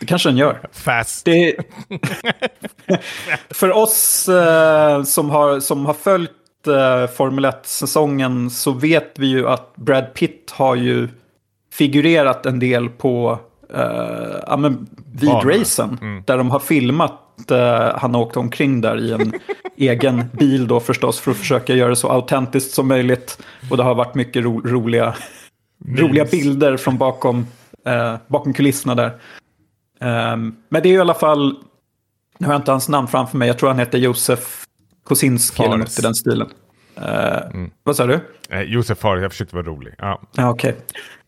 Det 0.00 0.06
kanske 0.06 0.28
den 0.28 0.36
gör. 0.36 0.60
Fast. 0.72 1.24
Det. 1.24 1.56
För 3.50 3.72
oss 3.76 4.28
eh, 4.28 5.02
som, 5.02 5.30
har, 5.30 5.60
som 5.60 5.86
har 5.86 5.94
följt 5.94 6.32
eh, 6.68 7.06
Formel 7.06 7.44
1-säsongen 7.44 8.50
så 8.50 8.72
vet 8.72 9.18
vi 9.18 9.26
ju 9.26 9.48
att 9.48 9.76
Brad 9.76 10.14
Pitt 10.14 10.50
har 10.50 10.74
ju 10.74 11.08
figurerat 11.72 12.46
en 12.46 12.58
del 12.58 12.88
på 12.88 13.38
eh, 13.74 14.36
ja, 14.46 14.56
men 14.56 14.86
vid 15.12 15.30
Banorna. 15.30 15.50
racen. 15.50 16.22
Där 16.26 16.38
de 16.38 16.50
har 16.50 16.58
filmat, 16.58 17.50
eh, 17.50 17.98
han 17.98 18.14
har 18.14 18.22
åkt 18.22 18.36
omkring 18.36 18.80
där 18.80 18.98
i 18.98 19.12
en 19.12 19.32
egen 19.76 20.24
bil 20.32 20.66
då 20.68 20.80
förstås 20.80 21.20
för 21.20 21.30
att 21.30 21.36
försöka 21.36 21.74
göra 21.74 21.88
det 21.88 21.96
så 21.96 22.08
autentiskt 22.08 22.74
som 22.74 22.88
möjligt. 22.88 23.38
Och 23.70 23.76
det 23.76 23.82
har 23.82 23.94
varit 23.94 24.14
mycket 24.14 24.44
ro 24.44 24.60
roliga, 24.60 25.14
roliga 25.98 26.24
bilder 26.24 26.76
från 26.76 26.98
bakom, 26.98 27.46
eh, 27.86 28.14
bakom 28.26 28.52
kulisserna 28.52 28.94
där. 28.94 29.12
Ehm, 30.00 30.56
men 30.68 30.82
det 30.82 30.88
är 30.88 30.90
ju 30.90 30.96
i 30.96 31.00
alla 31.00 31.14
fall, 31.14 31.56
nu 32.38 32.46
har 32.46 32.54
jag 32.54 32.60
inte 32.60 32.70
hans 32.70 32.88
namn 32.88 33.08
framför 33.08 33.38
mig, 33.38 33.48
jag 33.48 33.58
tror 33.58 33.68
han 33.68 33.78
heter 33.78 33.98
Josef 33.98 34.64
Kosinski 35.08 35.62
eller 35.62 35.76
något 35.76 35.88
Fares. 35.88 35.98
i 35.98 36.02
den 36.02 36.14
stilen. 36.14 36.48
Eh, 36.96 37.66
Vad 37.82 37.96
sa 37.96 38.06
du? 38.06 38.20
Eh, 38.48 38.62
Josef 38.62 38.98
Fares, 38.98 39.22
jag 39.22 39.30
försökte 39.32 39.56
vara 39.56 39.66
rolig. 39.66 39.94
Ja. 39.98 40.20
Ja, 40.36 40.50
okej. 40.50 40.76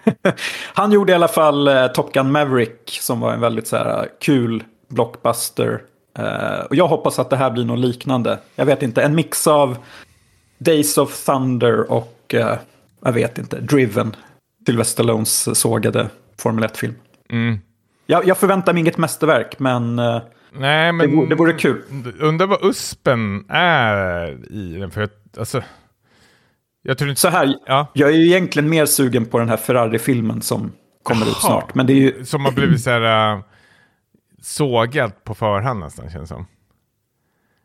han 0.74 0.92
gjorde 0.92 1.12
i 1.12 1.14
alla 1.14 1.28
fall 1.28 1.68
eh, 1.68 1.86
Top 1.86 2.12
Gun 2.12 2.32
Maverick 2.32 2.98
som 3.00 3.20
var 3.20 3.32
en 3.32 3.40
väldigt 3.40 3.68
så 3.68 3.76
här, 3.76 4.08
kul 4.20 4.64
blockbuster. 4.88 5.82
Eh, 6.18 6.60
och 6.68 6.74
jag 6.76 6.88
hoppas 6.88 7.18
att 7.18 7.30
det 7.30 7.36
här 7.36 7.50
blir 7.50 7.64
något 7.64 7.78
liknande. 7.78 8.38
Jag 8.56 8.66
vet 8.66 8.82
inte, 8.82 9.02
en 9.02 9.14
mix 9.14 9.46
av 9.46 9.76
Days 10.58 10.98
of 10.98 11.24
Thunder 11.24 11.90
och, 11.92 12.34
eh, 12.34 12.56
jag 13.04 13.12
vet 13.12 13.38
inte, 13.38 13.60
Driven. 13.60 14.16
Sylvester 14.66 14.92
Stallones 14.92 15.58
sågade 15.60 16.08
Formel 16.38 16.64
1-film. 16.64 16.94
Mm. 17.30 17.58
Jag, 18.06 18.26
jag 18.26 18.38
förväntar 18.38 18.72
mig 18.72 18.80
inget 18.80 18.98
mästerverk, 18.98 19.58
men 19.58 19.98
eh, 19.98 20.20
Nej, 20.53 20.92
men... 20.92 21.11
det, 21.11 21.16
vore, 21.16 21.28
det 21.28 21.34
vore 21.34 21.53
kul. 21.53 21.82
Undrar 22.20 22.46
vad 22.46 22.64
USPen 22.64 23.44
är 23.48 24.53
i 24.53 24.76
den. 24.78 24.90
För 24.90 25.03
att, 25.03 25.38
alltså... 25.38 25.62
Jag 26.82 26.98
tror 26.98 27.11
inte... 27.11 27.20
Så 27.20 27.28
här, 27.28 27.55
Ja. 27.66 27.86
jag 27.94 28.11
är 28.11 28.14
ju 28.14 28.26
egentligen 28.26 28.70
mer 28.70 28.86
sugen 28.86 29.26
på 29.26 29.38
den 29.38 29.48
här 29.48 29.57
Ferrari-filmen 29.57 30.42
som 30.42 30.72
kommer 31.03 31.22
ut 31.26 31.38
Jaha. 31.42 31.51
snart. 31.51 31.74
Men 31.74 31.86
det 31.86 31.92
är 31.92 31.96
ju, 31.96 32.24
Som 32.24 32.44
har 32.44 32.53
blivit 32.53 32.80
så 32.80 32.90
här... 32.90 33.34
Uh, 33.34 33.42
sågad 34.42 35.24
på 35.24 35.34
förhand 35.34 35.80
nästan, 35.80 36.11
känns 36.11 36.28
som. 36.28 36.46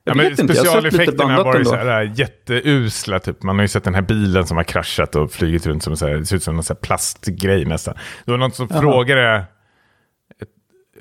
Ja, 0.03 0.13
men 0.13 0.37
specialeffekterna 0.37 1.33
har 1.33 1.43
varit 1.43 1.67
så 1.67 1.75
här 1.75 2.13
jätteusla. 2.15 3.19
Typ. 3.19 3.43
Man 3.43 3.55
har 3.55 3.63
ju 3.63 3.67
sett 3.67 3.83
den 3.83 3.95
här 3.95 4.01
bilen 4.01 4.47
som 4.47 4.57
har 4.57 4.63
kraschat 4.63 5.15
och 5.15 5.31
flugit 5.31 5.67
runt 5.67 5.83
som 5.83 5.97
så 5.97 6.07
här, 6.07 6.15
det 6.15 6.25
ser 6.25 6.35
ut 6.35 6.43
som 6.43 6.57
en 6.57 6.63
så 6.63 6.75
plastgrej 6.75 7.65
nästan. 7.65 7.93
Det 8.25 8.31
var 8.31 8.37
någon 8.37 8.51
som 8.51 8.67
Jaha. 8.69 8.81
frågade, 8.81 9.45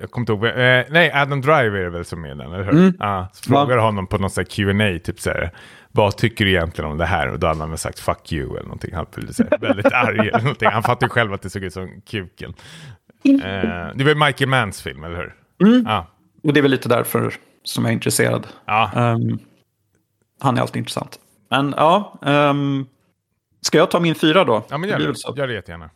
jag 0.01 0.11
kommer 0.11 0.23
inte 0.23 0.33
ihåg, 0.33 0.45
eh, 0.45 0.85
nej 0.91 1.13
Adam 1.15 1.41
Driver 1.41 1.81
är 1.81 1.89
väl 1.89 2.05
som 2.05 2.25
är 2.25 2.29
den, 2.29 2.41
eller 2.41 2.65
hur? 2.65 2.73
Mm. 2.73 2.95
Ja, 2.99 3.29
så 3.33 3.43
frågade 3.51 3.81
honom 3.81 4.07
på 4.07 4.19
någon 4.19 4.31
sån 4.31 4.43
här 4.43 4.51
Q&A 4.51 4.99
typ 5.05 5.21
så 5.21 5.31
här, 5.31 5.51
vad 5.93 6.17
tycker 6.17 6.45
du 6.45 6.51
egentligen 6.51 6.91
om 6.91 6.99
det 6.99 7.07
här? 7.07 7.29
Och 7.29 7.39
då 7.39 7.47
hade 7.47 7.61
han 7.61 7.69
väl 7.69 7.79
sagt 7.79 7.99
fuck 7.99 8.33
you 8.33 8.51
eller 8.51 8.63
någonting. 8.63 8.95
Han 8.95 9.07
blev 9.15 9.33
så 9.33 9.45
här, 9.51 9.59
väldigt 9.59 9.87
arg 9.93 10.19
eller 10.19 10.39
någonting. 10.39 10.69
Han 10.69 10.83
fattade 10.83 11.07
ju 11.07 11.11
själv 11.11 11.33
att 11.33 11.43
det 11.43 11.51
såg 11.51 11.65
ut 11.65 11.73
som 11.73 12.01
kuken. 12.07 12.55
Eh, 13.25 13.95
det 13.95 14.05
var 14.05 14.27
Michael 14.27 14.51
Manns 14.51 14.83
film, 14.83 15.05
eller 15.05 15.17
hur? 15.17 15.35
Mm. 15.69 15.85
Ja. 15.89 16.07
och 16.43 16.53
det 16.53 16.61
är 16.61 16.63
väl 16.63 16.71
lite 16.71 16.89
därför 16.89 17.35
som 17.63 17.85
jag 17.85 17.91
är 17.91 17.95
intresserad. 17.95 18.47
Ja. 18.65 18.91
Ehm, 18.97 19.39
han 20.41 20.57
är 20.57 20.61
alltid 20.61 20.77
intressant. 20.77 21.19
Men 21.51 21.75
ja, 21.77 22.19
ehm, 22.23 22.87
ska 23.61 23.79
jag 23.79 23.91
ta 23.91 24.01
min 24.01 24.15
fyra 24.15 24.45
då? 24.45 24.63
ja, 24.69 24.79
men 24.79 24.91
gör 24.91 24.99
det. 24.99 25.39
Gör 25.41 25.47
det 25.47 25.55
jättegärna. 25.55 25.91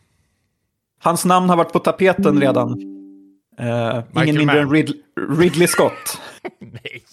Hans 1.03 1.25
namn 1.25 1.49
har 1.49 1.57
varit 1.57 1.73
på 1.73 1.79
tapeten 1.79 2.41
redan. 2.41 2.98
Eh, 3.59 4.23
ingen 4.23 4.37
mindre 4.37 4.59
än. 4.59 4.71
Rid 4.71 4.93
Ridley 5.39 5.67
Scott. 5.67 6.21
Nej. 6.59 7.03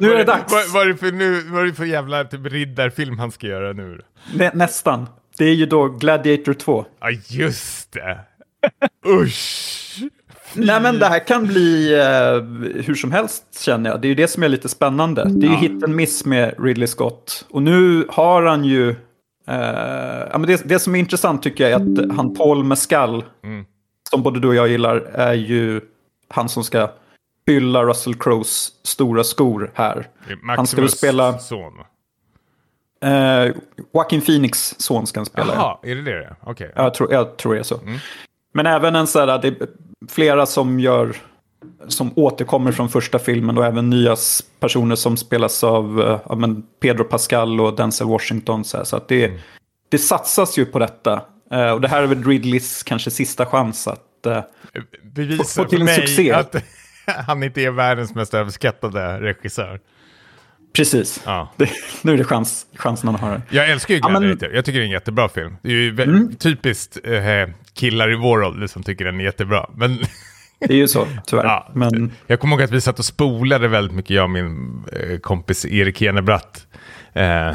Nu 0.00 0.12
är 0.12 0.18
det 0.18 0.24
dags. 0.24 0.52
Vad, 0.52 0.72
vad, 0.72 0.82
är 0.82 0.86
det 0.88 0.96
för, 0.96 1.12
nu, 1.12 1.40
vad 1.40 1.62
är 1.62 1.66
det 1.66 1.74
för 1.74 1.84
jävla 1.84 2.24
typ, 2.24 2.46
riddarfilm 2.46 3.18
han 3.18 3.30
ska 3.30 3.46
göra 3.46 3.72
nu? 3.72 4.00
Nä 4.34 4.50
nästan. 4.54 5.06
Det 5.38 5.44
är 5.44 5.54
ju 5.54 5.66
då 5.66 5.88
Gladiator 5.88 6.52
2. 6.54 6.84
Ja, 7.00 7.10
just 7.28 7.92
det. 7.92 8.18
Usch. 9.06 9.98
Nej 10.54 10.80
men 10.80 10.98
det 10.98 11.06
här 11.06 11.26
kan 11.26 11.46
bli 11.46 11.94
eh, 11.94 12.82
hur 12.84 12.94
som 12.94 13.12
helst 13.12 13.60
känner 13.60 13.90
jag. 13.90 14.00
Det 14.00 14.06
är 14.06 14.08
ju 14.08 14.14
det 14.14 14.28
som 14.28 14.42
är 14.42 14.48
lite 14.48 14.68
spännande. 14.68 15.24
Det 15.24 15.46
är 15.46 15.50
ju 15.50 15.56
hit 15.56 15.84
and 15.84 15.94
miss 15.94 16.24
med 16.24 16.54
Ridley 16.58 16.86
Scott. 16.86 17.46
Och 17.50 17.62
nu 17.62 18.06
har 18.08 18.42
han 18.42 18.64
ju... 18.64 18.90
Eh, 19.48 19.56
ja, 20.30 20.38
men 20.38 20.42
det, 20.46 20.62
det 20.64 20.78
som 20.78 20.94
är 20.94 20.98
intressant 20.98 21.42
tycker 21.42 21.68
jag 21.68 21.72
är 21.72 21.76
att 21.76 22.16
han 22.16 22.34
Paul 22.34 22.64
Mescal, 22.64 23.24
Mm. 23.44 23.64
Som 24.12 24.22
både 24.22 24.40
du 24.40 24.48
och 24.48 24.54
jag 24.54 24.68
gillar, 24.68 24.96
är 25.14 25.32
ju 25.34 25.80
han 26.28 26.48
som 26.48 26.64
ska 26.64 26.90
fylla 27.46 27.84
Russell 27.84 28.14
Crowes 28.14 28.72
stora 28.82 29.24
skor 29.24 29.70
här. 29.74 30.08
Är 30.28 30.38
Han 30.56 30.66
ska 30.66 30.76
väl 30.76 30.82
Maximus 30.84 30.98
spela- 30.98 31.38
son. 31.38 31.72
Eh, 33.04 33.54
Joaquin 33.94 34.20
Phoenix 34.20 34.74
son 34.78 35.06
ska 35.06 35.20
han 35.20 35.26
spela. 35.26 35.54
ja. 35.54 35.80
Jaha, 35.82 35.90
är 35.92 35.96
det 35.96 36.02
det? 36.02 36.36
Okej. 36.44 36.72
Jag 36.76 36.94
tror, 36.94 37.12
jag 37.12 37.36
tror 37.36 37.54
det 37.54 37.60
är 37.60 37.64
så. 37.64 37.78
Mm. 37.80 37.98
Men 38.54 38.66
även 38.66 38.96
en 38.96 39.06
sån 39.06 39.28
här, 39.28 39.38
det 39.38 39.48
är 39.48 39.56
flera 40.08 40.46
som 40.46 40.80
gör, 40.80 41.16
som 41.88 42.10
återkommer 42.16 42.72
från 42.72 42.88
första 42.88 43.18
filmen 43.18 43.58
och 43.58 43.64
även 43.66 43.90
nya 43.90 44.16
personer 44.60 44.94
som 44.96 45.16
spelas 45.16 45.64
av 45.64 46.00
eh, 46.00 46.20
ja, 46.28 46.48
Pedro 46.80 47.04
Pascal 47.04 47.60
och 47.60 47.76
Denzel 47.76 48.06
Washington. 48.06 48.64
Så, 48.64 48.76
här, 48.76 48.84
så 48.84 48.96
att 48.96 49.08
det, 49.08 49.24
Mm. 49.24 49.38
det 49.88 49.98
satsas 49.98 50.58
ju 50.58 50.64
på 50.64 50.78
detta. 50.78 51.22
Eh, 51.52 51.70
och 51.70 51.80
det 51.80 51.88
här 51.88 52.02
är 52.02 52.06
väl 52.06 52.24
Ridleys 52.24 52.82
kanske 52.82 53.10
sista 53.10 53.46
chans 53.46 53.88
att... 53.88 54.26
eh, 54.26 54.40
Bevisa 55.02 55.62
Få 55.62 55.68
till 55.68 55.82
en 55.82 55.88
succé. 55.88 56.32
att 56.32 56.54
han 57.26 57.42
inte 57.42 57.62
är 57.62 57.70
världens 57.70 58.14
mest 58.14 58.34
överskattade 58.34 59.20
regissör. 59.20 59.80
precis. 60.76 61.22
Ja. 61.26 61.52
Det, 61.56 61.70
nu 62.02 62.12
är 62.12 62.16
det 62.16 62.24
chans, 62.24 62.66
chansen 62.74 63.08
han 63.08 63.30
har. 63.30 63.42
Jag 63.50 63.70
älskar 63.70 63.94
ju 63.94 64.00
Ja, 64.02 64.08
men- 64.08 64.22
Gladiator. 64.22 64.54
Jag 64.56 64.64
tycker 64.64 64.78
det 64.78 64.84
är 64.84 64.86
en 64.86 64.92
jättebra 64.92 65.28
film. 65.28 65.56
Det 65.62 65.68
är 65.68 65.72
ju 65.72 66.02
Mm. 66.02 66.34
typiskt 66.36 66.98
eh, 67.04 67.54
killar 67.74 68.12
i 68.12 68.16
vår 68.16 68.42
ålder 68.42 68.66
som 68.66 68.82
tycker 68.82 69.04
den 69.04 69.20
är 69.20 69.24
jättebra. 69.24 69.70
Men 69.74 69.98
Det 70.68 70.72
är 70.72 70.76
ju 70.78 70.88
så, 70.88 71.06
tyvärr. 71.26 71.44
Ja, 71.44 71.70
Men 71.74 72.12
Jag 72.26 72.40
kommer 72.40 72.56
ihåg 72.56 72.62
att 72.62 72.70
vi 72.70 72.80
satt 72.80 72.98
och 72.98 73.04
spolade 73.04 73.68
väldigt 73.68 73.96
mycket, 73.96 74.10
jag 74.10 74.24
och 74.24 74.30
min 74.30 74.84
eh, 74.92 75.18
kompis 75.18 75.66
Erik 75.66 76.00
Henebratt, 76.00 76.66
eh, 77.12 77.54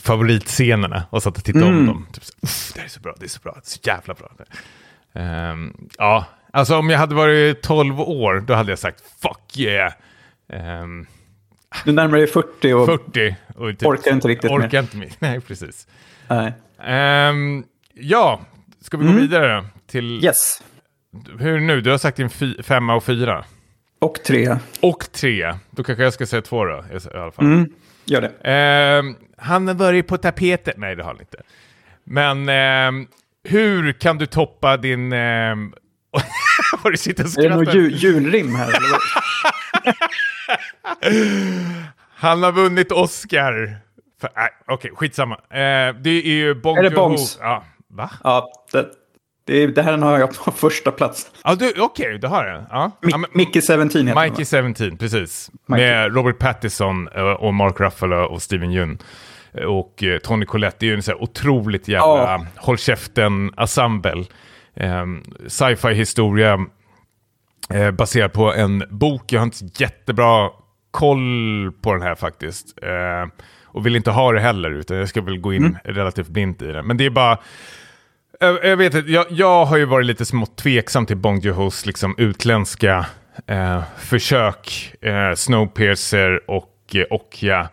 favoritscenerna 0.00 1.02
och 1.10 1.22
satt 1.22 1.36
och 1.38 1.44
tittade 1.44 1.66
Mm. 1.66 1.78
om 1.78 1.86
dem. 1.86 2.06
Typ, 2.12 2.24
så, 2.24 2.32
"Uff, 2.42 2.72
det 2.74 2.80
är 2.80 2.88
så 2.88 3.00
bra, 3.00 3.14
det 3.18 3.24
är 3.26 3.28
så 3.28 3.40
bra, 3.42 3.52
det 3.52 3.58
är 3.58 3.70
så 3.70 3.78
jävla 3.82 4.14
bra. 4.14 4.28
Ehm, 5.12 5.88
ja, 5.98 6.24
alltså 6.52 6.76
om 6.78 6.90
jag 6.90 6.98
hade 6.98 7.14
varit 7.14 7.62
12 7.62 8.00
år, 8.00 8.40
då 8.46 8.54
hade 8.54 8.72
jag 8.72 8.78
sagt 8.78 9.02
fuck 9.22 9.56
yeah. 9.58 9.92
Ehm, 10.52 11.06
Du 11.84 11.92
närmar 11.92 12.18
dig 12.18 12.26
40 12.26 12.72
och 12.72 12.86
40. 12.86 13.36
Och 13.56 13.68
typ, 13.70 13.82
orkar 13.82 14.12
inte 14.12 14.28
riktigt 14.28 14.50
orkar 14.50 14.68
mer. 14.70 14.78
inte 14.78 14.96
mer. 14.96 15.10
Nej, 15.18 15.40
precis. 15.40 15.86
Nej. 16.28 16.52
Ehm, 16.84 17.64
ja, 17.94 18.40
ska 18.80 18.96
vi 18.96 19.06
gå 19.06 19.12
vidare 19.12 19.64
till... 19.86 20.10
Mm. 20.10 20.24
Yes. 20.24 20.62
Hur 21.38 21.60
nu? 21.60 21.80
Du 21.80 21.90
har 21.90 21.98
sagt 21.98 22.16
din 22.16 22.30
femma 22.62 22.94
och 22.94 23.04
fyra. 23.04 23.44
Och 23.98 24.18
tre. 24.26 24.56
Och 24.80 25.12
tre. 25.12 25.54
Då 25.70 25.84
kanske 25.84 26.02
jag 26.04 26.12
ska 26.12 26.26
säga 26.26 26.42
två 26.42 26.64
då, 26.64 26.84
i 26.92 27.16
alla 27.16 27.32
fall. 27.32 27.44
Mm. 27.44 27.72
Gör 28.08 28.20
det. 28.20 28.32
Ehm, 28.50 29.16
han 29.36 29.68
har 29.68 29.74
varit 29.74 30.06
på 30.08 30.16
tapeten. 30.16 30.74
Nej, 30.76 30.96
det 30.96 31.02
har 31.02 31.10
han 31.10 31.20
inte. 31.20 31.38
Men 32.04 32.48
ehm, 32.48 33.06
hur 33.44 33.92
kan 33.92 34.18
du 34.18 34.26
toppa 34.26 34.76
din... 34.76 35.12
Um, 35.52 35.74
vad 36.82 36.92
du 36.92 36.96
sitter 36.96 37.24
och 37.24 37.30
Är 37.44 37.48
det 37.48 37.56
något 37.56 37.64
skrattar? 37.68 37.78
ju- 37.80 37.90
julrim 37.90 38.54
här? 38.54 38.72
Han 42.14 42.42
har 42.42 42.52
vunnit 42.52 42.92
Oscar. 42.92 43.78
För, 44.20 44.30
nej, 44.36 44.48
Okej, 44.66 44.90
skitsamma. 44.94 45.34
Eh, 45.34 45.94
det 46.00 46.10
är 46.10 46.26
ju 46.32 46.54
Bong 46.54 46.76
Är 46.78 46.82
det. 46.82 46.90
Bongs? 46.90 47.38
Ja, 47.40 47.64
va? 47.88 48.10
ja, 48.24 48.50
det, 48.72 48.86
det, 49.48 49.66
det 49.66 49.82
här 49.82 49.98
har 49.98 50.18
jag 50.18 50.34
på 50.44 50.50
första 50.52 50.90
plats. 50.90 51.30
Ja, 51.44 51.54
du, 51.54 51.72
okej, 51.80 52.18
du 52.18 52.26
har 52.26 52.44
det. 52.44 52.66
Ja. 52.70 52.90
Mi- 53.02 53.08
ja, 53.10 53.18
men, 53.18 53.30
Mickey 53.34 53.60
17 53.60 53.82
heter 53.84 54.02
Mikey 54.30 54.62
va? 54.62 54.74
17, 54.74 54.96
precis. 54.98 55.50
Mikey. 55.68 55.84
Med 55.86 56.14
Robert 56.14 56.38
Pattinson 56.38 57.08
eh, 57.08 57.22
och 57.22 57.54
Mark 57.54 57.80
Ruffalo 57.80 58.16
och 58.16 58.42
Steven 58.42 58.70
Yeun. 58.70 58.98
Eh, 59.54 59.62
Och 59.64 60.02
eh, 60.02 60.18
Tony 60.18 60.46
Collette, 60.46 60.76
det 60.80 60.86
är 60.86 60.88
ju 60.88 60.94
en 60.94 61.02
så 61.02 61.10
här 61.10 61.22
otroligt 61.22 61.88
jävla 61.88 62.06
Ja. 62.06 62.46
håll 62.56 62.78
käften-ensemble. 62.78 64.24
Um, 64.80 65.22
Sci-fi 65.46 65.94
historia 65.94 66.58
eh, 67.74 67.90
baserad 67.90 68.32
på 68.32 68.54
en 68.54 68.84
bok. 68.90 69.32
Jag 69.32 69.40
har 69.40 69.44
inte 69.44 69.82
jättebra 69.84 70.50
koll 70.90 71.72
på 71.82 71.92
den 71.92 72.02
här 72.02 72.14
faktiskt. 72.14 72.78
Eh, 72.82 73.28
och 73.64 73.86
vill 73.86 73.96
inte 73.96 74.10
ha 74.10 74.32
det 74.32 74.40
heller, 74.40 74.70
utan 74.70 74.96
jag 74.96 75.08
ska 75.08 75.20
väl 75.20 75.38
gå 75.40 75.52
in 75.54 75.78
relativt 75.84 76.28
blint 76.28 76.62
i 76.62 76.66
det. 76.66 76.82
Men 76.82 76.96
det 76.96 77.06
är 77.06 77.10
bara... 77.10 77.38
Jag, 78.40 78.64
jag 78.64 78.76
vet 78.76 78.94
inte, 78.94 79.12
jag, 79.12 79.26
jag 79.30 79.64
har 79.64 79.76
ju 79.76 79.84
varit 79.84 80.06
lite 80.06 80.24
smått 80.24 80.56
tveksam 80.56 81.06
till 81.06 81.16
Bong 81.16 81.40
Joon-hos 81.40 81.86
liksom 81.86 82.14
utländska 82.18 83.06
eh, 83.46 83.82
försök. 83.98 84.94
Eh, 85.00 85.34
Snowpiercer 85.34 86.50
och 86.50 86.74
eh, 86.94 87.04
Okja. 87.10 87.68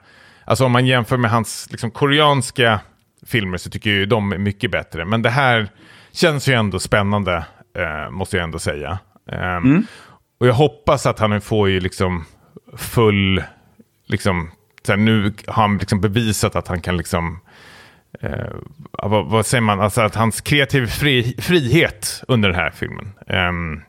Alltså 0.46 0.66
om 0.66 0.72
man 0.72 0.86
jämför 0.86 1.18
med 1.18 1.32
hans 1.32 1.68
liksom, 1.72 1.92
koreanska 1.92 2.80
filmer 3.26 3.58
så 3.58 3.70
tycker 3.70 3.90
jag 3.90 4.00
ju 4.00 4.06
de 4.06 4.32
är 4.32 4.38
mycket 4.38 4.72
bättre. 4.72 5.06
Men 5.06 5.22
det 5.22 5.30
här 5.30 5.68
känns 6.12 6.48
ju 6.48 6.54
ändå 6.54 6.80
spännande, 6.80 7.46
eh, 7.78 8.12
måste 8.12 8.38
jag 8.38 8.44
ändå 8.44 8.60
säga. 8.60 9.00
Ehm, 9.32 9.86
Och 10.40 10.48
jag 10.48 10.54
hoppas 10.54 11.06
att 11.06 11.20
han 11.20 11.42
får 11.42 11.70
ju 11.70 11.80
liksom 11.80 12.26
full, 12.78 13.44
liksom, 14.08 14.52
så 14.86 14.92
här, 14.92 14.98
nu 14.98 15.34
har 15.48 15.54
han 15.64 15.78
liksom 15.78 16.02
bevisat 16.02 16.56
att 16.56 16.68
han 16.68 16.82
kan 16.82 16.98
liksom 16.98 17.40
eh, 18.22 18.56
vad, 18.92 19.26
vad 19.26 19.46
säger 19.46 19.62
man, 19.62 19.82
alltså 19.82 20.02
att 20.02 20.16
hans 20.16 20.42
kreativ 20.42 20.86
fri, 20.88 21.36
frihet 21.40 22.24
under 22.28 22.50
den 22.50 22.60
här 22.60 22.72
filmen 22.72 23.14
ehm, 23.28 23.82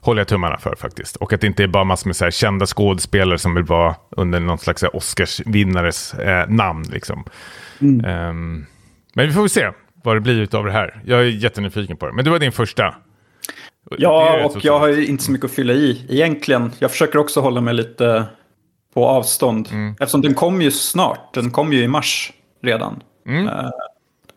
håller 0.00 0.20
jag 0.20 0.28
tummarna 0.28 0.58
för 0.58 0.74
faktiskt. 0.76 1.16
Och 1.16 1.32
att 1.32 1.40
det 1.40 1.46
inte 1.46 1.62
är 1.62 1.66
bara 1.66 1.84
massor 1.84 2.08
med 2.08 2.16
så 2.16 2.24
här, 2.24 2.30
kända 2.30 2.66
skådespelare 2.66 3.38
som 3.38 3.54
vill 3.54 3.64
vara 3.64 3.94
under 4.10 4.40
någon 4.40 4.58
slags 4.58 4.82
Oscarsvinnares 4.82 6.14
eh, 6.14 6.48
namn. 6.48 6.84
Liksom. 6.92 7.24
Ehm, 7.80 8.66
men 9.14 9.26
vi 9.26 9.32
får 9.32 9.40
väl 9.40 9.50
se 9.50 9.70
vad 10.02 10.16
det 10.16 10.20
blir 10.20 10.56
av 10.56 10.64
det 10.64 10.72
här. 10.72 11.02
Jag 11.04 11.20
är 11.20 11.24
jättenyfiken 11.24 11.96
på 11.96 12.06
det. 12.06 12.12
Men 12.12 12.24
det 12.24 12.30
var 12.30 12.38
din 12.38 12.52
första. 12.52 12.94
Ja, 13.98 14.44
och 14.44 14.64
jag 14.64 14.78
har 14.78 14.88
ju 14.88 15.06
inte 15.06 15.24
så 15.24 15.32
mycket 15.32 15.44
att 15.44 15.50
fylla 15.50 15.72
i 15.72 16.06
egentligen. 16.08 16.72
Jag 16.78 16.90
försöker 16.90 17.18
också 17.18 17.40
hålla 17.40 17.60
mig 17.60 17.74
lite 17.74 18.24
på 18.94 19.06
avstånd. 19.06 19.68
Mm. 19.72 19.94
Eftersom 20.00 20.20
den 20.20 20.34
kom 20.34 20.62
ju 20.62 20.70
snart. 20.70 21.34
Den 21.34 21.50
kom 21.50 21.72
ju 21.72 21.82
i 21.82 21.88
mars 21.88 22.32
redan. 22.62 23.02
Mm. 23.26 23.48
Eh, 23.48 23.70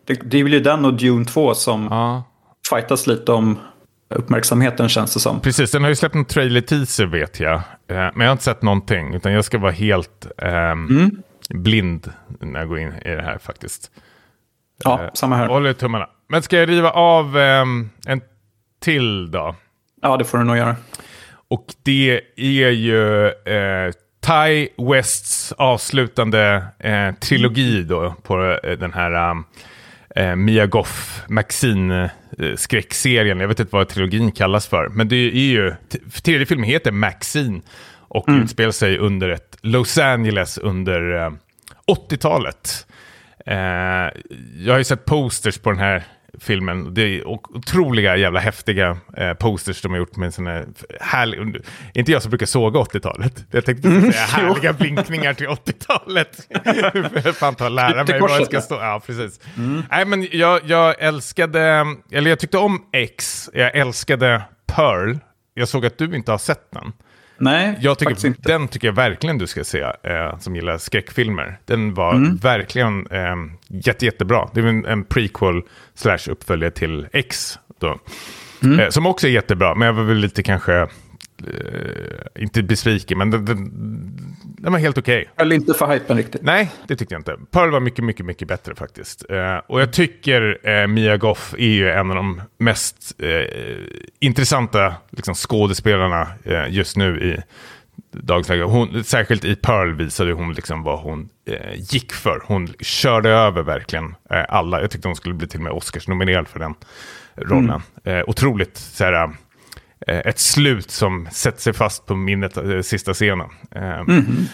det, 0.06 0.14
det 0.14 0.38
är 0.38 0.42
väl 0.44 0.52
ju 0.52 0.60
den 0.60 0.84
och 0.84 0.94
Dune 0.94 1.24
2 1.24 1.54
som 1.54 1.88
Ja, 1.90 2.22
fightas 2.70 3.06
lite 3.06 3.32
om 3.32 3.58
uppmärksamheten 4.14 4.88
känns 4.88 5.14
det 5.14 5.20
som. 5.20 5.40
precis. 5.40 5.70
Den 5.70 5.82
har 5.82 5.88
ju 5.88 5.96
släppt 5.96 6.14
en 6.14 6.24
trailer 6.24 6.60
teaser 6.60 7.06
vet 7.06 7.40
jag. 7.40 7.54
Eh, 7.54 7.60
men 7.88 8.20
jag 8.20 8.26
har 8.26 8.32
inte 8.32 8.44
sett 8.44 8.62
någonting. 8.62 9.14
Utan 9.14 9.32
jag 9.32 9.44
ska 9.44 9.58
vara 9.58 9.72
helt 9.72 10.26
ehm, 10.38 10.86
Mm. 10.90 11.10
blind 11.48 12.12
när 12.40 12.60
jag 12.60 12.68
går 12.68 12.78
in 12.78 12.92
i 13.04 13.08
det 13.14 13.22
här 13.22 13.38
faktiskt. 13.38 13.90
Ja, 14.84 15.02
Eh, 15.02 15.10
samma 15.14 15.36
här. 15.36 15.46
Håller 15.48 15.72
tummarna. 15.72 16.06
Men 16.28 16.42
ska 16.42 16.56
jag 16.58 16.68
riva 16.68 16.90
av 16.90 17.36
ehm, 17.38 17.90
en 18.06 18.20
till 18.80 19.30
då? 19.30 19.54
Ja, 20.02 20.16
det 20.16 20.24
får 20.24 20.38
du 20.38 20.44
nog 20.44 20.56
göra. 20.56 20.76
Och 21.48 21.66
det 21.82 22.20
är 22.36 22.70
ju 22.70 23.26
eh, 23.26 23.92
Ty 24.26 24.68
Wests 24.76 25.52
avslutande 25.52 26.64
eh, 26.78 27.14
trilogi 27.14 27.82
då 27.82 28.14
på 28.22 28.58
eh, 28.62 28.70
den 28.70 28.92
här 28.92 29.30
um, 29.30 29.44
eh, 30.16 30.36
Mia 30.36 30.66
Goff 30.66 31.22
Maxine 31.28 32.10
eh, 32.38 32.54
skräckserien. 32.56 33.40
Jag 33.40 33.48
vet 33.48 33.60
inte 33.60 33.76
vad 33.76 33.88
trilogin 33.88 34.32
kallas 34.32 34.66
för. 34.66 34.88
Men 34.88 35.08
det 35.08 35.16
är 35.16 35.50
ju, 35.50 35.74
tredje 36.22 36.46
filmen 36.46 36.66
heter 36.66 36.92
Maxine 36.92 37.60
och 37.98 38.24
utspelar 38.28 38.72
sig 38.72 38.98
under 38.98 39.28
ett 39.28 39.56
Los 39.60 39.98
Angeles 39.98 40.58
under 40.58 41.24
eh, 41.24 41.30
80-talet. 41.86 42.86
Eh, 43.46 43.56
jag 44.58 44.72
har 44.72 44.78
ju 44.78 44.84
sett 44.84 45.04
posters 45.04 45.58
på 45.58 45.70
den 45.70 45.80
här 45.80 46.04
filmen. 46.40 46.94
Det 46.94 47.02
är 47.02 47.28
otroliga 47.28 48.16
jävla 48.16 48.40
häftiga 48.40 48.98
eh, 49.16 49.34
posters 49.34 49.82
de 49.82 49.92
har 49.92 49.98
gjort 49.98 50.16
med 50.16 50.34
här 50.38 50.66
härliga... 51.00 51.60
Inte 51.94 52.12
jag 52.12 52.22
som 52.22 52.30
brukar 52.30 52.46
såga 52.46 52.80
80-talet. 52.80 53.44
Jag 53.50 53.64
tänkte 53.64 53.90
säga 53.90 54.12
härliga 54.12 54.72
blinkningar 54.72 55.34
till 55.34 55.46
80-talet. 55.46 56.48
För 57.22 57.28
att 57.28 57.36
fan 57.36 57.54
ta 57.54 57.64
och 57.64 57.70
lära 57.70 58.04
mig 58.04 58.20
vad 58.20 58.30
korset, 58.30 58.46
ska 58.46 58.60
stå. 58.60 58.74
Ja, 58.74 59.02
precis. 59.06 59.40
Nej, 59.90 60.04
men 60.04 60.28
jag, 60.32 60.60
jag 60.64 60.94
älskade... 60.98 61.86
Eller 62.10 62.30
jag 62.30 62.38
tyckte 62.38 62.58
om 62.58 62.84
X. 62.92 63.50
Jag 63.52 63.76
älskade 63.76 64.42
Pearl. 64.66 65.18
Jag 65.54 65.68
såg 65.68 65.86
att 65.86 65.98
du 65.98 66.16
inte 66.16 66.30
har 66.30 66.38
sett 66.38 66.70
den. 66.70 66.92
Nej, 67.38 67.78
Jag 67.80 67.98
tycker, 67.98 68.26
inte. 68.26 68.42
den 68.48 68.68
tycker 68.68 68.88
jag 68.88 68.92
verkligen 68.92 69.38
du 69.38 69.46
ska 69.46 69.64
se, 69.64 69.80
eh, 69.80 70.38
som 70.38 70.56
gillar 70.56 70.78
skräckfilmer. 70.78 71.58
Den 71.64 71.94
var 71.94 72.14
Mm. 72.14 72.36
verkligen 72.36 73.06
eh, 73.10 73.34
jätte, 73.68 74.04
jättebra. 74.04 74.48
Det 74.54 74.60
är 74.60 74.64
en, 74.66 74.84
en 74.86 75.04
prequel 75.04 75.62
slash 75.94 76.18
uppföljare 76.30 76.70
till 76.70 77.06
X. 77.12 77.58
Mm. 78.62 78.80
Eh, 78.80 78.88
som 78.88 79.06
också 79.06 79.26
är 79.26 79.30
jättebra, 79.30 79.74
men 79.74 79.86
jag 79.86 79.92
var 79.92 80.02
väl 80.04 80.16
lite 80.16 80.42
kanske, 80.42 80.86
inte 82.38 82.62
besviken, 82.62 83.18
men 83.18 83.30
den, 83.30 83.44
den, 83.44 83.70
den 84.42 84.72
var 84.72 84.78
helt 84.78 84.98
okej. 84.98 85.30
Höll 85.36 85.52
inte 85.52 85.74
för 85.74 85.92
hypen 85.92 86.16
riktigt. 86.16 86.42
Nej, 86.42 86.70
det 86.88 86.96
tyckte 86.96 87.14
jag 87.14 87.20
inte. 87.20 87.36
Pearl 87.50 87.70
var 87.70 87.80
mycket, 87.80 88.04
mycket, 88.04 88.26
mycket 88.26 88.48
bättre 88.48 88.74
faktiskt. 88.74 89.30
Eh, 89.30 89.56
och 89.56 89.80
jag 89.80 89.92
tycker 89.92 90.68
eh, 90.68 90.86
Mia 90.86 91.16
Goff 91.16 91.54
är 91.58 91.68
ju 91.68 91.90
en 91.90 92.10
av 92.10 92.16
de 92.16 92.42
mest 92.58 93.14
eh, 93.18 93.28
intressanta 94.20 94.94
liksom, 95.10 95.34
skådespelarna 95.34 96.28
eh, 96.44 96.68
just 96.68 96.96
nu 96.96 97.20
i 97.20 97.42
dagens 98.10 98.48
läge. 98.48 98.62
Hon, 98.62 99.04
särskilt 99.04 99.44
i 99.44 99.56
Pearl 99.56 99.94
visade 99.94 100.32
hon 100.32 100.52
liksom 100.52 100.82
vad 100.82 100.98
hon 100.98 101.28
eh, 101.46 101.74
gick 101.92 102.12
för. 102.12 102.42
Hon 102.46 102.68
körde 102.80 103.30
över 103.30 103.62
verkligen 103.62 104.14
eh, 104.30 104.44
alla. 104.48 104.80
Jag 104.80 104.90
tyckte 104.90 105.08
hon 105.08 105.16
skulle 105.16 105.34
bli 105.34 105.48
till 105.48 105.58
och 105.58 105.64
med 105.64 105.72
Oscars-nominerad 105.72 106.48
för 106.48 106.58
den 106.58 106.74
rollen. 107.36 107.82
Eh, 108.04 108.22
otroligt 108.26 108.76
så 108.76 109.04
här, 109.04 109.12
eh, 109.12 109.30
ett 110.06 110.38
slut 110.38 110.90
som 110.90 111.28
sätter 111.32 111.60
sig 111.60 111.72
fast 111.72 112.06
på 112.06 112.14
minnet, 112.14 112.56
eh, 112.56 112.80
sista 112.80 113.14
scenen. 113.14 113.48
Eh, 113.70 114.02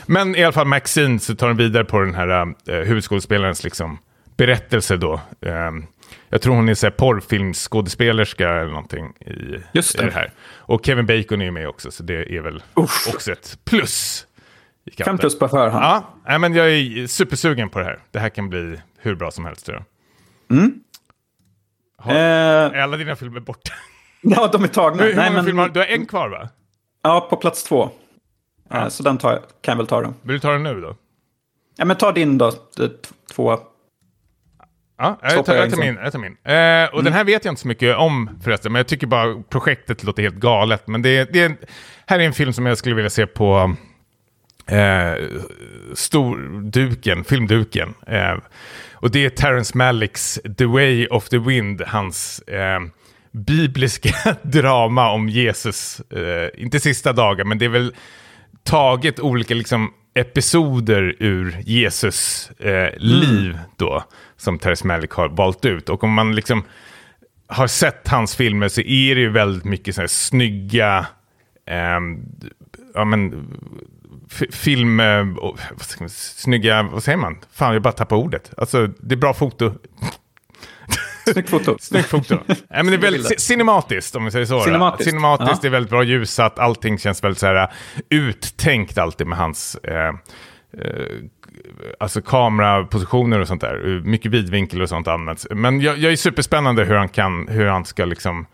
Men 0.06 0.36
i 0.36 0.44
alla 0.44 0.52
fall 0.52 0.66
Maxine 0.66 1.18
så 1.18 1.34
tar 1.36 1.48
den 1.48 1.56
vidare 1.56 1.84
på 1.84 2.00
den 2.00 2.14
här 2.14 2.28
eh, 2.68 2.74
huvudskådespelarens 2.76 3.64
liksom, 3.64 3.98
berättelse 4.36 4.96
då. 4.96 5.20
Eh, 5.40 5.70
jag 6.28 6.42
tror 6.42 6.54
hon 6.54 6.68
är 6.68 6.74
så 6.74 6.90
porrfilmsskådespelerska 6.90 8.48
eller 8.48 8.70
någonting 8.70 9.06
i, 9.20 9.56
Just 9.72 9.98
det. 9.98 10.02
i 10.02 10.06
det 10.06 10.12
här. 10.12 10.32
Och 10.56 10.86
Kevin 10.86 11.06
Bacon 11.06 11.40
är 11.40 11.44
ju 11.44 11.50
med 11.50 11.68
också, 11.68 11.90
så 11.90 12.02
det 12.02 12.36
är 12.36 12.40
väl 12.40 12.62
också 13.14 13.32
ett 13.32 13.58
plus. 13.64 14.26
Fem 15.04 15.18
plus 15.18 15.38
på 15.38 15.48
förhand. 15.48 16.04
Ja, 16.26 16.38
men 16.38 16.54
jag 16.54 16.70
är 16.70 17.06
supersugen 17.06 17.68
på 17.68 17.78
det 17.78 17.84
här. 17.84 17.98
Det 18.10 18.18
här 18.18 18.28
kan 18.28 18.48
bli 18.48 18.80
hur 18.98 19.14
bra 19.14 19.30
som 19.30 19.44
helst. 19.44 19.66
Tror 19.66 19.84
jag. 20.48 20.60
Eh, 22.06 22.16
Är 22.16 22.76
alla 22.78 22.96
dina 22.96 23.16
filmer 23.16 23.40
borta? 23.40 23.72
ja, 24.36 24.48
de 24.52 24.64
är 24.64 24.68
tagna. 24.68 25.02
Hur, 25.02 25.08
hur 25.10 25.16
Nej, 25.16 25.30
många 25.30 25.36
men, 25.36 25.44
filmer 25.44 25.68
du? 25.68 25.80
Har 25.80 25.86
en 25.86 26.06
kvar 26.06 26.28
va? 26.28 26.48
Ja, 27.02 27.26
på 27.30 27.36
plats 27.36 27.64
två. 27.64 27.90
Eh, 28.74 28.88
så 28.88 29.02
den 29.02 29.18
tar, 29.18 29.32
jag- 29.32 29.40
kan 29.40 29.72
jag 29.72 29.76
väl 29.76 29.86
ta 29.86 30.00
då. 30.02 30.14
Vill 30.22 30.32
du 30.34 30.40
ta 30.40 30.52
den 30.52 30.62
nu 30.62 30.80
då? 30.80 30.96
Ja, 31.76 31.84
men 31.84 31.96
ta 31.96 32.12
din 32.12 32.38
då. 32.38 32.52
Två. 33.32 33.58
Ja, 34.98 35.18
jag 35.22 35.46
tar, 35.46 35.54
jag 35.54 35.70
tar 35.70 35.76
min. 35.78 35.94
Jag 36.02 36.12
tar 36.12 36.18
min. 36.18 36.36
Eh, 36.44 36.94
och 36.94 37.04
den 37.04 37.12
här 37.12 37.24
vet 37.24 37.44
jag 37.44 37.52
inte 37.52 37.62
så 37.62 37.68
mycket 37.68 37.96
om 37.96 38.30
förresten, 38.44 38.72
men 38.72 38.80
jag 38.80 38.88
tycker 38.88 39.06
bara 39.06 39.42
projektet 39.48 40.04
låter 40.04 40.22
helt 40.22 40.34
galet. 40.34 40.86
Men 40.86 41.02
det, 41.02 41.32
det 41.32 41.40
är, 41.40 41.56
här 42.06 42.18
är 42.18 42.22
en 42.24 42.32
film 42.32 42.52
som 42.52 42.66
jag 42.66 42.78
skulle 42.78 42.94
vilja 42.94 43.10
se 43.10 43.26
på 43.26 43.74
eh, 44.66 45.12
storduken, 45.94 47.24
filmduken. 47.24 47.94
Eh, 48.06 48.36
och 48.92 49.10
det 49.10 49.24
är 49.24 49.30
Terrence 49.30 49.76
Malicks 49.78 50.40
The 50.58 50.64
Way 50.66 51.06
of 51.06 51.28
the 51.28 51.38
Wind, 51.38 51.82
hans 51.86 52.38
eh, 52.40 52.80
bibliska 53.32 54.36
drama 54.42 55.10
om 55.10 55.28
Jesus. 55.28 56.00
Eh, 56.00 56.62
inte 56.62 56.80
sista 56.80 57.12
dagar, 57.12 57.44
men 57.44 57.58
det 57.58 57.64
är 57.64 57.68
väl 57.68 57.94
taget 58.62 59.20
olika 59.20 59.54
liksom, 59.54 59.92
episoder 60.14 61.16
ur 61.18 61.58
Jesus 61.64 62.50
eh, 62.50 62.98
liv 62.98 63.58
då, 63.76 64.04
som 64.36 64.58
Terrence 64.58 64.86
Malick 64.86 65.10
har 65.10 65.28
valt 65.28 65.64
ut. 65.64 65.88
Och 65.88 66.04
om 66.04 66.12
man 66.12 66.34
liksom 66.34 66.62
har 67.46 67.66
sett 67.66 68.08
hans 68.08 68.36
filmer 68.36 68.68
så 68.68 68.80
är 68.80 69.14
det 69.14 69.20
ju 69.20 69.30
väldigt 69.30 69.64
mycket 69.64 69.94
så 69.94 70.00
här 70.00 70.08
snygga, 70.08 71.06
eh, 71.66 72.00
ja 72.94 73.04
men, 73.04 73.48
film, 74.50 75.00
eh, 75.00 75.24
vad 75.24 75.56
man, 76.00 76.08
snygga, 76.10 76.82
vad 76.82 77.02
säger 77.02 77.18
man? 77.18 77.38
Fan, 77.52 77.72
jag 77.72 77.82
bara 77.82 77.92
tappar 77.92 78.16
ordet. 78.16 78.50
Alltså, 78.56 78.86
det 78.86 79.14
är 79.14 79.16
bra 79.16 79.34
foto. 79.34 79.74
Snyggt 81.32 81.50
foto. 81.50 81.76
Snyggt 81.80 82.08
foto. 82.08 82.38
Nej, 82.46 82.56
men 82.70 82.86
det 82.86 82.94
är 82.94 82.98
väldigt 82.98 83.40
cinematiskt 83.40 84.16
om 84.16 84.24
vi 84.24 84.30
säger 84.30 84.46
så. 84.46 84.60
Cinematiskt. 84.60 85.10
Cinematiskt, 85.10 85.50
Ja. 85.52 85.58
det 85.62 85.68
är 85.68 85.70
väldigt 85.70 85.90
bra 85.90 86.02
ljussatt, 86.02 86.58
allting 86.58 86.98
känns 86.98 87.24
väldigt 87.24 87.38
så 87.38 87.46
här 87.46 87.62
uh, 87.62 87.68
uttänkt 88.10 88.98
alltid 88.98 89.26
med 89.26 89.38
hans 89.38 89.74
eh, 89.74 90.08
eh, 90.08 90.14
alltså 92.00 92.22
kamerapositioner 92.22 93.40
och 93.40 93.48
sånt 93.48 93.60
där. 93.60 94.00
Mycket 94.04 94.32
vidvinkel 94.32 94.82
och 94.82 94.88
sånt 94.88 95.08
används. 95.08 95.46
Men 95.50 95.80
jag, 95.80 95.98
jag 95.98 96.12
är 96.12 96.16
superspännande 96.16 96.84
hur 96.84 96.94
han 96.94 97.08
kan, 97.08 97.48
hur 97.48 97.66
han 97.66 97.84
ska 97.84 98.04
liksom 98.04 98.46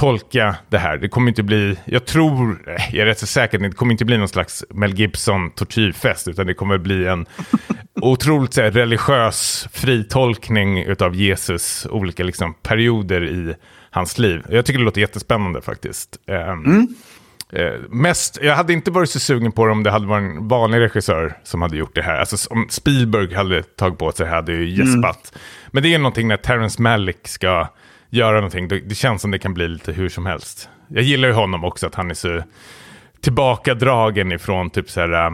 tolka 0.00 0.56
det 0.68 0.78
här. 0.78 0.96
Det 0.96 1.08
kommer 1.08 1.28
inte 1.28 1.42
bli, 1.42 1.78
jag 1.84 2.04
tror, 2.06 2.64
eh, 2.66 2.94
jag 2.94 3.02
är 3.02 3.06
rätt 3.06 3.18
så 3.18 3.26
säker, 3.26 3.58
det 3.58 3.70
kommer 3.70 3.92
inte 3.92 4.04
bli 4.04 4.18
någon 4.18 4.28
slags 4.28 4.64
Mel 4.70 4.94
Gibson 4.94 5.50
tortyrfest, 5.50 6.28
utan 6.28 6.46
det 6.46 6.54
kommer 6.54 6.78
bli 6.78 7.06
en 7.06 7.26
otroligt 8.00 8.54
så 8.54 8.62
här, 8.62 8.70
religiös 8.70 9.68
fritolkning 9.72 10.84
av 11.00 11.14
Jesus 11.14 11.86
olika 11.90 12.24
liksom, 12.24 12.54
perioder 12.54 13.24
i 13.24 13.54
hans 13.90 14.18
liv. 14.18 14.42
Jag 14.48 14.66
tycker 14.66 14.78
det 14.78 14.84
låter 14.84 15.00
jättespännande 15.00 15.62
faktiskt. 15.62 16.16
Ehm, 16.26 16.88
eh, 17.52 17.72
mest, 17.90 18.38
jag 18.42 18.56
hade 18.56 18.72
inte 18.72 18.90
varit 18.90 19.10
så 19.10 19.20
sugen 19.20 19.52
på 19.52 19.66
det 19.66 19.72
om 19.72 19.82
det 19.82 19.90
hade 19.90 20.06
varit 20.06 20.22
en 20.22 20.48
vanlig 20.48 20.80
regissör 20.80 21.38
som 21.44 21.62
hade 21.62 21.76
gjort 21.76 21.94
det 21.94 22.02
här. 22.02 22.16
Alltså 22.16 22.50
om 22.50 22.66
Spielberg 22.70 23.34
hade 23.34 23.62
tagit 23.62 23.98
på 23.98 24.12
sig 24.12 24.24
det 24.24 24.30
här 24.30 24.36
hade 24.36 24.52
jag 24.52 24.60
ju 24.60 24.84
gäspat. 24.84 25.38
Men 25.68 25.82
det 25.82 25.94
är 25.94 25.98
någonting 25.98 26.28
när 26.28 26.36
Terrence 26.36 26.82
Malick 26.82 27.28
ska 27.28 27.68
göra 28.10 28.34
någonting. 28.34 28.68
Det, 28.68 28.94
känns 28.94 29.22
som 29.22 29.30
det 29.30 29.38
kan 29.38 29.54
bli 29.54 29.68
lite 29.68 29.92
hur 29.92 30.08
som 30.08 30.26
helst. 30.26 30.68
Jag 30.88 31.02
gillar 31.02 31.28
ju 31.28 31.34
honom 31.34 31.64
också, 31.64 31.86
att 31.86 31.94
han 31.94 32.10
är 32.10 32.14
så 32.14 32.42
tillbakadragen 33.20 34.32
ifrån 34.32 34.70
typ 34.70 34.90
så 34.90 35.00
här, 35.00 35.26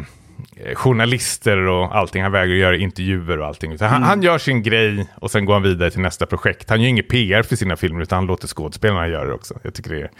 eh, 0.57 0.75
journalister 0.75 1.59
och 1.59 1.97
allting. 1.97 2.23
Han 2.23 2.33
vägrar 2.33 2.55
göra 2.55 2.77
intervjuer 2.77 3.41
och 3.41 3.47
allting. 3.47 3.79
Han, 3.81 4.03
han 4.03 4.23
gör 4.23 4.39
sin 4.39 4.63
grej 4.63 5.07
och 5.15 5.31
sen 5.31 5.45
går 5.45 5.53
han 5.55 5.63
vidare 5.63 5.91
till 5.91 6.01
nästa 6.01 6.27
projekt. 6.27 6.71
Han 6.71 6.81
gör 6.81 6.89
inget 6.89 7.09
PR 7.09 7.43
för 7.43 7.57
sina 7.57 7.77
filmer 7.77 8.03
utan 8.03 8.17
han 8.17 8.27
låter 8.27 8.49
skådespelarna 8.49 9.09
göra 9.09 9.25
det 9.25 9.35
också. 9.35 9.59
Jag 9.63 9.75
tycker 9.75 9.91
det 9.91 10.01
är, 10.01 10.11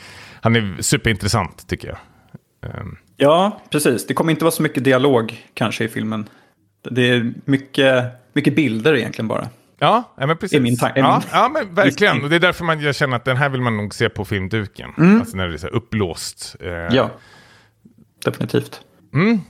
han 0.41 0.57
är 0.57 0.77
superintressant 0.81 1.69
tycker 1.69 1.89
jag. 1.89 1.99
Ehm, 2.71 2.97
Ja, 3.17 3.61
precis. 3.71 4.07
Det 4.07 4.15
kommer 4.15 4.31
inte 4.31 4.45
vara 4.45 4.53
så 4.53 4.63
mycket 4.63 4.85
dialog 4.85 5.45
kanske 5.55 5.85
i 5.85 5.89
filmen. 5.89 6.29
Det 6.91 7.11
är 7.11 7.33
mycket, 7.45 8.05
mycket 8.33 8.57
bilder 8.57 8.97
egentligen 8.97 9.29
bara. 9.29 9.49
Ja, 9.79 10.15
ja, 10.17 10.27
men 10.27 10.37
precis. 10.37 10.57
Är 10.57 10.61
min 10.61 10.77
tan- 10.77 10.93
är 10.95 10.99
ja, 10.99 11.23
ja, 11.33 11.49
men 11.49 11.75
verkligen. 11.75 12.23
Och 12.25 12.31
det 12.31 12.37
är 12.37 12.41
därför 12.41 12.65
man, 12.65 12.81
jag 12.81 12.95
känner 12.95 13.17
att 13.17 13.25
den 13.25 13.37
här 13.37 13.49
vill 13.49 13.61
man 13.61 13.77
nog 13.77 13.95
se 13.95 14.09
på 14.09 14.25
filmduken. 14.25 14.91
Alltså 15.21 15.37
när 15.37 15.49
det 15.49 15.55
är 15.55 15.59
så 15.59 15.67
här 15.67 15.75
upplåst. 15.75 16.57
Eh, 16.61 16.71
Ja, 16.71 17.11
definitivt. 18.25 18.81
Mm. 19.15 19.41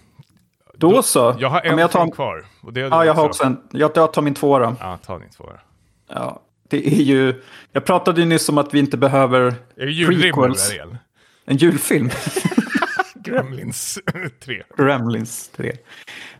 Då 0.74 1.02
så. 1.02 1.36
Jag 1.38 1.48
har 1.48 1.60
en 1.60 1.78
jag 1.78 1.90
tar, 1.90 2.10
kvar. 2.10 2.44
Ja, 2.74 3.04
jag 3.04 3.14
har 3.14 3.24
också 3.24 3.44
en. 3.44 3.60
Jag, 3.70 3.90
jag 3.94 4.12
tar 4.12 4.22
min 4.22 4.34
två 4.34 4.58
då. 4.58 4.76
Ja, 4.80 4.98
ta 5.06 5.18
din 5.18 5.30
två. 5.30 5.44
Ja, 6.08 6.42
det 6.68 6.86
är 6.86 7.02
ju... 7.02 7.42
Jag 7.72 7.84
pratade 7.84 8.20
ju 8.20 8.26
nyss 8.26 8.48
om 8.48 8.58
att 8.58 8.74
vi 8.74 8.78
inte 8.78 8.96
behöver 8.96 9.54
Är 9.76 9.86
det 9.86 10.20
prequels. 10.22 10.70
Ariel? 10.70 10.96
En 11.44 11.56
julfilm. 11.56 12.10
Gremlins 13.14 13.98
3. 14.44 14.62
Gremlins 14.76 15.48
3. 15.48 15.72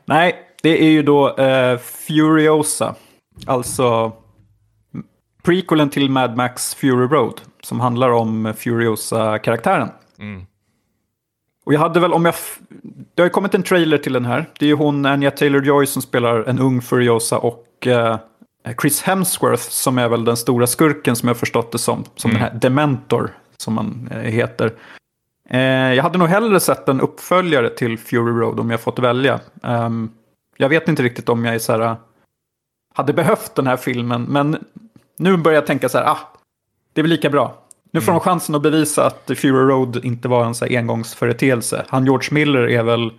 Nej, 0.04 0.34
det 0.62 0.82
är 0.84 0.90
ju 0.90 1.02
då 1.02 1.36
eh, 1.36 1.78
Furiosa. 1.78 2.94
Alltså 3.46 4.12
prequelen 5.42 5.90
till 5.90 6.10
Mad 6.10 6.36
Max 6.36 6.74
Fury 6.74 7.06
Road. 7.06 7.40
Som 7.62 7.80
handlar 7.80 8.10
om 8.10 8.54
Furiosa-karaktären. 8.56 9.90
Mm. 10.18 10.46
Och 11.66 11.74
jag 11.74 11.80
hade 11.80 12.00
väl, 12.00 12.12
om 12.12 12.24
jag... 12.24 12.34
Det 13.14 13.22
har 13.22 13.26
ju 13.26 13.30
kommit 13.30 13.54
en 13.54 13.62
trailer 13.62 13.98
till 13.98 14.12
den 14.12 14.24
här. 14.24 14.50
Det 14.58 14.64
är 14.64 14.68
ju 14.68 14.74
hon, 14.74 15.06
Anya 15.06 15.30
Taylor-Joy, 15.30 15.84
som 15.84 16.02
spelar 16.02 16.44
en 16.44 16.58
ung 16.58 16.82
Furiosa. 16.82 17.38
Och 17.38 17.86
eh, 17.86 18.18
Chris 18.80 19.02
Hemsworth, 19.02 19.62
som 19.62 19.98
är 19.98 20.08
väl 20.08 20.24
den 20.24 20.36
stora 20.36 20.66
skurken 20.66 21.16
som 21.16 21.28
jag 21.28 21.36
förstått 21.36 21.72
det 21.72 21.78
som. 21.78 22.04
Som 22.16 22.30
den 22.30 22.40
här 22.40 22.54
Dementor, 22.54 23.30
som 23.56 23.74
man 23.74 24.08
eh, 24.12 24.18
heter. 24.18 24.72
Eh, 25.50 25.60
jag 25.94 26.02
hade 26.02 26.18
nog 26.18 26.28
hellre 26.28 26.60
sett 26.60 26.88
en 26.88 27.00
uppföljare 27.00 27.70
till 27.70 27.98
Fury 27.98 28.32
Road 28.32 28.60
om 28.60 28.70
jag 28.70 28.80
fått 28.80 28.98
välja. 28.98 29.40
Ehm, 29.62 30.10
jag 30.56 30.68
vet 30.68 30.88
inte 30.88 31.02
riktigt 31.02 31.28
om 31.28 31.44
jag 31.44 31.54
är 31.54 31.58
så 31.58 31.72
här, 31.72 31.96
hade 32.96 33.12
behövt 33.12 33.54
den 33.54 33.66
här 33.66 33.76
filmen, 33.76 34.22
men 34.22 34.64
nu 35.16 35.36
börjar 35.36 35.54
jag 35.54 35.66
tänka 35.66 35.88
så 35.88 35.98
här, 35.98 36.04
ah, 36.04 36.18
det 36.92 37.00
är 37.00 37.02
väl 37.02 37.10
lika 37.10 37.30
bra. 37.30 37.62
Nu 37.90 38.00
får 38.00 38.12
de 38.12 38.20
chansen 38.20 38.54
att 38.54 38.62
bevisa 38.62 39.06
att 39.06 39.22
Fury 39.26 39.50
Road 39.50 40.04
inte 40.04 40.28
var 40.28 40.44
en 40.44 40.54
så 40.54 40.64
här 40.64 40.76
engångsföreteelse. 40.76 41.84
Han 41.88 42.04
George 42.04 42.28
Miller 42.32 42.68
är 42.68 42.82
väl, 42.82 43.12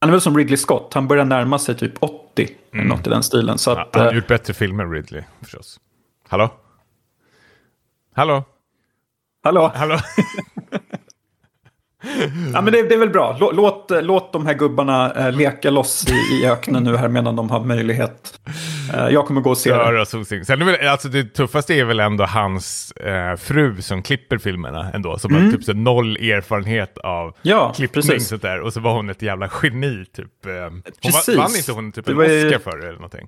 han 0.00 0.10
är 0.10 0.12
väl 0.12 0.20
som 0.20 0.36
Ridley 0.36 0.56
Scott, 0.56 0.94
han 0.94 1.08
börjar 1.08 1.24
närma 1.24 1.58
sig 1.58 1.76
typ 1.76 1.92
80, 2.00 2.48
eller 2.72 2.84
något 2.84 3.06
i 3.06 3.10
den 3.10 3.22
stilen. 3.22 3.58
Så 3.58 3.70
att, 3.70 3.88
han 3.92 4.02
har 4.02 4.12
eh, 4.12 4.16
gjort 4.16 4.26
bättre 4.26 4.54
filmer, 4.54 4.86
Ridley, 4.86 5.22
förstås. 5.40 5.80
Hallå? 6.28 6.50
Hallå? 8.14 8.44
hallå? 9.42 9.72
Hallå? 9.74 9.98
Ja, 12.54 12.60
men 12.60 12.72
det, 12.72 12.82
det 12.82 12.94
är 12.94 12.98
väl 12.98 13.10
bra. 13.10 13.36
Lå- 13.40 13.52
Låt, 13.54 13.90
låt 14.04 14.32
de 14.32 14.46
här 14.46 14.54
gubbarna 14.54 15.12
eh, 15.14 15.32
leka 15.32 15.70
loss 15.70 16.06
i, 16.08 16.34
i 16.42 16.46
öknen 16.46 16.84
nu 16.84 16.96
här 16.96 17.08
medan 17.08 17.36
de 17.36 17.50
har 17.50 17.64
möjlighet. 17.64 18.40
Eh, 18.94 19.08
jag 19.08 19.26
kommer 19.26 19.40
gå 19.40 19.50
och 19.50 19.58
se 19.58 19.70
det. 19.70 19.76
Göra 19.76 20.04
solsting. 20.04 20.44
Sen 20.44 20.62
är 20.62 20.66
väl, 20.66 20.88
alltså 20.88 21.08
det 21.08 21.24
tuffaste 21.24 21.74
är 21.74 21.84
väl 21.84 22.00
ändå 22.00 22.24
hans 22.24 22.92
eh, 22.92 23.36
fru 23.36 23.82
som 23.82 24.02
klipper 24.02 24.38
filmerna 24.38 24.90
ändå. 24.94 25.18
Som 25.18 25.34
har 25.34 25.52
typ 25.52 25.64
så 25.64 25.72
noll 25.72 26.16
erfarenhet 26.16 26.98
av 26.98 27.22
Mm. 27.22 27.34
Ja, 27.42 27.72
klippning 27.76 28.02
precis. 28.02 28.28
där. 28.40 28.60
Och 28.60 28.72
så 28.72 28.80
var 28.80 28.92
hon 28.92 29.10
ett 29.10 29.22
jävla 29.22 29.50
geni 29.62 30.04
typ. 30.16 30.46
Eh, 30.46 30.52
hon 30.52 30.82
Precis. 31.02 31.36
Va, 31.36 31.42
vann 31.42 31.56
inte 31.56 31.72
hon 31.72 31.92
typ 31.92 32.04
Det 32.06 32.12
en 32.12 32.18
ju- 32.40 32.46
Oscar 32.46 32.58
för 32.70 32.78
det 32.78 32.82
eller 32.86 32.92
någonting? 32.94 33.26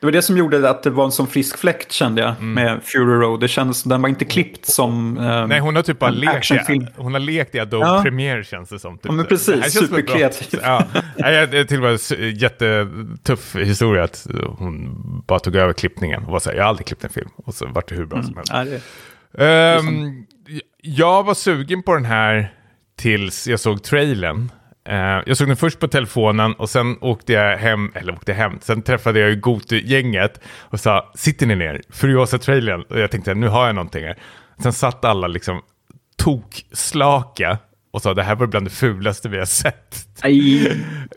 Det 0.00 0.06
var 0.06 0.12
det 0.12 0.22
som 0.22 0.36
gjorde 0.38 0.70
att 0.70 0.82
det 0.82 0.90
var 0.90 1.04
en 1.04 1.12
sån 1.12 1.26
frisk 1.26 1.58
fläkt 1.58 1.92
kände 1.92 2.22
jag 2.22 2.30
Mm. 2.30 2.52
med 2.52 2.80
Fury 2.84 3.04
Road. 3.14 3.40
Det 3.40 3.48
känns, 3.48 3.82
den 3.82 4.02
var 4.02 4.08
inte 4.08 4.24
klippt 4.24 4.66
som... 4.66 5.18
eh, 5.18 5.46
Nej, 5.46 5.60
hon 5.60 5.76
har 5.76 5.82
typ 5.82 5.98
bara 5.98 6.10
lekt 6.10 6.50
i, 6.50 6.86
hon 6.96 7.12
har 7.12 7.20
lekt 7.20 7.54
i 7.54 7.60
Adobe 7.60 7.86
Ja. 7.86 8.02
Premiere 8.02 8.44
känns 8.44 8.68
det 8.68 8.78
som. 8.78 8.94
Typ. 8.98 9.06
Ja, 9.06 9.12
men 9.12 9.26
precis. 9.26 9.64
Det 9.64 9.70
som 9.70 9.86
Superkreativ. 9.86 10.60
Ja. 10.62 10.84
Jag- 11.16 11.50
Det 11.50 11.64
till 11.64 11.76
och 11.76 11.82
med 11.82 12.00
jättetuff 12.36 13.54
historia 13.56 14.04
att 14.04 14.26
hon 14.58 14.94
bara 15.26 15.38
tog 15.38 15.56
över 15.56 15.72
klippningen 15.72 16.24
och 16.24 16.32
var 16.32 16.40
så 16.40 16.50
här, 16.50 16.56
jag 16.56 16.64
har 16.64 16.68
aldrig 16.68 16.86
klippt 16.86 17.04
en 17.04 17.10
film. 17.10 17.30
Och 17.36 17.54
så 17.54 17.66
vart 17.66 17.88
det 17.88 17.94
hur 17.94 18.06
bra 18.06 18.18
Mm. 18.18 18.26
som 18.26 18.36
helst. 18.36 18.52
nej, 18.52 18.64
det, 18.64 18.80
Ehm, 19.44 20.24
jag 20.82 21.22
var 21.22 21.34
sugen 21.34 21.82
på 21.82 21.94
den 21.94 22.04
här 22.04 22.52
tills 22.98 23.46
jag 23.46 23.60
såg 23.60 23.82
trailern. 23.82 24.50
Eh, 24.90 25.22
jag 25.26 25.36
såg 25.36 25.48
den 25.48 25.56
först 25.56 25.78
på 25.78 25.88
telefonen 25.88 26.52
och 26.52 26.70
sen 26.70 26.96
åkte 27.00 27.32
jag 27.32 27.58
hem, 27.58 27.92
eller 27.94 28.12
åkte 28.12 28.32
hem, 28.32 28.58
sen 28.60 28.82
träffade 28.82 29.20
jag 29.20 29.30
ju 29.30 29.36
Gotu-gänget 29.36 30.40
och 30.60 30.80
sa 30.80 31.12
sitter 31.14 31.46
ni 31.46 31.56
ner? 31.56 31.82
Furiosa-trailern. 31.88 32.82
Och 32.82 32.98
jag 32.98 33.10
tänkte 33.10 33.34
nu 33.34 33.48
har 33.48 33.66
jag 33.66 33.74
någonting 33.74 34.04
här. 34.04 34.18
Sen 34.62 34.72
satt 34.72 35.04
alla 35.04 35.26
liksom 35.26 35.62
tokslaka 36.16 37.58
och 37.92 38.02
sa 38.02 38.14
det 38.14 38.22
här 38.22 38.34
var 38.34 38.46
bland 38.46 38.66
det 38.66 38.70
fulaste 38.70 39.28
vi 39.28 39.38
har 39.38 39.44
sett. 39.44 39.96
nej. 40.22 40.76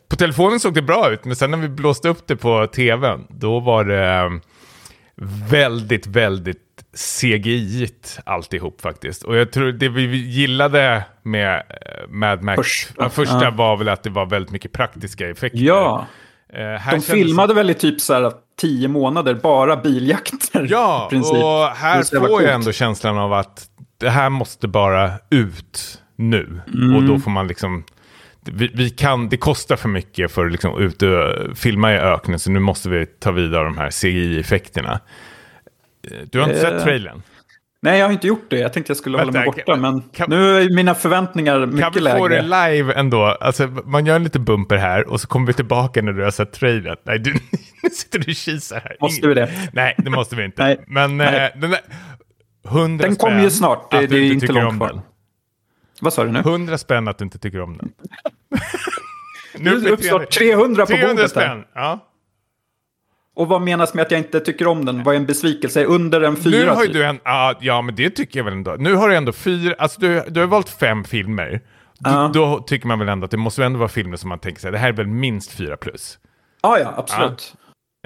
På 0.09 0.15
telefonen 0.15 0.59
såg 0.59 0.73
det 0.73 0.81
bra 0.81 1.11
ut, 1.11 1.25
men 1.25 1.35
sen 1.35 1.51
när 1.51 1.57
vi 1.57 1.69
blåste 1.69 2.09
upp 2.09 2.27
det 2.27 2.35
på 2.35 2.67
tvn, 2.67 3.27
då 3.29 3.59
var 3.59 3.83
det 3.83 4.09
eh, 4.09 4.29
väldigt, 5.49 6.07
väldigt 6.07 6.72
CGI-igt 6.93 8.19
alltihop 8.25 8.81
faktiskt. 8.81 9.23
Och 9.23 9.35
jag 9.35 9.51
tror 9.51 9.71
det 9.71 9.89
vi 9.89 10.17
gillade 10.17 11.05
med 11.23 11.55
eh, 11.55 12.09
Mad 12.09 12.43
Max, 12.43 12.57
Första, 12.57 13.09
första 13.09 13.51
var 13.51 13.77
väl 13.77 13.89
att 13.89 14.03
det 14.03 14.09
var 14.09 14.25
väldigt 14.25 14.51
mycket 14.51 14.71
praktiska 14.71 15.29
effekter. 15.29 15.59
Ja, 15.59 16.07
här 16.53 16.91
de 16.91 17.01
filmade 17.01 17.53
väl 17.53 17.69
i 17.69 17.73
typ 17.73 18.01
så 18.01 18.13
här 18.13 18.31
tio 18.61 18.87
månader 18.87 19.33
bara 19.33 19.75
biljakter. 19.77 20.67
Ja, 20.69 21.09
och 21.11 21.75
här 21.75 22.19
får 22.27 22.41
jag 22.41 22.53
ändå 22.53 22.71
känslan 22.71 23.17
av 23.17 23.33
att 23.33 23.67
det 23.99 24.09
här 24.09 24.29
måste 24.29 24.67
bara 24.67 25.11
ut 25.29 26.01
nu. 26.15 26.61
Mm. 26.73 26.95
Och 26.95 27.03
då 27.03 27.19
får 27.19 27.31
man 27.31 27.47
liksom... 27.47 27.83
Vi, 28.45 28.71
vi 28.73 28.89
kan, 28.89 29.29
det 29.29 29.37
kostar 29.37 29.75
för 29.75 29.89
mycket 29.89 30.31
för 30.31 30.45
att 30.45 30.51
liksom 30.51 30.77
ut 30.79 31.01
och 31.01 31.57
filma 31.57 31.93
i 31.93 31.97
öknen, 31.97 32.39
så 32.39 32.51
nu 32.51 32.59
måste 32.59 32.89
vi 32.89 33.05
ta 33.05 33.31
vidare 33.31 33.63
de 33.63 33.77
här 33.77 33.89
CGI-effekterna. 33.89 34.99
Du 36.31 36.39
har 36.39 36.47
inte 36.47 36.67
Eh, 36.67 36.71
sett 36.73 36.83
trailern? 36.83 37.21
Nej, 37.81 37.99
jag 37.99 38.05
har 38.05 38.13
inte 38.13 38.27
gjort 38.27 38.45
det. 38.49 38.59
Jag 38.59 38.73
tänkte 38.73 38.89
jag 38.89 38.97
skulle 38.97 39.17
hålla 39.17 39.31
mig 39.31 39.41
Vänta, 39.41 39.51
borta, 39.51 39.63
kan- 39.73 39.81
men 39.81 40.01
kan- 40.01 40.29
nu 40.29 40.57
är 40.61 40.75
mina 40.75 40.95
förväntningar 40.95 41.59
mycket 41.65 41.79
Kan 41.81 41.91
vi 41.93 41.99
lägre. 41.99 42.17
få 42.19 42.27
det 42.27 42.41
live 42.41 42.93
ändå? 42.93 43.23
Alltså, 43.25 43.67
man 43.67 44.05
gör 44.05 44.15
en 44.15 44.23
liten 44.23 44.43
bumper 44.45 44.77
här 44.77 45.07
och 45.09 45.21
så 45.21 45.27
kommer 45.27 45.47
vi 45.47 45.53
tillbaka 45.53 46.01
när 46.01 46.11
du 46.13 46.23
har 46.23 46.31
sett 46.31 46.51
trailern. 46.53 46.97
Nej, 47.03 47.19
du, 47.19 47.33
nu 47.83 47.89
sitter 47.89 48.19
du 48.19 48.31
och 48.31 48.35
kisar 48.35 48.79
här. 48.83 48.97
Måste 49.01 49.27
vi 49.27 49.33
det? 49.33 49.69
Nej, 49.73 49.95
det 49.97 50.09
måste 50.09 50.35
vi 50.35 50.43
inte. 50.45 50.63
Nej. 50.63 50.79
Men 50.87 51.17
Nej. 51.17 51.51
eh, 51.55 51.59
den 51.61 51.69
där... 51.71 51.79
100 52.67 53.07
Den 53.07 53.15
kommer 53.15 53.43
ju 53.43 53.49
snart. 53.49 53.91
Det- 53.91 54.07
det 54.07 54.15
är 54.17 54.31
inte 54.33 54.47
långt 54.53 54.77
kvar. 54.77 55.01
Vad 56.01 56.13
sa 56.13 56.23
du 56.23 56.31
nu? 56.31 56.39
100 56.39 56.77
spänn 56.77 57.07
att 57.07 57.17
du 57.17 57.23
inte 57.25 57.39
tycker 57.39 57.61
om 57.61 57.77
den. 57.77 57.89
Nu 59.57 59.89
uppstår 59.89 60.19
300 60.25 60.85
på 60.85 60.91
300 60.91 61.07
bordet 61.07 61.35
här. 61.35 61.45
spänn. 61.47 61.63
Ja. 61.73 61.99
Och 63.35 63.47
vad 63.47 63.61
menas 63.61 63.93
med 63.93 64.01
att 64.05 64.11
jag 64.11 64.19
inte 64.19 64.39
tycker 64.39 64.67
om 64.67 64.85
den? 64.85 65.03
Vad 65.03 65.15
är 65.15 65.19
en 65.19 65.25
besvikelse? 65.25 65.83
Under 65.85 66.21
en 66.21 66.35
fyra? 66.35 66.57
Nu 66.57 66.69
har 66.69 66.83
typ? 66.83 66.93
du 66.93 67.03
en, 67.05 67.19
ja, 67.23 67.53
ja 67.61 67.81
men 67.81 67.95
det 67.95 68.09
tycker 68.09 68.39
jag 68.39 68.43
väl 68.43 68.53
ändå. 68.53 68.75
Nu 68.79 68.93
har 68.95 69.09
du 69.09 69.15
ändå 69.15 69.31
fyra, 69.33 69.75
alltså 69.77 70.01
du, 70.01 70.23
du 70.27 70.39
har 70.39 70.47
valt 70.47 70.69
fem 70.69 71.03
filmer. 71.03 71.61
Du. 71.99 72.09
Då 72.33 72.59
tycker 72.59 72.87
man 72.87 72.99
väl 72.99 73.09
ändå 73.09 73.25
att 73.25 73.31
det 73.31 73.37
måste 73.37 73.65
ändå 73.65 73.79
vara 73.79 73.89
filmer 73.89 74.17
som 74.17 74.29
man 74.29 74.39
tänker 74.39 74.61
sig, 74.61 74.71
det 74.71 74.77
här 74.77 74.87
är 74.89 74.93
väl 74.93 75.07
minst 75.07 75.51
fyra 75.51 75.77
plus. 75.77 76.17
Ja, 76.61 76.79
ja, 76.79 76.93
absolut. 76.97 77.53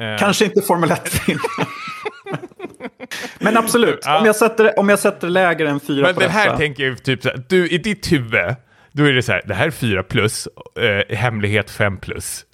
Eh, 0.01 0.19
Kanske 0.19 0.45
inte 0.45 0.61
Formel 0.61 0.89
1-film. 0.89 1.39
Men 3.39 3.57
absolut, 3.57 3.99
Ja. 4.05 4.19
om, 4.19 4.25
jag 4.25 4.35
sätter, 4.35 4.79
om 4.79 4.89
jag 4.89 4.99
sätter 4.99 5.29
lägre 5.29 5.69
än 5.69 5.79
fyra 5.79 6.01
Men 6.05 6.13
på 6.13 6.19
den 6.21 6.29
här 6.29 6.45
detta. 6.45 6.57
tänker 6.57 6.83
jag 6.87 7.03
typ 7.03 7.23
så 7.23 7.29
här, 7.29 7.43
du 7.49 7.67
i 7.69 7.77
ditt 7.77 8.11
huvud, 8.11 8.55
då 8.91 9.03
är 9.03 9.13
det 9.13 9.23
så 9.23 9.31
här, 9.31 9.41
det 9.45 9.53
här 9.53 9.67
är 9.67 9.71
fyra 9.71 10.03
plus, 10.03 10.47
eh, 11.09 11.15
hemlighet 11.17 11.69
fem 11.69 11.97
plus. 11.97 12.45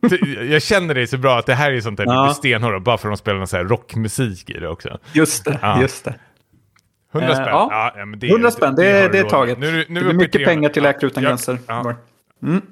Det- 0.00 0.44
jag 0.44 0.62
känner 0.62 0.94
dig 0.94 1.06
så 1.06 1.18
bra 1.18 1.38
att 1.38 1.46
det 1.46 1.54
här 1.54 1.72
är 1.72 1.80
sånt 1.80 1.96
där 1.96 2.04
Ja. 2.06 2.34
stenhård 2.34 2.82
bara 2.82 2.98
för 2.98 3.08
att 3.08 3.12
de 3.12 3.16
spelar 3.18 3.38
någon 3.38 3.46
så 3.46 3.56
här 3.56 3.64
rockmusik 3.64 4.50
i 4.50 4.58
det 4.60 4.68
också. 4.68 4.98
Just 5.12 5.44
det, 5.44 5.58
Ja. 5.62 5.80
just 5.80 6.04
det. 6.04 6.14
100 7.12 7.28
Eh, 7.28 7.34
spänn. 7.34 7.48
ja. 7.48 7.68
Ja, 7.70 7.94
ja, 7.96 8.04
det, 8.16 8.26
100 8.28 8.50
spänn, 8.50 8.74
det, 8.74 8.82
det, 8.92 9.08
du 9.08 9.18
är 9.18 9.24
taget. 9.24 9.58
Nu, 9.58 9.80
är 9.80 9.84
nu 9.88 10.00
är 10.00 10.04
det 10.04 10.10
i 10.10 10.14
mycket 10.14 10.32
300. 10.32 10.50
pengar 10.54 10.68
till 10.68 10.82
Läkare 10.82 11.06
Utan 11.06 11.22
Gränser. 11.22 11.58
Mm. 12.42 12.62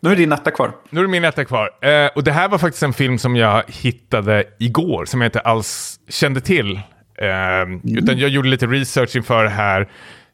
Nu 0.00 0.10
är 0.12 0.16
din 0.16 0.32
etta 0.32 0.50
kvar. 0.50 0.72
Nu 0.90 1.00
är 1.00 1.04
det 1.04 1.10
min 1.10 1.24
etta 1.24 1.44
kvar. 1.44 1.70
Eh, 1.82 2.06
och 2.14 2.24
det 2.24 2.32
här 2.32 2.48
var 2.48 2.58
faktiskt 2.58 2.82
en 2.82 2.92
film 2.92 3.18
som 3.18 3.36
jag 3.36 3.62
hittade 3.68 4.44
igår, 4.58 5.04
som 5.04 5.20
jag 5.20 5.28
inte 5.28 5.40
alls 5.40 6.00
kände 6.08 6.40
till. 6.40 6.74
Eh, 7.18 7.96
Utan 7.98 8.18
jag 8.18 8.30
gjorde 8.30 8.48
lite 8.48 8.66
research 8.66 9.16
inför 9.16 9.44
det 9.44 9.50
här. 9.50 9.88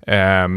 Eh, 0.06 0.48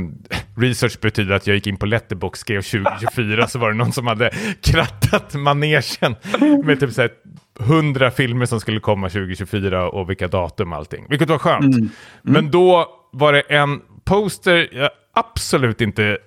research 0.57 0.99
betyder 0.99 1.35
att 1.35 1.47
jag 1.47 1.55
gick 1.55 1.67
in 1.67 1.77
på 1.77 1.85
Letterboxd, 1.85 2.41
skrev 2.41 2.61
2024, 2.61 3.47
så 3.47 3.59
var 3.59 3.71
det 3.71 3.77
någon 3.77 3.91
som 3.91 4.07
hade 4.07 4.29
krattat 4.61 5.33
manegen 5.33 6.15
med 6.63 6.79
typ 6.79 6.91
så 6.91 7.01
här 7.01 7.11
100 7.59 8.11
filmer 8.11 8.45
som 8.45 8.59
skulle 8.59 8.79
komma 8.79 9.09
2024 9.09 9.89
och 9.89 10.09
vilka 10.09 10.27
datum 10.27 10.71
och 10.71 10.77
allting. 10.77 11.05
Vilket 11.09 11.29
var 11.29 11.37
skönt. 11.37 11.91
Men 12.21 12.51
då 12.51 12.87
var 13.11 13.33
det 13.33 13.41
en 13.41 13.81
poster 14.03 14.69
jag 14.71 14.89
absolut 15.13 15.81
inte 15.81 16.17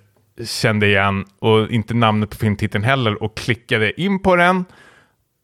kände 0.44 0.86
igen 0.86 1.24
och 1.38 1.70
inte 1.70 1.94
namnet 1.94 2.30
på 2.30 2.36
filmtiteln 2.36 2.84
heller 2.84 3.22
och 3.22 3.36
klickade 3.36 4.00
in 4.00 4.22
på 4.22 4.36
den. 4.36 4.64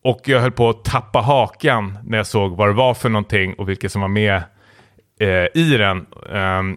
Och 0.05 0.21
jag 0.25 0.41
höll 0.41 0.53
på 0.53 0.69
att 0.69 0.85
tappa 0.85 1.21
hakan 1.21 1.99
när 2.05 2.17
jag 2.17 2.27
såg 2.27 2.57
vad 2.57 2.69
det 2.69 2.73
var 2.73 2.95
för 2.95 3.09
någonting 3.09 3.55
och 3.55 3.69
vilka 3.69 3.89
som 3.89 4.01
var 4.01 4.09
med 4.09 4.43
eh, 5.21 5.47
i 5.55 5.77
den. 5.79 6.07
Ehm, 6.33 6.77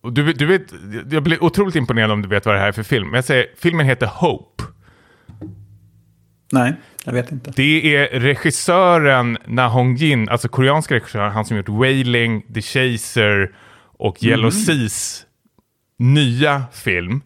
och 0.00 0.12
du, 0.12 0.32
du 0.32 0.46
vet, 0.46 0.62
jag 1.10 1.22
blir 1.22 1.44
otroligt 1.44 1.74
imponerad 1.74 2.10
om 2.10 2.22
du 2.22 2.28
vet 2.28 2.46
vad 2.46 2.54
det 2.54 2.58
här 2.58 2.68
är 2.68 2.72
för 2.72 2.82
film. 2.82 3.14
Jag 3.14 3.24
säger, 3.24 3.46
filmen 3.58 3.86
heter 3.86 4.06
Hope. 4.06 4.64
Nej, 6.52 6.74
jag 7.04 7.12
vet 7.12 7.32
inte. 7.32 7.52
Det 7.56 7.96
är 7.96 8.20
regissören 8.20 9.38
Na 9.46 9.68
Hong 9.68 9.96
Jin, 9.96 10.28
alltså 10.28 10.48
koreanska 10.48 10.94
regissören, 10.94 11.32
han 11.32 11.44
som 11.44 11.56
gjort 11.56 11.68
Wailing, 11.68 12.42
The 12.54 12.62
Chaser 12.62 13.54
och 13.98 14.24
Yellow 14.24 14.50
Seas 14.50 15.26
nya 15.98 16.62
film. 16.72 17.20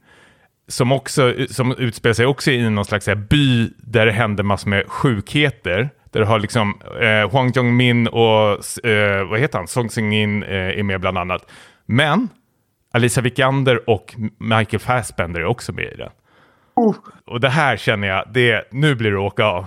Som, 0.69 0.93
också, 0.93 1.35
som 1.49 1.75
utspelar 1.79 2.15
sig 2.15 2.27
också 2.27 2.51
i 2.51 2.71
någon 2.71 2.85
slags 2.85 3.07
här 3.07 3.15
by 3.15 3.71
där 3.79 4.07
det 4.07 4.13
händer 4.13 4.45
massor 4.45 4.71
med 4.71 4.87
sjukheter. 4.87 5.91
Där 6.11 6.21
du 6.21 6.27
har 6.27 6.41
liksom 6.41 6.81
eh, 7.01 7.31
Hwang 7.31 7.53
Jong-min 7.55 8.09
och 8.09 8.87
eh, 8.87 9.29
vad 9.29 9.41
heter 9.41 9.59
han? 9.59 9.69
Song 9.69 9.91
Seung-in 9.91 10.43
eh, 10.43 10.79
är 10.79 10.83
med 10.83 11.01
bland 11.01 11.19
annat. 11.19 11.51
Men 11.87 12.29
Alisa 12.93 13.21
Vikander 13.21 13.91
och 13.91 14.15
Michael 14.39 14.81
Fassbender 14.81 15.41
är 15.41 15.45
också 15.45 15.73
med 15.73 15.85
i 15.85 15.97
den. 15.97 16.11
Och 17.27 17.41
det 17.41 17.49
här 17.49 17.77
känner 17.77 18.09
jag, 18.09 18.25
det, 18.33 18.69
nu 18.73 18.95
blir 18.95 19.11
det 19.11 19.19
åka 19.19 19.45
av. 19.45 19.67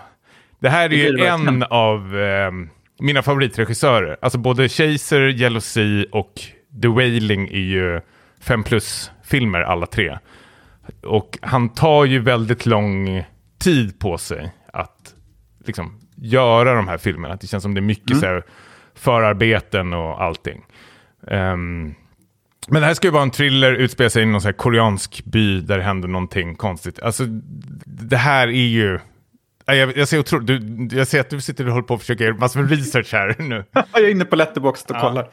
Det 0.59 0.69
här 0.69 0.85
är 0.85 0.89
Det 0.89 0.95
ju 0.95 1.07
en 1.07 1.15
verkligen. 1.17 1.63
av 1.63 2.17
eh, 2.17 2.51
mina 2.99 3.21
favoritregissörer. 3.21 4.17
Alltså 4.21 4.37
både 4.37 4.69
Chaser, 4.69 5.59
Sea 5.59 6.05
och 6.11 6.33
The 6.81 6.87
Wailing 6.87 7.47
är 7.47 7.59
ju 7.59 8.01
fem 8.41 8.63
plus-filmer 8.63 9.61
alla 9.61 9.85
tre. 9.85 10.17
Och 11.03 11.37
han 11.41 11.69
tar 11.69 12.05
ju 12.05 12.19
väldigt 12.19 12.65
lång 12.65 13.23
tid 13.59 13.99
på 13.99 14.17
sig 14.17 14.51
att 14.73 15.15
liksom 15.65 15.99
göra 16.15 16.73
de 16.75 16.87
här 16.87 16.97
filmerna. 16.97 17.35
Det 17.41 17.47
känns 17.47 17.63
som 17.63 17.73
det 17.73 17.79
är 17.79 17.81
mycket 17.81 18.17
så 18.17 18.25
här, 18.25 18.43
förarbeten 18.95 19.93
och 19.93 20.23
allting. 20.23 20.65
Ehm, 21.27 21.95
men 22.67 22.81
det 22.81 22.87
här 22.87 22.93
ska 22.93 23.07
ju 23.07 23.11
vara 23.11 23.23
en 23.23 23.31
thriller, 23.31 23.73
utspela 23.73 24.09
sig 24.09 24.23
i 24.23 24.25
någon 24.25 24.41
så 24.41 24.53
koreansk 24.53 25.25
by 25.25 25.61
där 25.61 25.77
det 25.77 25.83
händer 25.83 26.07
någonting 26.07 26.55
konstigt. 26.55 26.99
Alltså, 26.99 27.23
det 27.85 28.17
här 28.17 28.47
är 28.47 28.51
ju... 28.51 28.99
Jag, 29.65 29.97
jag, 29.97 30.07
ser 30.07 30.19
otro, 30.19 30.39
du, 30.39 30.87
jag 30.97 31.07
ser 31.07 31.19
att 31.19 31.29
du 31.29 31.41
sitter 31.41 31.65
och 31.65 31.71
håller 31.71 31.87
på 31.87 31.93
och 31.93 31.99
försöker 31.99 32.25
göra 32.25 32.35
massor 32.35 32.59
med 32.61 32.69
research 32.69 33.13
här 33.13 33.35
nu. 33.39 33.63
Jag 33.93 34.01
är 34.03 34.09
inne 34.09 34.25
på 34.25 34.35
Letterboxd 34.35 34.91
och 34.91 34.97
kollar. 34.97 35.29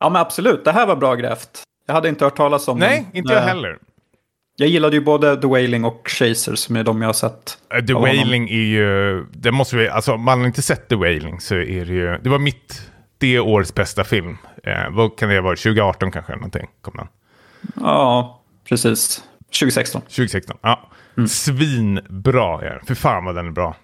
Ja, 0.00 0.10
men 0.10 0.20
absolut. 0.22 0.64
Det 0.64 0.72
här 0.72 0.86
var 0.86 0.96
bra 0.96 1.14
grävt. 1.14 1.62
Jag 1.86 1.94
hade 1.94 2.08
inte 2.08 2.24
hört 2.24 2.36
talas 2.36 2.68
om 2.68 2.78
Nej, 2.78 3.06
den. 3.12 3.16
inte 3.16 3.32
jag 3.32 3.42
Eh, 3.42 3.48
heller. 3.48 3.78
Jag 4.56 4.68
gillade 4.68 4.96
ju 4.96 5.02
både 5.02 5.40
The 5.40 5.46
Wailing 5.46 5.84
och 5.84 6.08
Chaser 6.08 6.54
som 6.54 6.76
är 6.76 6.84
de 6.84 7.02
jag 7.02 7.08
har 7.08 7.12
sett. 7.12 7.58
Uh, 7.74 7.86
The 7.86 7.92
av 7.92 8.00
honom. 8.00 8.16
Wailing 8.16 8.48
är 8.50 8.54
ju... 8.62 9.24
Det 9.32 9.50
måste 9.50 9.76
vi, 9.76 9.88
alltså, 9.88 10.12
om 10.12 10.22
man 10.24 10.38
har 10.38 10.46
inte 10.46 10.62
sett 10.62 10.88
The 10.88 10.94
Wailing 10.96 11.40
så 11.40 11.54
är 11.54 11.84
det 11.84 11.92
ju... 11.92 12.18
Det 12.22 12.28
var 12.30 12.38
mitt... 12.38 12.91
Det 13.22 13.40
årets 13.40 13.74
bästa 13.74 14.04
film. 14.04 14.38
Eh, 14.64 14.90
vad 14.90 15.18
kan 15.18 15.28
det 15.28 15.34
ha 15.34 15.42
varit? 15.42 15.62
2018 15.62 16.10
kanske? 16.12 16.34
Någonting, 16.34 16.68
kom 16.80 16.94
den. 16.96 17.06
Ja, 17.74 18.40
precis. 18.68 19.24
2016. 19.60 20.00
2016. 20.00 20.56
Ja. 20.62 20.90
Mm. 21.16 21.28
Svinbra 21.28 22.60
är 22.62 22.70
den. 22.70 22.86
För 22.86 22.94
fan 22.94 23.24
vad 23.24 23.34
den 23.34 23.46
är 23.46 23.50
bra. 23.50 23.76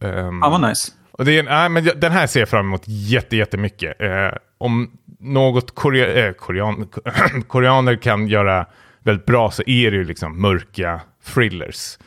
Ehm, 0.00 0.40
Ja, 0.42 0.50
vad 0.50 0.60
nice. 0.68 0.92
Och 1.10 1.24
det 1.24 1.38
är, 1.38 1.42
nej, 1.42 1.68
men 1.68 1.84
den 1.96 2.12
här 2.12 2.26
ser 2.26 2.40
jag 2.40 2.48
fram 2.48 2.66
emot 2.66 2.82
jätte, 2.86 3.36
jättemycket. 3.36 4.00
Eh, 4.00 4.30
om 4.58 4.90
något 5.18 5.74
korea, 5.74 6.26
eh, 6.26 6.32
korean, 6.32 6.88
koreaner 7.48 7.96
kan 7.96 8.28
göra 8.28 8.66
väldigt 9.02 9.26
bra 9.26 9.50
så 9.50 9.62
är 9.66 9.90
det 9.90 9.96
ju 9.96 10.04
liksom 10.04 10.40
mörka 10.40 11.00
thrillers. 11.34 11.98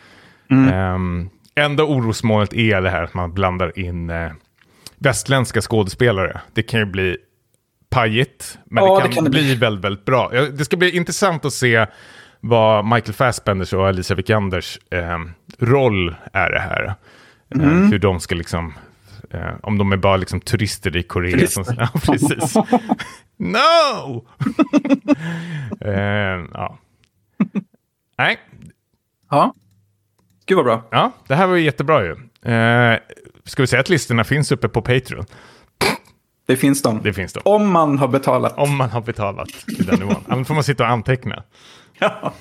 Mm. 0.51 1.29
enda 1.55 1.83
orosmålet 1.83 2.53
är 2.53 2.81
det 2.81 2.89
här 2.89 3.03
att 3.03 3.13
man 3.13 3.33
blandar 3.33 3.79
in 3.79 4.09
eh, 4.09 4.31
västländska 4.99 5.61
skådespelare. 5.61 6.41
Det 6.53 6.63
kan 6.63 6.79
ju 6.79 6.85
bli 6.85 7.17
pajigt, 7.89 8.57
men 8.65 8.83
Ja, 8.83 8.95
det 8.95 9.01
kan, 9.01 9.09
det 9.09 9.15
kan 9.15 9.23
bli 9.23 9.31
bli. 9.31 9.55
väldigt, 9.55 9.83
väldigt 9.85 10.05
bra. 10.05 10.29
Det 10.29 10.65
ska 10.65 10.77
bli 10.77 10.95
intressant 10.95 11.45
att 11.45 11.53
se 11.53 11.85
vad 12.39 12.85
Michael 12.85 13.13
Fassbenders 13.13 13.73
och 13.73 13.87
Alicia 13.87 14.15
Vikanders 14.15 14.79
eh, 14.91 15.19
roll 15.59 16.15
är 16.33 16.51
det 16.51 16.59
här. 16.59 16.83
Eh, 16.85 16.93
Mm. 17.55 17.91
hur 17.91 17.99
de 17.99 18.19
ska 18.19 18.35
liksom, 18.35 18.73
eh, 19.31 19.51
om 19.63 19.77
de 19.77 19.91
är 19.91 19.97
bara 19.97 20.17
liksom 20.17 20.41
turister 20.41 20.97
i 20.97 21.03
Korea. 21.03 21.31
Turister. 21.37 21.63
Som, 21.63 21.75
ja, 21.79 21.89
precis. 22.05 22.55
no! 23.37 24.25
eh, 25.85 26.45
ja. 26.53 26.77
Nej, 28.17 28.37
Ja. 29.31 29.53
Gud 30.45 30.55
vad 30.55 30.65
bra. 30.65 30.87
ja, 30.91 31.11
det 31.27 31.35
här 31.35 31.47
var 31.47 31.55
ju 31.55 31.63
jättebra 31.63 32.03
ju. 32.03 32.15
Eh, 33.49 33.51
ska 33.51 33.63
vi 33.63 33.67
säga 33.67 33.79
att 33.79 33.89
listorna 33.89 34.23
finns 34.23 34.51
uppe 34.51 34.69
på 34.69 34.81
Patreon? 34.81 35.25
Det 36.47 36.57
finns 36.57 36.81
de. 36.81 37.01
Det 37.03 37.13
finns 37.13 37.33
de. 37.33 37.41
Om 37.45 37.71
man 37.71 37.97
har 37.97 38.07
betalat. 38.07 38.57
Om 38.57 38.77
man 38.77 38.89
har 38.89 39.01
betalat 39.01 39.49
till 39.49 39.85
den 39.85 39.99
nivån. 39.99 40.23
Annars 40.27 40.47
får 40.47 40.53
man 40.53 40.63
sitta 40.63 40.83
och 40.83 40.89
anteckna. 40.89 41.43
Ja. 42.01 42.33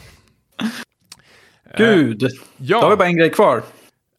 Gud. 1.77 2.23
ja. 2.57 2.81
Då 2.81 2.87
har 2.87 2.91
vi 2.91 2.97
bara 2.97 3.09
en 3.09 3.17
grej 3.17 3.31
kvar. 3.31 3.63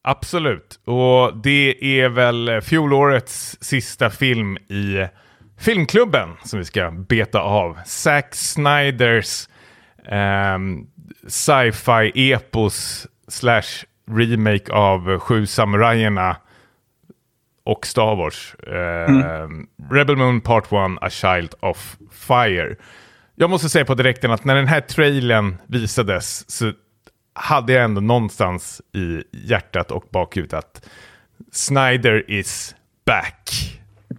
Absolut. 0.04 0.80
Och 0.86 1.38
det 1.38 2.00
är 2.02 2.10
väl 2.10 2.62
fjolårets 2.62 3.58
sista 3.62 4.10
film 4.10 4.58
i 4.58 5.08
filmklubben 5.60 6.30
som 6.44 6.60
vi 6.60 6.66
ska 6.66 6.92
beta 6.92 7.40
av. 7.40 7.78
Zack 7.86 8.36
Snyders 8.36 9.48
ehm, 10.08 10.88
sci-fi 11.28 12.32
epos 12.32 13.08
slash 13.28 13.86
remake 14.12 14.72
av 14.72 15.20
Sju 15.20 15.46
samurajerna 15.46 16.36
och 17.70 17.86
Star 17.86 18.16
Wars. 18.16 18.56
Ehm, 18.68 19.68
Rebel 19.92 20.16
Moon 20.16 20.42
Part 20.42 20.66
1, 20.66 20.72
A 21.02 21.10
Child 21.10 21.54
of 21.60 21.98
Fire. 22.12 22.76
Jag 23.36 23.50
måste 23.50 23.70
säga 23.70 23.86
på 23.86 23.96
direkten 23.96 24.32
att 24.32 24.46
när 24.46 24.56
den 24.56 24.68
här 24.68 24.82
trailern 24.82 25.58
visades 25.68 26.50
så 26.52 26.72
hade 27.34 27.74
jag 27.74 27.84
ändå 27.84 28.02
någonstans 28.02 28.82
i 28.94 29.24
hjärtat 29.32 29.92
och 29.92 30.04
bakhuvudet 30.12 30.54
att 30.54 30.90
Snyder 31.52 32.32
is 32.32 32.76
back. 33.06 33.50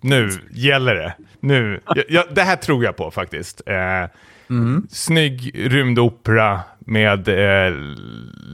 Nu 0.02 0.30
gäller 0.50 0.94
det. 0.94 1.14
Nu, 1.40 1.80
jag, 1.94 2.04
jag, 2.08 2.24
det 2.34 2.42
här 2.42 2.56
tror 2.56 2.84
jag 2.84 2.96
på 2.96 3.10
faktiskt. 3.10 3.62
Eh, 3.66 4.04
Snygg 4.90 5.50
rymdopera 5.54 6.60
med 6.78 7.28
eh, 7.28 7.74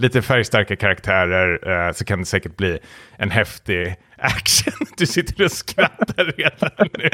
lite 0.00 0.22
färgstarka 0.22 0.76
karaktärer 0.76 1.86
eh, 1.86 1.92
så 1.92 2.04
kan 2.04 2.18
det 2.18 2.24
säkert 2.24 2.56
bli 2.56 2.78
en 3.16 3.30
häftig 3.30 3.96
action. 4.18 4.86
Du 4.96 5.06
sitter 5.06 5.44
och 5.44 5.52
skrattar 5.52 6.24
redan 6.24 6.88
nu. 6.98 7.10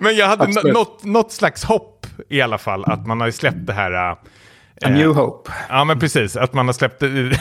Men 0.00 0.16
jag 0.16 0.26
hade 0.26 0.72
något, 0.72 1.04
något 1.04 1.32
slags 1.32 1.64
hopp 1.64 2.06
i 2.28 2.40
alla 2.40 2.58
fall 2.58 2.84
att 2.84 3.06
man 3.06 3.20
har 3.20 3.30
släppt 3.30 3.66
det 3.66 3.72
här 3.72 3.92
A 3.92 4.88
New 4.88 5.14
Hope. 5.14 5.52
Ja, 5.68 5.84
men 5.84 6.00
precis. 6.00 6.36
Att 6.36 6.52
man 6.52 6.66
har 6.66 6.72
släppt 6.72 7.02
eh, 7.02 7.10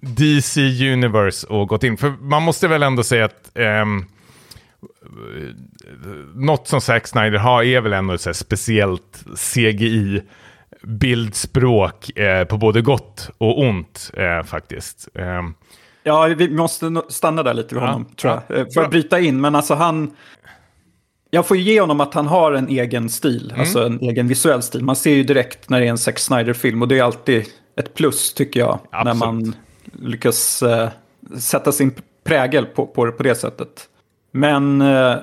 DC 0.00 0.60
Universe 0.92 1.46
och 1.46 1.68
gått 1.68 1.84
in. 1.84 1.96
För 1.96 2.10
man 2.10 2.42
måste 2.42 2.68
väl 2.68 2.82
ändå 2.82 3.02
säga 3.02 3.24
att 3.24 3.50
ehm, 3.54 4.04
något 6.34 6.68
som 6.68 6.80
Zack 6.80 7.06
Snyder 7.06 7.38
har 7.38 7.62
är 7.62 7.80
väl 7.80 7.92
ändå 7.92 8.14
ett 8.14 8.20
så 8.20 8.34
speciellt 8.34 9.24
CGI 9.36 10.22
bildspråk 10.82 12.18
eh, 12.18 12.44
på 12.44 12.56
både 12.56 12.82
gott 12.82 13.30
och 13.38 13.58
ont 13.60 14.10
eh, 14.16 14.42
faktiskt. 14.42 15.08
Eh, 15.14 15.42
Ja, 16.02 16.24
vi 16.36 16.50
måste 16.50 17.02
stanna 17.08 17.42
där 17.42 17.54
lite 17.54 17.74
vid 17.74 17.82
Ja, 17.84 17.86
honom, 17.86 18.04
tror 18.04 18.32
jag. 18.32 18.42
ja. 18.48 18.54
Eh, 18.62 18.66
För 18.74 18.82
att 18.82 18.90
bryta 18.90 19.20
in, 19.20 19.40
men 19.40 19.54
alltså 19.54 19.74
han... 19.74 20.10
Jag 21.30 21.46
får 21.46 21.56
ju 21.56 21.62
ge 21.62 21.80
honom 21.80 22.00
att 22.00 22.14
han 22.14 22.26
har 22.26 22.52
en 22.52 22.68
egen 22.68 23.08
stil, 23.08 23.48
Mm. 23.50 23.60
alltså 23.60 23.86
en 23.86 24.00
egen 24.00 24.28
visuell 24.28 24.62
stil. 24.62 24.84
Man 24.84 24.96
ser 24.96 25.14
ju 25.14 25.24
direkt 25.24 25.68
när 25.70 25.80
det 25.80 25.86
är 25.86 25.90
en 25.90 25.98
Zack 25.98 26.18
Snyder-film 26.18 26.82
och 26.82 26.88
det 26.88 26.98
är 26.98 27.02
alltid 27.02 27.44
ett 27.76 27.94
plus, 27.94 28.34
tycker 28.34 28.60
jag, 28.60 28.78
när 28.92 28.98
Absolut. 29.00 29.18
man 29.20 29.54
lyckas 29.92 30.62
eh, 30.62 30.88
sätta 31.38 31.72
sin 31.72 31.94
prägel 32.24 32.66
på, 32.66 32.86
på, 32.86 33.04
det, 33.04 33.12
på 33.12 33.22
det 33.22 33.34
sättet. 33.34 33.88
Men 34.32 34.80
eh, 34.80 35.16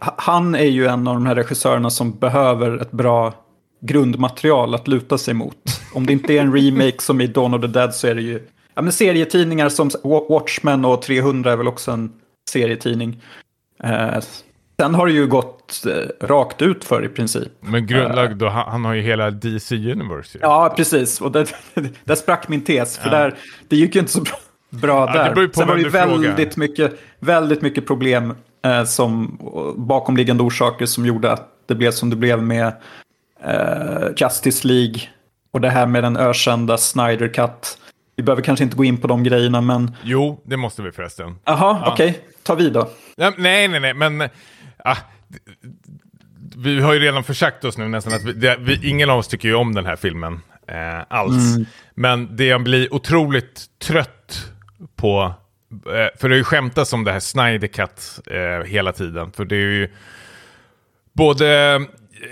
ha- 0.00 0.14
han 0.18 0.54
är 0.54 0.64
ju 0.64 0.86
en 0.86 1.08
av 1.08 1.14
de 1.14 1.26
här 1.26 1.34
regissörerna 1.34 1.90
som 1.90 2.12
behöver 2.18 2.78
ett 2.78 2.90
bra 2.92 3.34
grundmaterial 3.80 4.74
att 4.74 4.88
luta 4.88 5.18
sig 5.18 5.34
mot. 5.34 5.56
Om 5.94 6.06
det 6.06 6.12
inte 6.12 6.32
är 6.34 6.40
en 6.40 6.52
remake 6.56 7.02
som 7.02 7.20
i 7.20 7.26
Dawn 7.26 7.54
of 7.54 7.60
the 7.60 7.66
Dead 7.66 7.94
så 7.94 8.06
är 8.06 8.14
det 8.14 8.22
ju 8.22 8.46
ja, 8.76 8.82
men 8.82 8.92
serietidningar 8.92 9.68
som 9.68 9.88
Wa- 9.88 10.28
Watchmen 10.28 10.84
och 10.84 11.02
300 11.02 11.52
är 11.52 11.56
väl 11.56 11.68
också 11.68 11.90
en 11.90 12.12
serietidning. 12.50 13.22
Eh, 13.84 14.20
sen 14.80 14.94
har 14.94 15.06
det 15.06 15.12
ju 15.12 15.26
gått 15.26 15.86
eh, 15.86 16.26
rakt 16.26 16.62
ut 16.62 16.84
för 16.84 17.04
i 17.04 17.08
princip. 17.08 17.48
men 17.60 17.86
grundlag 17.86 18.36
då, 18.36 18.48
han, 18.48 18.68
han 18.70 18.84
har 18.84 18.94
ju 18.94 19.02
hela 19.02 19.30
DC 19.30 19.74
Universe. 19.74 20.38
ju. 20.38 20.42
Ja, 20.42 20.74
precis. 20.76 21.20
Och 21.20 21.32
där, 21.32 21.48
där 22.04 22.14
sprack 22.14 22.48
min 22.48 22.64
tes. 22.64 22.98
För 22.98 23.10
där, 23.10 23.34
det 23.68 23.76
gick 23.76 23.94
ju 23.94 24.00
inte 24.00 24.12
så 24.12 24.20
bra, 24.20 24.38
bra 24.70 25.06
det 25.06 25.12
där. 25.12 25.50
Sen 25.54 25.68
var 25.68 25.76
det 25.76 25.88
väldigt 25.88 26.56
mycket, 26.56 26.98
väldigt 27.18 27.62
mycket 27.62 27.86
problem 27.86 28.34
eh, 28.64 28.84
som 28.84 29.38
bakomliggande 29.76 30.42
orsaker 30.42 30.86
som 30.86 31.06
gjorde 31.06 31.32
att 31.32 31.48
det 31.66 31.74
blev 31.74 31.90
som 31.90 32.10
det 32.10 32.16
blev 32.16 32.42
med 32.42 32.72
eh, 33.44 34.08
Justice 34.16 34.68
League. 34.68 35.00
Och 35.50 35.60
det 35.60 35.70
här 35.70 35.86
med 35.86 36.04
den 36.04 36.16
ökända 36.16 36.78
Snyder 36.78 37.28
Cut. 37.28 37.78
Vi 38.16 38.22
behöver 38.22 38.42
kanske 38.42 38.64
inte 38.64 38.76
gå 38.76 38.84
in 38.84 38.96
på 38.96 39.06
de 39.06 39.22
grejerna, 39.22 39.60
men... 39.60 39.96
Jo, 40.02 40.42
det 40.44 40.56
måste 40.56 40.82
vi 40.82 40.92
förresten. 40.92 41.38
Jaha, 41.44 41.92
okej. 41.92 42.20
Ta 42.42 42.54
vid 42.54 42.72
då. 42.72 42.88
Ja, 43.16 43.32
nej, 43.38 43.68
nej, 43.68 43.80
nej, 43.80 43.94
men... 43.94 44.28
ah, 44.84 44.96
vi 46.56 46.80
har 46.80 46.94
ju 46.94 47.00
redan 47.00 47.24
försagt 47.24 47.64
oss 47.64 47.78
nu 47.78 47.88
nästan 47.88 48.12
att 48.14 48.24
vi, 48.24 48.32
det, 48.32 48.56
vi, 48.60 48.88
ingen 48.88 49.10
av 49.10 49.18
oss 49.18 49.28
tycker 49.28 49.48
ju 49.48 49.54
om 49.54 49.74
den 49.74 49.86
här 49.86 49.96
filmen 49.96 50.40
eh, 50.68 51.02
alls. 51.08 51.56
Men 51.94 52.36
det 52.36 52.44
jag 52.44 52.62
blir 52.62 52.94
otroligt 52.94 53.64
trött 53.78 54.52
på, 54.96 55.34
eh, 55.72 56.18
för 56.20 56.28
det 56.28 56.34
har 56.34 56.38
ju 56.38 56.44
skämtats 56.44 56.92
om 56.92 57.04
det 57.04 57.12
här 57.12 57.20
Snyder 57.20 57.68
Cut 57.68 58.20
eh, 58.26 58.66
hela 58.66 58.92
tiden. 58.92 59.32
För 59.32 59.44
det 59.44 59.56
är 59.56 59.60
ju 59.60 59.90
både 61.12 61.74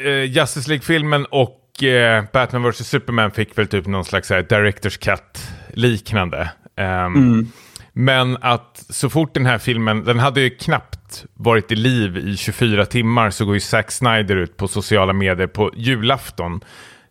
eh, 0.05 0.25
Justice 0.25 0.69
League-filmen 0.69 1.27
och 1.31 1.83
eh, 1.83 2.25
Batman 2.33 2.71
vs. 2.71 2.89
Superman 2.89 3.31
fick 3.31 3.59
väl 3.59 3.67
typ 3.67 3.87
någon 3.87 4.05
slags 4.05 4.31
här, 4.31 4.43
Directors 4.43 4.99
Cut 4.99 5.39
liknande. 5.77 6.51
Ehm, 6.77 7.53
Men 7.93 8.37
att 8.41 8.85
så 8.89 9.11
fort 9.11 9.35
den 9.35 9.47
här 9.47 9.59
filmen, 9.59 10.05
den 10.05 10.19
hade 10.19 10.41
ju 10.41 10.51
knappt 10.51 11.25
varit 11.35 11.73
i 11.73 11.77
liv 11.77 12.17
i 12.17 12.37
24 12.37 12.87
timmar 12.87 13.31
så 13.31 13.45
går 13.45 13.55
ju 13.55 13.61
Zack 13.61 13.91
Snyder 13.91 14.37
ut 14.37 14.57
på 14.57 14.69
sociala 14.69 15.13
medier 15.13 15.47
på 15.47 15.71
julafton. 15.77 16.61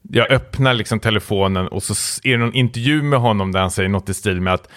Jag 0.10 0.32
öppnar 0.32 0.74
liksom 0.74 1.00
telefonen 1.00 1.68
och 1.68 1.84
så 1.84 1.94
är 2.24 2.32
det 2.32 2.38
någon 2.38 2.54
intervju 2.54 3.02
med 3.02 3.20
honom 3.20 3.52
där 3.52 3.60
han 3.60 3.72
säger 3.72 3.90
något 3.90 4.10
i 4.10 4.14
stil 4.14 4.42
med 4.42 4.54
att 4.54 4.70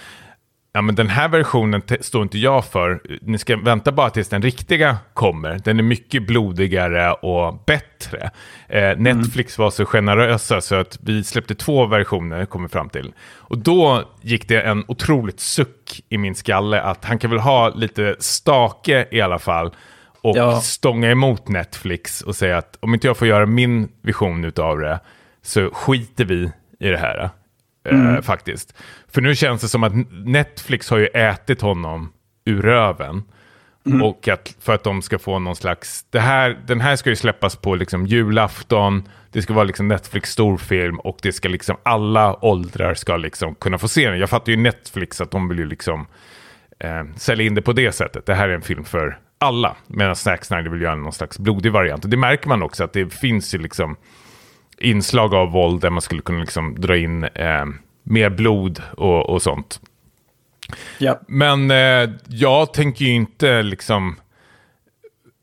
Ja, 0.77 0.83
men 0.83 0.95
den 0.95 1.09
här 1.09 1.29
versionen 1.29 1.83
står 2.01 2.23
inte 2.23 2.39
jag 2.39 2.65
för. 2.65 3.01
Ni 3.23 3.39
ska 3.39 3.57
vänta 3.57 3.93
bara 3.93 4.11
tills 4.11 4.29
den 4.29 4.43
riktiga 4.43 4.97
kommer. 5.15 5.59
Den 5.65 5.79
är 5.79 5.83
mycket 5.83 6.27
blodigare 6.27 7.13
och 7.13 7.63
bättre. 7.67 8.31
Eh, 8.69 8.99
Netflix 8.99 9.59
var 9.59 9.71
så 9.71 9.85
generösa 9.87 10.61
så 10.61 10.75
att 10.75 10.99
vi 11.03 11.25
släppte 11.25 11.55
två 11.55 11.87
versioner, 11.87 12.45
kommer 12.45 12.69
fram 12.69 12.89
till. 12.89 13.13
Och 13.37 13.59
då 13.59 14.03
gick 14.23 14.49
det 14.49 14.61
en 14.61 14.85
otroligt 14.89 15.41
suck 15.41 16.01
i 16.09 16.19
min 16.19 16.35
skalle 16.35 16.81
att 16.81 17.05
han 17.05 17.19
kan 17.19 17.31
väl 17.31 17.41
ha 17.41 17.69
lite 17.69 18.17
stake 18.19 19.07
i 19.11 19.21
alla 19.21 19.39
fall. 19.39 19.75
Och 20.23 20.37
Ja. 20.37 20.61
stånga 20.61 21.11
emot 21.11 21.49
Netflix 21.49 22.21
och 22.23 22.37
säga 22.37 22.59
att 22.59 22.77
om 22.81 22.95
inte 22.95 23.07
jag 23.07 23.17
får 23.17 23.29
göra 23.29 23.47
min 23.47 23.89
vision 24.03 24.45
utav 24.45 24.79
det 24.79 25.01
så 25.43 25.71
skiter 25.71 26.25
vi 26.25 26.51
i 26.81 26.89
det 26.89 26.99
här. 26.99 27.31
Eh, 27.93 28.21
faktiskt. 28.21 28.75
För 29.09 29.21
nu 29.21 29.35
känns 29.35 29.61
det 29.61 29.69
som 29.69 29.85
att 29.85 29.93
Netflix 30.25 30.91
har 30.91 30.99
ju 30.99 31.07
ätit 31.07 31.61
honom 31.61 32.13
ur 32.45 32.63
röven. 32.63 33.23
Och 34.03 34.29
att 34.29 34.57
för 34.61 34.75
att 34.75 34.85
de 34.85 35.03
ska 35.03 35.19
få 35.19 35.39
någon 35.39 35.57
slags... 35.57 36.07
Det 36.11 36.21
här, 36.21 36.59
den 36.67 36.81
här 36.81 36.97
ska 36.97 37.11
ju 37.11 37.17
släppas 37.17 37.57
på 37.57 37.75
liksom 37.75 38.07
julafton. 38.07 39.09
Det 39.33 39.43
ska 39.43 39.55
vara 39.55 39.65
liksom 39.65 39.89
Netflix 39.89 40.31
storfilm 40.31 40.99
och 40.99 41.19
det 41.23 41.33
ska 41.33 41.49
liksom 41.49 41.77
alla 41.83 42.45
åldrar 42.45 42.95
ska 42.95 43.17
liksom 43.17 43.55
kunna 43.55 43.79
få 43.79 43.89
se 43.89 44.11
den. 44.11 44.19
Jag 44.19 44.31
fattar 44.31 44.53
ju 44.53 44.57
Netflix 44.57 45.21
att 45.21 45.31
de 45.31 45.49
vill 45.49 45.59
ju 45.59 45.67
liksom 45.67 46.07
eh, 46.79 47.05
sälja 47.17 47.47
in 47.47 47.55
det 47.55 47.63
på 47.63 47.73
det 47.73 47.93
sättet. 47.93 48.27
Det 48.27 48.35
här 48.35 48.49
är 48.49 48.55
en 48.55 48.63
film 48.63 48.85
för 48.85 49.19
alla. 49.39 49.77
Medan 49.87 50.17
Zack 50.17 50.45
Snyder 50.45 50.71
vill 50.71 50.83
göra 50.83 50.95
någon 50.95 51.13
slags 51.13 51.39
blodig 51.39 51.73
variant. 51.73 52.05
Och 52.05 52.11
det 52.11 52.17
märker 52.17 52.49
man 52.49 52.63
också 52.63 52.85
att 52.85 52.93
det 52.93 53.15
finns 53.15 53.55
ju 53.55 53.59
liksom 53.59 53.97
inslag 54.79 55.35
av 55.35 55.51
våld 55.51 55.81
där 55.81 55.91
man 55.91 56.03
skulle 56.03 56.23
kunna 56.23 56.41
liksom 56.41 56.81
dra 56.81 56.97
in 56.97 57.25
eh, 57.25 57.65
mer 58.03 58.31
blod 58.31 58.83
och, 58.97 59.31
och 59.31 59.43
sånt. 59.43 59.81
Ja. 60.99 61.21
Men 61.29 61.71
eh, 61.71 62.11
jag 62.29 62.75
tänker 62.75 63.05
ju 63.05 63.11
inte 63.11 63.63
liksom... 63.63 64.17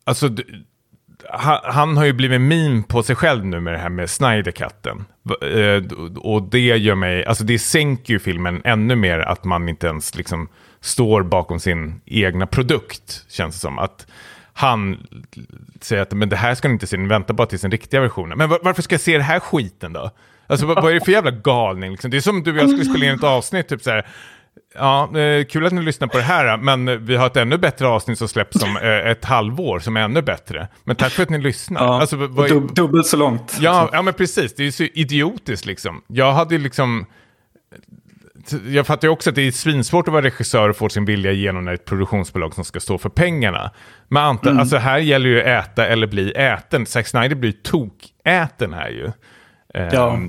Alltså, 0.03 0.29
han, 1.29 1.59
han 1.63 1.97
har 1.97 2.05
ju 2.05 2.13
blivit 2.13 2.41
meme 2.41 2.83
på 2.87 3.03
sig 3.03 3.15
själv 3.15 3.45
nu 3.45 3.59
med 3.59 3.73
det 3.73 3.79
här 3.79 3.89
med 3.89 4.09
Snyder-katten. 4.09 5.05
Eh, 5.41 5.97
och 6.17 6.43
det 6.43 6.59
gör 6.59 6.95
mig... 6.95 7.25
Alltså 7.25 7.43
det 7.43 7.59
sänker 7.59 8.13
ju 8.13 8.19
filmen 8.19 8.61
ännu 8.65 8.95
mer 8.95 9.19
att 9.19 9.43
man 9.43 9.69
inte 9.69 9.87
ens 9.87 10.15
liksom 10.15 10.47
står 10.81 11.23
bakom 11.23 11.59
sin 11.59 12.01
egna 12.05 12.47
produkt, 12.47 13.25
känns 13.29 13.55
det 13.55 13.59
som. 13.59 13.79
Att 13.79 14.07
han 14.53 15.07
säger 15.81 16.01
att 16.01 16.11
men 16.11 16.29
det 16.29 16.35
här 16.35 16.55
ska 16.55 16.67
ni 16.67 16.73
inte 16.73 16.87
se, 16.87 16.97
ni 16.97 17.07
väntar 17.07 17.33
bara 17.33 17.47
tills 17.47 17.61
den 17.61 17.71
riktiga 17.71 18.01
versionen. 18.01 18.37
Men 18.37 18.49
var, 18.49 18.59
varför 18.63 18.81
ska 18.81 18.93
jag 18.93 19.01
se 19.01 19.11
den 19.13 19.21
här 19.21 19.39
skiten 19.39 19.93
då? 19.93 20.11
Alltså 20.47 20.65
vad, 20.65 20.81
vad 20.83 20.91
är 20.91 20.93
det 20.93 21.05
för 21.05 21.11
jävla 21.11 21.31
galning? 21.31 21.91
Liksom? 21.91 22.11
Det 22.11 22.17
är 22.17 22.21
som 22.21 22.43
du 22.43 22.51
och 22.51 22.57
jag 22.57 22.69
skulle 22.69 22.85
spela 22.85 23.05
in 23.05 23.11
ett 23.15 23.23
avsnitt, 23.23 23.67
typ 23.67 23.81
så 23.81 23.89
här. 23.89 24.07
Ja, 24.75 25.17
eh, 25.19 25.45
kul 25.45 25.65
att 25.65 25.73
ni 25.73 25.81
lyssnar 25.81 26.07
på 26.07 26.17
det 26.17 26.23
här, 26.23 26.57
men 26.57 27.05
vi 27.05 27.15
har 27.15 27.27
ett 27.27 27.37
ännu 27.37 27.57
bättre 27.57 27.87
avsnitt 27.87 28.17
som 28.17 28.27
släpps 28.27 28.63
om 28.63 28.77
eh, 28.77 28.89
ett 29.11 29.25
halvår 29.25 29.79
som 29.79 29.97
är 29.97 30.01
ännu 30.01 30.21
bättre. 30.21 30.67
Men 30.83 30.95
tack 30.95 31.11
för 31.11 31.23
att 31.23 31.29
ni 31.29 31.37
lyssnar. 31.37 31.83
Ja, 31.83 32.01
Alltså, 32.01 32.15
vad, 32.15 32.49
dub- 32.49 32.73
dubbelt 32.73 33.07
så 33.07 33.17
långt. 33.17 33.57
Ja, 33.59 33.89
ja, 33.93 34.01
men 34.01 34.13
precis. 34.13 34.55
Det 34.55 34.63
är 34.63 34.65
ju 34.65 34.71
så 34.71 34.83
idiotiskt 34.83 35.65
liksom. 35.65 36.01
Jag 36.07 36.33
hade 36.33 36.55
ju 36.55 36.61
liksom... 36.61 37.05
Jag 38.67 38.87
fattar 38.87 39.07
ju 39.07 39.11
också 39.11 39.29
att 39.29 39.35
det 39.35 39.41
är 39.41 39.51
svinsvårt 39.51 40.07
att 40.07 40.11
vara 40.13 40.25
regissör 40.25 40.69
och 40.69 40.75
få 40.77 40.89
sin 40.89 41.05
vilja 41.05 41.31
igenom 41.31 41.65
när 41.65 41.73
ett 41.73 41.85
produktionsbolag 41.85 42.53
som 42.53 42.65
ska 42.65 42.79
stå 42.79 42.97
för 42.97 43.09
pengarna. 43.09 43.71
Men 44.07 44.23
anta, 44.23 44.49
Mm. 44.49 44.59
alltså 44.59 44.77
här 44.77 44.97
gäller 44.99 45.29
ju 45.29 45.41
äta 45.41 45.87
eller 45.87 46.07
bli 46.07 46.31
äten. 46.31 46.85
Zack 46.85 47.07
Snyder 47.07 47.35
blir 47.35 47.51
tokäten 47.51 48.73
här 48.73 48.89
ju. 48.89 49.11
Ja. 49.73 50.19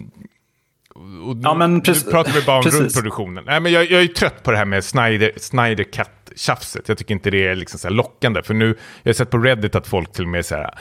och 1.25 1.37
Ja, 1.43 1.55
men 1.55 1.75
nu 1.75 1.81
precis- 1.81 2.11
pratar 2.11 2.33
vi 2.33 2.43
bara 2.43 2.59
om 2.59 2.65
grundproduktionen. 2.65 3.45
Nej, 3.47 3.61
men 3.61 3.73
jag, 3.73 3.85
jag 3.85 3.99
är 3.99 4.03
ju 4.03 4.09
trött 4.09 4.43
på 4.43 4.51
det 4.51 4.57
här 4.57 4.65
med 4.65 4.85
Snyder, 4.85 5.33
Snyder 5.37 5.85
Cut-tjafset. 5.85 6.83
Jag 6.89 6.99
tycker 6.99 7.15
inte 7.15 7.31
det 7.31 7.47
är 7.47 7.55
liksom 7.55 7.79
så 7.79 7.89
lockande. 7.89 8.43
För 8.43 8.55
nu, 8.55 8.67
jag 9.03 9.09
har 9.09 9.15
sett 9.15 9.31
på 9.31 9.39
Reddit 9.39 9.75
att 9.75 9.87
folk 9.87 10.13
till 10.13 10.25
och 10.25 10.31
med 10.31 10.47
så 10.47 10.55
här, 10.55 10.75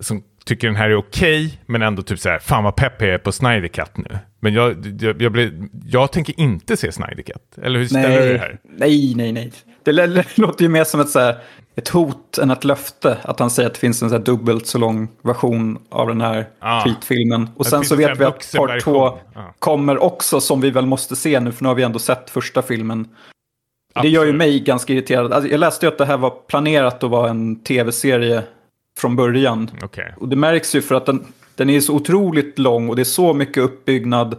som 0.00 0.22
tycker 0.48 0.66
den 0.66 0.76
här 0.76 0.90
är 0.90 0.96
okej, 0.96 1.58
men 1.66 1.82
ändå 1.82 2.02
typ 2.02 2.18
så 2.18 2.28
här, 2.28 2.38
fan 2.38 2.64
vad 2.64 2.76
pepp 2.76 3.02
jag 3.02 3.10
är 3.10 3.18
på 3.18 3.32
Snyder 3.32 3.68
Cut 3.68 3.96
nu. 3.96 4.18
Men 4.40 4.54
jag, 4.54 4.86
jag, 5.00 5.22
jag, 5.22 5.32
blir, 5.32 5.52
jag 5.86 6.12
tänker 6.12 6.40
inte 6.40 6.76
se 6.76 6.92
Snyder 6.92 7.22
Cut. 7.22 7.58
Eller 7.62 7.78
hur 7.78 7.86
ställer 7.86 8.26
du 8.26 8.32
det 8.32 8.38
här? 8.38 8.58
nej, 8.64 9.14
nej, 9.16 9.32
nej. 9.32 9.52
Det 9.84 9.92
låter 10.34 10.62
ju 10.62 10.68
mer 10.68 10.84
som 10.84 11.00
ett, 11.00 11.08
så 11.08 11.20
här, 11.20 11.36
ett 11.76 11.88
hot 11.88 12.38
än 12.38 12.50
ett 12.50 12.64
löfte. 12.64 13.18
Att 13.22 13.38
han 13.38 13.50
säger 13.50 13.66
att 13.66 13.74
det 13.74 13.80
finns 13.80 14.02
en 14.02 14.08
så 14.10 14.16
här 14.16 14.22
dubbelt 14.24 14.66
så 14.66 14.78
lång 14.78 15.08
version 15.22 15.78
av 15.90 16.08
den 16.08 16.20
här 16.20 16.46
Ah. 16.58 16.84
skitfilmen. 16.84 17.48
Och 17.56 17.66
sen 17.66 17.84
så 17.84 17.96
vet 17.96 18.20
vi 18.20 18.24
att 18.24 18.52
part 18.56 18.80
två 18.82 19.18
Ja. 19.34 19.54
kommer 19.58 20.02
också 20.02 20.40
som 20.40 20.60
vi 20.60 20.70
väl 20.70 20.86
måste 20.86 21.16
se 21.16 21.40
nu. 21.40 21.52
För 21.52 21.64
nu 21.64 21.68
har 21.68 21.74
vi 21.74 21.82
ändå 21.82 21.98
sett 21.98 22.30
första 22.30 22.62
filmen. 22.62 23.08
Det 24.02 24.08
gör 24.08 24.22
ju 24.22 24.28
Absolut. 24.28 24.36
mig 24.38 24.60
ganska 24.60 24.92
irriterad. 24.92 25.32
Alltså, 25.32 25.50
jag 25.50 25.60
läste 25.60 25.86
ju 25.86 25.92
att 25.92 25.98
det 25.98 26.04
här 26.06 26.16
var 26.16 26.30
planerat 26.30 27.04
att 27.04 27.10
vara 27.10 27.30
en 27.30 27.62
tv-serie 27.62 28.42
från 28.98 29.16
början. 29.16 29.70
Okej. 29.82 30.14
Och 30.16 30.28
det 30.28 30.36
märks 30.36 30.74
ju 30.74 30.82
för 30.82 30.94
att 30.94 31.06
den, 31.06 31.24
den 31.54 31.70
är 31.70 31.80
så 31.80 31.94
otroligt 31.94 32.58
lång 32.58 32.88
och 32.88 32.96
det 32.96 33.02
är 33.02 33.04
så 33.04 33.34
mycket 33.34 33.62
uppbyggnad. 33.62 34.36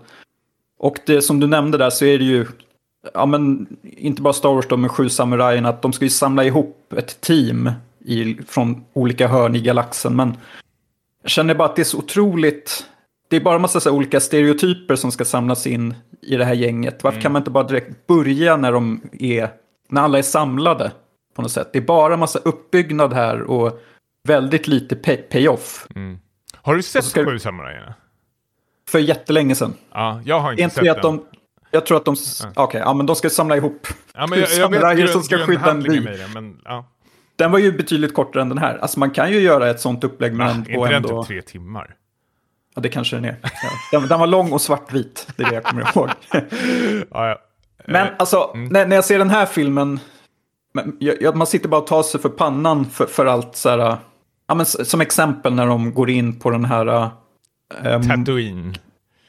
Och 0.80 1.00
det 1.06 1.22
som 1.22 1.40
du 1.40 1.48
nämnde 1.48 1.78
där 1.78 1.90
så 1.90 2.06
är 2.06 2.18
det 2.18 2.26
ju, 2.26 2.46
ja 3.14 3.26
men 3.26 3.68
inte 3.84 4.22
bara 4.22 4.34
Star 4.34 4.54
Wars 4.54 4.68
då 4.68 4.78
med 4.78 4.92
sju 4.92 5.10
samurajerna, 5.10 5.70
att 5.70 5.82
de 5.82 5.94
ska 5.94 6.06
ju 6.06 6.10
samla 6.10 6.44
ihop 6.44 6.94
ett 6.94 7.22
team 7.22 7.72
i, 8.06 8.38
från 8.48 8.84
olika 8.94 9.28
hörn 9.28 9.56
i 9.56 9.62
galaxen. 9.62 10.16
Men 10.16 10.38
jag 11.22 11.32
känner 11.32 11.56
bara 11.56 11.68
att 11.68 11.76
det 11.76 11.82
är 11.82 11.84
så 11.84 11.98
otroligt 11.98 12.86
det 13.30 13.36
är 13.36 13.42
bara 13.42 13.56
en 13.56 13.62
massa 13.62 13.80
så 13.80 13.90
här 13.90 13.98
olika 13.98 14.20
stereotyper 14.20 14.96
som 14.96 15.12
ska 15.12 15.26
samlas 15.26 15.68
in 15.68 15.96
i 16.22 16.36
det 16.36 16.46
här 16.46 16.54
gänget. 16.54 17.04
Varför 17.04 17.22
kan 17.22 17.32
man 17.32 17.40
inte 17.40 17.52
bara 17.52 17.64
direkt 17.64 18.08
börja 18.08 18.58
när 18.58 18.72
de 18.72 19.02
är, 19.20 19.50
när 19.90 20.02
alla 20.02 20.18
är 20.18 20.22
samlade 20.22 20.92
på 21.36 21.42
något 21.42 21.52
sätt? 21.52 21.70
Det 21.74 21.80
är 21.80 21.84
bara 21.84 22.14
en 22.14 22.20
massa 22.20 22.40
uppbyggnad 22.40 23.14
här 23.14 23.42
och 23.42 23.80
väldigt 24.30 24.68
lite 24.68 24.96
pay- 24.96 25.22
payoff. 25.32 25.88
Har 26.56 26.76
du 26.76 26.82
sett 26.84 27.06
ska- 27.06 27.26
Sju 27.26 27.40
samurajerna? 27.40 27.94
För 28.90 29.00
jättelänge 29.00 29.56
sedan. 29.56 29.74
Ja, 29.92 30.22
jag 30.26 30.40
har 30.40 30.52
inte 30.52 30.62
Är 30.62 30.64
inte 30.64 30.76
sett 30.76 30.90
att 30.90 31.02
den. 31.02 31.16
de, 31.18 31.26
jag 31.72 31.86
tror 31.86 31.98
att 31.98 32.06
de, 32.06 32.16
okej, 32.56 32.82
ja 32.86 32.94
men 32.94 33.06
de 33.06 33.16
ska 33.16 33.30
samla 33.30 33.58
ihop 33.58 33.88
Ja, 34.14 34.28
men 34.28 34.40
jag, 34.40 34.50
jag 34.50 34.58
samurajer 34.58 35.08
som 35.08 35.24
ska 35.24 35.38
skydda 35.38 35.72
en 35.72 35.84
by. 35.84 36.00
men 36.34 36.62
ja. 36.66 36.86
Den 37.36 37.52
var 37.52 37.60
ju 37.60 37.72
betydligt 37.72 38.14
kortare 38.14 38.42
än 38.42 38.50
den 38.50 38.58
här. 38.58 38.78
Alltså 38.78 39.00
man 39.00 39.12
kan 39.12 39.32
ju 39.32 39.40
göra 39.40 39.70
ett 39.70 39.80
sånt 39.80 40.04
upplägg 40.04 40.32
Ah, 40.32 40.36
men 40.36 40.48
är 40.48 40.54
ändå... 40.54 40.86
inte 40.86 40.90
den 40.90 41.04
typ 41.24 41.28
tre 41.28 41.42
timmar? 41.42 41.96
ja, 42.76 42.82
det 42.82 42.90
kanske 42.90 43.16
den 43.16 43.26
är. 43.26 43.36
Ja. 43.44 43.50
Den, 44.00 44.08
den 44.08 44.20
var 44.20 44.28
lång 44.28 44.52
och 44.52 44.62
svartvit, 44.62 45.28
det 45.36 45.44
är 45.44 45.50
det 45.50 45.56
jag 45.56 45.64
kommer 45.64 45.82
ihåg. 45.96 46.10
Ja, 47.12 47.28
ja. 47.30 47.38
Men 47.88 48.08
Eh, 48.08 48.14
alltså, 48.20 48.52
när, 48.56 48.88
när 48.88 48.96
jag 48.96 49.06
ser 49.06 49.18
den 49.20 49.30
här 49.30 49.46
filmen, 49.46 50.00
men 50.74 50.98
man 51.36 51.48
sitter 51.48 51.70
bara 51.70 51.82
och 51.82 51.88
tar 51.88 52.04
sig 52.04 52.22
för 52.22 52.30
pannan 52.30 52.86
för, 52.86 53.06
för 53.06 53.26
allt 53.26 53.56
så 53.56 53.70
här. 53.70 53.98
Ja, 54.50 54.56
men, 54.56 54.66
som 54.66 55.02
exempel 55.02 55.54
när 55.54 55.68
de 55.68 55.94
går 55.94 56.10
in 56.10 56.40
på 56.40 56.50
den 56.50 56.66
här 56.66 57.10
um, 57.84 58.08
Tatooine. 58.08 58.74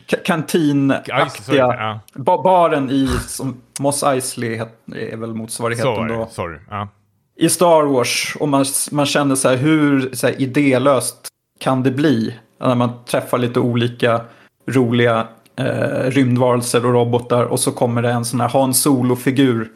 ka- 0.07 0.23
kantinaktiga 0.25 1.29
sorry, 1.29 1.59
ja. 1.59 2.01
ba, 2.15 2.43
baren 2.43 2.91
i 2.91 3.09
som 3.27 3.57
Moss 3.81 4.03
Eisley 4.03 4.63
är 4.95 5.17
väl 5.17 5.35
motsvarigheten 5.35 5.93
var 5.93 6.09
det. 6.09 6.15
då. 6.15 6.29
Sorry. 6.31 6.59
Ja. 6.71 6.89
I 7.37 7.49
Star 7.49 7.83
Wars, 7.83 8.37
och 8.41 8.49
man, 8.49 8.65
man 8.91 9.07
känner 9.07 9.35
så 9.35 9.49
här 9.49 9.57
hur 9.57 10.11
så 10.15 10.27
här, 10.27 10.41
idélöst 10.41 11.29
kan 11.61 11.83
det 11.83 11.91
bli? 11.91 12.37
När 12.61 12.75
man 12.75 13.05
träffar 13.05 13.39
lite 13.39 13.61
olika 13.61 14.21
roliga 14.67 15.29
eh, 15.57 16.11
rymdvarelser 16.11 16.87
och 16.87 16.93
robotar 16.93 17.45
och 17.45 17.61
så 17.61 17.73
kommer 17.73 18.03
det 18.03 18.11
en 18.11 18.25
sån 18.25 18.41
här 18.41 18.49
Han 18.49 18.75
Solo-figur. 18.75 19.69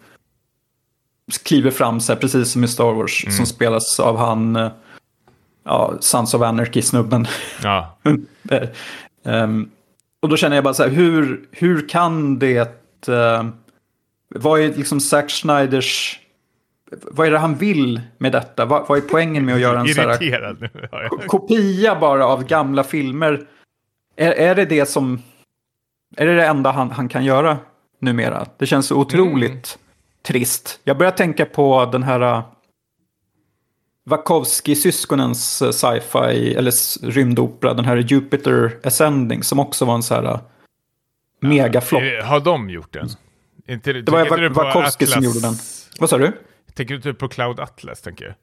Kliver 1.44 1.70
fram 1.70 2.00
så 2.00 2.12
här, 2.12 2.20
precis 2.20 2.52
som 2.52 2.64
i 2.64 2.68
Star 2.68 2.92
Wars, 2.92 3.36
som 3.36 3.46
spelas 3.46 4.00
av 4.00 4.16
han, 4.16 4.56
eh, 4.56 4.70
ja, 5.64 5.94
Sons 6.00 6.34
of 6.34 6.42
Anarchy-snubben. 6.42 7.26
Ja. 7.62 7.98
Eh, 8.50 8.68
ehm, 9.24 9.70
och 10.22 10.28
då 10.28 10.36
känner 10.36 10.56
jag 10.56 10.64
bara 10.64 10.74
så 10.74 10.82
här, 10.82 10.90
hur, 10.90 11.48
hur 11.50 11.88
kan 11.88 12.38
det... 12.38 12.68
Uh, 13.08 13.44
vad 14.28 14.60
är 14.60 14.74
liksom 14.74 15.00
Zack 15.00 15.30
Schneiders... 15.30 16.20
Vad 16.90 17.26
är 17.26 17.30
det 17.30 17.38
han 17.38 17.54
vill 17.54 18.00
med 18.18 18.32
detta? 18.32 18.64
Vad, 18.64 18.88
vad 18.88 18.98
är 18.98 19.02
poängen 19.02 19.44
med 19.44 19.54
att 19.54 19.60
göra 19.60 19.80
en 19.80 19.88
sån 19.94 20.04
här 20.04 20.22
Irriterad 20.22 20.68
kopia 21.26 22.00
bara 22.00 22.26
av 22.26 22.44
gamla 22.44 22.84
filmer? 22.84 23.46
Är, 24.16 24.32
är 24.32 24.54
det 24.54 24.64
det 24.64 24.86
som... 24.86 25.22
Är 26.16 26.26
det 26.26 26.34
det 26.34 26.46
enda 26.46 26.70
han, 26.70 26.90
han 26.90 27.08
kan 27.08 27.24
göra 27.24 27.58
numera? 27.98 28.46
Det 28.56 28.66
känns 28.66 28.86
så 28.86 28.96
otroligt 28.96 29.78
trist. 30.22 30.80
Jag 30.84 30.98
börjar 30.98 31.12
tänka 31.12 31.46
på 31.46 31.88
den 31.92 32.02
här... 32.02 32.42
Wachowski-syskonens 34.10 35.62
uh, 35.62 35.70
sci-fi, 35.70 36.54
eller 36.54 36.72
rymdopera, 37.10 37.74
den 37.74 37.84
här 37.84 37.96
Jupiter 37.96 38.78
Ascending, 38.84 39.42
som 39.42 39.58
också 39.60 39.84
var 39.84 39.94
en 39.94 40.02
så 40.02 40.14
här 40.14 40.24
uh, 40.24 40.40
megaflopp. 41.40 42.02
Är 42.02 42.06
det- 42.16 42.22
Har 42.24 42.40
de 42.40 42.70
gjort 42.70 42.92
den? 42.92 43.08
Inte, 43.68 43.92
Det 43.92 44.12
var 44.12 44.48
på 44.48 44.54
Wachowski 44.54 45.06
som 45.06 45.22
gjorde 45.24 45.40
den. 45.40 45.54
Vad 46.00 46.10
sa 46.10 46.18
du? 46.18 46.32
Tänker 46.74 46.94
du 46.94 47.00
typ 47.00 47.18
på 47.18 47.28
Cloud 47.28 47.60
Atlas, 47.60 48.00
tänker 48.02 48.24
jag? 48.24 48.34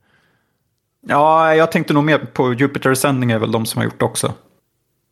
Ja, 1.07 1.55
jag 1.55 1.71
tänkte 1.71 1.93
nog 1.93 2.03
mer 2.03 2.17
på 2.17 2.53
Jupiter 2.53 2.91
Ascending 2.91 3.31
är 3.31 3.39
väl 3.39 3.51
de 3.51 3.65
som 3.65 3.79
har 3.79 3.85
gjort 3.85 3.99
det 3.99 4.05
också. 4.05 4.33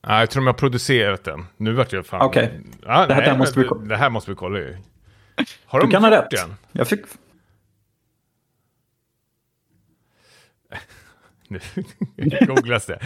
Ja, 0.07 0.19
jag 0.19 0.29
tror 0.29 0.41
de 0.41 0.47
har 0.47 0.53
producerat 0.53 1.23
den. 1.23 1.45
Nu 1.57 1.73
vart 1.73 1.93
jag 1.93 2.05
fan... 2.05 2.21
Okej. 2.21 2.59
Ja, 2.85 3.05
Det 3.05 3.13
här- 3.13 3.21
nej, 3.27 3.37
måste 3.37 3.59
vi 3.59 3.67
Det 3.87 3.95
här 3.97 4.09
måste 4.09 4.31
vi 4.31 4.35
kolla 4.35 4.59
ju. 4.59 4.77
Har 5.65 5.79
Du 5.79 5.85
de 5.85 5.91
kan 5.91 6.03
ha 6.03 6.11
rätt. 6.11 6.29
den? 6.31 6.55
Jag 6.71 6.87
fick... 6.87 6.99
Nu 11.49 11.59
googlas 12.47 12.85
det. 12.85 12.99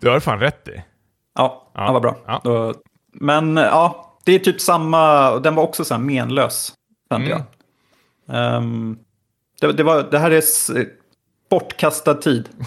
Du 0.00 0.08
har 0.10 0.20
fan 0.20 0.38
rätt 0.40 0.68
i. 0.68 0.72
Ja, 1.34 1.70
Ja. 1.74 1.86
ja. 1.86 1.92
vad 1.92 2.02
bra. 2.02 2.16
Ja. 2.26 2.74
Men 3.12 3.56
ja, 3.56 4.16
det 4.24 4.32
är 4.32 4.38
typ 4.38 4.60
samma, 4.60 5.30
den 5.38 5.54
var 5.54 5.62
också 5.62 5.84
så 5.84 5.94
här 5.94 6.00
menlös. 6.00 6.72
Kände 7.12 7.26
Mm. 7.26 7.38
jag. 7.38 8.36
Ehm, 8.36 8.98
det, 9.60 9.72
det, 9.72 9.82
var, 9.82 10.02
det 10.10 10.18
här 10.18 10.30
är 10.30 10.42
bortkastad 11.50 12.14
tid. 12.14 12.48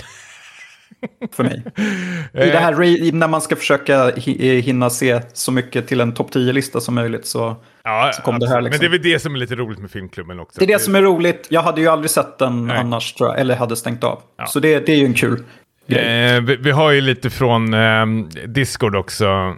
För 1.31 1.43
mig. 1.43 1.63
I 2.33 2.49
det 2.51 2.57
här, 2.59 2.73
ra- 2.73 3.11
när 3.13 3.27
man 3.27 3.41
ska 3.41 3.55
försöka 3.55 4.09
hi- 4.11 4.59
hinna 4.61 4.89
se 4.89 5.21
så 5.33 5.51
mycket 5.51 5.87
till 5.87 6.01
en 6.01 6.13
topp 6.13 6.29
10-lista 6.33 6.79
som 6.81 6.95
möjligt 6.95 7.25
så... 7.25 7.55
Ja, 7.83 8.11
Så 8.13 8.21
kom 8.21 8.39
det 8.39 8.49
här 8.49 8.61
liksom. 8.61 8.69
Men 8.85 8.91
det 8.91 8.95
är 8.97 8.99
väl 8.99 9.11
det 9.13 9.19
som 9.19 9.35
är 9.35 9.39
lite 9.39 9.55
roligt 9.55 9.79
med 9.79 9.91
filmklubben 9.91 10.39
också. 10.39 10.59
Det 10.59 10.65
är 10.65 10.67
det 10.67 10.79
som 10.79 10.95
är 10.95 11.01
roligt. 11.01 11.47
Jag 11.49 11.61
hade 11.61 11.81
ju 11.81 11.87
aldrig 11.87 12.09
sett 12.09 12.37
den 12.37 12.67
Nej. 12.67 12.77
annars, 12.77 13.13
tror 13.13 13.29
jag. 13.29 13.39
Eller 13.39 13.55
hade 13.55 13.75
stängt 13.75 14.03
av. 14.03 14.21
Ja. 14.37 14.45
Så 14.45 14.59
det, 14.59 14.85
det 14.85 14.91
är 14.91 14.97
ju 14.97 15.05
en 15.05 15.13
kul 15.13 15.43
grej. 15.87 16.35
Eh, 16.35 16.41
vi, 16.41 16.55
vi 16.55 16.71
har 16.71 16.91
ju 16.91 17.01
lite 17.01 17.29
från 17.29 17.73
eh, 17.73 18.05
Discord 18.47 18.95
också. 18.95 19.55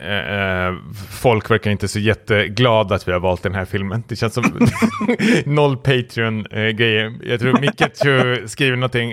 Eh, 0.00 0.66
eh, 0.66 0.74
folk 1.10 1.50
verkar 1.50 1.70
inte 1.70 1.88
så 1.88 1.98
jätteglada 1.98 2.94
att 2.94 3.08
vi 3.08 3.12
har 3.12 3.20
valt 3.20 3.42
den 3.42 3.54
här 3.54 3.64
filmen. 3.64 4.02
Det 4.08 4.16
känns 4.16 4.34
som 4.34 4.44
noll 5.44 5.76
Patreon-grejer. 5.76 7.14
jag 7.22 7.40
tror 7.40 7.60
Mikachu 7.60 8.48
skriver 8.48 8.76
någonting. 8.76 9.12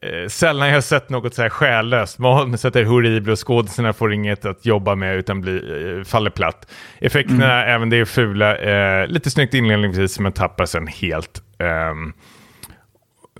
Eh, 0.00 0.28
sällan 0.28 0.68
jag 0.68 0.76
har 0.76 0.80
sett 0.80 1.10
något 1.10 1.34
så 1.34 1.42
här 1.42 1.48
själlöst. 1.48 2.18
Manuset 2.18 2.76
är 2.76 2.84
horribel 2.84 3.32
och 3.32 3.46
skådespelarna 3.46 3.92
får 3.92 4.12
inget 4.12 4.44
att 4.44 4.66
jobba 4.66 4.94
med 4.94 5.16
utan 5.16 5.40
blir, 5.40 5.98
eh, 5.98 6.04
faller 6.04 6.30
platt. 6.30 6.70
Effekterna, 6.98 7.64
även 7.64 7.90
det 7.90 7.96
är 7.96 8.04
fula. 8.04 8.56
Eh, 8.56 9.08
lite 9.08 9.30
snyggt 9.30 9.54
inledningsvis 9.54 10.18
men 10.18 10.32
tappar 10.32 10.66
sen 10.66 10.86
helt. 10.86 11.42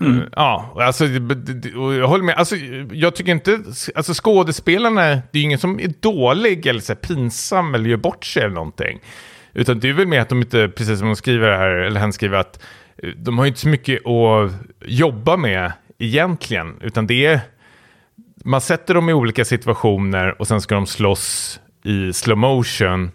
Mm. 0.01 0.17
Eh, 0.21 0.27
ja, 0.31 0.73
alltså, 0.75 1.05
jag 1.05 2.07
håller 2.07 2.23
med. 2.23 2.35
Alltså, 2.35 2.55
jag 2.91 3.15
tycker 3.15 3.31
inte, 3.31 3.59
alltså 3.95 4.13
skådespelarna, 4.13 5.01
det 5.01 5.11
är 5.11 5.37
ju 5.37 5.41
ingen 5.41 5.59
som 5.59 5.79
är 5.79 5.93
dålig 5.99 6.65
eller 6.65 6.79
så 6.79 6.93
här, 6.93 6.99
pinsam 6.99 7.75
eller 7.75 7.89
gör 7.89 7.97
bort 7.97 8.25
sig 8.25 8.43
eller 8.43 8.55
någonting. 8.55 8.99
Utan 9.53 9.79
det 9.79 9.89
är 9.89 9.93
väl 9.93 10.07
mer 10.07 10.19
att 10.19 10.29
de 10.29 10.41
inte, 10.41 10.69
precis 10.69 10.99
som 10.99 11.07
de 11.07 11.15
skriver 11.15 11.57
här, 11.57 11.69
eller 11.69 11.99
han 11.99 12.13
skriver 12.13 12.37
att 12.37 12.63
eh, 13.03 13.09
de 13.09 13.37
har 13.37 13.45
ju 13.45 13.47
inte 13.47 13.59
så 13.59 13.67
mycket 13.67 14.05
att 14.05 14.51
jobba 14.85 15.37
med 15.37 15.71
egentligen. 15.97 16.79
Utan 16.81 17.07
det 17.07 17.25
är, 17.25 17.39
man 18.45 18.61
sätter 18.61 18.93
dem 18.93 19.09
i 19.09 19.13
olika 19.13 19.45
situationer 19.45 20.41
och 20.41 20.47
sen 20.47 20.61
ska 20.61 20.75
de 20.75 20.85
slåss 20.85 21.59
i 21.83 22.13
slow 22.13 22.37
motion. 22.37 23.11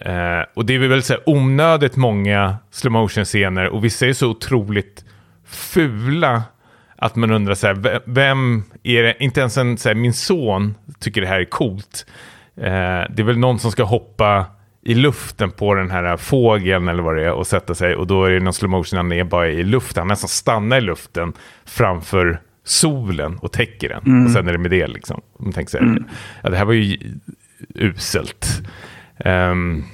Eh, 0.00 0.40
och 0.54 0.66
det 0.66 0.74
är 0.74 0.78
väl 0.78 1.02
så 1.02 1.12
här 1.12 1.22
onödigt 1.26 1.96
många 1.96 2.56
slow 2.70 2.92
motion 2.92 3.24
scener 3.24 3.68
och 3.68 3.84
vissa 3.84 4.06
är 4.06 4.12
så 4.12 4.28
otroligt 4.28 5.04
fula 5.48 6.42
att 6.96 7.16
man 7.16 7.30
undrar 7.30 7.54
så 7.54 7.66
här, 7.66 7.74
ve- 7.74 8.00
vem 8.04 8.62
är 8.82 9.02
det, 9.02 9.16
inte 9.20 9.40
ens 9.40 9.56
en, 9.56 9.78
så 9.78 9.88
här, 9.88 9.94
min 9.96 10.12
son 10.12 10.74
tycker 11.00 11.20
det 11.20 11.26
här 11.26 11.40
är 11.40 11.44
coolt. 11.44 12.06
Eh, 12.56 12.62
det 13.10 13.18
är 13.18 13.22
väl 13.22 13.38
någon 13.38 13.58
som 13.58 13.70
ska 13.72 13.82
hoppa 13.84 14.46
i 14.82 14.94
luften 14.94 15.50
på 15.50 15.74
den 15.74 15.90
här 15.90 16.16
fågeln 16.16 16.88
eller 16.88 17.02
vad 17.02 17.16
det 17.16 17.24
är 17.24 17.32
och 17.32 17.46
sätta 17.46 17.74
sig 17.74 17.94
och 17.96 18.06
då 18.06 18.24
är 18.24 18.30
det 18.30 18.40
någon 18.40 18.52
slow 18.52 18.70
motion 18.70 18.96
han 18.96 19.12
är 19.12 19.24
bara 19.24 19.48
i 19.48 19.62
luften, 19.64 20.00
han 20.00 20.08
nästan 20.08 20.28
stannar 20.28 20.78
i 20.78 20.80
luften 20.80 21.32
framför 21.64 22.40
solen 22.64 23.38
och 23.38 23.52
täcker 23.52 23.88
den. 23.88 24.24
Och 24.26 24.30
sen 24.30 24.48
är 24.48 24.52
det 24.52 24.58
med 24.58 24.70
det 24.70 24.86
liksom. 24.86 25.20
Man 25.38 25.52
tänker 25.52 25.70
så 25.70 25.78
här, 25.78 26.02
ja 26.42 26.50
det 26.50 26.56
här 26.56 26.64
var 26.64 26.72
ju 26.72 26.98
uselt. 27.74 28.62
Ehm, 29.18 29.84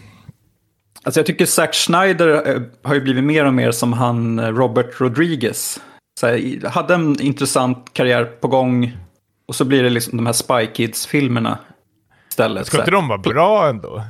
Alltså 1.05 1.21
jag 1.21 1.27
tycker 1.27 1.47
Zack 1.47 1.75
Schneider 1.75 2.55
eh, 2.55 2.63
har 2.83 2.95
ju 2.95 3.01
blivit 3.01 3.25
mer 3.25 3.45
och 3.45 3.55
mer 3.55 3.71
som 3.71 3.93
han 3.93 4.39
eh, 4.39 4.49
Robert 4.49 5.01
Rodriguez. 5.01 5.81
Så 6.21 6.27
här, 6.27 6.69
hade 6.69 6.95
en 6.95 7.21
intressant 7.21 7.91
karriär 7.93 8.25
på 8.25 8.49
gång 8.49 8.97
och 9.49 9.55
så 9.55 9.65
blir 9.65 9.83
det 9.83 9.91
liksom 9.91 10.17
de 10.17 10.27
här 10.27 10.33
Spy 10.33 10.67
Kids-filmerna 10.75 11.59
istället. 12.31 12.67
ska 12.67 12.79
inte 12.79 12.91
de 12.91 13.09
vara 13.09 13.19
bra 13.19 13.69
ändå? 13.69 14.03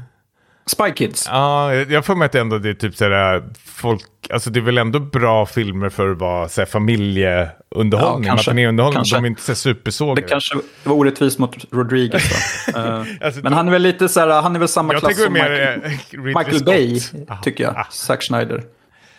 Spy 0.66 0.93
Kids? 0.97 1.27
Ja, 1.31 1.74
jag 1.74 2.05
får 2.05 2.15
mig 2.15 2.27
att 2.27 2.35
ändå 2.35 2.59
det 2.59 2.69
är 2.70 2.74
typ 2.74 2.97
sådär, 2.97 3.45
folk, 3.66 4.03
alltså 4.32 4.51
det 4.51 4.59
är 4.59 4.62
väl 4.62 4.78
ändå 4.78 4.99
bra 5.01 5.47
filmer 5.47 5.89
för 5.89 6.12
att 6.12 6.19
vara 6.19 6.49
såhär 6.49 6.66
familjeunderhållning, 6.66 8.27
Ja, 8.28 8.35
matinéunderhållning, 8.35 8.95
Kanske. 8.97 9.16
de 9.16 9.24
är 9.24 9.28
inte 9.28 9.43
så 9.43 9.55
supersågade. 9.55 10.20
Det 10.20 10.28
kanske 10.28 10.55
var 10.85 10.95
orättvist 10.97 11.39
mot 11.39 11.57
Rodriguez 11.73 12.23
då. 12.66 12.78
Eh, 12.81 13.03
Alltså, 13.20 13.41
Men 13.43 13.53
han 13.53 13.66
är 13.69 13.73
väl 13.73 13.82
lite 13.82 14.09
så 14.09 14.20
här, 14.20 14.43
han 14.43 14.55
är 14.55 14.59
väl 14.59 14.69
samma 14.69 14.93
jag 14.93 15.01
klass 15.03 15.23
som 15.24 15.32
mer 15.32 15.51
Michael, 15.51 15.82
eh, 16.12 16.20
Michael 16.24 16.55
Scott. 16.55 16.66
Bay, 16.66 17.01
Ah, 17.28 17.36
tycker 17.36 17.65
jag. 17.65 17.77
ah. 17.77 17.86
Zack 17.91 18.23
Schneider. 18.23 18.62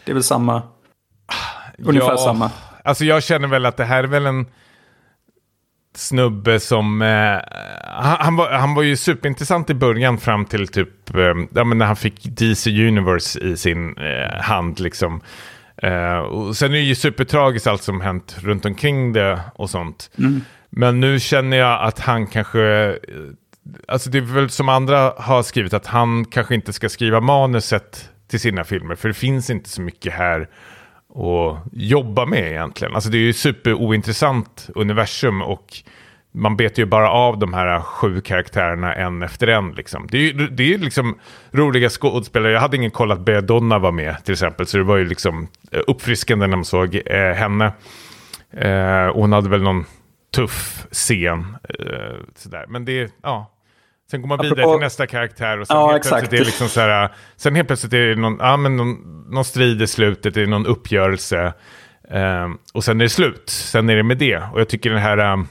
Det 0.06 0.12
är 0.12 0.14
väl 0.14 0.24
samma, 0.24 0.62
ungefär 1.86 2.10
Ja, 2.12 2.18
samma. 2.18 2.52
Alltså 2.84 3.06
jag 3.06 3.24
känner 3.24 3.48
väl 3.48 3.66
att 3.66 3.78
det 3.78 3.86
här 3.86 4.04
är 4.04 4.08
väl 4.08 4.26
en 4.26 4.46
snubbe 5.98 6.60
som... 6.60 7.02
Eh, 7.02 7.40
han, 7.84 8.18
han, 8.20 8.36
var, 8.36 8.52
han 8.52 8.74
var 8.76 8.84
ju 8.84 8.96
superintressant 8.96 9.70
i 9.70 9.74
början 9.74 10.18
fram 10.18 10.46
till 10.46 10.68
typ... 10.68 11.16
Eh, 11.16 11.34
ja, 11.56 11.64
men 11.64 11.78
när 11.78 11.86
han 11.86 11.96
fick 11.96 12.24
DC 12.24 12.88
Universe 12.88 13.40
i 13.40 13.58
sin 13.58 13.98
eh, 13.98 14.42
hand 14.42 14.80
liksom. 14.80 15.22
Eh, 15.78 16.18
och 16.18 16.58
sen 16.58 16.72
är 16.72 16.76
det 16.76 16.80
ju 16.80 16.96
supertragiskt 16.96 17.68
allt 17.68 17.84
som 17.84 18.02
hänt 18.02 18.38
runt 18.40 18.66
omkring 18.66 19.14
det 19.14 19.40
och 19.56 19.70
sånt. 19.70 20.10
Men 20.70 21.00
nu 21.00 21.20
känner 21.20 21.58
jag 21.58 21.84
att 21.84 22.00
han 22.00 22.28
kanske... 22.28 22.62
eh, 22.62 22.96
alltså 23.88 24.10
det 24.10 24.18
är 24.18 24.22
väl 24.22 24.50
som 24.50 24.70
andra 24.70 25.14
har 25.18 25.44
skrivit 25.44 25.74
att 25.74 25.88
han 25.88 26.26
kanske 26.26 26.56
inte 26.56 26.74
ska 26.74 26.90
skriva 26.90 27.22
manuset 27.22 28.10
till 28.30 28.40
sina 28.40 28.64
filmer. 28.64 28.96
För 28.96 29.08
det 29.08 29.14
finns 29.14 29.50
inte 29.50 29.70
så 29.70 29.82
mycket 29.82 30.14
här 30.14 30.48
att 31.16 31.64
jobba 31.72 32.26
med 32.26 32.52
egentligen. 32.52 32.96
Alltså 32.96 33.10
det 33.10 33.18
är 33.18 33.22
ju 33.22 33.34
superointressant 33.34 34.70
universum 34.76 35.42
och 35.42 35.74
man 36.32 36.58
betar 36.58 36.84
ju 36.84 36.86
bara 36.86 37.10
av 37.10 37.40
de 37.40 37.54
här 37.54 37.82
sju 37.82 38.22
karaktärerna 38.22 38.94
en 38.94 39.24
efter 39.24 39.48
en. 39.48 39.72
Liksom. 39.72 40.08
Det 40.12 40.18
är 40.18 40.22
ju 40.22 40.48
det 40.48 40.74
är 40.74 40.78
liksom 40.78 41.20
roliga 41.52 41.90
skådespelare. 41.90 42.52
Jag 42.52 42.60
hade 42.60 42.78
ingen 42.78 42.92
koll 42.92 43.12
att 43.12 43.20
Belladonna 43.20 43.80
var 43.80 43.92
med 43.92 44.24
till 44.24 44.34
exempel. 44.34 44.66
Så 44.66 44.78
det 44.78 44.84
var 44.84 44.98
ju 44.98 45.06
liksom 45.06 45.48
eh, 45.72 45.82
uppfriskande 45.88 46.48
när 46.48 46.56
man 46.58 46.66
såg 46.66 47.02
eh, 47.06 47.34
henne. 47.34 47.74
Eh, 48.52 49.14
hon 49.14 49.34
hade 49.34 49.50
väl 49.50 49.62
någon 49.62 49.86
tuff 50.36 50.88
scen. 50.92 51.58
Eh, 51.70 52.16
sådär. 52.36 52.66
Men 52.68 52.86
det, 52.86 53.12
ja. 53.24 53.55
Sen 54.12 54.22
går 54.22 54.28
man 54.28 54.38
vidare 54.42 54.60
Apropå- 54.62 54.78
till 54.78 54.84
nästa 54.86 55.08
karaktär 55.08 55.60
och 55.60 55.68
sen, 55.68 55.78
Ja, 55.78 55.86
helt 55.92 55.98
exakt. 55.98 56.20
plötsligt 56.20 56.42
är 56.42 56.46
liksom 56.46 56.70
så 56.70 56.80
här, 56.80 57.10
sen 57.36 57.56
helt 57.56 57.68
plötsligt 57.68 57.94
är 57.94 58.06
det 58.08 58.16
någon, 58.16 58.38
ja, 58.40 58.58
men 58.58 58.76
någon, 58.78 59.24
någon 59.30 59.46
strid 59.46 59.82
i 59.82 59.88
slutet, 59.88 60.34
det 60.34 60.42
är 60.42 60.48
någon 60.48 60.66
uppgörelse. 60.66 61.54
Ehm, 62.12 62.58
och 62.74 62.84
sen 62.84 63.02
är 63.02 63.06
det 63.06 63.10
slut, 63.10 63.50
sen 63.50 63.90
är 63.90 63.96
det 63.96 64.04
med 64.04 64.18
det. 64.18 64.38
Och 64.54 64.60
jag 64.60 64.68
tycker 64.70 64.90
den 64.90 65.00
här, 65.00 65.18
ehm, 65.18 65.48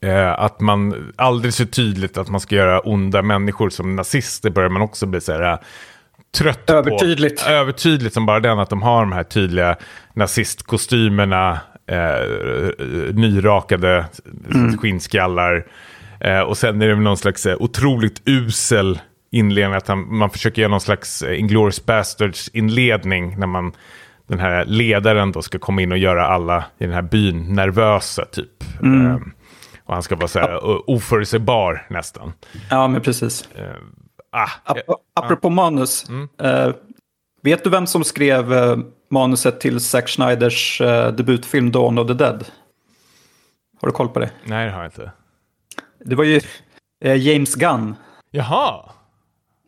eh, 0.00 0.40
att 0.40 0.60
man 0.60 1.12
aldrig 1.16 1.54
så 1.54 1.66
tydligt 1.66 2.18
att 2.18 2.28
man 2.28 2.40
ska 2.40 2.54
göra 2.56 2.80
onda 2.80 3.22
människor 3.22 3.70
som 3.70 3.96
nazister 3.96 4.50
börjar 4.50 4.68
man 4.70 4.82
också 4.82 5.06
bli 5.06 5.20
så 5.20 5.32
här 5.32 5.52
eh, 5.52 5.58
trött 6.38 6.70
Övertydligt. 6.70 7.44
på. 7.44 7.50
Övertydligt 7.50 8.14
som 8.14 8.26
bara 8.26 8.40
den, 8.40 8.58
att 8.58 8.70
de 8.70 8.82
har 8.82 9.00
de 9.00 9.12
här 9.12 9.24
tydliga 9.24 9.76
nazistkostymerna, 10.14 11.58
eh, 11.86 12.28
nyrakade 13.14 14.06
skinnskallar. 14.80 15.66
Eh, 16.20 16.40
och 16.40 16.58
sen 16.58 16.82
är 16.82 16.88
det 16.88 16.96
någon 16.96 17.16
slags 17.16 17.46
eh, 17.46 17.56
otroligt 17.60 18.22
usel 18.24 19.00
inledning, 19.30 19.74
att 19.76 19.88
han, 19.88 20.16
man 20.16 20.30
försöker 20.30 20.62
göra 20.62 20.70
någon 20.70 20.80
slags 20.80 21.22
eh, 21.22 21.40
Inglourious 21.40 21.86
Basterds-inledning 21.86 23.38
när 23.38 23.46
man, 23.46 23.72
den 24.26 24.38
här 24.38 24.64
ledaren 24.64 25.32
då 25.32 25.42
ska 25.42 25.58
komma 25.58 25.82
in 25.82 25.92
och 25.92 25.98
göra 25.98 26.26
alla 26.26 26.64
i 26.78 26.84
den 26.84 26.94
här 26.94 27.02
byn 27.02 27.54
nervösa 27.54 28.24
typ. 28.24 28.62
Eh, 28.82 29.16
och 29.84 29.94
han 29.94 30.02
ska 30.02 30.16
vara 30.16 30.28
så 30.28 30.38
här 30.38 30.64
o- 30.64 30.84
oförutsägbar 30.86 31.86
nästan. 31.90 32.32
Ja, 32.70 32.88
men 32.88 33.00
precis. 33.00 33.48
Ah, 34.32 34.48
Ap 34.64 34.78
apropå 35.14 35.50
manus. 35.50 36.06
Eh, 36.42 36.72
vet 37.42 37.64
du 37.64 37.70
vem 37.70 37.86
som 37.86 38.04
skrev 38.04 38.52
eh, 38.52 38.76
manuset 39.10 39.60
till 39.60 39.80
Zack 39.80 40.08
Schneiders 40.08 40.80
eh, 40.80 41.12
debutfilm 41.12 41.70
Dawn 41.72 41.98
of 41.98 42.06
the 42.06 42.14
Dead? 42.14 42.44
Har 43.80 43.88
du 43.88 43.92
koll 43.92 44.08
på 44.08 44.18
det? 44.20 44.30
nej, 44.44 44.66
det 44.66 44.72
har 44.72 44.78
jag 44.82 44.86
inte. 44.86 45.10
Det 46.08 46.14
var 46.16 46.24
ju 46.24 46.40
eh, 47.04 47.16
James 47.16 47.54
Gunn. 47.54 47.94
Jaha! 48.30 48.90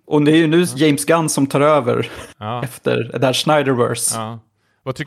Och 0.07 0.23
det 0.23 0.33
är 0.33 0.37
ju 0.37 0.47
nu 0.47 0.65
James 0.77 1.05
Gunn 1.05 1.29
som 1.29 1.47
tar 1.47 1.61
över 1.61 2.09
Ja, 2.39 2.63
efter 2.65 3.11
det 3.21 3.27
här 3.27 3.33
Schneiderverse. 3.33 4.19
ja. 4.19 4.39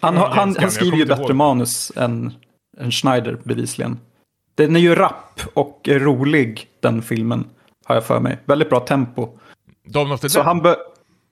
Han, 0.02 0.18
han, 0.18 0.56
han 0.60 0.72
skriver 0.72 0.98
ju 0.98 1.06
bättre 1.06 1.24
ihåg. 1.24 1.36
manus 1.36 1.92
än, 1.96 2.34
än 2.78 2.92
Schneider 2.92 3.38
bevisligen. 3.44 4.00
Den 4.56 4.76
är 4.76 4.80
ju 4.80 4.96
rapp 4.96 5.42
och 5.54 5.82
rolig 5.92 6.68
den 6.80 7.02
filmen. 7.02 7.46
Har 7.86 7.96
jag 7.96 8.04
för 8.06 8.20
mig. 8.20 8.40
Väldigt 8.46 8.70
bra 8.70 8.80
tempo. 8.80 9.30
Dawn 9.88 10.12
of 10.12 10.20
the 10.22 10.30
Så 10.30 10.40
Dead? 10.44 10.46
han. 10.64 10.76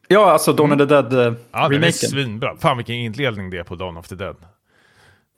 Ja, 0.07 0.31
alltså 0.31 0.53
Dawn 0.53 0.71
of 0.71 0.77
the 0.77 0.85
Dead 0.85 1.13
eh, 1.13 1.19
Ja, 1.19 1.23
den 1.23 1.65
är 1.65 1.69
remaken. 1.69 1.91
svinbra. 1.93 2.55
Fan 2.57 2.77
vilken 2.77 2.95
inledning 2.95 3.49
det 3.49 3.57
är 3.57 3.63
på 3.63 3.75
Dawn 3.75 3.97
of 3.97 4.07
the 4.07 4.15
Dead. 4.15 4.35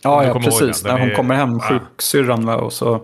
Ja, 0.03 0.23
ja 0.25 0.33
precis. 0.39 0.83
När 0.83 0.99
hon 0.99 1.09
är- 1.11 1.15
kommer 1.15 1.35
hem, 1.35 1.59
sjuksyrran 1.59 2.49
och 2.49 2.73
så... 2.73 3.01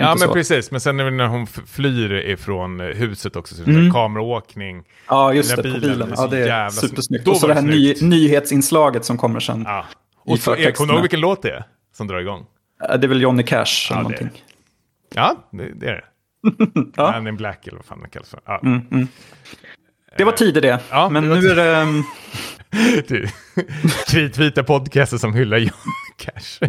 Ja, 0.00 0.08
men 0.08 0.28
så. 0.28 0.32
precis. 0.34 0.70
Men 0.70 0.80
sen 0.80 1.00
är 1.00 1.04
det 1.04 1.10
när 1.10 1.26
hon 1.26 1.46
flyr 1.46 2.12
ifrån 2.12 2.80
eh, 2.80 2.86
huset 2.86 3.36
också. 3.36 3.54
Så 3.54 3.62
det 3.62 3.70
är 3.86 3.90
kameraåkning. 3.92 4.82
Ja, 5.08 5.32
just 5.34 5.56
Den 5.56 5.62
det, 5.64 5.68
där 5.70 5.74
på 5.74 5.80
bilen, 5.80 5.98
bilen. 5.98 6.08
det 6.10 6.14
Ja, 6.22 6.26
det 6.26 6.38
är 6.38 6.46
jävla 6.46 6.70
supersnyggt. 6.70 7.28
Och 7.28 7.36
så 7.36 7.46
var 7.46 7.54
det 7.54 7.60
här 7.60 7.68
det 7.68 7.74
ny, 7.76 7.94
nyhetsinslaget 8.00 9.04
som 9.04 9.18
kommer 9.18 9.40
sen. 9.40 9.62
Ja. 9.66 9.84
Och 10.24 10.38
så, 10.38 10.52
är, 10.56 10.70
kommer 10.70 10.88
du 10.88 10.94
ihåg 10.94 11.02
vilken 11.02 11.20
låt 11.20 11.42
det 11.42 11.50
är 11.50 11.64
som 11.96 12.06
drar 12.06 12.20
igång? 12.20 12.46
Ja, 12.80 12.96
Det 12.96 13.06
är 13.06 13.08
väl 13.08 13.22
Johnny 13.22 13.42
Cash 13.42 13.56
eller 13.90 13.90
det 13.90 13.94
är 13.98 14.02
någonting. 14.02 14.42
Ja, 15.14 15.36
det, 15.50 15.72
det 15.74 15.86
är 15.88 15.92
det. 15.94 16.04
Ja. 16.96 17.10
Man 17.12 17.26
in 17.28 17.36
Black 17.36 17.66
eller 17.66 17.76
vad 17.76 17.84
fan 17.84 18.00
det 18.02 18.08
kallas 18.08 18.30
för. 18.30 18.40
Ja. 18.46 18.60
Det 20.18 20.24
var 20.24 20.32
tider 20.32 20.60
det. 20.60 20.80
Ja, 20.90 21.08
Men 21.08 21.28
det 21.28 21.34
nu 21.40 21.48
är 21.48 21.56
det... 21.56 21.82
um, 21.82 22.04
Det- 23.08 23.32
Kritvita 24.08 24.64
podcaster 24.64 25.18
som 25.18 25.34
hyllar 25.34 25.58
John 25.58 25.70
Cash. 26.18 26.60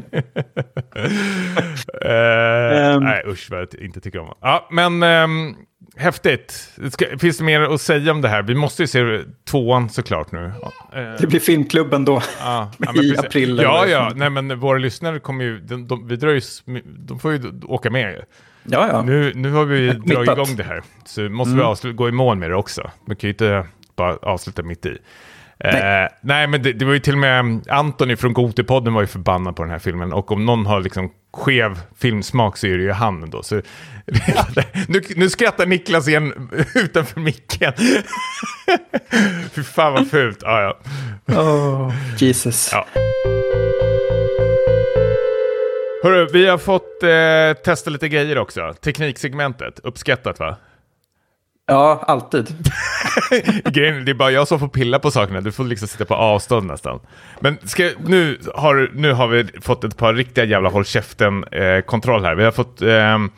Eh, 2.05 2.93
Ehm. 2.93 3.03
nej, 3.03 3.23
usch 3.27 3.47
vad 3.51 3.59
jag 3.59 3.67
inte 3.81 4.01
tycker 4.01 4.19
om. 4.19 4.33
Ja, 4.41 4.67
men 4.71 5.03
um, 5.03 5.55
häftigt. 5.97 6.71
Det 6.75 6.91
Ska, 6.91 7.05
finns 7.19 7.37
det 7.37 7.43
mer 7.43 7.61
att 7.61 7.81
säga 7.81 8.11
om 8.11 8.21
det 8.21 8.27
här? 8.29 8.41
Vi 8.43 8.55
måste 8.55 8.83
ju 8.83 8.87
se 8.87 9.21
tvåan 9.49 9.89
såklart 9.89 10.31
nu. 10.31 10.51
Eh, 10.93 11.01
Det 11.19 11.27
blir 11.27 11.39
filmklubben 11.39 12.05
då. 12.05 12.13
ja, 12.39 12.71
ja, 12.79 12.91
men 12.93 12.95
i 12.95 13.09
precis. 13.09 13.19
april 13.19 13.59
Ja, 13.63 13.85
ja. 13.87 14.11
Nej, 14.15 14.29
men 14.29 14.59
våra 14.59 14.77
lyssnare 14.77 15.19
kommer 15.19 15.43
ju... 15.43 15.59
De, 15.59 15.87
de, 15.87 16.07
vi 16.07 16.15
drar 16.15 16.29
ju 16.29 16.41
de 16.85 17.19
får 17.19 17.31
ju 17.33 17.51
åka 17.63 17.89
med. 17.89 18.23
Ja, 18.63 18.87
ja. 18.91 19.01
Nu, 19.01 19.31
nu 19.35 19.51
har 19.51 19.65
vi 19.65 19.87
dragit 19.89 20.31
igång 20.31 20.55
det 20.57 20.63
här. 20.63 20.81
Så 21.05 21.21
måste 21.21 21.55
vi 21.55 21.61
avsluta, 21.61 21.95
gå 21.95 22.09
i 22.09 22.11
mål 22.11 22.37
med 22.37 22.49
det 22.49 22.55
också. 22.55 22.91
Man 23.07 23.15
kan 23.15 23.27
ju 23.27 23.33
inte 23.33 23.65
bara 23.95 24.15
avsluta 24.17 24.63
mitt 24.63 24.85
i. 24.85 24.97
Nej, 25.63 26.03
eh, 26.03 26.09
nej 26.21 26.47
men 26.47 26.63
det, 26.63 26.73
det 26.73 26.85
var 26.85 26.93
ju 26.93 26.99
till 26.99 27.13
och 27.13 27.19
med 27.19 27.61
Antoni 27.69 28.15
från 28.15 28.33
Gotipodden 28.33 28.93
var 28.93 29.01
ju 29.01 29.07
förbannad 29.07 29.55
på 29.55 29.63
den 29.63 29.71
här 29.71 29.79
filmen. 29.79 30.13
Och 30.13 30.31
om 30.31 30.45
någon 30.45 30.65
har 30.65 30.81
liksom 30.81 31.11
skev 31.33 31.79
filmsmak 31.97 32.57
så 32.57 32.67
är 32.67 32.77
det 32.77 32.83
ju 32.83 32.91
han 32.91 33.29
då. 33.29 33.43
Så, 33.43 33.55
nu, 34.87 35.01
nu 35.15 35.29
skrattar 35.29 35.65
Niklas 35.65 36.07
igen 36.07 36.49
utanför 36.75 37.19
micken. 37.19 37.73
Fy 39.51 39.63
fan 39.63 39.93
vad 39.93 40.09
fult. 40.09 40.43
Ah, 40.43 40.61
ja. 40.61 40.77
Oh, 41.41 41.93
Jesus. 42.17 42.69
Ja. 42.71 42.87
Hörru, 46.03 46.27
vi 46.33 46.47
har 46.47 46.57
fått 46.57 47.03
eh, 47.03 47.63
testa 47.63 47.89
lite 47.89 48.09
grejer 48.09 48.37
också. 48.37 48.73
Tekniksegmentet, 48.73 49.79
uppskattat 49.83 50.39
va? 50.39 50.57
Ja, 51.69 52.03
alltid. 52.07 52.47
Grejen, 53.65 54.05
det 54.05 54.11
är 54.11 54.13
bara 54.13 54.31
jag 54.31 54.47
som 54.47 54.59
får 54.59 54.67
pilla 54.67 54.99
på 54.99 55.11
sakerna, 55.11 55.41
du 55.41 55.51
får 55.51 55.63
liksom 55.63 55.87
sitta 55.87 56.05
på 56.05 56.15
avstånd 56.15 56.67
nästan. 56.67 56.99
Men 57.39 57.57
ska, 57.63 57.89
nu, 58.05 58.37
har, 58.55 58.91
nu 58.93 59.13
har 59.13 59.27
vi 59.27 59.47
fått 59.61 59.83
ett 59.83 59.97
par 59.97 60.13
riktiga 60.13 60.45
jävla 60.45 60.69
håll 60.69 60.85
käften-kontroll 60.85 62.23
här. 62.25 62.35
Vi 62.35 62.43
har 62.43 62.51
fått 62.51 62.81
ehm, 62.81 63.29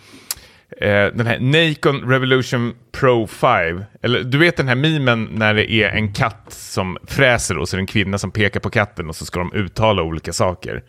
eh, 0.81 1.05
den 1.13 1.27
här 1.27 1.39
Nacon 1.39 2.09
Revolution 2.09 2.73
Pro 2.91 3.27
5. 3.27 3.83
Eller 4.01 4.23
du 4.23 4.37
vet 4.37 4.57
den 4.57 4.67
här 4.67 4.75
memen 4.75 5.29
när 5.31 5.53
det 5.53 5.71
är 5.71 5.89
en 5.89 6.13
katt 6.13 6.45
som 6.47 6.97
fräser 7.07 7.57
och 7.57 7.69
så 7.69 7.75
är 7.75 7.77
det 7.77 7.81
en 7.81 7.87
kvinna 7.87 8.17
som 8.17 8.31
pekar 8.31 8.59
på 8.59 8.69
katten 8.69 9.09
och 9.09 9.15
så 9.15 9.25
ska 9.25 9.39
de 9.39 9.53
uttala 9.53 10.03
olika 10.03 10.33
saker. 10.33 10.83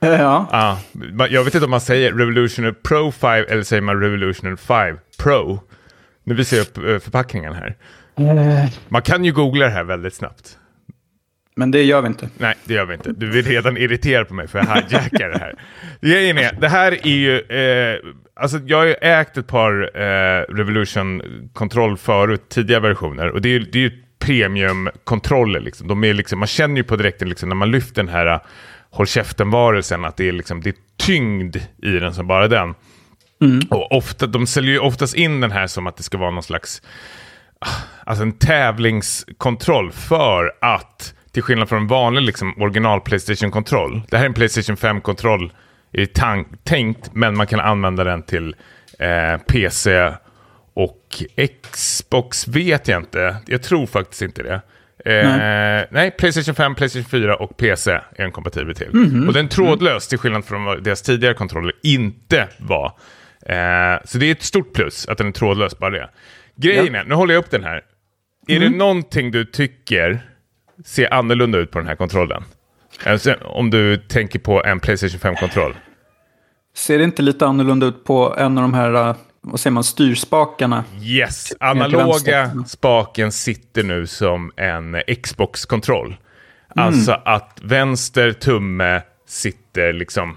Ja. 0.00 0.46
Ja, 0.52 0.78
ma- 0.92 1.28
jag 1.30 1.44
vet 1.44 1.54
inte 1.54 1.64
om 1.64 1.70
man 1.70 1.80
säger 1.80 2.12
Revolutioner 2.12 2.72
Pro 2.72 3.12
5 3.12 3.44
eller 3.48 3.62
säger 3.62 3.82
man 3.82 4.00
Revolutioner 4.00 4.56
5 4.56 4.98
Pro. 5.18 5.60
Nu 6.28 6.34
visar 6.34 6.56
jag 6.56 6.66
upp 6.66 6.78
eh, 6.78 6.98
förpackningen 6.98 7.54
här. 7.54 7.76
Man 8.88 9.02
kan 9.02 9.24
ju 9.24 9.32
googla 9.32 9.64
det 9.64 9.70
här 9.70 9.84
väldigt 9.84 10.14
snabbt. 10.14 10.58
Men 11.56 11.70
det 11.70 11.82
gör 11.82 12.02
vi 12.02 12.06
inte. 12.06 12.28
Nej, 12.38 12.54
det 12.64 12.74
gör 12.74 12.84
vi 12.84 12.94
inte. 12.94 13.12
Du 13.12 13.38
är 13.38 13.42
redan 13.42 13.76
irriterad 13.76 14.28
på 14.28 14.34
mig 14.34 14.48
för 14.48 14.58
jag 14.58 14.66
hijackar 14.66 15.28
det 15.28 15.38
här. 15.38 15.54
Grejen 16.00 16.38
är, 16.38 16.52
det 16.60 16.68
här 16.68 16.92
är 17.06 17.16
ju... 17.16 17.40
Eh, 17.40 17.98
alltså 18.34 18.58
jag 18.66 18.78
har 18.78 18.84
ju 18.84 18.94
ägt 18.94 19.36
ett 19.36 19.46
par 19.46 19.90
eh, 20.00 20.54
Revolution-kontroll 20.54 21.96
förut, 21.96 22.48
tidiga 22.48 22.80
versioner. 22.80 23.30
Och 23.30 23.42
det 23.42 23.48
är 23.48 23.52
ju 23.52 23.58
det 23.58 23.78
är 23.78 23.82
ju 23.82 24.02
premiumkontroller 24.18 25.60
liksom. 25.60 25.88
De 25.88 26.04
är 26.04 26.14
liksom. 26.14 26.38
Man 26.38 26.48
känner 26.48 26.76
ju 26.76 26.84
på 26.84 26.96
direkten 26.96 27.28
liksom, 27.28 27.48
när 27.48 27.56
man 27.56 27.70
lyfter 27.70 28.02
den 28.02 28.12
här 28.12 28.26
eh, 28.26 28.40
håll 28.90 29.06
käften-varelsen 29.06 30.04
att 30.04 30.16
det 30.16 30.28
är, 30.28 30.32
liksom, 30.32 30.60
det 30.60 30.70
är 30.70 30.74
tyngd 30.96 31.56
i 31.82 31.90
den 31.90 32.14
som 32.14 32.26
bara 32.26 32.48
den. 32.48 32.74
Och 33.70 33.92
ofta, 33.92 34.26
de 34.26 34.46
säljer 34.46 34.72
ju 34.72 34.78
oftast 34.78 35.14
in 35.14 35.40
den 35.40 35.52
här 35.52 35.66
som 35.66 35.86
att 35.86 35.96
det 35.96 36.02
ska 36.02 36.18
vara 36.18 36.30
någon 36.30 36.42
slags 36.42 36.82
alltså 38.04 38.22
en 38.22 38.32
tävlingskontroll 38.32 39.92
för 39.92 40.52
att 40.60 41.14
till 41.32 41.42
skillnad 41.42 41.68
från 41.68 41.82
en 41.82 41.86
vanlig 41.86 42.22
liksom, 42.22 42.62
original 42.62 43.00
Playstation-kontroll. 43.00 44.02
Det 44.08 44.16
här 44.16 44.24
är 44.24 44.28
en 44.28 44.34
Playstation 44.34 44.76
5-kontroll 44.76 45.52
är 45.92 46.06
tänkt, 46.64 47.10
men 47.12 47.36
man 47.36 47.46
kan 47.46 47.60
använda 47.60 48.04
den 48.04 48.22
till 48.22 48.56
eh, 48.98 49.36
PC 49.46 50.12
och 50.74 51.22
Xbox 51.72 52.48
vet 52.48 52.88
jag 52.88 53.02
inte. 53.02 53.36
Jag 53.46 53.62
tror 53.62 53.86
faktiskt 53.86 54.22
inte 54.22 54.42
det. 54.42 54.60
Eh, 55.04 55.86
nej. 55.90 56.10
Playstation 56.10 56.54
5, 56.54 56.74
Playstation 56.74 57.04
4 57.04 57.36
och 57.36 57.56
PC 57.56 57.90
är 57.90 58.02
den 58.16 58.32
kompatibel 58.32 58.74
till. 58.74 58.88
Och 59.28 59.32
den 59.32 59.46
är 59.46 59.50
trådlös 59.50 60.08
till 60.08 60.18
skillnad 60.18 60.44
från 60.44 60.64
vad 60.64 60.84
deras 60.84 61.02
tidigare 61.02 61.34
kontroller 61.34 61.72
inte 61.82 62.48
var. 62.58 62.92
Eh, 63.48 64.04
så 64.04 64.18
det 64.18 64.26
är 64.26 64.32
ett 64.32 64.42
stort 64.42 64.72
plus 64.72 65.06
att 65.08 65.18
den 65.18 65.26
är 65.26 65.32
trådlös, 65.32 65.78
bara 65.78 65.90
det. 65.90 66.10
Grejen 66.56 66.94
är, 66.94 67.04
nu 67.04 67.14
håller 67.14 67.34
jag 67.34 67.44
upp 67.44 67.50
den 67.50 67.64
här. 67.64 67.82
Är 68.48 68.60
det 68.60 68.70
någonting 68.70 69.30
du 69.30 69.44
tycker 69.44 70.20
ser 70.84 71.14
annorlunda 71.14 71.58
ut 71.58 71.70
på 71.70 71.78
den 71.78 71.88
här 71.88 71.96
kontrollen? 71.96 72.44
Alltså, 73.06 73.34
om 73.34 73.70
du 73.70 73.96
tänker 73.96 74.38
på 74.38 74.64
en 74.64 74.80
Playstation 74.80 75.20
5-kontroll. 75.20 75.76
Ser 76.74 76.98
det 76.98 77.04
inte 77.04 77.22
lite 77.22 77.46
annorlunda 77.46 77.86
ut 77.86 78.04
på 78.04 78.36
en 78.38 78.58
av 78.58 78.62
de 78.62 78.74
här 78.74 79.08
uh, 79.08 79.16
vad 79.40 79.60
säger 79.60 79.72
man, 79.72 79.84
styrspakarna. 79.84 80.84
Yes, 81.02 81.52
analoga 81.60 82.46
vänster. 82.46 82.62
spaken 82.68 83.32
sitter 83.32 83.82
nu 83.82 84.06
som 84.06 84.52
en 84.56 84.96
Xbox-kontroll. 85.22 86.06
Mm. 86.06 86.16
Alltså 86.86 87.12
att 87.12 87.60
vänster 87.62 88.32
tumme 88.32 89.02
sitter 89.26 89.92
liksom 89.92 90.36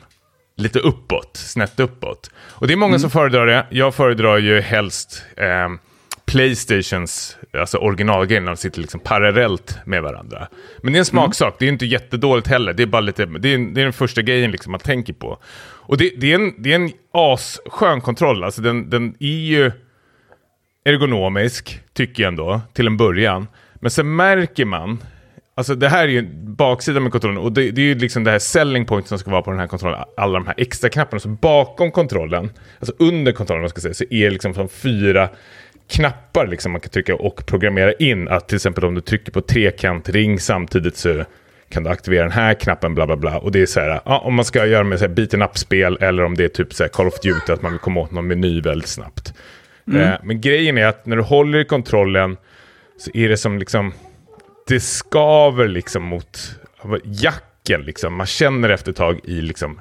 lite 0.62 0.80
uppåt, 0.80 1.38
snett 1.38 1.80
uppåt. 1.80 2.32
Och 2.38 2.68
det 2.68 2.74
är 2.74 2.78
många 2.78 3.00
som 3.00 3.08
Mm. 3.08 3.12
föredrar 3.12 3.46
det. 3.46 3.66
Jag 3.70 3.96
föredrar 3.96 4.38
ju 4.38 4.62
helst 4.62 5.24
eh, 5.38 5.70
Playstations, 6.26 7.38
alltså 7.54 7.78
när 7.78 8.42
de 8.46 8.58
sitter 8.58 8.82
liksom 8.82 9.00
parallellt 9.00 9.78
med 9.86 10.04
varandra. 10.04 10.48
Men 10.84 10.94
det 10.94 10.98
är 10.98 11.00
en 11.00 11.06
smaksak, 11.06 11.56
det 11.60 11.66
är 11.66 11.70
inte 11.70 11.86
jättedåligt 11.86 12.48
heller. 12.48 12.74
Det 12.74 12.84
är 12.84 12.88
bara 12.88 13.02
lite, 13.02 13.26
det 13.26 13.54
är, 13.54 13.58
det 13.74 13.82
är 13.82 13.84
den 13.84 13.94
första 13.94 14.22
grejen 14.22 14.52
liksom 14.52 14.72
man 14.72 14.80
tänker 14.80 15.14
på. 15.14 15.38
Och 15.64 15.98
det, 15.98 16.12
det, 16.18 16.32
är 16.32 16.36
en, 16.36 16.54
det 16.58 16.72
är 16.72 16.76
en 16.76 16.92
asskön 17.14 18.02
kontroll, 18.02 18.44
alltså 18.44 18.62
den, 18.62 18.90
den 18.90 19.16
är 19.20 19.28
ju 19.28 19.72
ergonomisk, 20.86 21.80
tycker 21.94 22.24
jag 22.24 22.28
ändå, 22.28 22.62
till 22.74 22.88
en 22.88 22.98
början. 22.98 23.48
Men 23.76 23.92
sen 23.92 24.16
märker 24.16 24.66
man, 24.66 25.04
alltså 25.56 25.76
det 25.76 25.90
här 25.90 26.04
är 26.04 26.08
ju 26.08 26.28
baksidan 26.34 27.04
med 27.04 27.12
kontrollen, 27.12 27.38
och 27.38 27.52
det, 27.52 27.72
det 27.72 27.82
är 27.82 27.86
ju 27.86 27.96
liksom 27.96 28.24
det 28.24 28.32
här 28.32 28.40
selling 28.40 28.86
point 28.86 29.08
som 29.08 29.20
ska 29.20 29.32
vara 29.32 29.42
på 29.42 29.52
den 29.52 29.60
här 29.60 29.68
kontrollen, 29.68 30.00
alla 30.18 30.34
de 30.34 30.48
här 30.48 30.56
extra 30.58 30.90
knapparna. 30.90 31.20
Så 31.20 31.30
bakom 31.30 31.92
kontrollen, 31.92 32.50
alltså 32.80 32.96
under 33.00 33.32
kontrollen 33.32 33.70
ska 33.70 33.82
säga, 33.82 33.94
så 33.94 34.04
är 34.10 34.24
det 34.26 34.30
liksom 34.30 34.54
som 34.54 34.70
fyra 34.70 35.30
knappar 35.90 36.48
liksom 36.48 36.72
man 36.72 36.82
kan 36.82 36.90
trycka 36.90 37.16
och 37.16 37.46
programmera 37.46 37.94
in. 37.94 38.28
Att 38.28 38.48
till 38.48 38.56
exempel 38.56 38.86
om 38.86 38.96
du 38.96 39.02
trycker 39.02 39.32
på 39.32 39.42
trekant 39.42 40.10
ring 40.10 40.40
samtidigt 40.40 40.98
så 40.98 41.24
kan 41.70 41.84
du 41.84 41.90
aktivera 41.90 42.24
den 42.24 42.32
här 42.32 42.54
knappen, 42.54 42.96
bla 42.96 43.08
bla 43.08 43.18
bla. 43.18 43.38
Och 43.38 43.52
det 43.52 43.62
är 43.62 43.66
så 43.66 43.80
här, 43.80 44.02
ja, 44.06 44.20
om 44.20 44.36
man 44.36 44.46
ska 44.46 44.66
göra 44.66 44.84
med 44.84 45.00
så 45.00 45.06
här 45.06 45.14
beaten 45.14 45.42
up-spel 45.42 45.98
eller 46.02 46.24
om 46.24 46.36
det 46.36 46.44
är 46.44 46.48
typ 46.48 46.74
så 46.74 46.84
här 46.84 46.90
Call 46.90 47.08
of 47.08 47.20
Duty, 47.20 47.54
att 47.54 47.62
man 47.62 47.72
vill 47.72 47.80
komma 47.80 48.00
åt 48.00 48.12
någon 48.12 48.28
meny 48.28 48.62
väldigt 48.62 48.90
snabbt. 48.90 49.34
Eh, 49.94 50.14
men 50.24 50.42
grejen 50.42 50.78
är 50.78 50.86
att 50.86 51.06
när 51.06 51.16
du 51.16 51.24
håller 51.24 51.60
i 51.60 51.66
kontrollen 51.66 52.38
så 52.98 53.12
är 53.14 53.30
det 53.30 53.38
som 53.38 53.60
liksom, 53.60 53.94
det 54.72 54.80
skaver 54.80 55.68
liksom 55.68 56.04
mot 56.04 56.56
jacken 57.04 57.82
liksom. 57.82 58.16
Man 58.16 58.28
känner 58.28 58.70
efter 58.70 58.92
ett 58.92 58.98
tag 58.98 59.20
i 59.24 59.42
liksom 59.42 59.80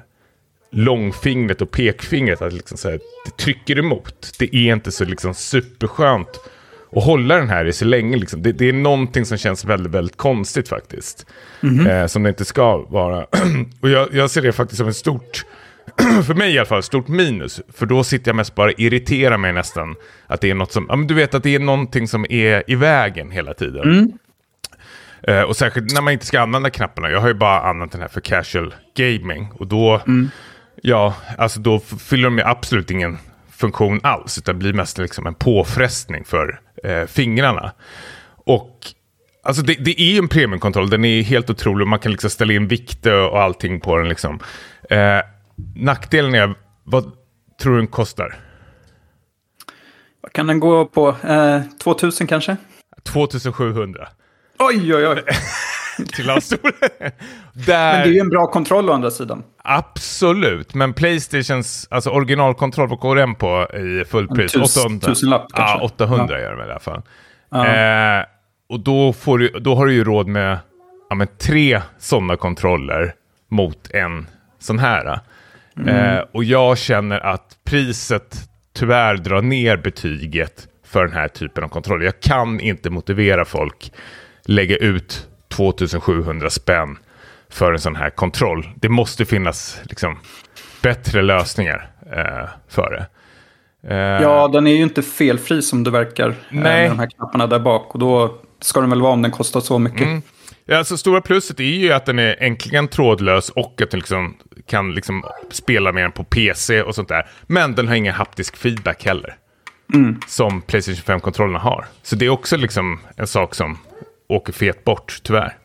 långfingret 0.71 1.61
och 1.61 1.71
pekfingret 1.71 2.41
att 2.41 2.53
liksom 2.53 2.77
så 2.77 2.89
här, 2.89 2.99
det 3.25 3.37
trycker 3.43 3.79
emot. 3.79 4.35
Det 4.39 4.55
är 4.55 4.73
inte 4.73 4.91
så 4.91 5.05
liksom 5.05 5.33
superskönt 5.33 6.29
att 6.91 7.03
hålla 7.03 7.35
den 7.35 7.49
här 7.49 7.65
i 7.65 7.73
så 7.73 7.85
länge. 7.85 8.17
Liksom. 8.17 8.41
Det, 8.41 8.51
det 8.51 8.69
är 8.69 8.73
någonting 8.73 9.25
som 9.25 9.37
känns 9.37 9.65
väldigt, 9.65 9.91
väldigt 9.91 10.17
konstigt 10.17 10.69
faktiskt. 10.69 11.25
Eh, 11.87 12.07
som 12.07 12.23
det 12.23 12.29
inte 12.29 12.45
ska 12.45 12.77
vara. 12.77 13.25
och 13.81 13.89
jag, 13.89 14.13
jag 14.13 14.29
ser 14.29 14.41
det 14.41 14.51
faktiskt 14.51 14.77
som 14.77 14.87
ett 14.87 14.95
stort, 14.95 15.45
för 16.25 16.33
mig 16.33 16.53
i 16.53 16.59
alla 16.59 16.65
fall, 16.65 16.79
ett 16.79 16.85
stort 16.85 17.07
minus. 17.07 17.61
För 17.73 17.85
då 17.85 18.03
sitter 18.03 18.29
jag 18.29 18.35
mest 18.35 18.55
bara 18.55 18.71
irriterar 18.71 19.37
mig 19.37 19.53
nästan. 19.53 19.95
Att 20.27 20.41
det 20.41 20.49
är 20.49 20.55
något 20.55 20.71
som, 20.71 20.85
ja 20.89 20.95
men 20.95 21.07
du 21.07 21.13
vet 21.13 21.33
att 21.33 21.43
det 21.43 21.55
är 21.55 21.59
någonting 21.59 22.07
som 22.07 22.25
är 22.29 22.63
i 22.67 22.75
vägen 22.75 23.31
hela 23.31 23.53
tiden. 23.53 24.17
Eh, 25.23 25.41
och 25.41 25.55
särskilt 25.55 25.93
när 25.93 26.01
man 26.01 26.13
inte 26.13 26.25
ska 26.25 26.41
använda 26.41 26.69
knapparna. 26.69 27.09
Jag 27.09 27.21
har 27.21 27.27
ju 27.27 27.33
bara 27.33 27.61
använt 27.61 27.91
den 27.91 28.01
här 28.01 28.07
för 28.07 28.21
casual 28.21 28.73
gaming. 28.97 29.51
Och 29.53 29.67
då, 29.67 30.01
ja, 30.81 31.15
alltså 31.37 31.59
då 31.59 31.79
fyller 31.79 32.23
de 32.23 32.37
ju 32.37 32.43
absolut 32.43 32.91
ingen 32.91 33.17
funktion 33.51 33.99
alls. 34.03 34.37
Utan 34.37 34.59
blir 34.59 34.73
mest 34.73 34.97
liksom 34.97 35.27
en 35.27 35.35
påfrestning 35.35 36.25
för 36.25 36.59
eh, 36.83 37.05
fingrarna. 37.05 37.71
Och 38.45 38.77
alltså 39.43 39.63
det, 39.63 39.73
det 39.73 40.01
är 40.01 40.11
ju 40.11 40.17
en 40.17 40.27
premiumkontroll. 40.27 40.89
Den 40.89 41.05
är 41.05 41.21
helt 41.21 41.49
otrolig. 41.49 41.87
Man 41.87 41.99
kan 41.99 42.11
liksom 42.11 42.29
ställa 42.29 42.53
in 42.53 42.67
vikter 42.67 43.29
och 43.29 43.41
allting 43.41 43.79
på 43.79 43.97
den. 43.97 44.09
Liksom. 44.09 44.39
Eh, 44.89 45.19
nackdelen 45.75 46.35
är, 46.35 46.55
vad 46.83 47.11
tror 47.61 47.73
du 47.73 47.77
den 47.77 47.87
kostar? 47.87 48.35
Vad 50.21 50.33
kan 50.33 50.47
den 50.47 50.59
gå 50.59 50.85
på? 50.85 51.15
Eh, 51.23 51.61
2000 51.83 52.27
kanske? 52.27 52.57
2700 53.03 54.07
Oj, 54.61 54.95
oj, 54.95 55.07
oj. 55.07 55.23
till 56.13 56.29
hans 56.29 56.45
stor. 56.45 56.73
Men 56.99 57.11
Där... 57.53 57.93
det 57.93 58.09
är 58.09 58.13
ju 58.13 58.19
en 58.19 58.29
bra 58.29 58.47
kontroll 58.47 58.89
å 58.89 58.93
andra 58.93 59.11
sidan. 59.11 59.43
Absolut, 59.63 60.73
men 60.73 60.93
Playstations 60.93 61.87
alltså 61.91 62.09
originalkontroll, 62.09 62.89
vad 62.89 62.99
går 62.99 63.15
den 63.15 63.35
på 63.35 63.67
i 63.73 64.05
fullpris? 64.05 64.51
Tus- 64.51 64.99
tusenlapp 65.01 65.45
Ja, 65.53 65.57
kanske. 65.57 65.85
800 65.85 66.39
gör 66.41 66.49
den 66.49 66.57
väl 66.57 66.67
i 66.67 66.71
alla 66.71 66.79
fall. 66.79 67.01
Eh, 67.53 68.25
och 68.69 68.79
då, 68.79 69.13
får 69.13 69.37
du, 69.37 69.47
då 69.47 69.75
har 69.75 69.85
du 69.85 69.93
ju 69.93 70.03
råd 70.03 70.27
med 70.27 70.59
ja, 71.09 71.15
men 71.15 71.27
tre 71.37 71.81
sådana 71.97 72.35
kontroller 72.35 73.13
mot 73.49 73.91
en 73.91 74.27
sån 74.59 74.79
här. 74.79 75.19
Eh, 75.87 76.19
och 76.31 76.43
jag 76.43 76.77
känner 76.77 77.19
att 77.19 77.57
priset 77.63 78.35
tyvärr 78.73 79.17
drar 79.17 79.41
ner 79.41 79.77
betyget 79.77 80.67
för 80.85 81.05
den 81.05 81.13
här 81.13 81.27
typen 81.27 81.63
av 81.63 81.67
kontroller. 81.67 82.05
Jag 82.05 82.19
kan 82.19 82.59
inte 82.59 82.89
motivera 82.89 83.45
folk 83.45 83.91
lägga 84.45 84.77
ut 84.77 85.27
2700 85.49 86.49
spänn 86.49 86.97
för 87.49 87.71
en 87.73 87.79
sån 87.79 87.95
här 87.95 88.09
kontroll. 88.09 88.69
Det 88.75 88.89
måste 88.89 89.25
finnas 89.25 89.79
liksom, 89.83 90.17
bättre 90.81 91.21
lösningar 91.21 91.89
eh, 92.15 92.49
för 92.69 92.89
det. 92.91 93.05
Eh, 93.95 94.21
Ja, 94.21 94.47
den 94.47 94.67
är 94.67 94.71
ju 94.71 94.83
inte 94.83 95.01
felfri 95.01 95.61
som 95.61 95.83
det 95.83 95.91
verkar. 95.91 96.29
eh, 96.29 96.35
Nej. 96.49 96.61
Med 96.63 96.91
de 96.91 96.99
här 96.99 97.07
knapparna 97.09 97.47
där 97.47 97.59
bak. 97.59 97.93
Och 97.93 97.99
då 97.99 98.39
ska 98.61 98.81
den 98.81 98.89
väl 98.89 99.01
vara 99.01 99.13
om 99.13 99.21
den 99.21 99.31
kostar 99.31 99.59
så 99.59 99.79
mycket. 99.79 100.07
Ja, 100.65 100.77
alltså, 100.77 100.97
stora 100.97 101.21
plusset 101.21 101.59
är 101.59 101.63
ju 101.63 101.91
att 101.93 102.05
den 102.05 102.19
är 102.19 102.35
äntligen 102.39 102.87
trådlös 102.87 103.49
och 103.49 103.81
att 103.81 103.91
du 103.91 103.97
liksom 103.97 104.35
kan 104.67 104.91
liksom 104.95 105.23
spela 105.51 105.91
med 105.91 106.03
den 106.03 106.11
på 106.11 106.23
PC 106.23 106.81
och 106.81 106.95
sånt 106.95 107.09
där. 107.09 107.27
Men 107.47 107.75
den 107.75 107.87
har 107.87 107.95
ingen 107.95 108.13
haptisk 108.13 108.57
feedback 108.57 109.05
heller. 109.05 109.35
Som 110.27 110.61
Playstation 110.61 111.19
5-kontrollerna 111.19 111.59
har. 111.59 111.85
Så 112.03 112.15
det 112.15 112.25
är 112.25 112.29
också 112.29 112.57
liksom 112.57 112.99
en 113.15 113.27
sak 113.27 113.55
som 113.55 113.77
åker 114.31 114.53
fet 114.53 114.83
bort, 114.83 115.19
tyvärr. 115.23 115.57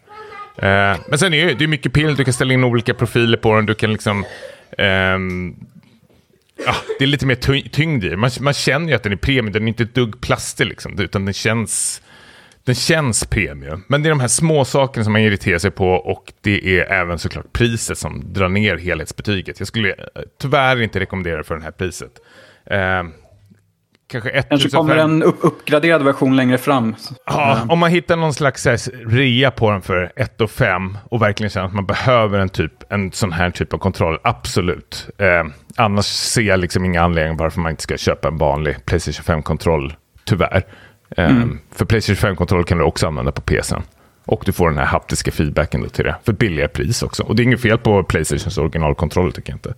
Eh, 0.59 0.99
men 1.09 1.19
sen 1.19 1.35
är 1.35 1.47
det, 1.47 1.55
det 1.55 1.65
är 1.65 1.69
mycket 1.69 1.93
pill, 1.93 2.17
du 2.17 2.25
kan 2.25 2.33
ställa 2.33 2.55
in 2.55 2.65
olika 2.65 2.95
profiler 2.95 3.37
på 3.37 3.55
den, 3.55 3.67
du 3.67 3.75
kan 3.75 3.93
liksom... 3.93 4.25
ehm, 4.79 5.55
ja, 6.67 6.75
det 6.99 7.05
är 7.05 7.09
lite 7.09 7.27
mer 7.27 7.69
tyngd 7.69 8.05
i 8.05 8.17
man, 8.17 8.31
man 8.41 8.55
känner 8.55 8.89
ju 8.89 8.95
att 8.95 9.03
den 9.03 9.13
är 9.13 9.17
premium, 9.17 9.53
den 9.53 9.63
är 9.63 9.69
inte 9.69 9.83
ett 9.83 9.95
dugg 9.95 10.21
plastig 10.21 10.67
liksom, 10.67 10.99
utan 10.99 11.25
den 11.25 11.35
känns... 11.35 12.03
Den 12.65 12.75
känns 12.75 13.25
premium, 13.25 13.85
men 13.89 14.03
det 14.03 14.09
är 14.09 14.11
de 14.11 14.21
här 14.21 14.29
små 14.29 14.65
sakerna 14.65 15.05
som 15.05 15.13
man 15.13 15.23
irriterar 15.23 15.59
sig 15.59 15.71
på 15.71 15.89
och 15.89 16.33
det 16.41 16.79
är 16.79 16.93
även 16.93 17.19
såklart 17.19 17.53
priset 17.53 17.99
som 17.99 18.33
drar 18.33 18.49
ner 18.49 18.77
helhetsbetyget. 18.77 19.59
Jag 19.59 19.69
skulle 19.69 19.91
eh, 19.91 20.23
tyvärr 20.41 20.83
inte 20.83 21.01
rekommendera 21.01 21.37
det 21.37 21.45
för 21.45 21.57
det 21.57 21.63
här 21.63 21.71
priset. 21.71 22.11
Eh, 22.67 23.03
kanske 24.09 24.31
1005. 24.31 24.59
Kanske 24.59 24.77
kommer 24.77 24.97
en 24.97 25.23
upp 25.23 25.37
uppgraderad 25.41 26.03
version 26.03 26.37
längre 26.37 26.59
fram. 26.59 26.95
Ja, 27.27 27.59
om 27.69 27.78
man 27.78 27.91
hittar 27.91 28.16
någon 28.16 28.35
slags 28.35 28.65
här, 28.65 29.09
rea 29.09 29.51
på 29.51 29.70
den 29.70 29.83
för 29.83 30.12
1 30.16 30.41
och 30.41 30.51
5 30.51 30.99
och 31.11 31.23
verkligen 31.23 31.51
känner 31.51 31.66
att 31.66 31.74
man 31.74 31.87
behöver 31.87 32.39
en, 32.39 32.49
typ, 32.49 32.93
en 32.93 33.12
sån 33.12 33.33
här 33.33 33.51
typ 33.51 33.74
av 33.74 33.78
kontroll, 33.78 34.19
absolut. 34.23 35.09
Eh, 35.19 35.45
annars 35.77 36.07
ser 36.07 36.43
jag 36.43 36.61
liksom 36.61 36.85
inga 36.85 37.03
anledningar 37.03 37.39
varför 37.39 37.61
man 37.61 37.70
inte 37.70 37.83
ska 37.83 37.97
köpa 37.97 38.28
en 38.28 38.39
vanlig 38.39 38.87
Playstation 38.87 39.37
5-kontroll, 39.37 39.95
tyvärr. 40.24 40.62
Eh, 41.16 41.31
För 41.73 41.85
Playstation 41.85 42.31
5-kontroll 42.31 42.65
kan 42.65 42.78
du 42.78 42.85
också 42.85 43.07
använda 43.07 43.33
på 43.33 43.41
PCn. 43.41 43.83
Och 44.27 44.43
du 44.47 44.53
får 44.53 44.69
den 44.69 44.78
här 44.78 44.85
haptiska 44.86 45.31
feedbacken 45.32 45.82
då 45.82 45.89
till 45.89 46.05
det, 46.05 46.16
för 46.24 46.32
ett 46.32 46.39
billigare 46.39 46.69
pris 46.69 47.03
också. 47.03 47.23
Och 47.23 47.36
det 47.36 47.43
är 47.43 47.44
inget 47.44 47.61
fel 47.61 47.78
på 47.78 48.05
Playstations 48.05 48.59
originalkontroll 48.59 49.32
tycker 49.32 49.53
jag 49.53 49.57
inte. 49.57 49.74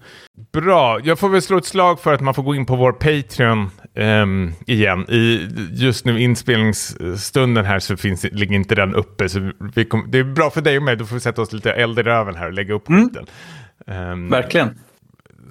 Bra, 0.53 1.01
jag 1.05 1.19
får 1.19 1.29
väl 1.29 1.43
slå 1.43 1.59
ett 1.59 1.65
slag 1.65 2.01
för 2.01 2.15
att 2.15 2.21
man 2.21 2.35
får 2.35 2.43
gå 2.43 2.55
in 2.55 2.67
på 2.67 2.77
vår 2.77 2.93
Patreon 2.93 3.71
ehm, 3.95 4.53
igen. 4.67 5.11
I 5.11 5.49
just 5.71 6.05
nu 6.05 6.21
inspelningsstunden 6.21 7.65
här 7.65 7.79
så 7.79 7.97
finns, 7.97 8.25
ligger 8.25 8.55
inte 8.57 8.75
den 8.75 8.95
uppe. 8.95 9.29
Så 9.29 9.51
vi 9.75 9.85
kom, 9.85 10.05
det 10.11 10.19
är 10.19 10.25
bra 10.25 10.51
för 10.51 10.61
dig 10.61 10.77
och 10.77 10.83
mig, 10.83 10.97
då 10.97 11.05
får 11.05 11.15
vi 11.15 11.21
sätta 11.21 11.43
oss 11.43 11.53
lite 11.53 11.73
eld 11.73 11.99
i 11.99 12.03
röven 12.03 12.37
här 12.37 12.47
och 12.47 12.53
lägga 12.53 12.75
upp 12.75 12.87
skiten. 12.87 13.27
Ehm, 13.87 14.29
Verkligen. 14.29 14.79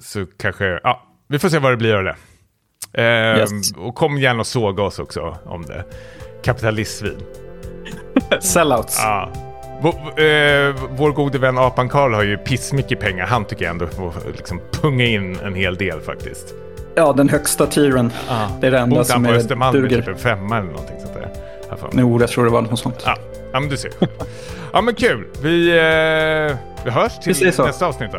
så 0.00 0.26
kanske, 0.38 0.80
ja, 0.82 1.02
vi 1.28 1.38
får 1.38 1.48
se 1.48 1.58
vad 1.58 1.72
det 1.72 1.76
blir 1.76 1.94
av 1.94 2.04
det. 2.04 2.16
Ehm, 3.02 3.38
Yes. 3.38 3.72
Och 3.76 3.94
kom 3.94 4.18
gärna 4.18 4.40
och 4.40 4.46
såga 4.46 4.82
oss 4.82 4.98
också 4.98 5.38
om 5.44 5.62
det. 5.62 5.84
Kapitalistsvin. 6.44 7.18
Sellouts. 8.40 8.98
Ja. 9.02 9.28
Vår, 9.80 9.94
eh, 10.22 10.74
vår 10.90 11.12
gode 11.12 11.38
vän 11.38 11.58
Apan 11.58 11.88
Karl 11.88 12.14
har 12.14 12.22
ju 12.22 12.36
pissmycket 12.36 13.00
pengar. 13.00 13.26
Han 13.26 13.44
tycker 13.44 13.64
jag 13.64 13.70
ändå 13.72 13.86
får 13.86 14.12
liksom 14.36 14.60
punga 14.72 15.04
in 15.04 15.38
en 15.44 15.54
hel 15.54 15.76
del 15.76 16.00
faktiskt. 16.00 16.54
Ja, 16.94 17.12
den 17.12 17.28
högsta 17.28 17.66
tieren. 17.66 18.12
Det 18.60 18.66
är 18.66 18.70
det 18.70 18.78
enda 18.78 18.96
Bor 18.96 19.04
som 19.04 19.26
är, 19.26 19.32
Östermalm 19.34 19.80
duger. 19.82 19.96
typ 19.96 20.08
en 20.08 20.16
femma 20.16 20.58
eller 20.58 20.68
någonting 20.70 20.96
sånt 21.00 21.14
där? 21.14 21.28
Jo, 21.92 22.20
jag 22.20 22.30
tror 22.30 22.44
det 22.44 22.50
var 22.50 22.62
något 22.62 22.78
sånt. 22.78 23.02
Ja. 23.04 23.16
ja, 23.52 23.60
men 23.60 23.68
du 23.68 23.76
ser. 23.76 23.90
ja, 24.72 24.80
men 24.80 24.94
kul. 24.94 25.24
Vi, 25.42 25.68
eh, 25.68 26.56
vi 26.84 26.90
hörs 26.90 27.18
till 27.18 27.34
Vi 27.40 27.44
nästa 27.46 27.86
avsnitt 27.86 28.10
då. 28.12 28.18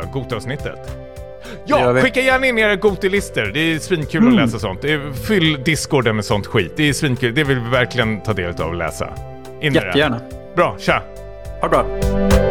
Gör 1.66 1.94
Ja, 1.94 2.02
skicka 2.02 2.20
gärna 2.20 2.46
in 2.46 2.58
era 2.58 2.76
Goti-listor. 2.76 3.50
Det 3.54 3.60
är 3.60 3.78
svinkul 3.78 4.22
Mm. 4.22 4.34
att 4.34 4.40
läsa 4.40 4.58
sånt. 4.58 4.80
Fyll 5.26 5.62
Discorden 5.64 6.16
med 6.16 6.24
sånt 6.24 6.46
skit. 6.46 6.72
Det 6.76 6.88
är 6.88 6.92
svinkul. 6.92 7.34
Det 7.34 7.44
vill 7.44 7.58
vi 7.60 7.70
verkligen 7.70 8.20
ta 8.20 8.32
del 8.32 8.54
av 8.60 8.68
och 8.68 8.74
läsa. 8.74 9.08
In. 9.60 9.74
Jättegärna. 9.74 10.20
Bra, 10.54 10.76
tja! 10.78 11.02
Ha 11.60 11.68
det 11.68 11.70
bra. 11.70 12.49